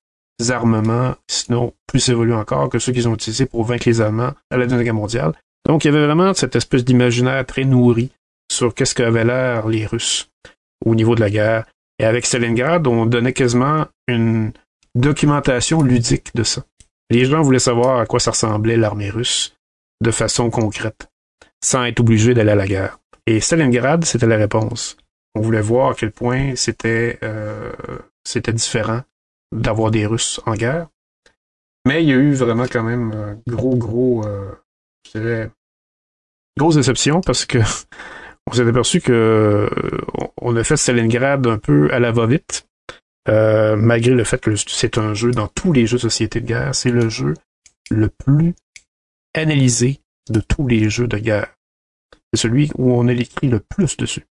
armements, 0.49 1.15
sinon 1.29 1.73
plus 1.87 2.09
évolués 2.09 2.33
encore 2.33 2.67
que 2.67 2.79
ceux 2.79 2.91
qu'ils 2.91 3.07
ont 3.07 3.13
utilisés 3.13 3.45
pour 3.45 3.63
vaincre 3.63 3.87
les 3.87 4.01
Allemands 4.01 4.33
à 4.49 4.57
la 4.57 4.65
Deuxième 4.65 4.83
Guerre 4.83 4.93
mondiale. 4.93 5.33
Donc 5.69 5.85
il 5.85 5.93
y 5.93 5.95
avait 5.95 6.03
vraiment 6.03 6.33
cette 6.33 6.55
espèce 6.55 6.83
d'imaginaire 6.83 7.45
très 7.45 7.63
nourri 7.63 8.09
sur 8.51 8.73
qu'est-ce 8.73 8.95
qu'avaient 8.95 9.23
l'air 9.23 9.67
les 9.67 9.85
Russes 9.85 10.31
au 10.83 10.95
niveau 10.95 11.13
de 11.13 11.19
la 11.19 11.29
guerre. 11.29 11.67
Et 11.99 12.05
avec 12.05 12.25
Stalingrad, 12.25 12.87
on 12.87 13.05
donnait 13.05 13.33
quasiment 13.33 13.85
une 14.07 14.51
documentation 14.95 15.83
ludique 15.83 16.33
de 16.33 16.41
ça. 16.41 16.63
Les 17.11 17.25
gens 17.25 17.43
voulaient 17.43 17.59
savoir 17.59 17.99
à 17.99 18.07
quoi 18.07 18.19
ça 18.19 18.31
ressemblait 18.31 18.77
l'armée 18.77 19.11
russe 19.11 19.55
de 20.01 20.09
façon 20.09 20.49
concrète, 20.49 21.07
sans 21.63 21.83
être 21.83 21.99
obligé 21.99 22.33
d'aller 22.33 22.53
à 22.53 22.55
la 22.55 22.65
guerre. 22.65 22.97
Et 23.27 23.39
Stalingrad, 23.39 24.05
c'était 24.05 24.25
la 24.25 24.37
réponse. 24.37 24.97
On 25.35 25.41
voulait 25.41 25.61
voir 25.61 25.91
à 25.91 25.93
quel 25.93 26.11
point 26.11 26.55
c'était 26.55 27.19
euh, 27.21 27.71
différent 28.53 29.01
d'avoir 29.55 29.91
des 29.91 30.07
Russes 30.07 30.41
en 30.47 30.55
guerre. 30.55 30.87
Mais 31.85 32.03
il 32.03 32.09
y 32.09 32.13
a 32.13 32.15
eu 32.15 32.33
vraiment 32.33 32.65
quand 32.65 32.81
même 32.81 33.11
euh, 33.13 33.35
gros, 33.47 33.75
gros, 33.75 34.25
euh, 34.25 34.51
je 35.05 35.19
dirais, 35.19 35.51
grosse 36.59 36.75
déception 36.75 37.21
parce 37.21 37.45
que 37.45 37.57
on 38.49 38.53
s'est 38.53 38.67
aperçu 38.67 38.99
que 38.99 39.11
euh, 39.11 40.29
on 40.41 40.55
a 40.55 40.63
fait 40.63 40.75
Stalingrad 40.75 41.45
un 41.45 41.57
peu 41.57 41.91
à 41.93 41.99
la 41.99 42.11
va-vite. 42.11 42.67
Euh, 43.27 43.75
malgré 43.75 44.11
le 44.11 44.23
fait 44.23 44.41
que 44.41 44.55
c'est 44.55 44.97
un 44.97 45.13
jeu 45.13 45.31
dans 45.31 45.47
tous 45.47 45.71
les 45.71 45.85
jeux 45.85 45.97
de 45.97 46.01
société 46.01 46.41
de 46.41 46.47
guerre, 46.47 46.73
c'est 46.73 46.89
le 46.89 47.09
jeu 47.09 47.35
le 47.91 48.09
plus 48.09 48.55
analysé 49.35 49.99
de 50.29 50.39
tous 50.39 50.67
les 50.67 50.89
jeux 50.89 51.07
de 51.07 51.17
guerre. 51.17 51.53
C'est 52.33 52.41
celui 52.41 52.71
où 52.75 52.91
on 52.91 53.07
a 53.07 53.13
écrit 53.13 53.49
le 53.49 53.59
plus 53.59 53.97
dessus. 53.97 54.25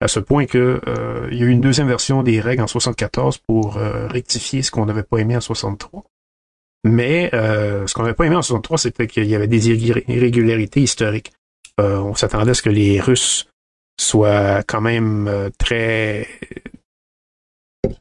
à 0.00 0.08
ce 0.08 0.20
point 0.20 0.46
que 0.46 0.80
euh, 0.86 1.28
il 1.32 1.38
y 1.38 1.42
a 1.42 1.46
eu 1.46 1.50
une 1.50 1.62
deuxième 1.62 1.88
version 1.88 2.22
des 2.22 2.40
règles 2.40 2.62
en 2.62 2.66
74 2.66 3.38
pour 3.38 3.74
rectifier 3.74 4.62
ce 4.62 4.70
qu'on 4.70 4.86
n'avait 4.86 5.02
pas 5.02 5.18
aimé 5.18 5.36
en 5.36 5.40
63. 5.40 6.04
Mais 6.84 7.30
ce 7.32 7.92
qu'on 7.94 8.02
n'avait 8.02 8.14
pas 8.14 8.26
aimé 8.26 8.36
en 8.36 8.42
63, 8.42 8.78
c'était 8.78 9.06
qu'il 9.06 9.26
y 9.26 9.34
avait 9.34 9.48
des 9.48 9.70
irrégularités 9.70 10.82
historiques. 10.82 11.32
On 11.78 12.14
s'attendait 12.14 12.50
à 12.50 12.54
ce 12.54 12.62
que 12.62 12.70
les 12.70 13.00
Russes 13.00 13.48
soient 14.00 14.62
quand 14.64 14.80
même 14.80 15.50
très 15.58 16.26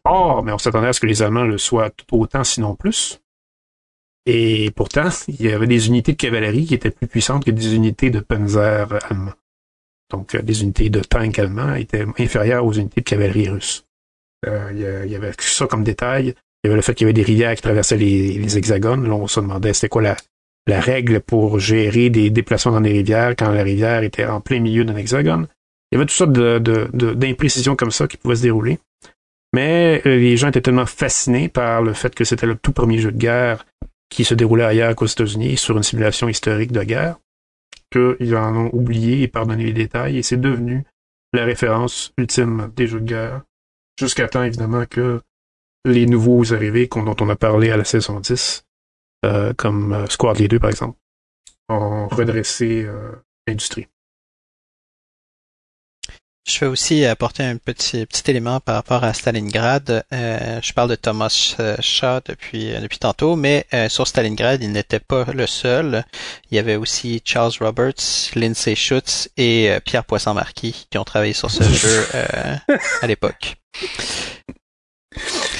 forts, 0.05 0.43
mais 0.43 0.51
on 0.51 0.57
s'attendait 0.57 0.87
à 0.87 0.93
ce 0.93 0.99
que 0.99 1.07
les 1.07 1.21
Allemands 1.21 1.43
le 1.43 1.57
soient 1.57 1.89
tout 1.89 2.17
autant, 2.17 2.43
sinon 2.43 2.75
plus. 2.75 3.19
Et 4.27 4.71
pourtant, 4.75 5.09
il 5.27 5.41
y 5.41 5.51
avait 5.51 5.67
des 5.67 5.87
unités 5.87 6.11
de 6.11 6.17
cavalerie 6.17 6.65
qui 6.65 6.75
étaient 6.75 6.91
plus 6.91 7.07
puissantes 7.07 7.45
que 7.45 7.51
des 7.51 7.73
unités 7.73 8.11
de 8.11 8.19
panzer 8.19 8.87
allemands. 9.09 9.33
Donc, 10.11 10.35
euh, 10.35 10.41
les 10.45 10.61
unités 10.61 10.89
de 10.89 10.99
tanks 10.99 11.39
allemands 11.39 11.75
étaient 11.75 12.05
inférieures 12.19 12.65
aux 12.65 12.73
unités 12.73 13.01
de 13.01 13.05
cavalerie 13.05 13.49
russes. 13.49 13.85
Euh, 14.45 15.03
il 15.05 15.11
y 15.11 15.15
avait 15.15 15.31
ça 15.39 15.65
comme 15.65 15.83
détail. 15.83 16.35
Il 16.63 16.67
y 16.67 16.67
avait 16.67 16.75
le 16.75 16.81
fait 16.81 16.93
qu'il 16.93 17.05
y 17.05 17.07
avait 17.07 17.13
des 17.13 17.23
rivières 17.23 17.55
qui 17.55 17.61
traversaient 17.61 17.97
les, 17.97 18.57
hexagones. 18.57 19.07
Là, 19.07 19.15
on 19.15 19.27
se 19.27 19.39
demandait 19.39 19.73
c'était 19.73 19.89
quoi 19.89 20.01
la, 20.01 20.17
la 20.67 20.81
règle 20.81 21.21
pour 21.21 21.59
gérer 21.59 22.09
des 22.09 22.29
déplacements 22.29 22.73
dans 22.73 22.79
les 22.81 22.91
rivières 22.91 23.35
quand 23.37 23.51
la 23.51 23.63
rivière 23.63 24.03
était 24.03 24.25
en 24.25 24.41
plein 24.41 24.59
milieu 24.59 24.83
d'un 24.83 24.97
hexagone. 24.97 25.47
Il 25.91 25.95
y 25.95 25.97
avait 25.97 26.05
toutes 26.05 26.17
sortes 26.17 26.33
d'imprécisions 26.33 27.77
comme 27.77 27.91
ça 27.91 28.07
qui 28.07 28.17
pouvaient 28.17 28.35
se 28.35 28.41
dérouler. 28.41 28.77
Mais 29.53 30.01
euh, 30.05 30.17
les 30.17 30.35
gens 30.35 30.49
étaient 30.49 30.61
tellement 30.61 30.85
fascinés 30.85 31.47
par 31.47 31.81
le 31.81 31.93
fait 31.93 32.13
que 32.13 32.25
c'était 32.25 32.45
le 32.45 32.55
tout 32.55 32.73
premier 32.73 32.99
jeu 32.99 33.13
de 33.13 33.17
guerre 33.17 33.65
qui 34.09 34.25
se 34.25 34.33
déroulait 34.33 34.65
ailleurs 34.65 34.93
qu'aux 34.95 35.05
États-Unis 35.05 35.57
sur 35.57 35.77
une 35.77 35.83
simulation 35.83 36.27
historique 36.27 36.73
de 36.73 36.83
guerre, 36.83 37.17
qu'ils 37.91 38.35
en 38.35 38.55
ont 38.55 38.69
oublié 38.73 39.21
et 39.21 39.27
pardonné 39.27 39.63
les 39.65 39.73
détails, 39.73 40.17
et 40.17 40.23
c'est 40.23 40.39
devenu 40.39 40.83
la 41.33 41.45
référence 41.45 42.13
ultime 42.17 42.71
des 42.75 42.87
jeux 42.87 42.99
de 42.99 43.05
guerre, 43.05 43.41
jusqu'à 43.99 44.27
temps 44.27 44.43
évidemment 44.43 44.85
que 44.85 45.21
les 45.85 46.05
nouveaux 46.05 46.53
arrivés 46.53 46.89
dont 46.93 47.15
on 47.19 47.29
a 47.29 47.35
parlé 47.35 47.69
à 47.69 47.77
la 47.77 47.83
saison 47.83 48.19
10, 48.19 48.65
euh, 49.25 49.53
comme 49.53 49.93
euh, 49.93 50.07
Squad 50.07 50.37
Leader 50.37 50.59
par 50.59 50.69
exemple, 50.69 50.97
ont 51.69 52.07
redressé 52.07 52.83
euh, 52.83 53.11
l'industrie. 53.47 53.87
Je 56.47 56.61
vais 56.61 56.65
aussi 56.67 57.03
apporter 57.03 57.43
un 57.43 57.57
petit 57.57 58.05
petit 58.05 58.31
élément 58.31 58.61
par 58.61 58.75
rapport 58.75 59.03
à 59.03 59.13
Stalingrad. 59.13 60.05
Euh, 60.13 60.61
je 60.63 60.71
parle 60.71 60.89
de 60.89 60.95
Thomas 60.95 61.55
Shaw 61.81 62.21
depuis 62.25 62.71
depuis 62.81 62.99
tantôt, 62.99 63.35
mais 63.35 63.65
euh, 63.73 63.89
sur 63.89 64.07
Stalingrad, 64.07 64.63
il 64.63 64.71
n'était 64.71 65.01
pas 65.01 65.25
le 65.33 65.45
seul. 65.45 66.05
Il 66.49 66.55
y 66.55 66.59
avait 66.59 66.77
aussi 66.77 67.21
Charles 67.25 67.51
Roberts, 67.59 68.31
Lindsay 68.33 68.75
Schutz 68.75 69.29
et 69.35 69.69
euh, 69.71 69.81
Pierre 69.81 70.05
Poisson-Marquis 70.05 70.87
qui 70.89 70.97
ont 70.97 71.03
travaillé 71.03 71.33
sur 71.33 71.51
ce 71.51 71.63
jeu 71.63 72.05
à 73.01 73.07
l'époque. 73.07 73.57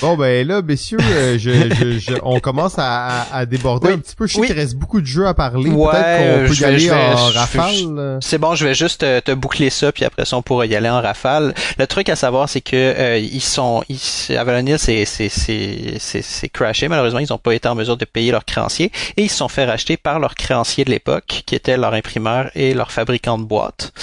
Bon 0.02 0.16
ben 0.16 0.48
là, 0.48 0.62
messieurs, 0.62 1.00
euh, 1.02 1.40
je, 1.40 1.98
je, 2.00 2.14
on 2.22 2.40
commence 2.40 2.76
à, 2.78 3.26
à 3.34 3.46
déborder 3.48 3.94
un 3.94 3.98
petit 3.98 4.16
peu. 4.16 4.28
Je 4.28 4.36
sais 4.36 4.46
qu'il 4.46 4.56
reste 4.56 4.76
beaucoup 4.76 5.02
de 5.02 5.08
jeux 5.08 5.26
à 5.26 5.34
parler. 5.34 5.72
Ouais, 5.72 5.92
Peut-être 5.92 6.42
qu'on 6.42 6.48
peut 6.48 6.62
y 6.62 6.66
aller 6.66 6.92
en 6.92 7.16
rafale. 7.16 8.20
C'est 8.22 8.38
bon, 8.38 8.54
je 8.54 8.68
vais 8.68 8.76
juste 8.76 9.02
te, 9.02 9.34
boucler 9.34 9.70
ça, 9.70 9.92
puis 9.92 10.06
après 10.06 10.26
ça, 10.26 10.38
on 10.38 10.42
pourra 10.42 10.66
y 10.68 10.76
aller 10.76 10.90
en 10.90 11.02
rafale. 11.02 11.56
Le 11.80 11.88
truc 11.88 12.10
à 12.10 12.16
savoir, 12.16 12.48
c'est 12.48 12.62
que 12.62 12.76
euh, 12.76 13.18
ils 13.18 13.42
sont, 13.42 13.84
ils, 13.90 14.38
Avalon 14.38 14.76
c'est 14.78 15.06
c'est 15.06 15.30
c'est 15.30 15.98
c'est 16.00 16.50
crashé. 16.50 16.88
Malheureusement, 16.88 17.20
ils 17.20 17.30
n'ont 17.30 17.38
pas 17.40 17.54
été 17.54 17.68
en 17.68 17.76
mesure 17.76 17.98
de 17.98 18.06
payer 18.06 18.32
leurs 18.32 18.46
créanciers 18.46 18.92
et 19.16 19.24
ils 19.24 19.30
se 19.30 19.38
sont 19.38 19.48
fait 19.48 19.66
racheter 19.66 19.98
par 19.98 20.20
leurs 20.20 20.36
créanciers 20.36 20.86
de 20.86 20.92
l'époque, 20.92 21.44
qui 21.46 21.56
étaient 21.56 21.78
leur 21.78 21.94
imprimeur 21.94 22.52
et 22.56 22.74
leur 22.74 22.92
fabricant 22.92 23.38
de 23.38 23.46
boîtes. 23.46 23.94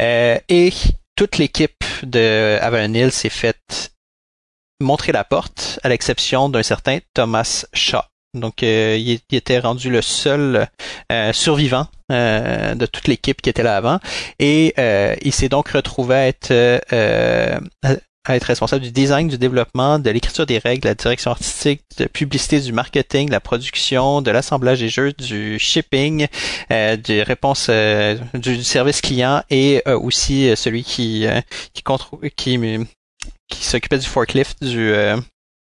Euh, 0.00 0.38
et 0.48 0.72
toute 1.16 1.38
l'équipe 1.38 1.84
de 2.02 2.58
Avalon 2.60 3.10
s'est 3.10 3.28
faite 3.28 3.92
montrer 4.80 5.12
la 5.12 5.24
porte, 5.24 5.80
à 5.82 5.88
l'exception 5.88 6.48
d'un 6.48 6.62
certain 6.62 6.98
Thomas 7.14 7.66
Shaw. 7.72 8.02
Donc, 8.34 8.62
euh, 8.62 8.96
il, 8.98 9.20
était 9.32 9.58
rendu 9.58 9.90
le 9.90 10.02
seul 10.02 10.68
euh, 11.10 11.32
survivant 11.32 11.86
euh, 12.12 12.74
de 12.74 12.86
toute 12.86 13.08
l'équipe 13.08 13.40
qui 13.40 13.48
était 13.48 13.62
là 13.62 13.76
avant, 13.76 13.98
et 14.38 14.74
il 15.22 15.32
s'est 15.32 15.48
donc 15.48 15.70
retrouvé 15.70 16.14
à 16.14 16.28
être 16.28 16.52
à 18.24 18.36
être 18.36 18.44
responsable 18.44 18.82
du 18.82 18.90
design, 18.90 19.26
du 19.26 19.38
développement, 19.38 19.98
de 19.98 20.10
l'écriture 20.10 20.44
des 20.44 20.58
règles, 20.58 20.82
de 20.82 20.88
la 20.88 20.94
direction 20.94 21.30
artistique, 21.30 21.80
de 21.96 22.04
publicité, 22.04 22.60
du 22.60 22.74
marketing, 22.74 23.28
de 23.28 23.32
la 23.32 23.40
production, 23.40 24.20
de 24.20 24.30
l'assemblage 24.30 24.80
des 24.80 24.90
jeux, 24.90 25.14
du 25.14 25.58
shipping, 25.58 26.26
euh, 26.70 26.98
des 26.98 27.22
réponses 27.22 27.70
du, 28.34 28.62
service 28.62 29.00
client 29.00 29.42
et 29.48 29.82
aussi 29.86 30.54
celui 30.56 30.84
qui 30.84 31.26
qui 31.72 31.82
qui 32.36 32.58
qui 33.48 33.64
s'occupait 33.64 33.98
du 33.98 34.06
forklift 34.06 34.62
du 34.62 34.92
euh, 34.92 35.16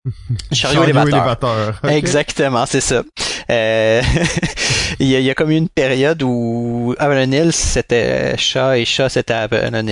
chariot, 0.51 0.83
élévateur. 0.83 1.79
Exactement, 1.83 2.65
c'est 2.65 2.81
ça. 2.81 3.03
Euh, 3.49 4.01
il, 4.99 5.07
y 5.07 5.15
a, 5.15 5.19
il, 5.19 5.25
y 5.25 5.29
a, 5.29 5.35
comme 5.35 5.51
une 5.51 5.69
période 5.69 6.21
où 6.23 6.95
Avalon 6.97 7.49
c'était 7.51 8.35
chat 8.37 8.77
et 8.77 8.85
chat 8.85 9.09
c'était 9.09 9.33
Avalon 9.33 9.85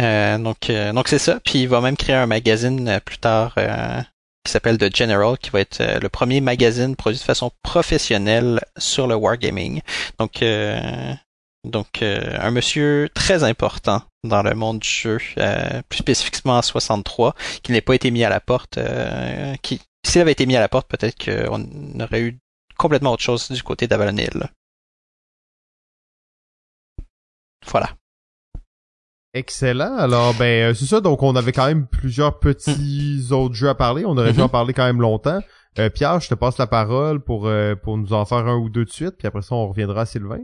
Euh, 0.00 0.38
donc 0.38 0.70
euh, 0.70 0.92
donc 0.92 1.08
c'est 1.08 1.18
ça. 1.18 1.38
Puis 1.44 1.60
il 1.60 1.68
va 1.68 1.80
même 1.80 1.96
créer 1.96 2.16
un 2.16 2.26
magazine 2.26 2.88
euh, 2.88 3.00
plus 3.00 3.18
tard 3.18 3.54
qui 4.44 4.52
s'appelle 4.52 4.78
The 4.78 4.94
General, 4.94 5.36
qui 5.36 5.50
va 5.50 5.60
être 5.60 5.82
le 6.00 6.08
premier 6.08 6.40
magazine 6.40 6.96
produit 6.96 7.18
de 7.18 7.24
façon 7.24 7.50
professionnelle 7.62 8.60
sur 8.78 9.06
le 9.06 9.14
wargaming. 9.14 9.82
Donc 10.18 10.42
donc, 11.64 12.02
euh, 12.02 12.36
un 12.40 12.50
monsieur 12.50 13.08
très 13.14 13.44
important 13.44 14.02
dans 14.24 14.42
le 14.42 14.54
monde 14.54 14.80
du 14.80 14.88
jeu, 14.88 15.18
euh, 15.38 15.82
plus 15.88 15.98
spécifiquement 15.98 16.58
en 16.58 16.62
63, 16.62 17.34
qui 17.62 17.72
n'a 17.72 17.80
pas 17.80 17.94
été 17.94 18.10
mis 18.10 18.24
à 18.24 18.28
la 18.28 18.40
porte. 18.40 18.78
Euh, 18.78 19.54
qui, 19.62 19.80
s'il 20.04 20.20
avait 20.20 20.32
été 20.32 20.46
mis 20.46 20.56
à 20.56 20.60
la 20.60 20.68
porte, 20.68 20.88
peut-être 20.88 21.16
qu'on 21.22 22.00
aurait 22.00 22.22
eu 22.22 22.38
complètement 22.76 23.12
autre 23.12 23.22
chose 23.22 23.50
du 23.50 23.62
côté 23.62 23.86
d'Avalon 23.86 24.16
Hill. 24.16 24.50
Voilà. 27.66 27.90
Excellent. 29.34 29.96
Alors, 29.96 30.34
ben, 30.34 30.74
c'est 30.74 30.86
ça. 30.86 31.00
Donc, 31.00 31.22
on 31.22 31.36
avait 31.36 31.52
quand 31.52 31.66
même 31.66 31.86
plusieurs 31.86 32.38
petits 32.38 33.26
hmm. 33.28 33.34
autres 33.34 33.54
jeux 33.54 33.68
à 33.68 33.74
parler. 33.74 34.04
On 34.06 34.16
aurait 34.16 34.32
dû 34.32 34.40
en 34.40 34.46
mm-hmm. 34.46 34.50
parler 34.50 34.72
quand 34.72 34.86
même 34.86 35.00
longtemps. 35.00 35.40
Pierre, 35.94 36.18
je 36.18 36.28
te 36.28 36.34
passe 36.34 36.58
la 36.58 36.66
parole 36.66 37.20
pour, 37.20 37.48
pour 37.84 37.98
nous 37.98 38.12
en 38.12 38.24
faire 38.24 38.38
un 38.48 38.56
ou 38.56 38.68
deux 38.68 38.84
de 38.84 38.90
suite, 38.90 39.14
puis 39.16 39.28
après 39.28 39.42
ça, 39.42 39.54
on 39.54 39.68
reviendra 39.68 40.00
à 40.00 40.06
Sylvain. 40.06 40.40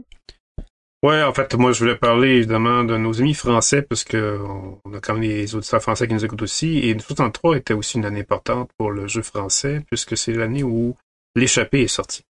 Ouais, 1.03 1.21
en 1.21 1.33
fait, 1.33 1.53
moi, 1.55 1.71
je 1.71 1.79
voulais 1.79 1.95
parler 1.95 2.29
évidemment 2.37 2.83
de 2.83 2.97
nos 2.97 3.21
amis 3.21 3.35
français, 3.35 3.81
parce 3.83 4.03
que 4.03 4.39
on 4.85 4.93
a 4.93 4.99
quand 4.99 5.13
même 5.13 5.21
les 5.21 5.55
auditeurs 5.55 5.81
français 5.81 6.07
qui 6.07 6.13
nous 6.13 6.25
écoutent 6.25 6.41
aussi. 6.41 6.79
Et 6.79 6.97
63 6.97 7.57
était 7.57 7.73
aussi 7.73 7.97
une 7.97 8.05
année 8.05 8.21
importante 8.21 8.71
pour 8.77 8.91
le 8.91 9.07
jeu 9.07 9.21
français, 9.21 9.83
puisque 9.87 10.17
c'est 10.17 10.33
l'année 10.33 10.63
où 10.63 10.95
l'échappée 11.35 11.83
est 11.83 11.87
sorti. 11.87 12.23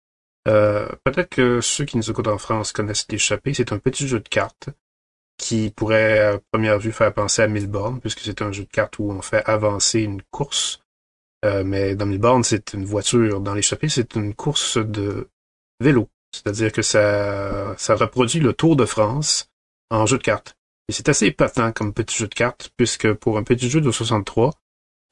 Euh, 0.49 0.89
peut-être 1.05 1.31
que 1.31 1.61
ceux 1.61 1.85
qui 1.85 1.97
nous 1.97 2.11
écoutent 2.11 2.29
en 2.29 2.39
France 2.39 2.73
connaissent 2.73 3.07
l'échappée. 3.11 3.55
C'est 3.55 3.73
un 3.73 3.79
petit 3.79 4.09
jeu 4.09 4.21
de 4.21 4.29
cartes 4.29 4.71
qui 5.37 5.73
pourrait, 5.75 6.18
à 6.18 6.41
première 6.51 6.79
vue, 6.79 6.93
faire 6.93 7.13
penser 7.13 7.43
à 7.43 7.49
Milborn, 7.49 8.01
puisque 8.01 8.21
c'est 8.21 8.43
un 8.43 8.53
jeu 8.53 8.64
de 8.64 8.68
cartes 8.68 8.99
où 8.99 9.11
on 9.11 9.22
fait 9.22 9.45
avancer 9.45 10.01
une 10.01 10.22
course. 10.30 10.80
Euh, 11.45 11.63
mais 11.64 11.95
dans 11.95 12.07
Milborn, 12.07 12.43
c'est 12.43 12.72
une 12.72 12.84
voiture. 12.84 13.41
Dans 13.41 13.55
l'échappée, 13.55 13.88
c'est 13.88 14.14
une 14.17 14.34
course 14.34 14.79
de 14.79 15.29
vélo. 15.80 16.09
C'est-à-dire 16.35 16.73
que 16.73 16.83
ça, 16.83 17.75
ça 17.77 17.95
reproduit 17.95 18.41
le 18.41 18.53
Tour 18.53 18.77
de 18.77 18.85
France 18.85 19.49
en 19.91 20.07
jeu 20.07 20.19
de 20.19 20.23
cartes. 20.23 20.57
Et 20.89 20.93
c'est 20.93 21.09
assez 21.09 21.27
épatant 21.27 21.73
comme 21.73 21.95
petit 21.95 22.17
jeu 22.17 22.27
de 22.27 22.35
cartes, 22.35 22.71
puisque 22.77 23.13
pour 23.13 23.39
un 23.39 23.43
petit 23.43 23.71
jeu 23.71 23.81
de 23.81 23.91
63, 23.91 24.53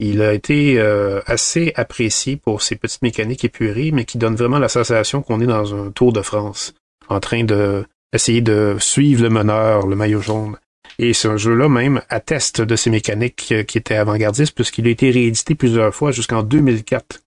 il 0.01 0.21
a 0.21 0.33
été 0.33 0.81
euh, 0.81 1.21
assez 1.27 1.73
apprécié 1.77 2.37
pour 2.37 2.63
ses 2.63 2.77
petites 2.77 3.03
mécaniques 3.03 3.45
épurées, 3.45 3.93
mais 3.93 4.05
qui 4.05 4.19
donne 4.19 4.35
vraiment 4.35 4.59
la 4.59 4.69
sensation 4.69 5.23
qu'on 5.23 5.41
est 5.41 5.47
dans 5.47 5.75
un 5.75 5.91
Tour 5.93 6.13
de 6.13 6.23
France, 6.23 6.75
en 7.09 7.21
train 7.21 7.45
de 7.45 7.85
essayer 8.13 8.41
de 8.41 8.77
suivre 8.79 9.23
le 9.23 9.31
meneur, 9.31 9.87
le 9.87 9.97
maillot 9.97 10.21
jaune. 10.21 10.57
Et 10.99 11.15
ce 11.15 11.37
jeu-là 11.37 11.69
même 11.69 12.03
atteste 12.11 12.61
de 12.61 12.77
ses 12.77 12.91
mécaniques 12.91 13.49
euh, 13.53 13.63
qui 13.63 13.79
étaient 13.79 13.95
avant-gardistes, 13.95 14.55
puisqu'il 14.55 14.87
a 14.89 14.91
été 14.91 15.11
réédité 15.11 15.55
plusieurs 15.55 15.95
fois 15.95 16.11
jusqu'en 16.11 16.43
2004. 16.43 17.22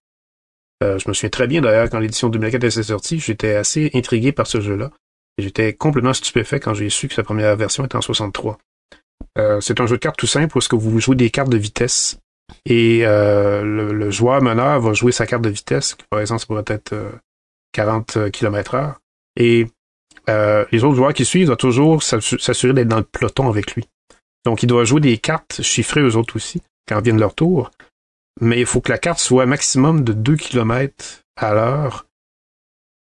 Euh, 0.84 0.99
je 0.99 1.07
me 1.07 1.14
souviens 1.14 1.30
très 1.30 1.47
bien 1.47 1.61
d'ailleurs 1.61 1.89
quand 1.89 1.99
l'édition 1.99 2.30
2004 2.30 2.64
était 2.64 2.84
sortie, 2.84 3.19
j'étais 3.19 3.56
assez 3.56 3.91
intrigué 3.93 4.31
par 4.31 4.47
ce 4.47 4.61
jeu-là. 4.61 4.91
Et 5.38 5.43
j'étais 5.43 5.73
complètement 5.73 6.14
stupéfait 6.14 6.60
quand 6.60 6.73
j'ai 6.73 6.89
su 6.89 7.07
que 7.07 7.14
sa 7.14 7.23
première 7.23 7.56
version 7.56 7.85
était 7.85 7.95
en 7.95 8.02
63. 8.02 8.57
Euh, 9.38 9.60
c'est 9.61 9.81
un 9.81 9.88
jeu 9.88 9.95
de 9.95 10.02
cartes 10.02 10.18
tout 10.18 10.27
simple 10.27 10.56
où 10.56 10.60
est-ce 10.60 10.69
que 10.69 10.76
vous 10.76 10.99
jouez 10.99 11.15
des 11.15 11.30
cartes 11.30 11.49
de 11.49 11.57
vitesse. 11.57 12.18
Et 12.65 13.02
euh, 13.06 13.64
le, 13.64 14.11
joueur 14.11 14.41
meneur 14.41 14.80
va 14.80 14.93
jouer 14.93 15.11
sa 15.11 15.26
carte 15.26 15.43
de 15.43 15.49
vitesse, 15.49 15.97
par 16.10 16.19
exemple 16.19 16.41
ça 16.41 16.47
pourrait 16.47 16.64
être 16.68 16.93
40 17.73 18.31
km 18.31 18.76
heure. 18.76 18.99
Et 19.35 19.68
les 20.27 20.84
autres 20.84 20.95
joueurs 20.95 21.14
qui 21.14 21.26
suivent 21.26 21.47
doivent 21.47 21.57
toujours 21.57 22.03
s'assurer 22.03 22.73
d'être 22.73 22.88
dans 22.88 22.97
le 22.97 23.03
peloton 23.03 23.49
avec 23.49 23.73
lui. 23.76 23.85
Donc 24.45 24.64
il 24.64 24.68
doit 24.68 24.85
jouer 24.85 25.02
des 25.02 25.18
cartes 25.18 25.61
chiffrées 25.61 26.03
aux 26.03 26.15
autres 26.15 26.35
aussi, 26.35 26.61
quand 26.88 27.02
viennent 27.02 27.19
leur 27.19 27.34
tour 27.34 27.72
mais 28.41 28.60
il 28.60 28.66
faut 28.66 28.82
que 28.82 28.91
la 28.91 28.98
carte 28.98 29.20
soit 29.20 29.45
maximum 29.45 30.03
de 30.03 30.14
2 30.14 30.36
km 30.36 31.24
à 31.38 31.53
l'heure 31.53 32.07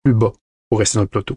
plus 0.04 0.14
bas 0.14 0.32
pour 0.68 0.78
rester 0.78 0.98
dans 0.98 1.02
le 1.02 1.08
peloton. 1.08 1.36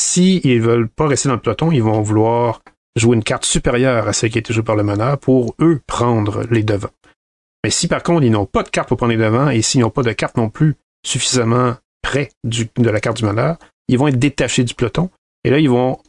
Si 0.00 0.40
ils 0.44 0.60
veulent 0.60 0.88
pas 0.88 1.08
rester 1.08 1.28
dans 1.28 1.34
le 1.34 1.40
peloton, 1.40 1.72
ils 1.72 1.82
vont 1.82 2.00
vouloir 2.00 2.62
jouer 2.96 3.16
une 3.16 3.24
carte 3.24 3.44
supérieure 3.44 4.08
à 4.08 4.12
celle 4.12 4.30
qui 4.30 4.38
a 4.38 4.40
été 4.40 4.52
jouée 4.52 4.62
par 4.62 4.76
le 4.76 4.82
meneur 4.82 5.18
pour, 5.18 5.54
eux, 5.60 5.80
prendre 5.86 6.42
les 6.50 6.62
devants. 6.62 6.90
Mais 7.64 7.70
si 7.70 7.88
par 7.88 8.02
contre, 8.02 8.24
ils 8.24 8.30
n'ont 8.30 8.46
pas 8.46 8.62
de 8.62 8.68
carte 8.68 8.88
pour 8.88 8.96
prendre 8.96 9.12
les 9.12 9.18
devants 9.18 9.50
et 9.50 9.62
s'ils 9.62 9.80
n'ont 9.80 9.90
pas 9.90 10.02
de 10.02 10.12
carte 10.12 10.36
non 10.36 10.48
plus 10.48 10.76
suffisamment 11.04 11.76
près 12.02 12.30
de 12.44 12.90
la 12.90 13.00
carte 13.00 13.18
du 13.18 13.24
meneur, 13.24 13.58
ils 13.88 13.98
vont 13.98 14.08
être 14.08 14.18
détachés 14.18 14.64
du 14.64 14.74
peloton 14.74 15.10
et 15.44 15.50
là, 15.50 15.58
ils 15.58 15.70
vont 15.70 16.00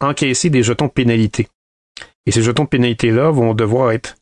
encaisser 0.00 0.50
des 0.50 0.62
jetons 0.62 0.86
de 0.86 0.92
pénalité. 0.92 1.48
Et 2.26 2.32
ces 2.32 2.42
jetons 2.42 2.64
de 2.64 2.68
pénalité-là 2.68 3.30
vont 3.30 3.54
devoir 3.54 3.92
être 3.92 4.16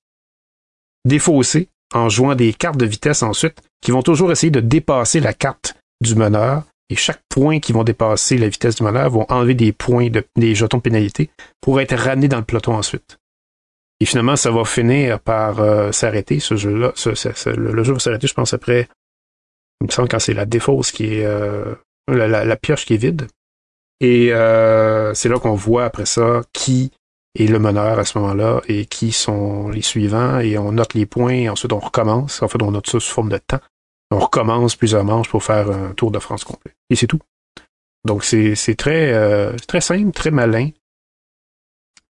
défaussés 1.05 1.69
en 1.94 2.09
jouant 2.09 2.35
des 2.35 2.52
cartes 2.52 2.77
de 2.77 2.86
vitesse 2.86 3.23
ensuite, 3.23 3.60
qui 3.81 3.90
vont 3.90 4.02
toujours 4.02 4.32
essayer 4.32 4.51
de 4.51 4.60
dépasser 4.60 5.20
la 5.20 5.32
carte 5.32 5.74
du 6.01 6.15
meneur. 6.15 6.65
Et 6.90 6.97
chaque 6.97 7.20
point 7.28 7.60
qui 7.60 7.73
vont 7.73 7.85
dépasser 7.85 8.39
la 8.39 8.48
vitesse 8.48 8.77
du 8.77 8.82
meneur 8.82 9.10
vont 9.10 9.27
enlever 9.28 9.55
des 9.55 9.73
points, 9.73 10.09
de, 10.09 10.24
des 10.36 10.55
jetons 10.55 10.78
de 10.78 10.82
pénalité 10.82 11.28
pour 11.60 11.81
être 11.81 11.94
ramenés 11.94 12.28
dans 12.28 12.39
le 12.39 12.44
peloton 12.44 12.74
ensuite. 12.74 13.19
Et 14.01 14.06
finalement, 14.06 14.36
ça 14.36 14.51
va 14.51 14.65
finir 14.65 15.20
par 15.20 15.60
euh, 15.60 15.93
s'arrêter, 15.93 16.40
ce 16.40 16.56
jeu-là. 16.56 16.93
le, 17.56 17.85
jeu 17.85 17.93
va 17.93 17.98
s'arrêter, 17.98 18.27
je 18.27 18.35
pense, 18.35 18.55
après, 18.55 18.89
il 19.81 19.89
me 19.89 19.90
semble, 19.90 20.09
quand 20.09 20.19
c'est 20.19 20.35
la 20.35 20.47
défausse 20.47 20.93
qui 20.93 21.16
est... 21.16 21.24
Euh, 21.24 21.74
la, 22.09 22.56
pioche 22.56 22.86
qui 22.86 22.94
est 22.94 22.98
vide. 22.98 23.28
Et 24.01 24.32
euh, 24.32 25.12
c'est 25.15 25.28
là 25.28 25.39
qu'on 25.39 25.55
voit 25.55 25.85
après 25.85 26.06
ça 26.06 26.43
qui 26.52 26.93
est 27.35 27.47
le 27.47 27.59
meneur 27.59 27.99
à 27.99 28.05
ce 28.05 28.19
moment-là 28.19 28.61
et 28.69 28.87
qui 28.87 29.13
sont 29.13 29.69
les 29.69 29.83
suivants 29.83 30.39
et 30.41 30.59
on 30.59 30.73
note 30.73 30.95
les 30.95 31.07
points 31.07 31.33
et 31.33 31.49
ensuite 31.49 31.73
on 31.73 31.79
recommence. 31.79 32.43
En 32.43 32.49
fait, 32.49 32.63
on 32.63 32.71
note 32.71 32.87
ça 32.87 33.01
sous 33.01 33.13
forme 33.13 33.31
de 33.31 33.39
temps. 33.39 33.61
On 34.11 34.19
recommence 34.19 34.77
plusieurs 34.77 35.05
manches 35.05 35.29
pour 35.29 35.45
faire 35.45 35.71
un 35.71 35.93
tour 35.93 36.11
de 36.11 36.19
France 36.19 36.45
complet. 36.45 36.73
Et 36.91 36.97
c'est 36.97 37.07
tout. 37.07 37.21
Donc 38.05 38.25
c'est 38.25 38.75
très 38.77 39.13
euh, 39.13 39.53
très 39.67 39.81
simple, 39.81 40.13
très 40.13 40.31
malin 40.31 40.71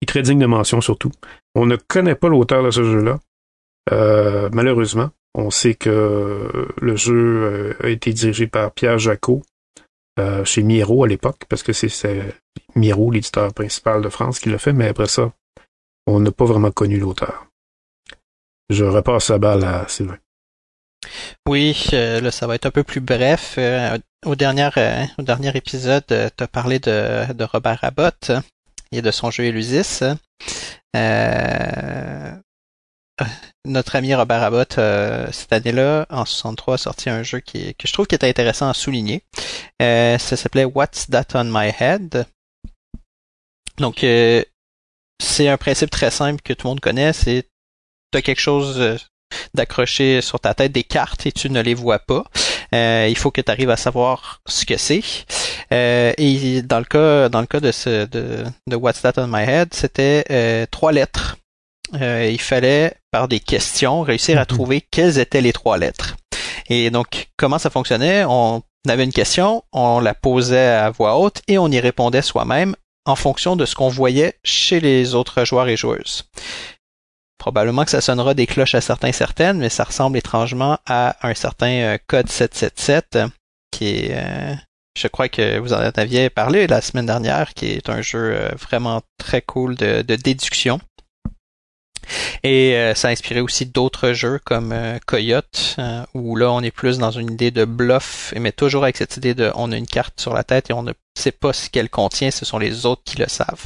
et 0.02 0.06
très 0.06 0.22
digne 0.22 0.40
de 0.40 0.46
mention 0.46 0.82
surtout. 0.82 1.12
On 1.56 1.66
ne 1.66 1.76
connaît 1.76 2.16
pas 2.16 2.30
l'auteur 2.30 2.64
de 2.64 2.72
ce 2.72 2.84
jeu-là. 2.84 3.20
Euh, 3.92 4.50
malheureusement, 4.54 5.10
on 5.34 5.50
sait 5.50 5.76
que 5.76 6.68
le 6.80 6.96
jeu 6.96 7.76
a 7.82 7.88
été 7.88 8.14
dirigé 8.14 8.48
par 8.48 8.72
Pierre 8.72 9.00
Jacot, 9.00 9.42
euh, 10.20 10.44
chez 10.46 10.64
Miro 10.64 11.04
à 11.04 11.08
l'époque, 11.08 11.44
parce 11.48 11.64
que 11.64 11.74
c'est 11.74 11.90
Miro, 12.76 13.12
l'éditeur 13.12 13.54
principal 13.54 14.02
de 14.02 14.10
France, 14.10 14.40
qui 14.40 14.50
l'a 14.50 14.58
fait, 14.58 14.74
mais 14.74 14.88
après 14.88 15.08
ça, 15.08 15.32
on 16.06 16.20
n'a 16.20 16.32
pas 16.32 16.46
vraiment 16.46 16.72
connu 16.72 16.98
l'auteur. 17.00 17.48
Je 18.70 18.84
repasse 18.84 19.30
la 19.30 19.38
balle 19.38 19.64
à 19.64 19.88
Sylvain. 19.88 20.18
Oui, 21.48 21.88
euh, 21.94 22.20
là, 22.20 22.32
ça 22.32 22.48
va 22.48 22.56
être 22.56 22.66
un 22.66 22.72
peu 22.72 22.84
plus 22.84 23.00
bref. 23.00 23.56
Euh, 23.58 23.98
au, 24.26 24.36
dernier, 24.36 24.70
au 25.18 25.22
dernier 25.22 25.56
épisode, 25.56 26.06
tu 26.08 26.44
as 26.44 26.48
parlé 26.48 26.80
de, 26.80 27.32
de 27.34 27.44
Robert 27.44 27.80
Abbott 27.84 28.32
et 28.92 29.02
de 29.02 29.12
son 29.12 29.32
jeu 29.32 29.46
Elusis. 29.46 30.04
Euh, 33.22 33.26
notre 33.68 33.96
ami 33.96 34.14
Robert 34.16 34.44
Abbott, 34.44 34.78
euh, 34.78 35.28
cette 35.32 35.54
année-là, 35.54 36.06
en 36.10 36.26
63, 36.26 36.76
a 36.76 36.78
sorti 36.78 37.10
un 37.10 37.24
jeu 37.24 37.40
qui, 37.40 37.76
que 37.76 37.88
je 37.88 37.94
trouve 37.94 38.08
qui 38.08 38.16
était 38.16 38.30
intéressant 38.30 38.70
à 38.70 38.74
souligner. 38.74 39.24
Euh, 39.82 40.18
ça 40.18 40.38
s'appelait 40.38 40.66
What's 40.66 41.08
That 41.10 41.26
on 41.34 41.46
My 41.46 41.72
Head? 41.78 42.26
Donc, 43.78 44.04
euh, 44.04 44.44
c'est 45.22 45.48
un 45.48 45.58
principe 45.58 45.90
très 45.90 46.12
simple 46.12 46.42
que 46.42 46.54
tout 46.54 46.68
le 46.68 46.72
monde 46.72 46.80
connaît. 46.80 47.14
C'est 47.14 47.48
tu 48.12 48.18
as 48.18 48.22
quelque 48.22 48.40
chose 48.40 48.98
d'accroché 49.54 50.22
sur 50.22 50.40
ta 50.40 50.54
tête, 50.54 50.72
des 50.72 50.84
cartes, 50.86 51.26
et 51.26 51.32
tu 51.32 51.50
ne 51.50 51.62
les 51.62 51.74
vois 51.74 52.00
pas. 52.00 52.24
il 52.72 53.18
faut 53.18 53.32
que 53.32 53.42
tu 53.42 53.52
arrives 53.52 53.70
à 53.70 53.76
savoir 53.78 54.42
ce 54.48 54.66
que 54.66 54.78
c'est. 54.78 55.04
et 55.72 56.62
dans 56.62 56.80
le 56.80 56.86
cas, 56.86 57.28
dans 57.28 57.42
le 57.42 57.48
cas 57.48 57.60
de, 57.60 57.74
ce, 57.74 58.06
de 58.06 58.76
What's 58.76 59.02
That 59.02 59.14
on 59.18 59.28
My 59.28 59.44
Head, 59.44 59.74
c'était 59.74 60.68
trois 60.68 60.94
lettres 60.94 61.38
euh, 61.96 62.30
il 62.32 62.42
fallait, 62.42 62.94
par 63.12 63.28
des 63.28 63.40
questions, 63.40 64.02
réussir 64.02 64.38
à 64.38 64.42
mhm. 64.42 64.48
trouver 64.48 64.82
quelles 64.92 65.20
étaient 65.20 65.42
les 65.42 65.54
trois 65.54 65.78
lettres. 65.78 66.16
Et 66.70 66.90
donc, 66.90 67.30
comment 67.38 67.60
ça 67.60 67.70
fonctionnait? 67.70 68.26
On 68.26 68.62
avait 68.88 69.04
une 69.04 69.14
question, 69.14 69.64
on 69.72 70.00
la 70.00 70.14
posait 70.14 70.68
à 70.68 70.90
voix 70.90 71.18
haute 71.18 71.42
et 71.48 71.58
on 71.58 71.70
y 71.70 71.80
répondait 71.80 72.22
soi-même 72.22 72.76
en 73.06 73.16
fonction 73.16 73.56
de 73.56 73.66
ce 73.66 73.76
qu'on 73.76 73.88
voyait 73.88 74.38
chez 74.44 74.80
les 74.80 75.16
autres 75.16 75.46
joueurs 75.46 75.70
et 75.70 75.78
joueuses. 75.78 76.26
Probablement 77.38 77.86
que 77.86 77.92
ça 77.92 78.02
sonnera 78.02 78.34
des 78.34 78.48
cloches 78.48 78.76
à 78.76 78.82
certains 78.82 79.14
certaines, 79.14 79.60
mais 79.60 79.70
ça 79.70 79.86
ressemble 79.86 80.18
étrangement 80.18 80.78
à 80.86 81.16
un 81.26 81.34
certain 81.34 81.72
euh, 81.72 81.98
code 82.08 82.30
777 82.30 83.20
qui 83.72 83.88
est, 83.88 84.10
euh, 84.14 84.56
je 84.98 85.08
crois 85.08 85.30
que 85.30 85.60
vous 85.60 85.74
en 85.74 85.78
aviez 85.78 86.30
parlé 86.30 86.68
la 86.68 86.82
semaine 86.82 87.06
dernière, 87.06 87.54
qui 87.54 87.68
est 87.68 87.90
un 87.90 88.02
jeu 88.02 88.50
vraiment 88.60 89.02
très 89.18 89.42
cool 89.42 89.76
de 89.76 90.02
déduction 90.02 90.80
et 92.44 92.76
euh, 92.76 92.94
ça 92.94 93.10
a 93.10 93.12
inspiré 93.12 93.42
aussi 93.42 93.66
d'autres 93.66 94.14
jeux 94.14 94.40
comme 94.44 94.72
euh, 94.72 94.98
Coyote, 95.06 95.76
euh, 95.80 96.04
où 96.14 96.36
là 96.36 96.52
on 96.52 96.62
est 96.62 96.72
plus 96.72 96.98
dans 96.98 97.12
une 97.12 97.32
idée 97.32 97.52
de 97.52 97.66
bluff, 97.66 98.34
mais 98.38 98.52
toujours 98.52 98.84
avec 98.84 98.98
cette 98.98 99.18
idée 99.18 99.34
de 99.34 99.52
on 99.56 99.72
a 99.72 99.78
une 99.78 99.88
carte 99.88 100.20
sur 100.20 100.34
la 100.34 100.44
tête 100.44 100.70
et 100.70 100.74
on 100.74 100.84
ne 100.84 100.94
sait 101.18 101.32
pas 101.32 101.54
ce 101.54 101.70
qu'elle 101.70 101.90
contient, 101.90 102.30
ce 102.32 102.46
sont 102.46 102.60
les 102.60 102.86
autres 102.86 103.02
qui 103.04 103.18
le 103.18 103.26
savent. 103.28 103.66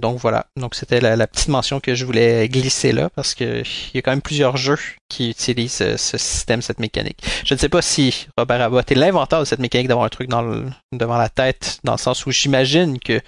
donc 0.00 0.18
voilà, 0.18 0.46
donc 0.56 0.74
c'était 0.74 1.00
la, 1.00 1.26
petite 1.26 1.48
mention 1.48 1.80
que 1.80 1.94
je 1.94 2.04
voulais 2.04 2.48
glisser 2.48 2.92
là, 2.92 3.10
parce 3.14 3.34
que 3.34 3.62
il 3.62 3.94
y 3.94 3.98
a 3.98 4.02
quand 4.02 4.10
même 4.10 4.22
plusieurs 4.22 4.56
jeux 4.56 4.78
qui 5.08 5.30
utilisent 5.30 5.96
ce 5.96 6.18
système, 6.18 6.62
cette 6.62 6.80
mécanique. 6.80 7.22
Je 7.44 7.52
ne 7.52 7.58
sais 7.58 7.68
pas 7.68 7.82
si 7.82 8.26
Robert 8.38 8.62
Abbott 8.62 8.90
est 8.90 8.94
l'inventeur 8.94 9.40
de 9.40 9.44
cette 9.44 9.60
mécanique 9.60 9.88
d'avoir 9.88 10.06
un 10.06 10.10
truc 10.10 10.30
devant 10.30 11.18
la 11.18 11.28
tête, 11.28 11.78
dans 11.84 11.92
le 11.92 11.98
sens 11.98 12.24
où 12.24 12.30
j'imagine 12.30 12.98
que 12.98 13.20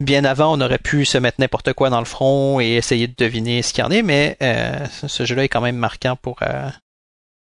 bien 0.00 0.24
avant, 0.24 0.56
on 0.56 0.60
aurait 0.60 0.78
pu 0.78 1.04
se 1.04 1.18
mettre 1.18 1.40
n'importe 1.40 1.72
quoi 1.74 1.90
dans 1.90 1.98
le 1.98 2.04
front 2.06 2.60
et 2.60 2.72
essayer 2.72 3.06
de 3.06 3.14
deviner 3.16 3.62
ce 3.62 3.72
qu'il 3.72 3.84
y 3.84 3.86
en 3.86 3.90
est, 3.90 4.02
mais 4.02 4.36
euh, 4.42 4.86
ce 5.06 5.24
jeu-là 5.24 5.44
est 5.44 5.48
quand 5.48 5.60
même 5.60 5.76
marquant 5.76 6.16
pour, 6.16 6.38
euh, 6.42 6.68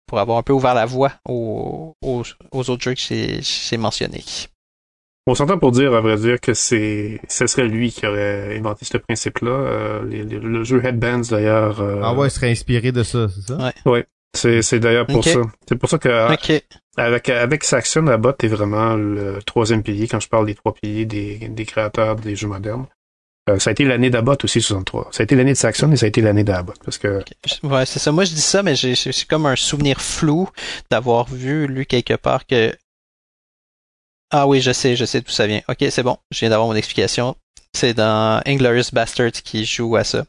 pour 0.06 0.18
avoir 0.18 0.38
un 0.38 0.42
peu 0.42 0.52
ouvert 0.52 0.74
la 0.74 0.86
voie 0.86 1.12
aux, 1.28 1.94
aux, 2.02 2.24
autres 2.52 2.82
jeux 2.82 2.94
que 2.94 3.00
j'ai 3.00 3.76
mentionnés. 3.76 4.24
On 5.26 5.34
s'entend 5.34 5.58
pour 5.58 5.70
dire, 5.70 5.94
à 5.94 6.00
vrai 6.00 6.16
dire, 6.16 6.40
que 6.40 6.52
c'est, 6.52 7.20
ce 7.28 7.46
serait 7.46 7.68
lui 7.68 7.92
qui 7.92 8.06
aurait 8.06 8.58
inventé 8.58 8.84
ce 8.84 8.98
principe-là. 8.98 9.50
Euh, 9.50 10.02
le 10.02 10.64
jeu 10.64 10.84
Headbands, 10.84 11.30
d'ailleurs. 11.30 11.80
ah 12.02 12.12
ouais, 12.14 12.26
il 12.26 12.30
serait 12.30 12.50
inspiré 12.50 12.92
de 12.92 13.02
ça, 13.02 13.28
c'est 13.28 13.52
ça? 13.52 13.56
Ouais. 13.56 13.92
ouais. 13.92 14.06
C'est, 14.34 14.62
c'est 14.62 14.80
d'ailleurs 14.80 15.06
pour 15.06 15.24
ça. 15.24 15.40
C'est 15.68 15.76
pour 15.76 15.88
ça 15.88 15.98
que 15.98 16.08
avec, 16.96 17.28
avec 17.28 17.64
Saxon, 17.64 18.06
Abbott 18.08 18.42
est 18.44 18.48
vraiment 18.48 18.94
le 18.94 19.40
troisième 19.44 19.82
pilier 19.82 20.08
quand 20.08 20.20
je 20.20 20.28
parle 20.28 20.46
des 20.46 20.54
trois 20.54 20.74
piliers 20.74 21.06
des, 21.06 21.36
des 21.48 21.64
créateurs 21.64 22.16
des 22.16 22.36
jeux 22.36 22.48
modernes. 22.48 22.86
Euh, 23.50 23.58
ça 23.58 23.70
a 23.70 23.72
été 23.72 23.84
l'année 23.84 24.10
d'Abbott 24.10 24.44
aussi, 24.44 24.60
63. 24.60 25.08
Ça 25.10 25.22
a 25.22 25.24
été 25.24 25.34
l'année 25.34 25.52
de 25.52 25.56
Saxon 25.56 25.90
et 25.90 25.96
ça 25.96 26.06
a 26.06 26.08
été 26.08 26.20
l'année 26.20 26.44
d'Abbott. 26.44 26.78
Parce 26.84 26.98
que... 26.98 27.24
Ouais, 27.64 27.86
c'est 27.86 27.98
ça. 27.98 28.12
Moi, 28.12 28.24
je 28.24 28.34
dis 28.34 28.40
ça, 28.40 28.62
mais 28.62 28.76
j'ai, 28.76 28.94
comme 29.28 29.46
un 29.46 29.56
souvenir 29.56 30.00
flou 30.00 30.48
d'avoir 30.90 31.28
vu, 31.28 31.66
lu 31.66 31.84
quelque 31.86 32.14
part 32.14 32.46
que... 32.46 32.72
Ah 34.30 34.46
oui, 34.46 34.60
je 34.60 34.72
sais, 34.72 34.94
je 34.96 35.04
sais 35.04 35.20
d'où 35.20 35.30
ça 35.30 35.46
vient. 35.46 35.60
Ok, 35.68 35.84
c'est 35.90 36.02
bon. 36.02 36.18
Je 36.30 36.40
viens 36.40 36.50
d'avoir 36.50 36.68
mon 36.68 36.76
explication. 36.76 37.36
C'est 37.74 37.94
dans 37.94 38.40
Inglorious 38.46 38.90
Bastards 38.92 39.32
qui 39.32 39.64
joue 39.64 39.96
à 39.96 40.04
ça. 40.04 40.24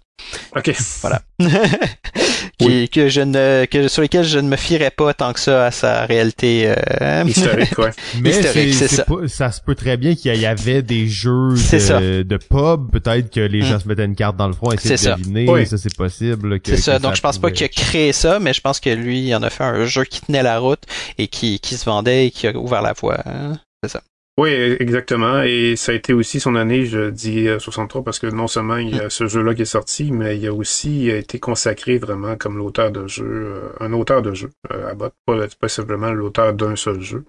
Ok. 0.56 0.74
Voilà. 1.02 1.22
que 2.60 3.10
je 3.10 3.22
ne, 3.22 3.66
que 3.66 3.88
sur 3.88 4.02
lesquels 4.02 4.24
je 4.24 4.40
ne 4.40 4.48
me 4.48 4.56
fierais 4.56 4.92
pas 4.92 5.14
tant 5.14 5.34
que 5.34 5.40
ça 5.40 5.66
à 5.66 5.72
sa 5.72 6.06
réalité 6.06 6.74
euh, 7.02 7.24
historique, 7.28 7.78
ouais. 7.78 7.92
Mais 8.22 8.32
c'est 8.32 8.88
ça. 8.88 9.06
ça 9.28 9.52
se 9.52 9.62
peut 9.62 9.76
très 9.76 9.98
bien 9.98 10.16
qu'il 10.16 10.36
y 10.36 10.46
avait 10.46 10.82
des 10.82 11.08
jeux 11.08 11.54
de, 11.54 12.24
de, 12.24 12.38
pub, 12.38 12.92
peut-être 12.92 13.32
que 13.32 13.40
les 13.40 13.62
mm. 13.62 13.66
gens 13.66 13.80
se 13.80 13.88
mettaient 13.88 14.06
une 14.06 14.16
carte 14.16 14.38
dans 14.38 14.48
le 14.48 14.54
front 14.54 14.72
et 14.72 14.76
essayaient 14.76 15.16
de 15.16 15.22
deviner, 15.22 15.66
ça 15.66 15.78
c'est 15.78 15.96
possible. 15.96 16.60
C'est 16.64 16.78
ça. 16.78 17.00
Donc 17.00 17.16
je 17.16 17.22
pense 17.22 17.38
pas 17.38 17.52
qu'il 17.52 17.66
a 17.66 17.70
créé 17.70 18.14
ça, 18.14 18.40
mais 18.40 18.54
je 18.54 18.62
pense 18.62 18.80
que 18.80 18.90
lui, 18.90 19.28
il 19.28 19.36
en 19.36 19.44
a 19.44 19.50
fait 19.50 19.64
un 19.64 19.86
jeu 19.86 20.04
qui 20.04 20.22
tenait 20.22 20.44
la 20.44 20.60
route 20.60 20.84
et 21.18 21.28
qui, 21.28 21.60
qui 21.60 21.76
se 21.76 21.86
vendait 21.86 22.28
et 22.28 22.32
qui 22.32 22.48
a 22.48 22.56
ouvert 22.56 22.82
la 22.82 22.94
voie. 22.94 23.20
Hein. 23.26 23.60
C'est 23.84 23.90
ça. 23.90 24.02
Oui, 24.38 24.50
exactement. 24.50 25.44
Et 25.44 25.76
ça 25.76 25.92
a 25.92 25.96
été 25.96 26.12
aussi 26.12 26.40
son 26.40 26.56
année, 26.56 26.86
je 26.86 27.12
dis 27.12 27.48
63, 27.60 28.02
euh, 28.02 28.04
parce 28.04 28.18
que 28.18 28.26
non 28.28 28.48
seulement 28.48 28.78
il 28.78 28.96
y 28.96 29.00
a 29.00 29.12
ce 29.12 29.28
jeu-là 29.28 29.54
qui 29.54 29.62
est 29.62 29.66
sorti, 29.66 30.12
mais 30.12 30.38
il 30.38 30.48
a 30.48 30.54
aussi 30.54 31.10
été 31.10 31.40
consacré 31.40 32.00
vraiment 32.00 32.36
comme 32.36 32.58
l'auteur 32.58 32.92
de 32.92 33.08
jeu, 33.08 33.26
euh, 33.26 33.70
un 33.80 33.94
auteur 33.94 34.24
de 34.24 34.34
jeu 34.34 34.50
euh, 34.72 34.90
à 34.90 34.96
Bot, 34.96 35.12
pas, 35.28 35.48
pas 35.60 35.68
simplement 35.68 36.12
l'auteur 36.12 36.54
d'un 36.54 36.76
seul 36.76 37.00
jeu, 37.00 37.26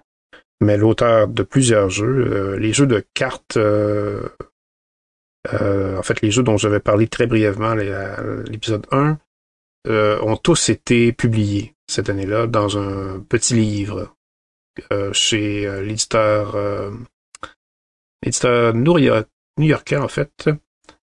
mais 0.61 0.77
l'auteur 0.77 1.27
de 1.27 1.43
plusieurs 1.43 1.89
jeux. 1.91 2.55
les 2.55 2.73
jeux 2.73 2.87
de 2.87 3.05
cartes, 3.13 3.57
en 3.57 4.31
fait, 6.01 6.21
les 6.21 6.31
jeux 6.31 6.43
dont 6.43 6.57
j'avais 6.57 6.79
parlé 6.79 7.07
très 7.07 7.27
brièvement 7.27 7.75
l'épisode 7.75 8.87
1, 8.91 9.19
ont 9.87 10.37
tous 10.37 10.69
été 10.69 11.11
publiés 11.11 11.75
cette 11.87 12.09
année-là 12.09 12.47
dans 12.47 12.77
un 12.77 13.19
petit 13.19 13.53
livre 13.53 13.99
euh, 13.99 14.07
chez 15.13 15.65
euh, 15.65 15.81
l'éditeur 15.81 16.55
euh, 16.55 16.91
l'éditeur 18.23 18.73
new-yorkais 18.73 19.97
en 19.97 20.07
fait, 20.07 20.49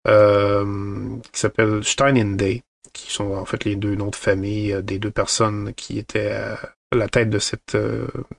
qui 0.04 1.40
s'appelle 1.40 1.84
Stein 1.84 2.34
Day, 2.36 2.62
qui 2.92 3.12
sont 3.12 3.32
en 3.32 3.44
fait 3.44 3.64
les 3.64 3.76
deux 3.76 3.94
noms 3.94 4.10
de 4.10 4.16
famille 4.16 4.76
des 4.82 4.98
deux 4.98 5.10
personnes 5.10 5.72
qui 5.74 5.98
étaient 5.98 6.32
à 6.32 6.58
la 6.94 7.08
tête 7.08 7.30
de 7.30 7.38
cette 7.38 7.76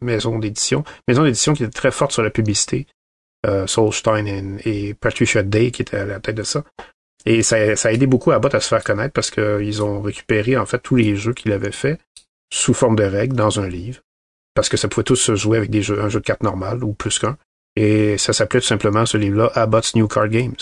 maison 0.01 0.39
d'édition. 0.39 0.83
Maison 1.07 1.23
d'édition 1.23 1.53
qui 1.53 1.63
était 1.63 1.73
très 1.73 1.91
forte 1.91 2.11
sur 2.11 2.23
la 2.23 2.29
publicité. 2.29 2.87
euh, 3.45 3.67
Solstein 3.67 4.57
et, 4.65 4.93
Patricia 4.95 5.43
Day 5.43 5.71
qui 5.71 5.81
étaient 5.81 5.97
à 5.97 6.05
la 6.05 6.19
tête 6.19 6.35
de 6.35 6.43
ça. 6.43 6.63
Et 7.25 7.41
ça, 7.43 7.75
ça 7.75 7.89
a 7.89 7.91
aidé 7.91 8.07
beaucoup 8.07 8.31
Abbott 8.31 8.53
à 8.53 8.59
se 8.59 8.67
faire 8.67 8.83
connaître 8.83 9.13
parce 9.13 9.31
qu'ils 9.31 9.83
ont 9.83 10.01
récupéré 10.01 10.57
en 10.57 10.65
fait 10.65 10.79
tous 10.79 10.95
les 10.95 11.15
jeux 11.15 11.33
qu'il 11.33 11.51
avait 11.51 11.71
fait 11.71 11.99
sous 12.51 12.73
forme 12.73 12.95
de 12.95 13.03
règles 13.03 13.35
dans 13.35 13.59
un 13.59 13.67
livre. 13.67 14.01
Parce 14.55 14.69
que 14.69 14.77
ça 14.77 14.87
pouvait 14.87 15.03
tous 15.03 15.17
se 15.17 15.35
jouer 15.35 15.57
avec 15.57 15.69
des 15.69 15.81
jeux, 15.81 16.01
un 16.01 16.09
jeu 16.09 16.19
de 16.19 16.25
cartes 16.25 16.43
normal 16.43 16.83
ou 16.83 16.93
plus 16.93 17.19
qu'un. 17.19 17.37
Et 17.75 18.17
ça 18.17 18.33
s'appelait 18.33 18.61
tout 18.61 18.67
simplement 18.67 19.05
ce 19.05 19.17
livre-là 19.17 19.51
Abbott's 19.53 19.95
New 19.95 20.07
Card 20.07 20.29
Games. 20.29 20.55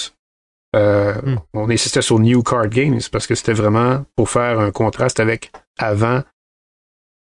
Euh, 0.76 1.14
hmm. 1.22 1.38
On 1.54 1.70
insistait 1.70 2.02
sur 2.02 2.20
New 2.20 2.42
Card 2.42 2.68
Games 2.68 3.00
parce 3.12 3.28
que 3.28 3.36
c'était 3.36 3.54
vraiment 3.54 4.06
pour 4.16 4.30
faire 4.30 4.60
un 4.60 4.72
contraste 4.72 5.20
avec 5.20 5.52
avant, 5.78 6.24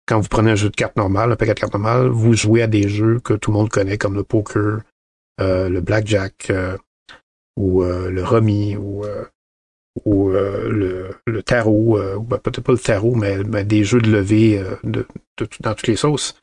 quand 0.06 0.20
vous 0.20 0.28
prenez 0.28 0.52
un 0.52 0.56
jeu 0.56 0.70
de 0.70 0.76
cartes 0.76 0.96
normal, 0.96 1.32
un 1.32 1.36
paquet 1.36 1.54
de 1.54 1.60
cartes 1.60 1.74
normal, 1.74 2.08
vous 2.08 2.34
jouez 2.34 2.62
à 2.62 2.66
des 2.66 2.88
jeux 2.88 3.20
que 3.20 3.34
tout 3.34 3.50
le 3.50 3.58
monde 3.58 3.68
connaît 3.68 3.98
comme 3.98 4.14
le 4.14 4.24
poker, 4.24 4.80
euh, 5.40 5.68
le 5.68 5.80
blackjack 5.80 6.50
euh, 6.50 6.76
ou 7.56 7.82
euh, 7.82 8.10
le 8.10 8.22
rummy 8.22 8.76
ou 8.76 9.04
ou 10.04 10.30
le, 10.30 11.10
le 11.24 11.42
tarot, 11.44 12.00
ou 12.16 12.22
ben, 12.22 12.38
peut-être 12.38 12.62
pas 12.62 12.72
le 12.72 12.78
tarot, 12.78 13.14
mais, 13.14 13.64
des 13.64 13.84
jeux 13.84 14.00
de 14.00 14.10
levée 14.10 14.60
de, 14.82 15.06
dans 15.60 15.74
toutes 15.74 15.86
les 15.86 15.94
sauces. 15.94 16.36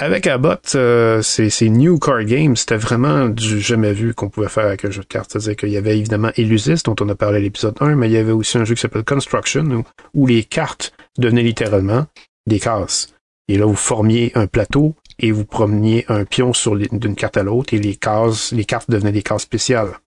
Avec 0.00 0.28
Abbott, 0.28 0.74
euh, 0.76 1.22
ces, 1.22 1.68
New 1.68 1.98
Card 1.98 2.22
Games, 2.22 2.54
c'était 2.54 2.76
vraiment 2.76 3.28
du 3.28 3.60
jamais 3.60 3.92
vu 3.92 4.14
qu'on 4.14 4.28
pouvait 4.28 4.48
faire 4.48 4.66
avec 4.66 4.84
un 4.84 4.92
jeu 4.92 5.02
de 5.02 5.06
cartes. 5.06 5.32
C'est-à-dire 5.32 5.56
qu'il 5.56 5.70
y 5.70 5.76
avait 5.76 5.98
évidemment 5.98 6.30
Illusis, 6.36 6.84
dont 6.84 6.94
on 7.00 7.08
a 7.08 7.16
parlé 7.16 7.38
à 7.38 7.40
l'épisode 7.40 7.74
1, 7.80 7.96
mais 7.96 8.08
il 8.08 8.12
y 8.12 8.16
avait 8.16 8.30
aussi 8.30 8.58
un 8.58 8.64
jeu 8.64 8.76
qui 8.76 8.80
s'appelle 8.80 9.02
Construction, 9.02 9.82
où, 10.14 10.26
les 10.28 10.44
cartes 10.44 10.92
devenaient 11.18 11.42
littéralement 11.42 12.06
des 12.46 12.60
cases. 12.60 13.12
Et 13.48 13.58
là, 13.58 13.66
vous 13.66 13.74
formiez 13.74 14.30
un 14.36 14.46
plateau 14.46 14.94
et 15.18 15.32
vous 15.32 15.44
promeniez 15.44 16.04
un 16.06 16.24
pion 16.24 16.52
sur 16.52 16.76
d'une 16.76 17.16
carte 17.16 17.36
à 17.36 17.42
l'autre 17.42 17.74
et 17.74 17.78
les 17.78 17.96
cases, 17.96 18.52
les 18.52 18.64
cartes 18.64 18.88
devenaient 18.88 19.10
des 19.10 19.22
cases 19.22 19.42
spéciales. 19.42 19.98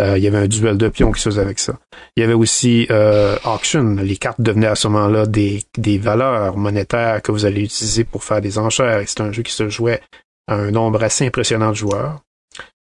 Euh, 0.00 0.18
il 0.18 0.24
y 0.24 0.26
avait 0.26 0.38
un 0.38 0.46
duel 0.46 0.76
de 0.76 0.88
pions 0.88 1.10
qui 1.12 1.20
se 1.20 1.30
faisait 1.30 1.40
avec 1.40 1.58
ça. 1.58 1.78
Il 2.16 2.20
y 2.20 2.24
avait 2.24 2.34
aussi 2.34 2.86
euh, 2.90 3.36
Auction. 3.44 3.96
Les 3.96 4.16
cartes 4.16 4.40
devenaient 4.40 4.66
à 4.66 4.74
ce 4.74 4.88
moment-là 4.88 5.26
des, 5.26 5.62
des 5.78 5.98
valeurs 5.98 6.56
monétaires 6.56 7.22
que 7.22 7.32
vous 7.32 7.46
allez 7.46 7.62
utiliser 7.62 8.04
pour 8.04 8.24
faire 8.24 8.40
des 8.40 8.58
enchères. 8.58 9.00
Et 9.00 9.06
c'est 9.06 9.22
un 9.22 9.32
jeu 9.32 9.42
qui 9.42 9.52
se 9.52 9.68
jouait 9.68 10.00
à 10.46 10.54
un 10.56 10.70
nombre 10.70 11.02
assez 11.02 11.26
impressionnant 11.26 11.70
de 11.70 11.76
joueurs. 11.76 12.20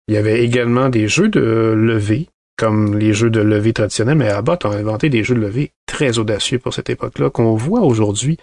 Il 0.08 0.14
y 0.14 0.18
avait 0.18 0.44
également 0.44 0.88
des 0.88 1.08
jeux 1.08 1.28
de 1.28 1.40
levée, 1.40 2.28
comme 2.56 2.98
les 2.98 3.12
jeux 3.12 3.30
de 3.30 3.40
levée 3.40 3.72
traditionnels, 3.72 4.18
mais 4.18 4.28
Abbott 4.28 4.64
a 4.64 4.70
inventé 4.70 5.08
des 5.08 5.24
jeux 5.24 5.34
de 5.34 5.40
levée 5.40 5.72
très 5.86 6.18
audacieux 6.18 6.58
pour 6.58 6.74
cette 6.74 6.90
époque-là, 6.90 7.30
qu'on 7.30 7.54
voit 7.54 7.80
aujourd'hui 7.80 8.36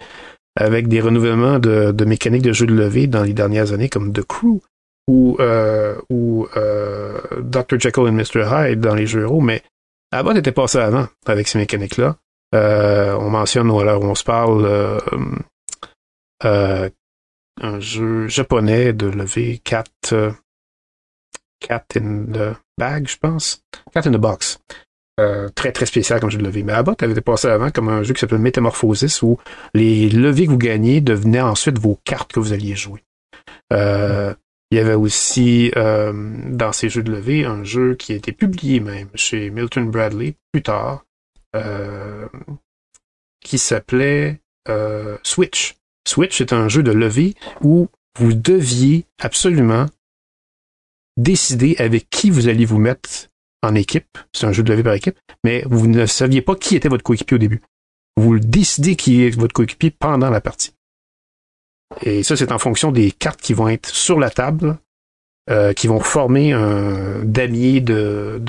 avec 0.56 0.88
des 0.88 1.00
renouvellements 1.00 1.58
de, 1.58 1.92
de 1.92 2.04
mécaniques 2.04 2.42
de 2.42 2.52
jeux 2.52 2.66
de 2.66 2.74
levée 2.74 3.06
dans 3.06 3.22
les 3.22 3.34
dernières 3.34 3.72
années, 3.72 3.88
comme 3.88 4.12
The 4.12 4.22
Crew, 4.22 4.60
ou, 5.08 5.36
euh, 5.40 5.96
ou 6.10 6.46
euh, 6.56 7.18
Dr. 7.40 7.80
Jekyll 7.80 8.06
et 8.06 8.12
Mr. 8.12 8.44
Hyde 8.46 8.80
dans 8.80 8.94
les 8.94 9.06
jeux 9.06 9.22
héros, 9.22 9.40
mais 9.40 9.62
Abbott 10.12 10.36
était 10.36 10.52
passé 10.52 10.78
avant 10.78 11.08
avec 11.26 11.48
ces 11.48 11.58
mécaniques-là. 11.58 12.16
Euh, 12.54 13.14
on 13.14 13.30
mentionne, 13.30 13.70
ou 13.70 13.80
alors 13.80 14.02
on 14.02 14.14
se 14.14 14.24
parle, 14.24 14.64
euh, 14.64 14.98
euh, 16.44 16.88
un 17.60 17.80
jeu 17.80 18.28
japonais 18.28 18.92
de 18.92 19.06
lever 19.06 19.60
4 19.64 20.34
Cat 21.60 21.84
in 21.96 22.26
the 22.32 22.56
Bag, 22.78 23.08
je 23.08 23.16
pense. 23.16 23.64
Cat 23.92 24.06
in 24.06 24.12
the 24.12 24.16
Box. 24.16 24.60
Euh, 25.18 25.48
très 25.48 25.72
très 25.72 25.86
spécial 25.86 26.20
comme 26.20 26.30
jeu 26.30 26.38
de 26.38 26.44
lever. 26.44 26.62
Mais 26.62 26.72
Abbott 26.72 27.02
avait 27.02 27.12
été 27.12 27.20
passé 27.20 27.48
avant 27.48 27.70
comme 27.70 27.88
un 27.88 28.04
jeu 28.04 28.14
qui 28.14 28.20
s'appelle 28.20 28.38
Metamorphosis 28.38 29.22
où 29.22 29.38
les 29.74 30.08
levées 30.08 30.46
que 30.46 30.52
vous 30.52 30.58
gagnez 30.58 31.00
devenaient 31.00 31.40
ensuite 31.40 31.78
vos 31.78 31.98
cartes 32.04 32.32
que 32.32 32.38
vous 32.38 32.52
alliez 32.52 32.76
jouer. 32.76 33.02
Euh, 33.72 34.32
il 34.70 34.76
y 34.76 34.80
avait 34.80 34.94
aussi 34.94 35.72
euh, 35.76 36.12
dans 36.50 36.72
ces 36.72 36.88
jeux 36.88 37.02
de 37.02 37.10
levée 37.10 37.44
un 37.44 37.64
jeu 37.64 37.94
qui 37.94 38.12
a 38.12 38.16
été 38.16 38.32
publié 38.32 38.80
même 38.80 39.08
chez 39.14 39.50
Milton 39.50 39.90
Bradley 39.90 40.34
plus 40.52 40.62
tard, 40.62 41.04
euh, 41.56 42.28
qui 43.40 43.58
s'appelait 43.58 44.40
euh, 44.68 45.16
Switch. 45.22 45.76
Switch 46.06 46.40
est 46.40 46.52
un 46.52 46.68
jeu 46.68 46.82
de 46.82 46.92
levée 46.92 47.34
où 47.62 47.88
vous 48.18 48.34
deviez 48.34 49.06
absolument 49.18 49.86
décider 51.16 51.76
avec 51.78 52.10
qui 52.10 52.30
vous 52.30 52.48
alliez 52.48 52.66
vous 52.66 52.78
mettre 52.78 53.28
en 53.62 53.74
équipe. 53.74 54.18
C'est 54.32 54.46
un 54.46 54.52
jeu 54.52 54.62
de 54.62 54.70
levée 54.70 54.82
par 54.82 54.94
équipe, 54.94 55.18
mais 55.44 55.62
vous 55.66 55.86
ne 55.86 56.04
saviez 56.04 56.42
pas 56.42 56.54
qui 56.54 56.76
était 56.76 56.88
votre 56.88 57.02
coéquipier 57.02 57.36
au 57.36 57.38
début. 57.38 57.62
Vous 58.16 58.38
décidez 58.38 58.96
qui 58.96 59.24
est 59.24 59.30
votre 59.30 59.54
coéquipier 59.54 59.90
pendant 59.90 60.30
la 60.30 60.40
partie. 60.40 60.72
Et 62.02 62.22
ça, 62.22 62.36
c'est 62.36 62.52
en 62.52 62.58
fonction 62.58 62.92
des 62.92 63.10
cartes 63.10 63.40
qui 63.40 63.54
vont 63.54 63.68
être 63.68 63.88
sur 63.88 64.18
la 64.18 64.30
table, 64.30 64.78
euh, 65.50 65.72
qui 65.72 65.86
vont 65.86 66.00
former 66.00 66.52
un 66.52 67.24
damier 67.24 67.80
de, 67.80 68.40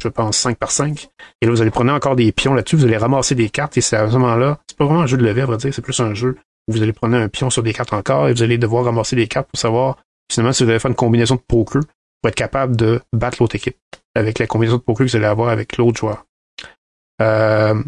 je 0.00 0.08
pense, 0.08 0.36
5 0.38 0.56
par 0.56 0.70
5. 0.70 1.08
Et 1.40 1.46
là, 1.46 1.52
vous 1.52 1.60
allez 1.60 1.70
prendre 1.70 1.92
encore 1.92 2.16
des 2.16 2.30
pions 2.32 2.54
là-dessus, 2.54 2.76
vous 2.76 2.84
allez 2.84 2.96
ramasser 2.96 3.34
des 3.34 3.50
cartes, 3.50 3.76
et 3.76 3.80
c'est 3.80 3.96
à 3.96 4.08
ce 4.08 4.12
moment-là, 4.16 4.60
c'est 4.68 4.76
pas 4.76 4.84
vraiment 4.84 5.02
un 5.02 5.06
jeu 5.06 5.16
de 5.16 5.24
levée, 5.24 5.42
à 5.42 5.46
vrai 5.46 5.56
dire, 5.56 5.74
c'est 5.74 5.82
plus 5.82 5.98
un 6.00 6.14
jeu 6.14 6.36
où 6.68 6.72
vous 6.72 6.82
allez 6.82 6.92
prendre 6.92 7.16
un 7.16 7.28
pion 7.28 7.50
sur 7.50 7.62
des 7.62 7.72
cartes 7.72 7.92
encore, 7.92 8.28
et 8.28 8.32
vous 8.32 8.42
allez 8.42 8.58
devoir 8.58 8.84
ramasser 8.84 9.16
des 9.16 9.26
cartes 9.26 9.48
pour 9.48 9.58
savoir, 9.58 9.96
finalement, 10.30 10.52
si 10.52 10.64
vous 10.64 10.70
allez 10.70 10.78
faire 10.78 10.90
une 10.90 10.96
combinaison 10.96 11.34
de 11.34 11.40
poker 11.40 11.82
pour 12.22 12.28
être 12.28 12.36
capable 12.36 12.76
de 12.76 13.00
battre 13.12 13.38
l'autre 13.40 13.56
équipe 13.56 13.76
avec 14.14 14.38
la 14.38 14.46
combinaison 14.46 14.76
de 14.76 14.82
poker 14.82 15.06
que 15.06 15.10
vous 15.10 15.16
allez 15.16 15.26
avoir 15.26 15.48
avec 15.48 15.76
l'autre 15.76 15.98
joueur. 15.98 16.24
Euh, 17.20 17.82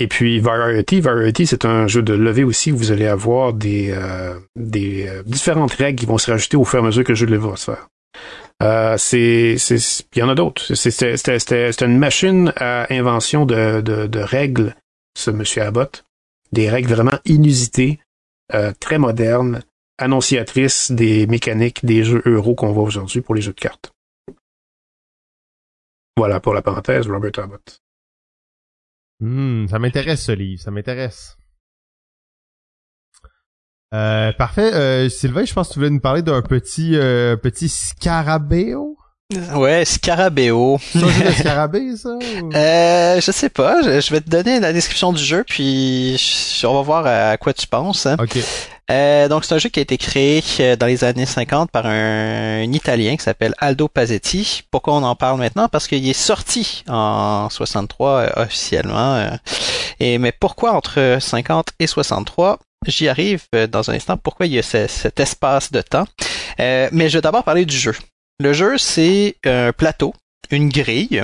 et 0.00 0.08
puis 0.08 0.40
Variety, 0.40 1.00
Variety, 1.00 1.46
c'est 1.46 1.66
un 1.66 1.86
jeu 1.86 2.02
de 2.02 2.14
levée 2.14 2.42
aussi 2.42 2.72
où 2.72 2.76
vous 2.76 2.90
allez 2.90 3.06
avoir 3.06 3.52
des, 3.52 3.90
euh, 3.90 4.34
des 4.56 5.06
euh, 5.06 5.22
différentes 5.24 5.72
règles 5.72 6.00
qui 6.00 6.06
vont 6.06 6.16
se 6.16 6.30
rajouter 6.30 6.56
au 6.56 6.64
fur 6.64 6.78
et 6.78 6.82
à 6.82 6.84
mesure 6.86 7.04
que 7.04 7.12
le 7.12 7.16
jeu 7.16 7.26
de 7.26 7.36
va 7.36 7.54
se 7.56 7.70
faire. 7.70 7.86
Euh, 8.62 8.96
c'est, 8.96 9.56
il 10.14 10.18
y 10.18 10.22
en 10.22 10.30
a 10.30 10.34
d'autres. 10.34 10.74
C'était 10.74 11.84
une 11.84 11.98
machine 11.98 12.52
à 12.56 12.92
invention 12.92 13.44
de, 13.44 13.82
de, 13.82 14.06
de, 14.06 14.20
règles, 14.20 14.74
ce 15.16 15.30
monsieur 15.30 15.62
Abbott. 15.62 16.04
Des 16.52 16.70
règles 16.70 16.92
vraiment 16.92 17.18
inusitées, 17.26 18.00
euh, 18.54 18.72
très 18.80 18.98
modernes, 18.98 19.62
annonciatrices 19.98 20.90
des 20.90 21.26
mécaniques 21.26 21.84
des 21.84 22.04
jeux 22.04 22.22
euro 22.24 22.54
qu'on 22.54 22.72
voit 22.72 22.84
aujourd'hui 22.84 23.20
pour 23.20 23.34
les 23.34 23.42
jeux 23.42 23.52
de 23.52 23.60
cartes. 23.60 23.92
Voilà 26.16 26.40
pour 26.40 26.54
la 26.54 26.62
parenthèse, 26.62 27.06
Robert 27.06 27.32
Abbott. 27.38 27.80
Hmm, 29.20 29.66
ça 29.68 29.78
m'intéresse 29.78 30.24
ce 30.24 30.32
livre, 30.32 30.62
ça 30.62 30.70
m'intéresse. 30.70 31.36
Euh, 33.92 34.32
parfait. 34.32 34.72
Euh, 34.72 35.08
Sylvain, 35.08 35.44
je 35.44 35.52
pense 35.52 35.68
que 35.68 35.72
tu 35.74 35.78
voulais 35.80 35.90
nous 35.90 36.00
parler 36.00 36.22
d'un 36.22 36.42
petit 36.42 36.96
euh, 36.96 37.36
petit 37.36 37.68
scarabéo? 37.68 38.96
Ouais, 39.54 39.84
scarabéo. 39.84 40.78
C'est 40.80 41.02
un 41.02 41.08
jeu 41.08 41.24
de 41.24 41.30
scarabée, 41.30 41.96
ça? 41.96 42.18
Euh, 42.54 43.20
je 43.20 43.30
sais 43.30 43.48
pas. 43.48 43.80
Je, 43.82 44.10
vais 44.10 44.20
te 44.20 44.28
donner 44.28 44.58
la 44.58 44.72
description 44.72 45.12
du 45.12 45.22
jeu, 45.22 45.44
puis 45.46 46.16
on 46.64 46.74
va 46.74 46.82
voir 46.82 47.06
à 47.06 47.36
quoi 47.36 47.52
tu 47.52 47.66
penses. 47.66 48.06
Hein. 48.06 48.16
Ok. 48.20 48.38
Euh, 48.90 49.28
donc 49.28 49.44
c'est 49.44 49.54
un 49.54 49.58
jeu 49.58 49.68
qui 49.68 49.78
a 49.78 49.82
été 49.82 49.96
créé 49.98 50.42
euh, 50.58 50.74
dans 50.74 50.86
les 50.86 51.04
années 51.04 51.26
50 51.26 51.70
par 51.70 51.86
un, 51.86 52.62
Italien 52.72 53.16
qui 53.16 53.22
s'appelle 53.22 53.54
Aldo 53.58 53.86
Pazzetti. 53.86 54.64
Pourquoi 54.70 54.94
on 54.94 55.02
en 55.04 55.14
parle 55.14 55.38
maintenant? 55.38 55.68
Parce 55.68 55.86
qu'il 55.86 56.06
est 56.08 56.12
sorti 56.12 56.82
en 56.88 57.48
63 57.50 58.10
euh, 58.10 58.30
officiellement. 58.36 59.30
et 60.00 60.18
mais 60.18 60.32
pourquoi 60.32 60.72
entre 60.72 61.18
50 61.20 61.68
et 61.78 61.86
63 61.86 62.58
J'y 62.86 63.08
arrive 63.08 63.42
dans 63.70 63.90
un 63.90 63.94
instant. 63.94 64.16
Pourquoi 64.16 64.46
il 64.46 64.54
y 64.54 64.58
a 64.58 64.62
cet 64.62 65.20
espace 65.20 65.70
de 65.70 65.82
temps 65.82 66.06
Mais 66.58 67.08
je 67.08 67.18
vais 67.18 67.20
d'abord 67.20 67.44
parler 67.44 67.66
du 67.66 67.76
jeu. 67.76 67.94
Le 68.40 68.54
jeu 68.54 68.78
c'est 68.78 69.36
un 69.44 69.72
plateau, 69.72 70.14
une 70.50 70.70
grille 70.70 71.22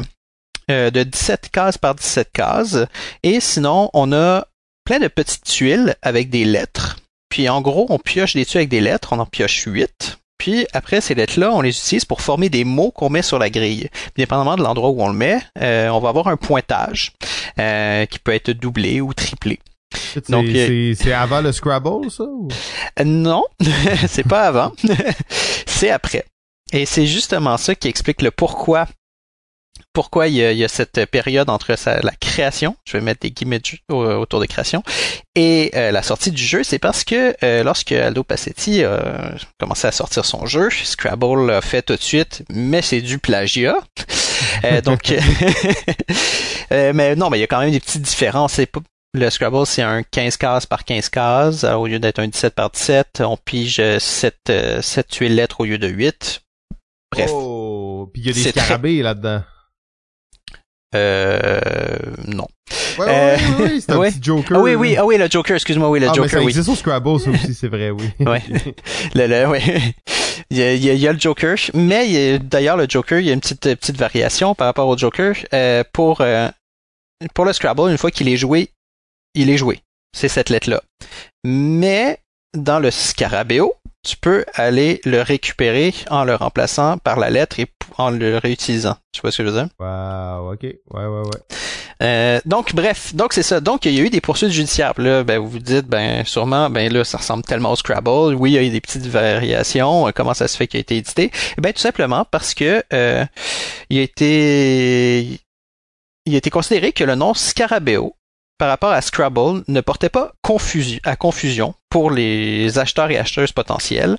de 0.68 1.02
17 1.02 1.48
cases 1.50 1.78
par 1.78 1.94
17 1.94 2.30
cases. 2.30 2.78
Et 3.22 3.40
sinon 3.40 3.88
on 3.94 4.12
a 4.12 4.46
plein 4.84 5.00
de 5.00 5.08
petites 5.08 5.44
tuiles 5.44 5.96
avec 6.02 6.28
des 6.28 6.44
lettres 6.44 6.96
puis 7.28 7.48
en 7.48 7.60
gros, 7.60 7.86
on 7.88 7.98
pioche 7.98 8.34
des 8.34 8.44
dessus 8.44 8.58
avec 8.58 8.68
des 8.68 8.80
lettres, 8.80 9.12
on 9.12 9.18
en 9.18 9.26
pioche 9.26 9.64
huit. 9.66 10.18
Puis 10.38 10.66
après, 10.72 11.00
ces 11.00 11.14
lettres-là, 11.14 11.52
on 11.52 11.60
les 11.60 11.70
utilise 11.70 12.04
pour 12.04 12.20
former 12.20 12.48
des 12.48 12.64
mots 12.64 12.90
qu'on 12.90 13.08
met 13.08 13.22
sur 13.22 13.38
la 13.38 13.50
grille. 13.50 13.88
Dépendamment 14.16 14.56
de 14.56 14.62
l'endroit 14.62 14.90
où 14.90 15.02
on 15.02 15.08
le 15.08 15.14
met, 15.14 15.40
euh, 15.58 15.88
on 15.88 15.98
va 15.98 16.10
avoir 16.10 16.28
un 16.28 16.36
pointage 16.36 17.12
euh, 17.58 18.04
qui 18.06 18.18
peut 18.18 18.32
être 18.32 18.50
doublé 18.50 19.00
ou 19.00 19.14
triplé. 19.14 19.60
Donc 20.28 20.46
c'est 20.46 21.12
avant 21.12 21.40
le 21.40 21.52
Scrabble, 21.52 22.10
ça 22.10 22.24
euh, 22.24 23.04
Non, 23.04 23.44
c'est 24.08 24.28
pas 24.28 24.42
avant. 24.42 24.72
c'est 25.66 25.90
après. 25.90 26.24
Et 26.72 26.84
c'est 26.84 27.06
justement 27.06 27.56
ça 27.56 27.74
qui 27.74 27.88
explique 27.88 28.22
le 28.22 28.30
pourquoi 28.30 28.86
pourquoi 29.96 30.28
il 30.28 30.34
y, 30.34 30.62
a, 30.62 30.68
cette 30.68 31.06
période 31.06 31.48
entre 31.48 31.74
la 31.86 32.12
création, 32.20 32.76
je 32.84 32.98
vais 32.98 33.02
mettre 33.02 33.20
des 33.20 33.30
guillemets 33.30 33.62
autour 33.88 34.40
de 34.40 34.44
création, 34.44 34.82
et 35.34 35.70
euh, 35.74 35.90
la 35.90 36.02
sortie 36.02 36.30
du 36.30 36.42
jeu, 36.42 36.62
c'est 36.64 36.78
parce 36.78 37.02
que 37.02 37.34
euh, 37.42 37.64
lorsque 37.64 37.92
Aldo 37.92 38.22
Passetti 38.22 38.84
a 38.84 39.32
commencé 39.58 39.86
à 39.86 39.92
sortir 39.92 40.26
son 40.26 40.44
jeu, 40.44 40.68
Scrabble 40.68 41.46
l'a 41.46 41.62
fait 41.62 41.80
tout 41.80 41.96
de 41.96 42.02
suite, 42.02 42.42
mais 42.50 42.82
c'est 42.82 43.00
du 43.00 43.18
plagiat. 43.18 43.78
Euh, 44.64 44.80
donc, 44.82 45.14
mais 46.70 47.16
non, 47.16 47.30
mais 47.30 47.38
il 47.38 47.40
y 47.40 47.44
a 47.44 47.46
quand 47.46 47.60
même 47.60 47.70
des 47.70 47.80
petites 47.80 48.02
différences. 48.02 48.60
le 49.14 49.30
Scrabble, 49.30 49.66
c'est 49.66 49.80
un 49.80 50.02
15 50.02 50.36
cases 50.36 50.66
par 50.66 50.84
15 50.84 51.08
cases. 51.08 51.64
Alors, 51.64 51.80
au 51.80 51.86
lieu 51.86 51.98
d'être 51.98 52.18
un 52.18 52.28
17 52.28 52.54
par 52.54 52.68
17, 52.68 53.22
on 53.24 53.38
pige 53.38 53.80
7, 53.98 54.52
7 54.82 55.08
tuiles 55.08 55.34
lettres 55.34 55.62
au 55.62 55.64
lieu 55.64 55.78
de 55.78 55.88
8. 55.88 56.42
Bref. 57.12 57.30
Oh, 57.32 58.10
puis 58.12 58.20
il 58.20 58.26
y 58.26 58.30
a 58.30 58.34
des 58.34 58.52
très- 58.52 58.60
scarabées 58.60 59.00
là-dedans. 59.00 59.40
Euh, 60.94 61.60
non. 62.28 62.46
Ouais, 62.98 63.06
Euh, 63.08 63.36
ouais, 63.58 63.80
c'est 63.80 63.92
un 63.92 63.98
ouais. 63.98 64.10
petit 64.10 64.22
Joker. 64.22 64.58
Ah 64.58 64.62
oui, 64.62 64.96
ah 64.96 65.04
oui, 65.04 65.18
le 65.18 65.28
Joker, 65.30 65.56
excuse-moi, 65.56 65.88
oui, 65.90 66.00
le 66.00 66.06
Ah, 66.06 66.10
mais 66.10 66.16
Joker, 66.16 66.30
ça 66.40 66.44
oui. 66.44 66.68
au 66.68 66.74
Scrabble, 66.74 67.20
ça 67.20 67.30
aussi, 67.30 67.54
c'est 67.54 67.68
vrai, 67.68 67.90
oui. 67.90 68.08
Ouais. 68.20 68.42
Le, 69.14 69.26
le, 69.26 69.46
ouais. 69.48 69.62
Il 70.50 70.58
y, 70.58 70.62
a, 70.62 70.74
il 70.74 70.84
y 70.98 71.08
a- 71.08 71.12
le 71.12 71.18
Joker, 71.18 71.56
mais 71.74 72.38
d'ailleurs 72.38 72.76
le 72.76 72.86
Joker, 72.88 73.18
il 73.18 73.26
y 73.26 73.30
a 73.30 73.32
une 73.32 73.40
petite 73.40 73.62
petite 73.62 73.96
variation 73.96 74.54
par 74.54 74.68
rapport 74.68 74.86
au 74.86 74.96
Joker. 74.96 75.34
Euh, 75.52 75.82
pour 75.92 76.20
euh, 76.20 76.48
pour 77.34 77.44
le 77.46 77.52
Scrabble, 77.52 77.90
une 77.90 77.98
fois 77.98 78.10
qu'il 78.12 78.28
est 78.28 78.36
joué, 78.36 78.68
il 79.34 79.50
est 79.50 79.56
joué. 79.56 79.80
C'est 80.16 80.28
cette 80.28 80.50
lettre-là. 80.50 80.82
Mais 81.42 82.18
dans 82.56 82.78
le 82.78 82.90
Scarabeo, 82.92 83.74
tu 84.06 84.16
peux 84.18 84.44
aller 84.54 85.00
le 85.04 85.20
récupérer 85.22 85.92
en 86.10 86.22
le 86.24 86.34
remplaçant 86.36 86.98
par 86.98 87.18
la 87.18 87.30
lettre 87.30 87.58
et 87.58 87.66
en 87.98 88.10
le 88.10 88.38
réutilisant. 88.38 88.96
Tu 89.12 89.20
vois 89.20 89.30
ce 89.30 89.38
que 89.38 89.44
je 89.44 89.50
veux 89.50 89.60
dire? 89.60 89.68
Wow, 89.78 90.52
ok. 90.52 90.62
Ouais, 90.62 90.76
ouais, 90.92 91.06
ouais. 91.06 91.56
Euh, 92.02 92.40
donc 92.44 92.74
bref, 92.74 93.14
donc 93.14 93.32
c'est 93.32 93.42
ça. 93.42 93.60
Donc 93.60 93.86
il 93.86 93.92
y 93.92 94.00
a 94.00 94.02
eu 94.02 94.10
des 94.10 94.20
poursuites 94.20 94.50
judiciaires. 94.50 94.92
Là, 94.98 95.24
ben 95.24 95.38
vous 95.38 95.48
vous 95.48 95.58
dites, 95.58 95.86
ben 95.86 96.24
sûrement, 96.24 96.68
ben 96.68 96.92
là 96.92 97.04
ça 97.04 97.18
ressemble 97.18 97.42
tellement 97.42 97.72
au 97.72 97.76
Scrabble. 97.76 98.34
Oui, 98.34 98.50
il 98.50 98.54
y 98.54 98.58
a 98.58 98.62
eu 98.62 98.70
des 98.70 98.80
petites 98.80 99.06
variations. 99.06 100.08
Euh, 100.08 100.10
Comment 100.14 100.34
ça 100.34 100.48
se 100.48 100.56
fait 100.56 100.66
qu'il 100.66 100.78
a 100.78 100.80
été 100.80 100.96
édité? 100.96 101.30
Eh 101.56 101.60
Ben 101.60 101.72
tout 101.72 101.80
simplement 101.80 102.26
parce 102.30 102.54
que 102.54 102.82
euh, 102.92 103.24
il 103.88 103.98
a 103.98 104.02
été, 104.02 105.40
il 106.26 106.34
a 106.34 106.38
été 106.38 106.50
considéré 106.50 106.92
que 106.92 107.04
le 107.04 107.14
nom 107.14 107.32
Scarabeo 107.32 108.14
par 108.58 108.68
rapport 108.68 108.90
à 108.90 109.00
Scrabble 109.02 109.64
ne 109.68 109.80
portait 109.80 110.08
pas 110.08 110.32
confusion, 110.42 110.98
à 111.04 111.16
confusion 111.16 111.74
pour 111.90 112.10
les 112.10 112.78
acheteurs 112.78 113.10
et 113.10 113.18
acheteuses 113.18 113.52
potentiels. 113.52 114.16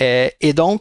Euh, 0.00 0.28
et 0.40 0.52
donc 0.52 0.80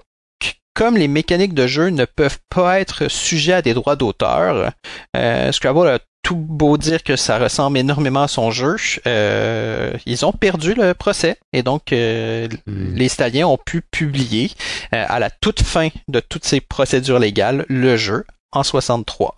comme 0.73 0.97
les 0.97 1.07
mécaniques 1.07 1.53
de 1.53 1.67
jeu 1.67 1.89
ne 1.89 2.05
peuvent 2.05 2.39
pas 2.49 2.79
être 2.79 3.07
sujets 3.09 3.53
à 3.53 3.61
des 3.61 3.73
droits 3.73 3.95
d'auteur, 3.95 4.71
euh, 5.17 5.51
Scrabble 5.51 5.87
a 5.87 5.99
tout 6.21 6.35
beau 6.35 6.77
dire 6.77 7.03
que 7.03 7.15
ça 7.15 7.39
ressemble 7.39 7.77
énormément 7.77 8.23
à 8.23 8.27
son 8.27 8.51
jeu, 8.51 8.75
euh, 9.07 9.93
ils 10.05 10.25
ont 10.25 10.33
perdu 10.33 10.73
le 10.73 10.93
procès 10.93 11.37
et 11.53 11.63
donc 11.63 11.93
euh, 11.93 12.47
Hmm. 12.79 12.93
les 12.95 13.05
Italiens 13.07 13.47
ont 13.47 13.57
pu 13.57 13.81
publier 13.81 14.51
euh, 14.93 15.05
à 15.07 15.19
la 15.19 15.29
toute 15.29 15.61
fin 15.61 15.89
de 16.07 16.19
toutes 16.19 16.45
ces 16.45 16.61
procédures 16.61 17.19
légales 17.19 17.65
le 17.67 17.97
jeu 17.97 18.25
en 18.51 18.63
63. 18.63 19.35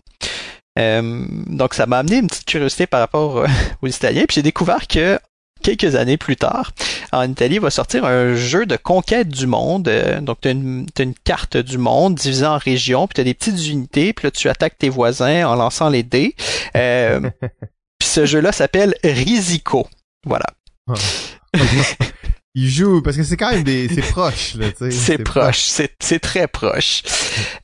Euh, 0.80 1.26
donc 1.48 1.74
ça 1.74 1.86
m'a 1.86 2.00
amené 2.00 2.18
une 2.18 2.28
petite 2.28 2.46
curiosité 2.46 2.88
par 2.88 3.00
rapport 3.00 3.46
aux 3.82 3.88
Italiens, 3.88 4.24
puis 4.28 4.36
j'ai 4.36 4.42
découvert 4.42 4.88
que 4.88 5.20
quelques 5.62 5.96
années 5.96 6.18
plus 6.18 6.36
tard, 6.36 6.72
en 7.12 7.30
Italie, 7.30 7.60
va 7.60 7.70
sortir 7.70 8.06
un 8.06 8.36
jeu 8.36 8.66
de 8.66 8.76
conquête 8.76 9.30
du 9.30 9.48
monde. 9.48 9.88
Euh, 9.88 10.22
donc, 10.22 10.42
tu 10.42 10.50
as 10.50 10.52
une, 10.52 10.86
t'as 10.94 11.04
une 11.04 11.14
carte 11.14 11.58
du 11.58 11.78
monde 11.78 12.16
divisée 12.16 12.46
en 12.46 12.58
régions, 12.58 13.08
puis 13.08 13.16
tu 13.16 13.22
as 13.22 13.24
des 13.24 13.34
petites 13.34 13.68
unités, 13.68 14.14
puis 14.14 14.28
là, 14.28 14.32
tu 14.32 14.50
attaques 14.50 14.78
tes 14.78 14.90
voisins 14.90 15.48
en 15.48 15.56
lançant 15.56 15.90
les 15.90 16.04
dés. 16.04 16.36
Euh, 16.76 17.20
puis 18.00 18.08
ce 18.08 18.26
jeu-là 18.26 18.52
s'appelle 18.52 18.96
Risico. 19.04 19.88
Voilà. 20.26 20.48
Il 22.54 22.70
joue, 22.70 23.02
parce 23.02 23.16
que 23.16 23.24
c'est 23.24 23.38
quand 23.38 23.52
même 23.52 23.64
des, 23.64 23.88
c'est 23.88 24.02
proche, 24.02 24.56
là, 24.56 24.68
tu 24.72 24.78
sais. 24.78 24.92
C'est 24.92 25.18
proche, 25.20 25.62
c'est 25.62 25.96
c'est 26.02 26.20
très 26.20 26.50
proche. 26.50 27.02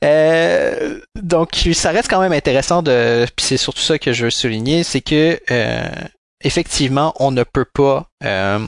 Euh, 0.02 0.98
donc 1.14 1.68
ça 1.74 1.90
reste 1.90 2.08
quand 2.08 2.22
même 2.22 2.32
intéressant 2.32 2.82
de, 2.82 3.26
puis 3.36 3.44
c'est 3.44 3.58
surtout 3.58 3.82
ça 3.82 3.98
que 3.98 4.14
je 4.14 4.24
veux 4.24 4.30
souligner, 4.30 4.84
c'est 4.84 5.02
que 5.02 5.38
euh, 5.50 5.88
effectivement 6.42 7.14
on 7.18 7.30
ne 7.30 7.42
peut 7.42 7.64
pas, 7.64 8.08
euh, 8.24 8.66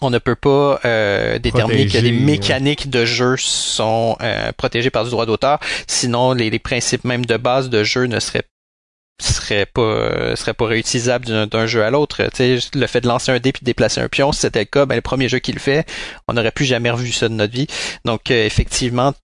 on 0.00 0.10
ne 0.10 0.18
peut 0.18 0.36
pas 0.36 0.80
euh, 0.84 1.38
déterminer 1.38 1.86
que 1.86 1.98
les 1.98 2.12
mécaniques 2.12 2.90
de 2.90 3.04
jeu 3.04 3.36
sont 3.38 4.16
euh, 4.20 4.52
protégées 4.52 4.90
par 4.90 5.04
du 5.04 5.10
droit 5.10 5.26
d'auteur, 5.26 5.58
sinon 5.86 6.32
les, 6.32 6.50
les 6.50 6.58
principes 6.58 7.04
même 7.04 7.24
de 7.24 7.36
base 7.36 7.70
de 7.70 7.84
jeu 7.84 8.04
ne 8.04 8.20
seraient 8.20 8.44
serait 9.20 9.66
pas 9.66 9.82
euh, 9.82 10.36
serait 10.36 10.54
pas 10.54 10.66
réutilisable 10.66 11.46
d'un 11.46 11.66
jeu 11.66 11.84
à 11.84 11.90
l'autre. 11.90 12.22
Tu 12.34 12.60
sais, 12.60 12.68
le 12.74 12.86
fait 12.86 13.00
de 13.00 13.08
lancer 13.08 13.30
un 13.30 13.38
dé 13.38 13.52
puis 13.52 13.60
de 13.60 13.66
déplacer 13.66 14.00
un 14.00 14.08
pion, 14.08 14.32
si 14.32 14.40
c'était 14.40 14.60
le 14.60 14.64
cas, 14.64 14.86
ben 14.86 14.96
le 14.96 15.02
premier 15.02 15.28
jeu 15.28 15.38
qui 15.38 15.52
le 15.52 15.60
fait, 15.60 15.86
on 16.28 16.34
n'aurait 16.34 16.50
plus 16.50 16.64
jamais 16.64 16.90
revu 16.90 17.12
ça 17.12 17.28
de 17.28 17.34
notre 17.34 17.52
vie. 17.52 17.68
Donc 18.04 18.30
euh, 18.30 18.44
effectivement, 18.44 19.14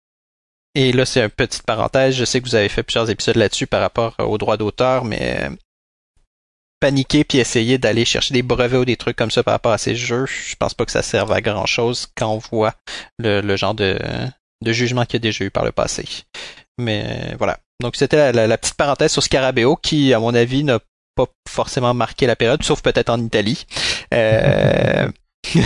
et 0.74 0.92
là 0.92 1.04
c'est 1.04 1.22
une 1.22 1.30
petite 1.30 1.64
parenthèse, 1.64 2.14
je 2.14 2.24
sais 2.24 2.40
que 2.40 2.46
vous 2.46 2.54
avez 2.54 2.68
fait 2.68 2.82
plusieurs 2.82 3.10
épisodes 3.10 3.36
là-dessus 3.36 3.66
par 3.66 3.80
rapport 3.80 4.14
aux 4.18 4.38
droits 4.38 4.56
d'auteur, 4.56 5.04
mais 5.04 5.50
paniquer 6.80 7.24
puis 7.24 7.38
essayer 7.38 7.78
d'aller 7.78 8.04
chercher 8.04 8.34
des 8.34 8.42
brevets 8.42 8.78
ou 8.78 8.84
des 8.84 8.96
trucs 8.96 9.16
comme 9.16 9.30
ça 9.30 9.42
par 9.42 9.52
rapport 9.52 9.72
à 9.72 9.78
ces 9.78 9.94
jeux, 9.94 10.26
je 10.26 10.56
pense 10.56 10.74
pas 10.74 10.84
que 10.86 10.92
ça 10.92 11.02
serve 11.02 11.30
à 11.32 11.40
grand 11.40 11.66
chose 11.66 12.08
quand 12.16 12.32
on 12.32 12.38
voit 12.38 12.74
le, 13.18 13.40
le 13.42 13.56
genre 13.56 13.74
de, 13.74 13.98
de 14.64 14.72
jugement 14.72 15.04
qu'il 15.04 15.14
y 15.14 15.16
a 15.16 15.20
déjà 15.20 15.44
eu 15.44 15.50
par 15.50 15.64
le 15.64 15.72
passé. 15.72 16.04
Mais 16.78 17.04
euh, 17.06 17.36
voilà. 17.38 17.58
Donc 17.82 17.96
c'était 17.96 18.16
la, 18.16 18.32
la- 18.32 18.46
la 18.46 18.58
petite 18.58 18.74
parenthèse 18.76 19.12
sur 19.12 19.22
Scarabeo 19.22 19.76
qui, 19.76 20.12
à 20.14 20.18
mon 20.20 20.34
avis, 20.34 20.64
n'a 20.64 20.78
pas 21.14 21.26
forcément 21.48 21.94
marqué 21.94 22.26
la 22.26 22.36
période, 22.36 22.62
sauf 22.62 22.82
peut-être 22.82 23.10
en 23.10 23.20
Italie. 23.22 23.66
Euh, 24.14 25.08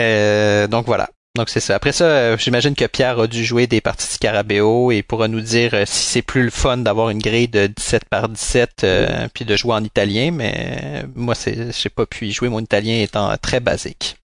euh, 0.00 0.66
donc 0.66 0.86
voilà. 0.86 1.08
Donc 1.36 1.48
c'est 1.48 1.58
ça. 1.60 1.74
Après 1.74 1.90
ça, 1.90 2.04
euh, 2.04 2.36
j'imagine 2.38 2.76
que 2.76 2.84
Pierre 2.84 3.18
a 3.18 3.26
dû 3.26 3.44
jouer 3.44 3.66
des 3.66 3.80
parties 3.80 4.06
de 4.06 4.12
Scarabeo 4.12 4.92
et 4.92 5.02
pourra 5.02 5.26
nous 5.26 5.40
dire 5.40 5.74
euh, 5.74 5.82
si 5.84 6.04
c'est 6.04 6.22
plus 6.22 6.44
le 6.44 6.50
fun 6.50 6.76
d'avoir 6.76 7.10
une 7.10 7.18
grille 7.18 7.48
de 7.48 7.66
17 7.66 8.04
par 8.04 8.28
17 8.28 8.84
euh, 8.84 9.28
puis 9.34 9.44
de 9.44 9.56
jouer 9.56 9.74
en 9.74 9.82
italien, 9.82 10.30
mais 10.30 10.78
euh, 10.84 11.02
moi 11.16 11.34
c'est 11.34 11.72
j'ai 11.72 11.88
pas 11.88 12.06
pu 12.06 12.26
y 12.28 12.32
jouer 12.32 12.48
mon 12.48 12.60
italien 12.60 13.00
étant 13.02 13.36
très 13.38 13.58
basique. 13.58 14.16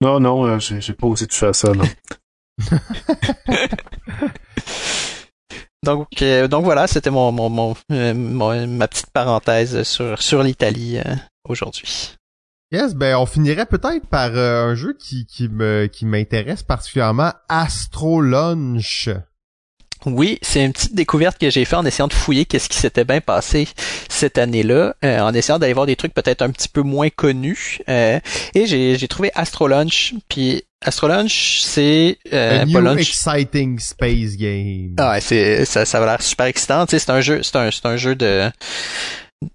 Non, 0.00 0.20
non, 0.20 0.46
euh, 0.46 0.58
j'ai 0.58 0.92
pas 0.94 1.06
osé 1.06 1.26
toucher 1.26 1.46
à 1.46 1.52
ça, 1.52 1.72
non. 1.72 1.84
Donc 5.84 6.22
euh, 6.22 6.48
donc 6.48 6.64
voilà, 6.64 6.86
c'était 6.86 7.10
mon, 7.10 7.30
mon, 7.30 7.48
mon, 7.50 7.76
mon- 7.90 8.66
ma 8.66 8.88
petite 8.88 9.10
parenthèse 9.10 9.82
sur 9.84 10.20
sur 10.20 10.42
l'Italie 10.42 10.98
aujourd'hui. 11.48 12.16
Yes, 12.70 12.94
ben 12.94 13.16
on 13.16 13.24
finirait 13.24 13.64
peut-être 13.64 14.06
par 14.08 14.30
euh, 14.34 14.66
un 14.66 14.74
jeu 14.74 14.94
qui 14.98 15.24
qui 15.24 15.48
me 15.48 15.86
qui 15.86 16.04
m'intéresse 16.04 16.62
particulièrement, 16.62 17.32
Astro 17.48 18.20
Lunch. 18.20 19.08
Oui, 20.06 20.38
c'est 20.42 20.64
une 20.64 20.72
petite 20.72 20.94
découverte 20.94 21.38
que 21.38 21.50
j'ai 21.50 21.64
fait 21.64 21.76
en 21.76 21.84
essayant 21.84 22.06
de 22.08 22.12
fouiller 22.12 22.44
qu'est-ce 22.44 22.68
qui 22.68 22.76
s'était 22.78 23.04
bien 23.04 23.20
passé 23.20 23.66
cette 24.08 24.38
année-là, 24.38 24.94
euh, 25.04 25.20
en 25.20 25.34
essayant 25.34 25.58
d'aller 25.58 25.72
voir 25.72 25.86
des 25.86 25.96
trucs 25.96 26.14
peut-être 26.14 26.42
un 26.42 26.50
petit 26.50 26.68
peu 26.68 26.82
moins 26.82 27.08
connus. 27.10 27.80
euh, 27.88 28.20
et 28.54 28.66
j'ai, 28.66 28.96
j'ai 28.96 29.08
trouvé 29.08 29.32
Astro 29.34 29.66
Lunch, 29.66 30.14
puis 30.28 30.62
Astro 30.82 31.08
Lunch, 31.08 31.60
c'est 31.62 32.18
euh, 32.32 32.62
A 32.62 32.64
new 32.64 32.98
exciting 32.98 33.80
space 33.80 34.36
game. 34.36 34.94
Ah 34.98 35.12
ouais, 35.12 35.20
c'est 35.20 35.64
ça, 35.64 35.84
ça 35.84 35.98
va 35.98 36.06
l'air 36.06 36.22
super 36.22 36.46
excitant. 36.46 36.86
Tu 36.86 36.92
sais, 36.92 36.98
c'est 37.00 37.10
un 37.10 37.20
jeu, 37.20 37.42
c'est 37.42 37.56
un, 37.56 37.70
c'est 37.70 37.86
un 37.86 37.96
jeu 37.96 38.14
de 38.14 38.50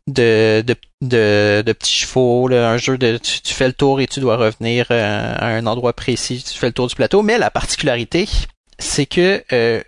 de, 0.07 0.63
de, 0.65 0.75
de, 1.01 1.63
de 1.65 1.73
petits 1.73 1.93
chevaux, 1.93 2.47
là, 2.47 2.69
un 2.69 2.77
jeu 2.77 2.97
de 2.97 3.17
tu, 3.17 3.41
tu 3.41 3.53
fais 3.53 3.67
le 3.67 3.73
tour 3.73 3.99
et 3.99 4.07
tu 4.07 4.19
dois 4.19 4.37
revenir 4.37 4.87
euh, 4.91 5.35
à 5.37 5.47
un 5.47 5.65
endroit 5.65 5.93
précis, 5.93 6.43
tu 6.49 6.57
fais 6.57 6.67
le 6.67 6.73
tour 6.73 6.87
du 6.87 6.95
plateau. 6.95 7.21
Mais 7.21 7.37
la 7.37 7.51
particularité, 7.51 8.27
c'est 8.79 9.05
que 9.05 9.43
euh, 9.51 9.81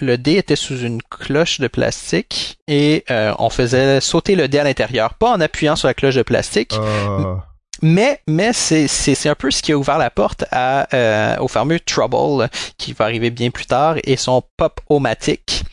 le 0.00 0.16
dé 0.18 0.36
était 0.36 0.54
sous 0.56 0.78
une 0.80 1.02
cloche 1.02 1.58
de 1.60 1.66
plastique 1.68 2.58
et 2.68 3.04
euh, 3.10 3.34
on 3.38 3.50
faisait 3.50 4.00
sauter 4.00 4.36
le 4.36 4.46
dé 4.46 4.58
à 4.60 4.64
l'intérieur, 4.64 5.14
pas 5.14 5.30
en 5.32 5.40
appuyant 5.40 5.74
sur 5.76 5.88
la 5.88 5.94
cloche 5.94 6.14
de 6.14 6.22
plastique, 6.22 6.74
Ah. 6.78 7.44
mais 7.82 8.20
mais 8.28 8.52
c'est 8.52 8.86
c'est 8.86 9.16
c'est 9.16 9.28
un 9.28 9.34
peu 9.34 9.50
ce 9.50 9.62
qui 9.62 9.72
a 9.72 9.76
ouvert 9.78 9.98
la 9.98 10.10
porte 10.10 10.44
à 10.52 10.86
euh, 10.94 11.36
au 11.38 11.48
fameux 11.48 11.80
Trouble 11.80 12.48
qui 12.76 12.92
va 12.92 13.06
arriver 13.06 13.30
bien 13.30 13.50
plus 13.50 13.66
tard 13.66 13.96
et 14.04 14.16
son 14.16 14.42
pop 14.56 14.80
omatic 14.88 15.64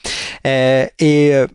Euh, 0.48 0.86
et 1.00 1.34
euh, 1.34 1.48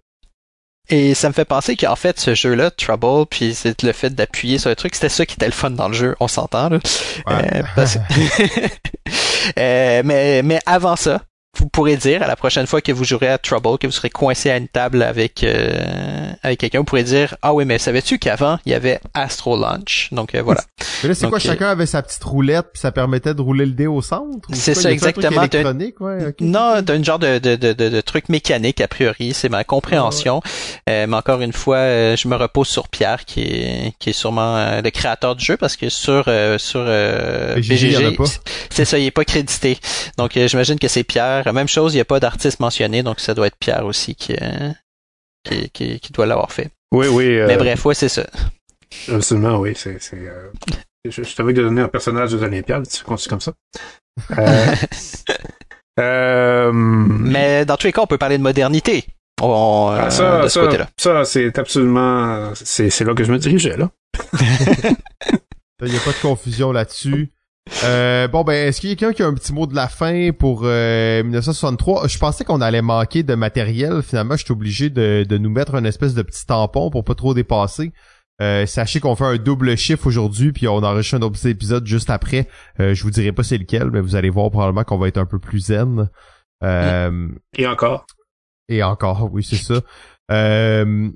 et 0.91 1.15
ça 1.15 1.29
me 1.29 1.33
fait 1.33 1.45
penser 1.45 1.77
qu'en 1.77 1.97
fait 1.97 2.19
ce 2.21 2.35
jeu-là 2.35 2.71
Trouble 2.71 3.27
puis 3.31 3.55
c'est 3.55 3.83
le 3.83 3.93
fait 3.93 4.11
d'appuyer 4.11 4.59
sur 4.59 4.69
le 4.71 4.77
truc 4.77 4.95
c'était 4.95 5.09
ça 5.09 5.25
qui 5.27 5.35
était 5.35 5.47
le 5.47 5.53
fun 5.53 5.71
dans 5.71 5.89
le 5.89 5.95
jeu 5.95 6.17
on 6.21 6.29
s'entend 6.29 6.69
là 6.69 6.79
Ouais. 7.27 7.57
Euh, 7.57 7.62
parce- 7.77 7.99
Euh, 9.59 10.03
mais 10.05 10.43
mais 10.43 10.61
avant 10.67 10.97
ça 10.97 11.23
vous 11.59 11.69
pourrez 11.69 11.97
dire 11.97 12.23
à 12.23 12.27
la 12.29 12.37
prochaine 12.37 12.67
fois 12.67 12.81
que 12.81 12.93
vous 12.93 13.05
jouerez 13.05 13.29
à 13.29 13.37
Trouble, 13.39 13.77
que 13.79 13.87
vous 13.87 13.93
serez 13.93 14.09
coincé 14.11 14.51
à 14.51 14.57
une 14.57 14.69
table 14.69 15.03
avec 15.03 15.43
euh, 15.43 16.31
avec 16.43 16.61
quelqu'un, 16.61 16.79
vous 16.79 16.85
pourrez 16.85 17.03
dire 17.03 17.37
ah 17.43 17.53
oui 17.53 17.65
mais 17.65 17.79
savais-tu 17.79 18.19
qu'avant 18.19 18.59
il 18.65 18.73
y 18.73 18.75
avait 18.75 19.01
Astro 19.15 19.59
Lunch 19.61 20.09
donc 20.13 20.35
euh, 20.35 20.43
voilà 20.43 20.61
Mais 21.03 21.09
là, 21.09 21.15
c'est 21.15 21.29
quoi? 21.29 21.39
euh, 21.39 21.41
Chacun 21.41 21.69
avait 21.69 21.87
sa 21.87 22.03
petite 22.03 22.23
roulette, 22.23 22.67
puis 22.73 22.81
ça 22.81 22.93
permettait 22.93 23.35
de 23.35 23.41
rouler 23.43 23.67
le 23.67 23.73
dé 23.73 23.87
au 23.89 24.01
centre? 24.01 24.49
ou 24.49 24.55
C'est 24.55 24.75
ça, 24.75 24.89
a-t-il 24.91 25.05
un 25.05 25.13
truc 25.13 25.25
exactement. 25.25 25.41
Électronique, 25.43 26.01
ouais. 26.01 26.35
Non, 26.41 26.83
d'un 26.83 27.03
genre 27.03 27.19
de, 27.19 27.39
de, 27.39 27.57
de, 27.57 27.73
de, 27.73 27.89
de 27.89 28.01
truc 28.01 28.29
mécanique 28.29 28.81
a 28.81 28.89
priori, 28.89 29.33
c'est 29.35 29.49
ma 29.49 29.65
compréhension. 29.65 30.41
Euh, 30.89 31.07
mais 31.09 31.17
encore 31.17 31.41
une 31.41 31.53
fois, 31.53 31.77
euh, 31.79 32.17
je 32.17 32.29
me 32.29 32.37
repose 32.37 32.69
sur 32.69 32.89
Pierre 32.89 33.25
qui 33.25 33.43
est 33.43 33.93
qui 33.99 34.11
est 34.11 34.15
sûrement 34.15 34.57
euh, 34.57 34.83
le 34.83 34.91
créateur 34.91 35.35
du 35.37 35.45
jeu 35.45 35.57
parce 35.57 35.77
que 35.77 35.89
sur 35.89 36.25
euh, 36.29 36.59
sur 36.59 36.85
euh, 36.87 37.57
BGG, 37.57 38.17
c'est 38.71 38.85
ça, 38.85 38.99
il 38.99 39.07
est 39.07 39.11
pas 39.11 39.25
crédité. 39.25 39.79
Donc 40.17 40.37
euh, 40.37 40.47
j'imagine 40.49 40.79
que 40.79 40.89
c'est 40.89 41.05
Pierre. 41.05 41.40
Même 41.53 41.69
chose, 41.69 41.93
il 41.95 41.97
n'y 41.97 42.03
a 42.03 42.05
pas 42.05 42.21
d'artiste 42.21 42.61
mentionné, 42.61 43.03
donc 43.03 43.21
ça 43.21 43.35
doit 43.35 43.47
être 43.47 43.57
Pierre 43.59 43.87
aussi 43.87 44.15
qui 44.15 44.35
euh, 44.41 44.71
qui, 45.45 45.71
qui, 45.71 46.01
qui 46.01 46.12
doit 46.12 46.27
l'avoir 46.27 46.53
fait. 46.53 46.71
Oui, 46.93 47.07
oui. 47.09 47.41
Mais 47.47 47.57
bref, 47.57 47.85
ouais, 47.85 47.95
c'est 47.95 48.09
ça. 48.09 48.27
Absolument, 49.09 49.59
oui. 49.59 49.75
C'est, 49.77 49.99
je, 51.05 51.23
je 51.23 51.35
t'avais 51.35 51.53
donner 51.53 51.83
un 51.83 51.89
personnage 51.89 52.33
des 52.33 52.43
Olympiades, 52.43 52.87
tu 52.89 53.05
continues 53.05 53.31
comme 53.31 53.41
ça. 53.41 53.53
Euh, 54.39 54.75
euh... 56.01 56.73
Mais 56.73 57.65
dans 57.65 57.77
tous 57.77 57.87
les 57.87 57.93
cas, 57.93 58.03
on 58.03 58.07
peut 58.07 58.19
parler 58.19 58.39
de 58.39 58.43
modernité. 58.43 59.05
On, 59.43 59.95
ah, 59.97 60.11
ça, 60.11 60.49
ça, 60.51 60.89
ça 60.99 61.25
c'est 61.25 61.59
absolument, 61.59 62.53
c'est, 62.55 62.91
c'est 62.91 63.05
là 63.05 63.15
que 63.15 63.25
je 63.25 63.33
me 63.33 63.39
dirigeais 63.39 63.77
là. 63.79 63.91
Il 65.83 65.91
n'y 65.91 65.97
a 65.97 66.01
pas 66.01 66.12
de 66.12 66.21
confusion 66.21 66.73
là-dessus. 66.73 67.31
Euh, 67.85 68.27
bon 68.27 68.43
ben 68.43 68.69
est-ce 68.69 68.81
qu'il 68.81 68.91
y 68.91 68.93
a 68.93 68.97
quelqu'un 68.97 69.15
qui 69.15 69.23
a 69.23 69.27
un 69.27 69.35
petit 69.35 69.53
mot 69.53 69.66
de 69.66 69.74
la 69.74 69.87
fin 69.87 70.31
pour 70.32 70.62
euh, 70.65 71.23
1963 71.23 72.09
Je 72.09 72.19
pensais 72.19 72.45
qu'on 72.45 72.61
allait 72.61 72.82
manquer 72.82 73.23
de 73.23 73.35
matériel. 73.35 74.03
Finalement, 74.03 74.37
je 74.37 74.45
suis 74.45 74.53
obligé 74.53 74.91
de, 74.91 75.24
de, 75.28 75.39
nous 75.39 75.51
mettre 75.51 75.74
un 75.74 75.85
espèce 75.85 76.15
de 76.15 76.23
petit 76.23 76.47
tampon 76.47 76.91
pour 76.91 77.05
pas 77.05 77.15
trop 77.15 77.32
dépasser. 77.32 77.93
Euh, 78.41 78.65
sachez 78.65 79.01
qu'on 79.01 79.16
fait 79.16 79.24
un 79.24 79.37
double 79.37 79.77
chiffre 79.77 80.07
aujourd'hui, 80.07 80.53
puis 80.53 80.66
on 80.66 80.78
enregistre 80.78 81.16
un 81.16 81.23
autre 81.23 81.47
épisode 81.47 81.87
juste 81.87 82.09
après. 82.09 82.49
Euh, 82.81 82.95
je 82.95 83.03
vous 83.03 83.11
dirai 83.11 83.32
pas 83.32 83.43
c'est 83.43 83.59
lequel, 83.59 83.91
mais 83.91 84.01
vous 84.01 84.16
allez 84.16 84.31
voir 84.31 84.51
probablement 84.51 84.85
qu'on 84.85 84.99
va 84.99 85.09
être 85.09 85.19
un 85.19 85.27
peu 85.27 85.39
plus 85.39 85.66
zen. 85.66 86.09
Euh, 86.65 87.28
et 87.57 87.66
encore. 87.66 88.07
Et 88.69 88.82
encore, 88.82 89.28
oui, 89.32 89.45
c'est 89.45 89.57
ça. 89.57 89.82
Euh, 90.31 91.11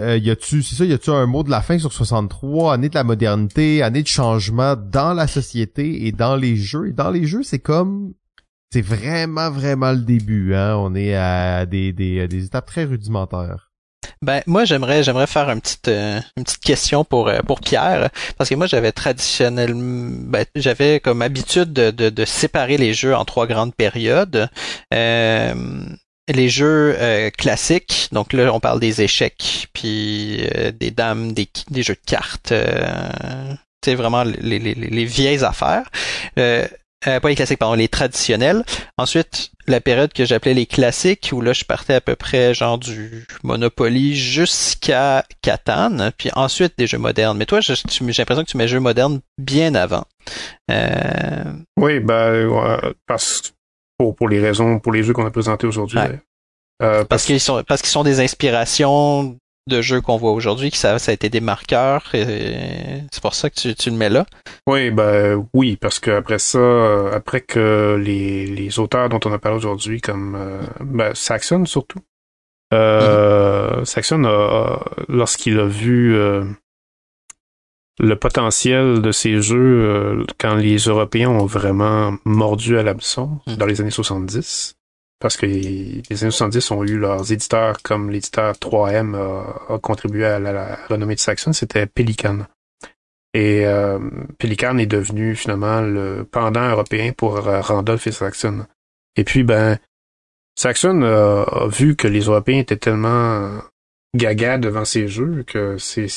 euh, 0.00 0.18
y 0.18 0.30
a-tu, 0.30 0.62
c'est 0.62 0.74
ça, 0.74 0.84
y 0.84 0.92
a-tu 0.92 1.10
un 1.10 1.26
mot 1.26 1.42
de 1.42 1.50
la 1.50 1.62
fin 1.62 1.78
sur 1.78 1.92
63, 1.92 2.74
année 2.74 2.88
de 2.88 2.94
la 2.94 3.04
modernité, 3.04 3.82
année 3.82 4.02
de 4.02 4.08
changement 4.08 4.76
dans 4.76 5.14
la 5.14 5.26
société 5.26 6.06
et 6.06 6.12
dans 6.12 6.36
les 6.36 6.56
jeux. 6.56 6.88
Et 6.88 6.92
dans 6.92 7.10
les 7.10 7.26
jeux, 7.26 7.42
c'est 7.42 7.58
comme, 7.58 8.12
c'est 8.72 8.82
vraiment, 8.82 9.50
vraiment 9.50 9.92
le 9.92 10.00
début, 10.00 10.54
hein. 10.54 10.76
On 10.76 10.94
est 10.94 11.14
à 11.14 11.66
des, 11.66 11.92
des, 11.92 12.28
des 12.28 12.44
étapes 12.44 12.66
très 12.66 12.84
rudimentaires. 12.84 13.66
Ben 14.22 14.42
moi 14.46 14.64
j'aimerais 14.64 15.02
j'aimerais 15.02 15.26
faire 15.26 15.50
une 15.50 15.60
petite 15.60 15.88
euh, 15.88 16.20
une 16.36 16.44
petite 16.44 16.62
question 16.62 17.04
pour 17.04 17.28
euh, 17.28 17.40
pour 17.40 17.60
Pierre 17.60 18.10
parce 18.38 18.48
que 18.48 18.54
moi 18.54 18.66
j'avais 18.66 18.92
traditionnellement 18.92 20.30
ben, 20.30 20.44
j'avais 20.54 21.00
comme 21.00 21.22
habitude 21.22 21.72
de, 21.72 21.90
de, 21.90 22.08
de, 22.08 22.24
séparer 22.24 22.76
les 22.76 22.94
jeux 22.94 23.14
en 23.14 23.24
trois 23.24 23.46
grandes 23.46 23.74
périodes. 23.74 24.48
Euh, 24.94 25.54
les 26.28 26.48
jeux 26.48 26.96
classiques, 27.36 28.08
donc 28.12 28.32
là 28.32 28.52
on 28.52 28.60
parle 28.60 28.80
des 28.80 29.02
échecs, 29.02 29.68
puis 29.72 30.44
des 30.78 30.90
dames, 30.90 31.32
des, 31.32 31.48
des 31.70 31.82
jeux 31.82 31.94
de 31.94 32.10
cartes, 32.10 32.52
c'est 33.84 33.94
vraiment 33.94 34.24
les, 34.24 34.58
les, 34.58 34.74
les, 34.74 35.04
vieilles 35.04 35.44
affaires. 35.44 35.88
Euh, 37.06 37.20
pas 37.20 37.28
les 37.28 37.36
classiques, 37.36 37.58
pardon, 37.58 37.74
les 37.74 37.88
traditionnels. 37.88 38.64
Ensuite, 38.98 39.52
la 39.66 39.80
période 39.80 40.12
que 40.12 40.24
j'appelais 40.24 40.54
les 40.54 40.66
classiques, 40.66 41.30
où 41.32 41.40
là, 41.40 41.52
je 41.52 41.64
partais 41.64 41.94
à 41.94 42.00
peu 42.00 42.16
près 42.16 42.54
genre 42.54 42.78
du 42.78 43.26
Monopoly 43.44 44.16
jusqu'à 44.16 45.24
Catan, 45.42 46.10
puis 46.16 46.30
ensuite 46.34 46.74
des 46.78 46.86
jeux 46.86 46.98
modernes. 46.98 47.36
Mais 47.36 47.46
toi, 47.46 47.60
j'ai 47.60 47.74
l'impression 48.00 48.44
que 48.44 48.50
tu 48.50 48.56
mets 48.56 48.66
jeux 48.66 48.80
modernes 48.80 49.20
bien 49.38 49.74
avant. 49.74 50.04
Euh... 50.70 51.52
Oui, 51.76 52.00
ben, 52.00 52.50
parce 53.06 53.52
pour, 53.98 54.14
pour 54.14 54.28
les 54.28 54.40
raisons, 54.40 54.78
pour 54.78 54.92
les 54.92 55.02
jeux 55.02 55.12
qu'on 55.12 55.26
a 55.26 55.30
présentés 55.30 55.66
aujourd'hui. 55.66 55.98
Euh, 55.98 56.98
parce, 56.98 57.08
parce 57.08 57.24
qu'ils 57.24 57.40
sont 57.40 57.62
parce 57.66 57.80
qu'ils 57.80 57.90
sont 57.90 58.04
des 58.04 58.20
inspirations 58.20 59.38
de 59.68 59.82
jeux 59.82 60.00
qu'on 60.00 60.16
voit 60.16 60.32
aujourd'hui, 60.32 60.70
que 60.70 60.76
ça, 60.76 60.98
ça 60.98 61.10
a 61.10 61.14
été 61.14 61.28
des 61.28 61.40
marqueurs. 61.40 62.14
Et 62.14 63.02
c'est 63.10 63.20
pour 63.20 63.34
ça 63.34 63.50
que 63.50 63.56
tu, 63.56 63.74
tu, 63.74 63.90
le 63.90 63.96
mets 63.96 64.08
là. 64.08 64.26
Oui, 64.66 64.90
ben 64.90 65.44
oui, 65.54 65.76
parce 65.76 65.98
que 65.98 66.10
après 66.10 66.38
ça, 66.38 66.58
euh, 66.58 67.12
après 67.12 67.40
que 67.40 68.00
les, 68.00 68.46
les 68.46 68.78
auteurs 68.78 69.08
dont 69.08 69.20
on 69.24 69.32
a 69.32 69.38
parlé 69.38 69.56
aujourd'hui, 69.56 70.00
comme 70.00 70.36
euh, 70.36 70.62
ben, 70.80 71.14
Saxon 71.14 71.64
surtout, 71.64 72.00
euh, 72.72 73.80
mm-hmm. 73.80 73.84
Saxon 73.84 74.24
a, 74.24 74.84
lorsqu'il 75.08 75.58
a 75.58 75.66
vu 75.66 76.14
euh, 76.14 76.44
le 77.98 78.16
potentiel 78.16 79.00
de 79.00 79.12
ces 79.12 79.40
jeux 79.40 80.24
quand 80.38 80.54
les 80.54 80.76
Européens 80.76 81.30
ont 81.30 81.46
vraiment 81.46 82.14
mordu 82.24 82.78
à 82.78 82.82
l'hameçon 82.82 83.40
mm. 83.46 83.54
dans 83.54 83.66
les 83.66 83.80
années 83.80 83.90
70, 83.90 84.76
parce 85.18 85.36
que 85.36 85.46
les 85.46 86.02
années 86.22 86.30
70 86.30 86.70
ont 86.72 86.84
eu 86.84 86.98
leurs 86.98 87.32
éditeurs 87.32 87.78
comme 87.82 88.10
l'éditeur 88.10 88.54
3M 88.54 89.16
a, 89.16 89.78
contribué 89.78 90.26
à 90.26 90.38
la, 90.38 90.78
renommée 90.88 91.14
de 91.14 91.20
Saxon, 91.20 91.52
c'était 91.52 91.86
Pelican. 91.86 92.40
Et 93.32 93.66
euh, 93.66 93.98
Pelican 94.38 94.78
est 94.78 94.86
devenu 94.86 95.34
finalement 95.34 95.80
le 95.82 96.26
pendant 96.30 96.70
européen 96.70 97.12
pour 97.14 97.46
euh, 97.46 97.60
Randolph 97.60 98.06
et 98.06 98.12
Saxon. 98.12 98.66
Et 99.16 99.24
puis 99.24 99.42
ben 99.42 99.78
Saxon 100.58 101.02
a, 101.02 101.66
vu 101.68 101.96
que 101.96 102.08
les 102.08 102.20
Européens 102.20 102.60
étaient 102.60 102.76
tellement 102.76 103.60
gaga 104.16 104.58
devant 104.58 104.84
ces 104.84 105.08
jeux 105.08 105.44
que 105.46 105.76
c'est 105.78 106.08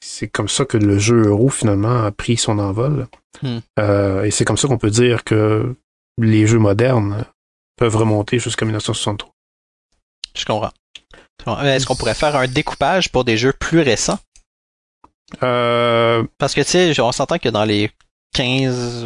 c'est 0.00 0.28
comme 0.28 0.48
ça 0.48 0.64
que 0.64 0.76
le 0.76 0.98
jeu 0.98 1.26
euro 1.26 1.48
finalement 1.48 2.04
a 2.04 2.12
pris 2.12 2.36
son 2.36 2.58
envol. 2.58 3.06
Hmm. 3.42 3.58
Euh, 3.78 4.24
et 4.24 4.30
c'est 4.30 4.44
comme 4.44 4.56
ça 4.56 4.68
qu'on 4.68 4.78
peut 4.78 4.90
dire 4.90 5.24
que 5.24 5.74
les 6.18 6.46
jeux 6.46 6.58
modernes 6.58 7.24
peuvent 7.76 7.96
remonter 7.96 8.38
jusqu'à 8.38 8.64
1963. 8.64 9.32
Je 10.36 10.44
comprends. 10.44 10.72
Est-ce 11.62 11.86
qu'on 11.86 11.96
pourrait 11.96 12.14
faire 12.14 12.36
un 12.36 12.46
découpage 12.46 13.10
pour 13.10 13.24
des 13.24 13.36
jeux 13.36 13.52
plus 13.52 13.80
récents? 13.80 14.18
Euh... 15.42 16.24
Parce 16.38 16.54
que 16.54 16.60
tu 16.60 16.68
sais, 16.68 17.00
on 17.00 17.12
s'entend 17.12 17.38
que 17.38 17.48
dans 17.48 17.64
les 17.64 17.90
15, 18.38 19.04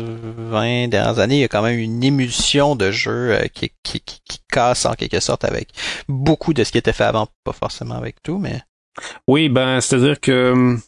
20 0.51 0.89
dernières 0.89 1.19
années, 1.19 1.37
il 1.37 1.41
y 1.41 1.45
a 1.45 1.49
quand 1.49 1.63
même 1.63 1.79
une 1.79 2.05
émulsion 2.05 2.77
de 2.77 2.91
jeux 2.91 3.33
euh, 3.33 3.47
qui, 3.55 3.73
qui, 3.83 4.01
qui, 4.01 4.21
qui, 4.29 4.39
casse 4.51 4.85
en 4.85 4.93
quelque 4.93 5.21
sorte 5.21 5.47
avec 5.47 5.71
beaucoup 6.07 6.53
de 6.53 6.63
ce 6.63 6.71
qui 6.71 6.77
était 6.77 6.93
fait 6.93 7.05
avant, 7.05 7.27
pas 7.43 7.55
forcément 7.55 7.95
avec 7.95 8.23
tout, 8.23 8.37
mais. 8.37 8.61
Oui, 9.27 9.49
ben, 9.49 9.81
c'est-à-dire 9.81 10.21
que 10.21 10.53
hum, 10.53 10.83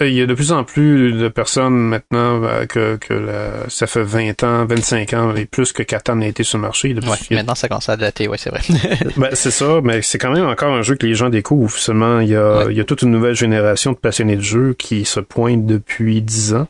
il 0.00 0.12
y 0.12 0.20
a 0.20 0.26
de 0.26 0.34
plus 0.34 0.52
en 0.52 0.64
plus 0.64 1.12
de 1.12 1.28
personnes 1.28 1.74
maintenant 1.74 2.42
euh, 2.42 2.66
que, 2.66 2.96
que 2.96 3.28
ça 3.68 3.86
fait 3.86 4.02
20 4.02 4.42
ans, 4.42 4.64
25 4.66 5.12
ans 5.14 5.34
et 5.34 5.46
plus 5.46 5.72
que 5.72 5.82
Catan 5.82 6.16
n'a 6.16 6.26
été 6.26 6.42
sur 6.42 6.58
le 6.58 6.62
marché. 6.62 6.94
maintenant 7.30 7.54
ça 7.54 7.68
commence 7.68 7.88
à 7.88 7.96
dater, 7.96 8.28
ouais, 8.28 8.38
c'est 8.38 8.50
vrai. 8.50 8.60
ben, 9.16 9.30
c'est 9.34 9.50
ça, 9.50 9.80
mais 9.82 10.02
c'est 10.02 10.18
quand 10.18 10.32
même 10.32 10.46
encore 10.46 10.74
un 10.74 10.82
jeu 10.82 10.96
que 10.96 11.06
les 11.06 11.14
gens 11.14 11.28
découvrent. 11.28 11.76
Seulement, 11.76 12.20
il 12.20 12.28
y 12.28 12.36
a, 12.36 12.66
il 12.70 12.76
y 12.76 12.80
a 12.80 12.84
toute 12.84 13.02
une 13.02 13.10
nouvelle 13.10 13.34
génération 13.34 13.92
de 13.92 13.96
passionnés 13.96 14.36
de 14.36 14.42
jeu 14.42 14.74
qui 14.78 15.04
se 15.04 15.20
pointent 15.20 15.66
depuis 15.66 16.22
10 16.22 16.54
ans 16.54 16.68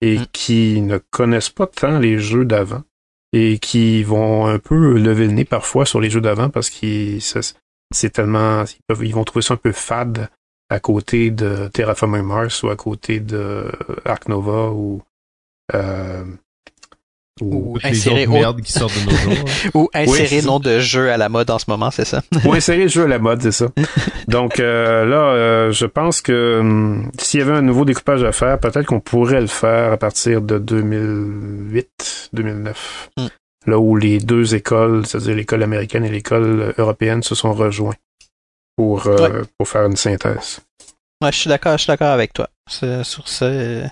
et 0.00 0.18
mm. 0.18 0.26
qui 0.32 0.80
ne 0.80 0.98
connaissent 0.98 1.50
pas 1.50 1.66
tant 1.66 1.98
les 1.98 2.18
jeux 2.18 2.44
d'avant 2.44 2.82
et 3.32 3.58
qui 3.58 4.02
vont 4.02 4.46
un 4.46 4.58
peu 4.58 4.98
lever 4.98 5.26
le 5.26 5.32
nez 5.32 5.44
parfois 5.44 5.84
sur 5.84 6.00
les 6.00 6.10
jeux 6.10 6.20
d'avant 6.20 6.48
parce 6.48 6.70
qu'ils 6.70 7.20
c'est 7.92 8.10
tellement 8.10 8.64
ils, 8.64 8.80
peuvent, 8.86 9.04
ils 9.04 9.14
vont 9.14 9.24
trouver 9.24 9.42
ça 9.42 9.54
un 9.54 9.58
peu 9.58 9.72
fade 9.72 10.28
à 10.68 10.80
côté 10.80 11.30
de 11.30 11.68
Terraforming 11.68 12.22
Mars 12.22 12.62
ou 12.62 12.70
à 12.70 12.76
côté 12.76 13.20
de 13.20 13.70
Ark 14.04 14.28
Nova 14.28 14.70
ou 14.70 15.02
euh, 15.74 16.24
ou, 17.42 17.76
insérer 17.84 18.26
qui 18.64 18.72
sortent 18.72 18.94
de 18.98 19.10
nos 19.10 19.16
jours. 19.16 19.32
Hein. 19.34 19.70
ou 19.74 19.90
insérer 19.92 20.40
nom 20.40 20.58
de 20.58 20.78
jeu 20.78 21.10
à 21.10 21.18
la 21.18 21.28
mode 21.28 21.50
en 21.50 21.58
ce 21.58 21.66
moment, 21.68 21.90
c'est 21.90 22.06
ça? 22.06 22.22
ou 22.46 22.54
insérer 22.54 22.84
le 22.84 22.88
jeu 22.88 23.04
à 23.04 23.08
la 23.08 23.18
mode, 23.18 23.42
c'est 23.42 23.52
ça. 23.52 23.66
Donc 24.28 24.58
euh, 24.58 25.04
là, 25.04 25.34
euh, 25.34 25.70
je 25.70 25.84
pense 25.84 26.22
que 26.22 26.60
hum, 26.60 27.10
s'il 27.18 27.40
y 27.40 27.42
avait 27.42 27.52
un 27.52 27.62
nouveau 27.62 27.84
découpage 27.84 28.24
à 28.24 28.32
faire, 28.32 28.58
peut-être 28.58 28.86
qu'on 28.86 29.00
pourrait 29.00 29.42
le 29.42 29.48
faire 29.48 29.92
à 29.92 29.96
partir 29.98 30.40
de 30.40 30.58
2008-2009. 32.34 32.74
Hmm. 33.18 33.26
Là 33.66 33.78
où 33.78 33.96
les 33.96 34.18
deux 34.18 34.54
écoles, 34.54 35.04
c'est-à-dire 35.06 35.34
l'école 35.34 35.62
américaine 35.62 36.04
et 36.04 36.10
l'école 36.10 36.72
européenne, 36.78 37.22
se 37.22 37.34
sont 37.34 37.52
rejoints 37.52 37.96
pour, 38.76 39.06
euh, 39.06 39.42
pour 39.58 39.68
faire 39.68 39.86
une 39.86 39.96
synthèse. 39.96 40.60
Ouais, 41.22 41.32
je 41.32 41.38
suis 41.38 41.48
d'accord, 41.48 41.78
je 41.78 41.84
suis 41.84 41.88
d'accord 41.88 42.10
avec 42.10 42.32
toi. 42.32 42.48
Sur 42.68 43.26
ce, 43.28 43.86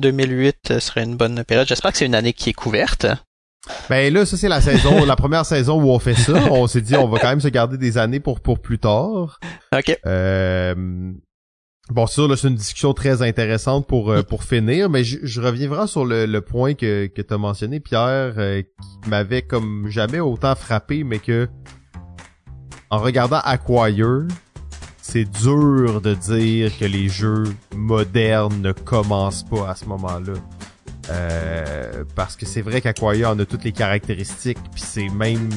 2008 0.00 0.80
serait 0.80 1.04
une 1.04 1.16
bonne 1.16 1.44
période. 1.44 1.68
J'espère 1.68 1.92
que 1.92 1.98
c'est 1.98 2.06
une 2.06 2.14
année 2.14 2.32
qui 2.32 2.50
est 2.50 2.54
couverte. 2.54 3.06
Ben 3.88 4.12
là, 4.12 4.24
ça 4.24 4.36
c'est 4.36 4.48
la 4.48 4.60
saison, 4.60 5.04
la 5.04 5.16
première 5.16 5.44
saison 5.44 5.80
où 5.80 5.90
on 5.90 5.98
fait 5.98 6.14
ça. 6.14 6.32
On 6.50 6.66
s'est 6.66 6.80
dit 6.80 6.96
on 6.96 7.08
va 7.08 7.18
quand 7.18 7.28
même 7.28 7.40
se 7.40 7.48
garder 7.48 7.76
des 7.76 7.98
années 7.98 8.20
pour 8.20 8.40
pour 8.40 8.58
plus 8.58 8.78
tard. 8.78 9.38
Ok. 9.76 9.96
Euh, 10.06 11.12
bon, 11.90 12.06
ça 12.06 12.22
là 12.26 12.36
c'est 12.36 12.48
une 12.48 12.54
discussion 12.54 12.94
très 12.94 13.22
intéressante 13.22 13.86
pour 13.86 14.10
euh, 14.10 14.22
pour 14.22 14.44
finir, 14.44 14.88
mais 14.88 15.04
je, 15.04 15.18
je 15.22 15.40
reviens 15.42 15.68
vraiment 15.68 15.86
sur 15.86 16.06
le, 16.06 16.24
le 16.24 16.40
point 16.40 16.74
que 16.74 17.06
que 17.06 17.22
t'as 17.22 17.36
mentionné, 17.36 17.80
Pierre, 17.80 18.34
euh, 18.38 18.62
qui 18.62 19.10
m'avait 19.10 19.42
comme 19.42 19.88
jamais 19.88 20.20
autant 20.20 20.54
frappé, 20.54 21.04
mais 21.04 21.18
que 21.18 21.46
en 22.90 22.98
regardant 22.98 23.40
Acquire, 23.44 24.26
c'est 25.00 25.24
dur 25.24 26.00
de 26.00 26.14
dire 26.14 26.76
que 26.78 26.84
les 26.84 27.08
jeux 27.08 27.44
modernes 27.74 28.60
ne 28.60 28.72
commencent 28.72 29.44
pas 29.44 29.70
à 29.70 29.74
ce 29.74 29.84
moment-là. 29.86 30.34
Euh, 31.08 32.04
parce 32.14 32.36
que 32.36 32.46
c'est 32.46 32.60
vrai 32.62 32.80
qu'Acquire 32.80 33.30
en 33.30 33.38
a 33.38 33.44
toutes 33.44 33.64
les 33.64 33.72
caractéristiques, 33.72 34.58
puis 34.72 34.82
c'est 34.82 35.08
même 35.08 35.48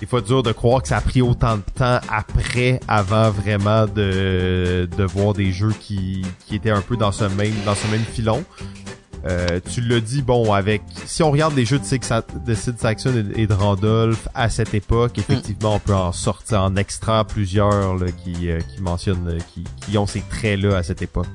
des 0.00 0.06
fois 0.06 0.20
dur 0.20 0.42
de 0.42 0.52
croire 0.52 0.82
que 0.82 0.88
ça 0.88 0.96
a 0.96 1.00
pris 1.00 1.22
autant 1.22 1.56
de 1.56 1.62
temps 1.74 2.00
après, 2.08 2.80
avant 2.88 3.30
vraiment 3.30 3.86
de, 3.86 4.88
de 4.96 5.04
voir 5.04 5.32
des 5.32 5.52
jeux 5.52 5.74
qui, 5.78 6.22
qui 6.46 6.56
étaient 6.56 6.70
un 6.70 6.80
peu 6.80 6.96
dans 6.96 7.12
ce 7.12 7.24
même 7.24 7.54
dans 7.64 7.74
ce 7.74 7.86
même 7.88 8.00
filon. 8.00 8.44
Euh, 9.24 9.60
tu 9.72 9.80
l'as 9.80 10.00
dit, 10.00 10.22
bon, 10.22 10.52
avec 10.52 10.82
si 11.06 11.22
on 11.22 11.30
regarde 11.30 11.54
les 11.54 11.64
jeux 11.64 11.78
de, 11.78 11.84
Sid, 11.84 12.02
de 12.44 12.54
Sid 12.54 12.78
Saxon 12.78 13.24
et 13.36 13.46
de 13.46 13.54
Randolph 13.54 14.28
à 14.34 14.48
cette 14.48 14.74
époque, 14.74 15.18
effectivement, 15.18 15.76
on 15.76 15.78
peut 15.78 15.94
en 15.94 16.12
sortir, 16.12 16.62
en 16.62 16.76
extra 16.76 17.24
plusieurs 17.24 17.94
là, 17.96 18.06
qui, 18.24 18.50
euh, 18.50 18.58
qui 18.60 18.82
mentionnent, 18.82 19.38
qui, 19.52 19.64
qui 19.86 19.96
ont 19.96 20.06
ces 20.06 20.22
traits-là 20.22 20.76
à 20.76 20.82
cette 20.82 21.02
époque. 21.02 21.28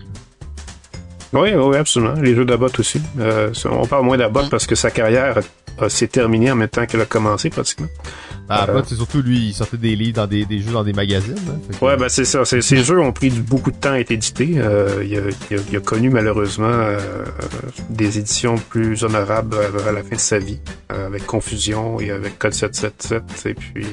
Oui, 1.34 1.54
oui, 1.54 1.78
absolument. 1.78 2.14
Les 2.14 2.36
jeux 2.36 2.46
d'Abbott 2.46 2.80
aussi. 2.80 3.02
Euh, 3.20 3.54
on 3.66 3.86
parle 3.86 4.06
moins 4.06 4.18
d'Abbott 4.18 4.50
parce 4.50 4.66
que 4.66 4.76
sa 4.76 4.92
carrière 4.92 5.40
s'est 5.90 6.08
terminée 6.08 6.52
en 6.52 6.56
même 6.56 6.70
temps 6.70 6.86
qu'elle 6.86 7.02
a 7.02 7.06
commencé 7.06 7.50
pratiquement. 7.50 7.88
Ah, 8.50 8.64
Abbott, 8.64 8.86
c'est 8.88 8.96
surtout 8.96 9.22
lui, 9.22 9.48
il 9.48 9.54
sortait 9.54 9.78
des 9.78 9.96
livres 9.96 10.16
dans 10.16 10.28
des, 10.28 10.46
des 10.46 10.60
jeux 10.60 10.72
dans 10.72 10.84
des 10.84 10.94
magazines. 10.94 11.36
Hein, 11.50 11.86
ouais, 11.86 11.98
ben 11.98 12.08
c'est 12.08 12.24
ça. 12.24 12.46
Ces 12.46 12.84
jeux 12.84 13.00
ont 13.00 13.12
pris 13.12 13.30
beaucoup 13.30 13.72
de 13.72 13.76
temps 13.76 13.92
à 13.92 14.00
être 14.00 14.12
édités. 14.12 14.54
Euh, 14.58 15.04
il, 15.04 15.18
a, 15.18 15.22
il, 15.52 15.58
a, 15.58 15.62
il, 15.70 15.76
a, 15.76 15.80
connu 15.82 16.10
malheureusement 16.10 16.66
euh, 16.68 16.98
des 17.90 18.20
éditions 18.20 18.56
plus 18.58 19.04
honorables 19.04 19.56
à, 19.86 19.92
la 19.92 20.04
fin 20.04 20.16
de 20.16 20.22
sa 20.22 20.40
vie, 20.40 20.60
euh, 20.94 21.08
avec 21.08 21.26
Confusion 21.26 22.00
et 22.00 22.12
avec 22.12 22.40
Code 22.40 22.54
777. 22.54 23.46
Et 23.46 23.54
puis 23.54 23.86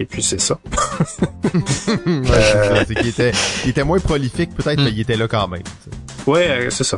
et 0.00 0.06
puis 0.06 0.22
c'est 0.22 0.40
ça. 0.40 0.58
ouais, 2.06 2.22
euh... 2.34 2.84
c'est 2.88 2.94
qu'il 2.94 3.08
était, 3.08 3.32
il 3.64 3.70
était 3.70 3.84
moins 3.84 4.00
prolifique 4.00 4.54
peut-être, 4.54 4.80
mm. 4.80 4.84
mais 4.84 4.92
il 4.92 5.00
était 5.00 5.16
là 5.16 5.28
quand 5.28 5.46
même. 5.46 5.62
Ouais, 6.26 6.68
c'est 6.70 6.84
ça. 6.84 6.96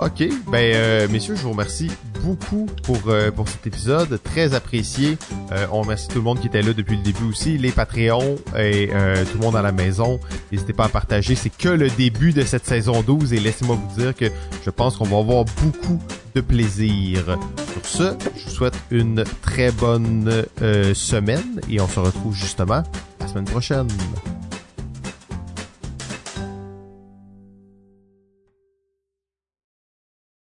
Ok, 0.00 0.28
ben 0.48 0.74
euh, 0.74 1.08
messieurs, 1.08 1.34
je 1.34 1.42
vous 1.42 1.52
remercie 1.52 1.90
beaucoup 2.24 2.66
pour 2.82 2.98
euh, 3.08 3.30
pour 3.30 3.48
cet 3.48 3.66
épisode, 3.66 4.20
très 4.22 4.54
apprécié. 4.54 5.18
Euh, 5.52 5.66
on 5.70 5.82
remercie 5.82 6.08
tout 6.08 6.18
le 6.18 6.24
monde 6.24 6.40
qui 6.40 6.46
était 6.46 6.62
là 6.62 6.72
depuis 6.72 6.96
le 6.96 7.02
début 7.02 7.24
aussi, 7.24 7.58
les 7.58 7.70
Patreons 7.70 8.36
et 8.58 8.90
euh, 8.92 9.24
tout 9.24 9.38
le 9.38 9.44
monde 9.44 9.56
à 9.56 9.62
la 9.62 9.72
maison. 9.72 10.18
N'hésitez 10.50 10.72
pas 10.72 10.86
à 10.86 10.88
partager, 10.88 11.34
c'est 11.34 11.50
que 11.50 11.68
le 11.68 11.90
début 11.90 12.32
de 12.32 12.42
cette 12.42 12.66
saison 12.66 13.02
12 13.02 13.32
et 13.32 13.40
laissez-moi 13.40 13.76
vous 13.76 14.00
dire 14.00 14.14
que 14.14 14.26
je 14.64 14.70
pense 14.70 14.96
qu'on 14.96 15.04
va 15.04 15.18
avoir 15.18 15.44
beaucoup 15.62 16.00
de 16.34 16.40
plaisir. 16.40 17.38
Sur 17.72 17.86
ce, 17.86 18.16
je 18.36 18.44
vous 18.44 18.50
souhaite 18.50 18.78
une 18.90 19.24
très 19.42 19.70
bonne 19.70 20.44
semaine 20.94 21.60
et 21.70 21.80
on 21.80 21.88
se 21.88 22.00
retrouve 22.00 22.34
justement 22.34 22.82
la 23.20 23.26
semaine 23.26 23.44
prochaine. 23.44 23.88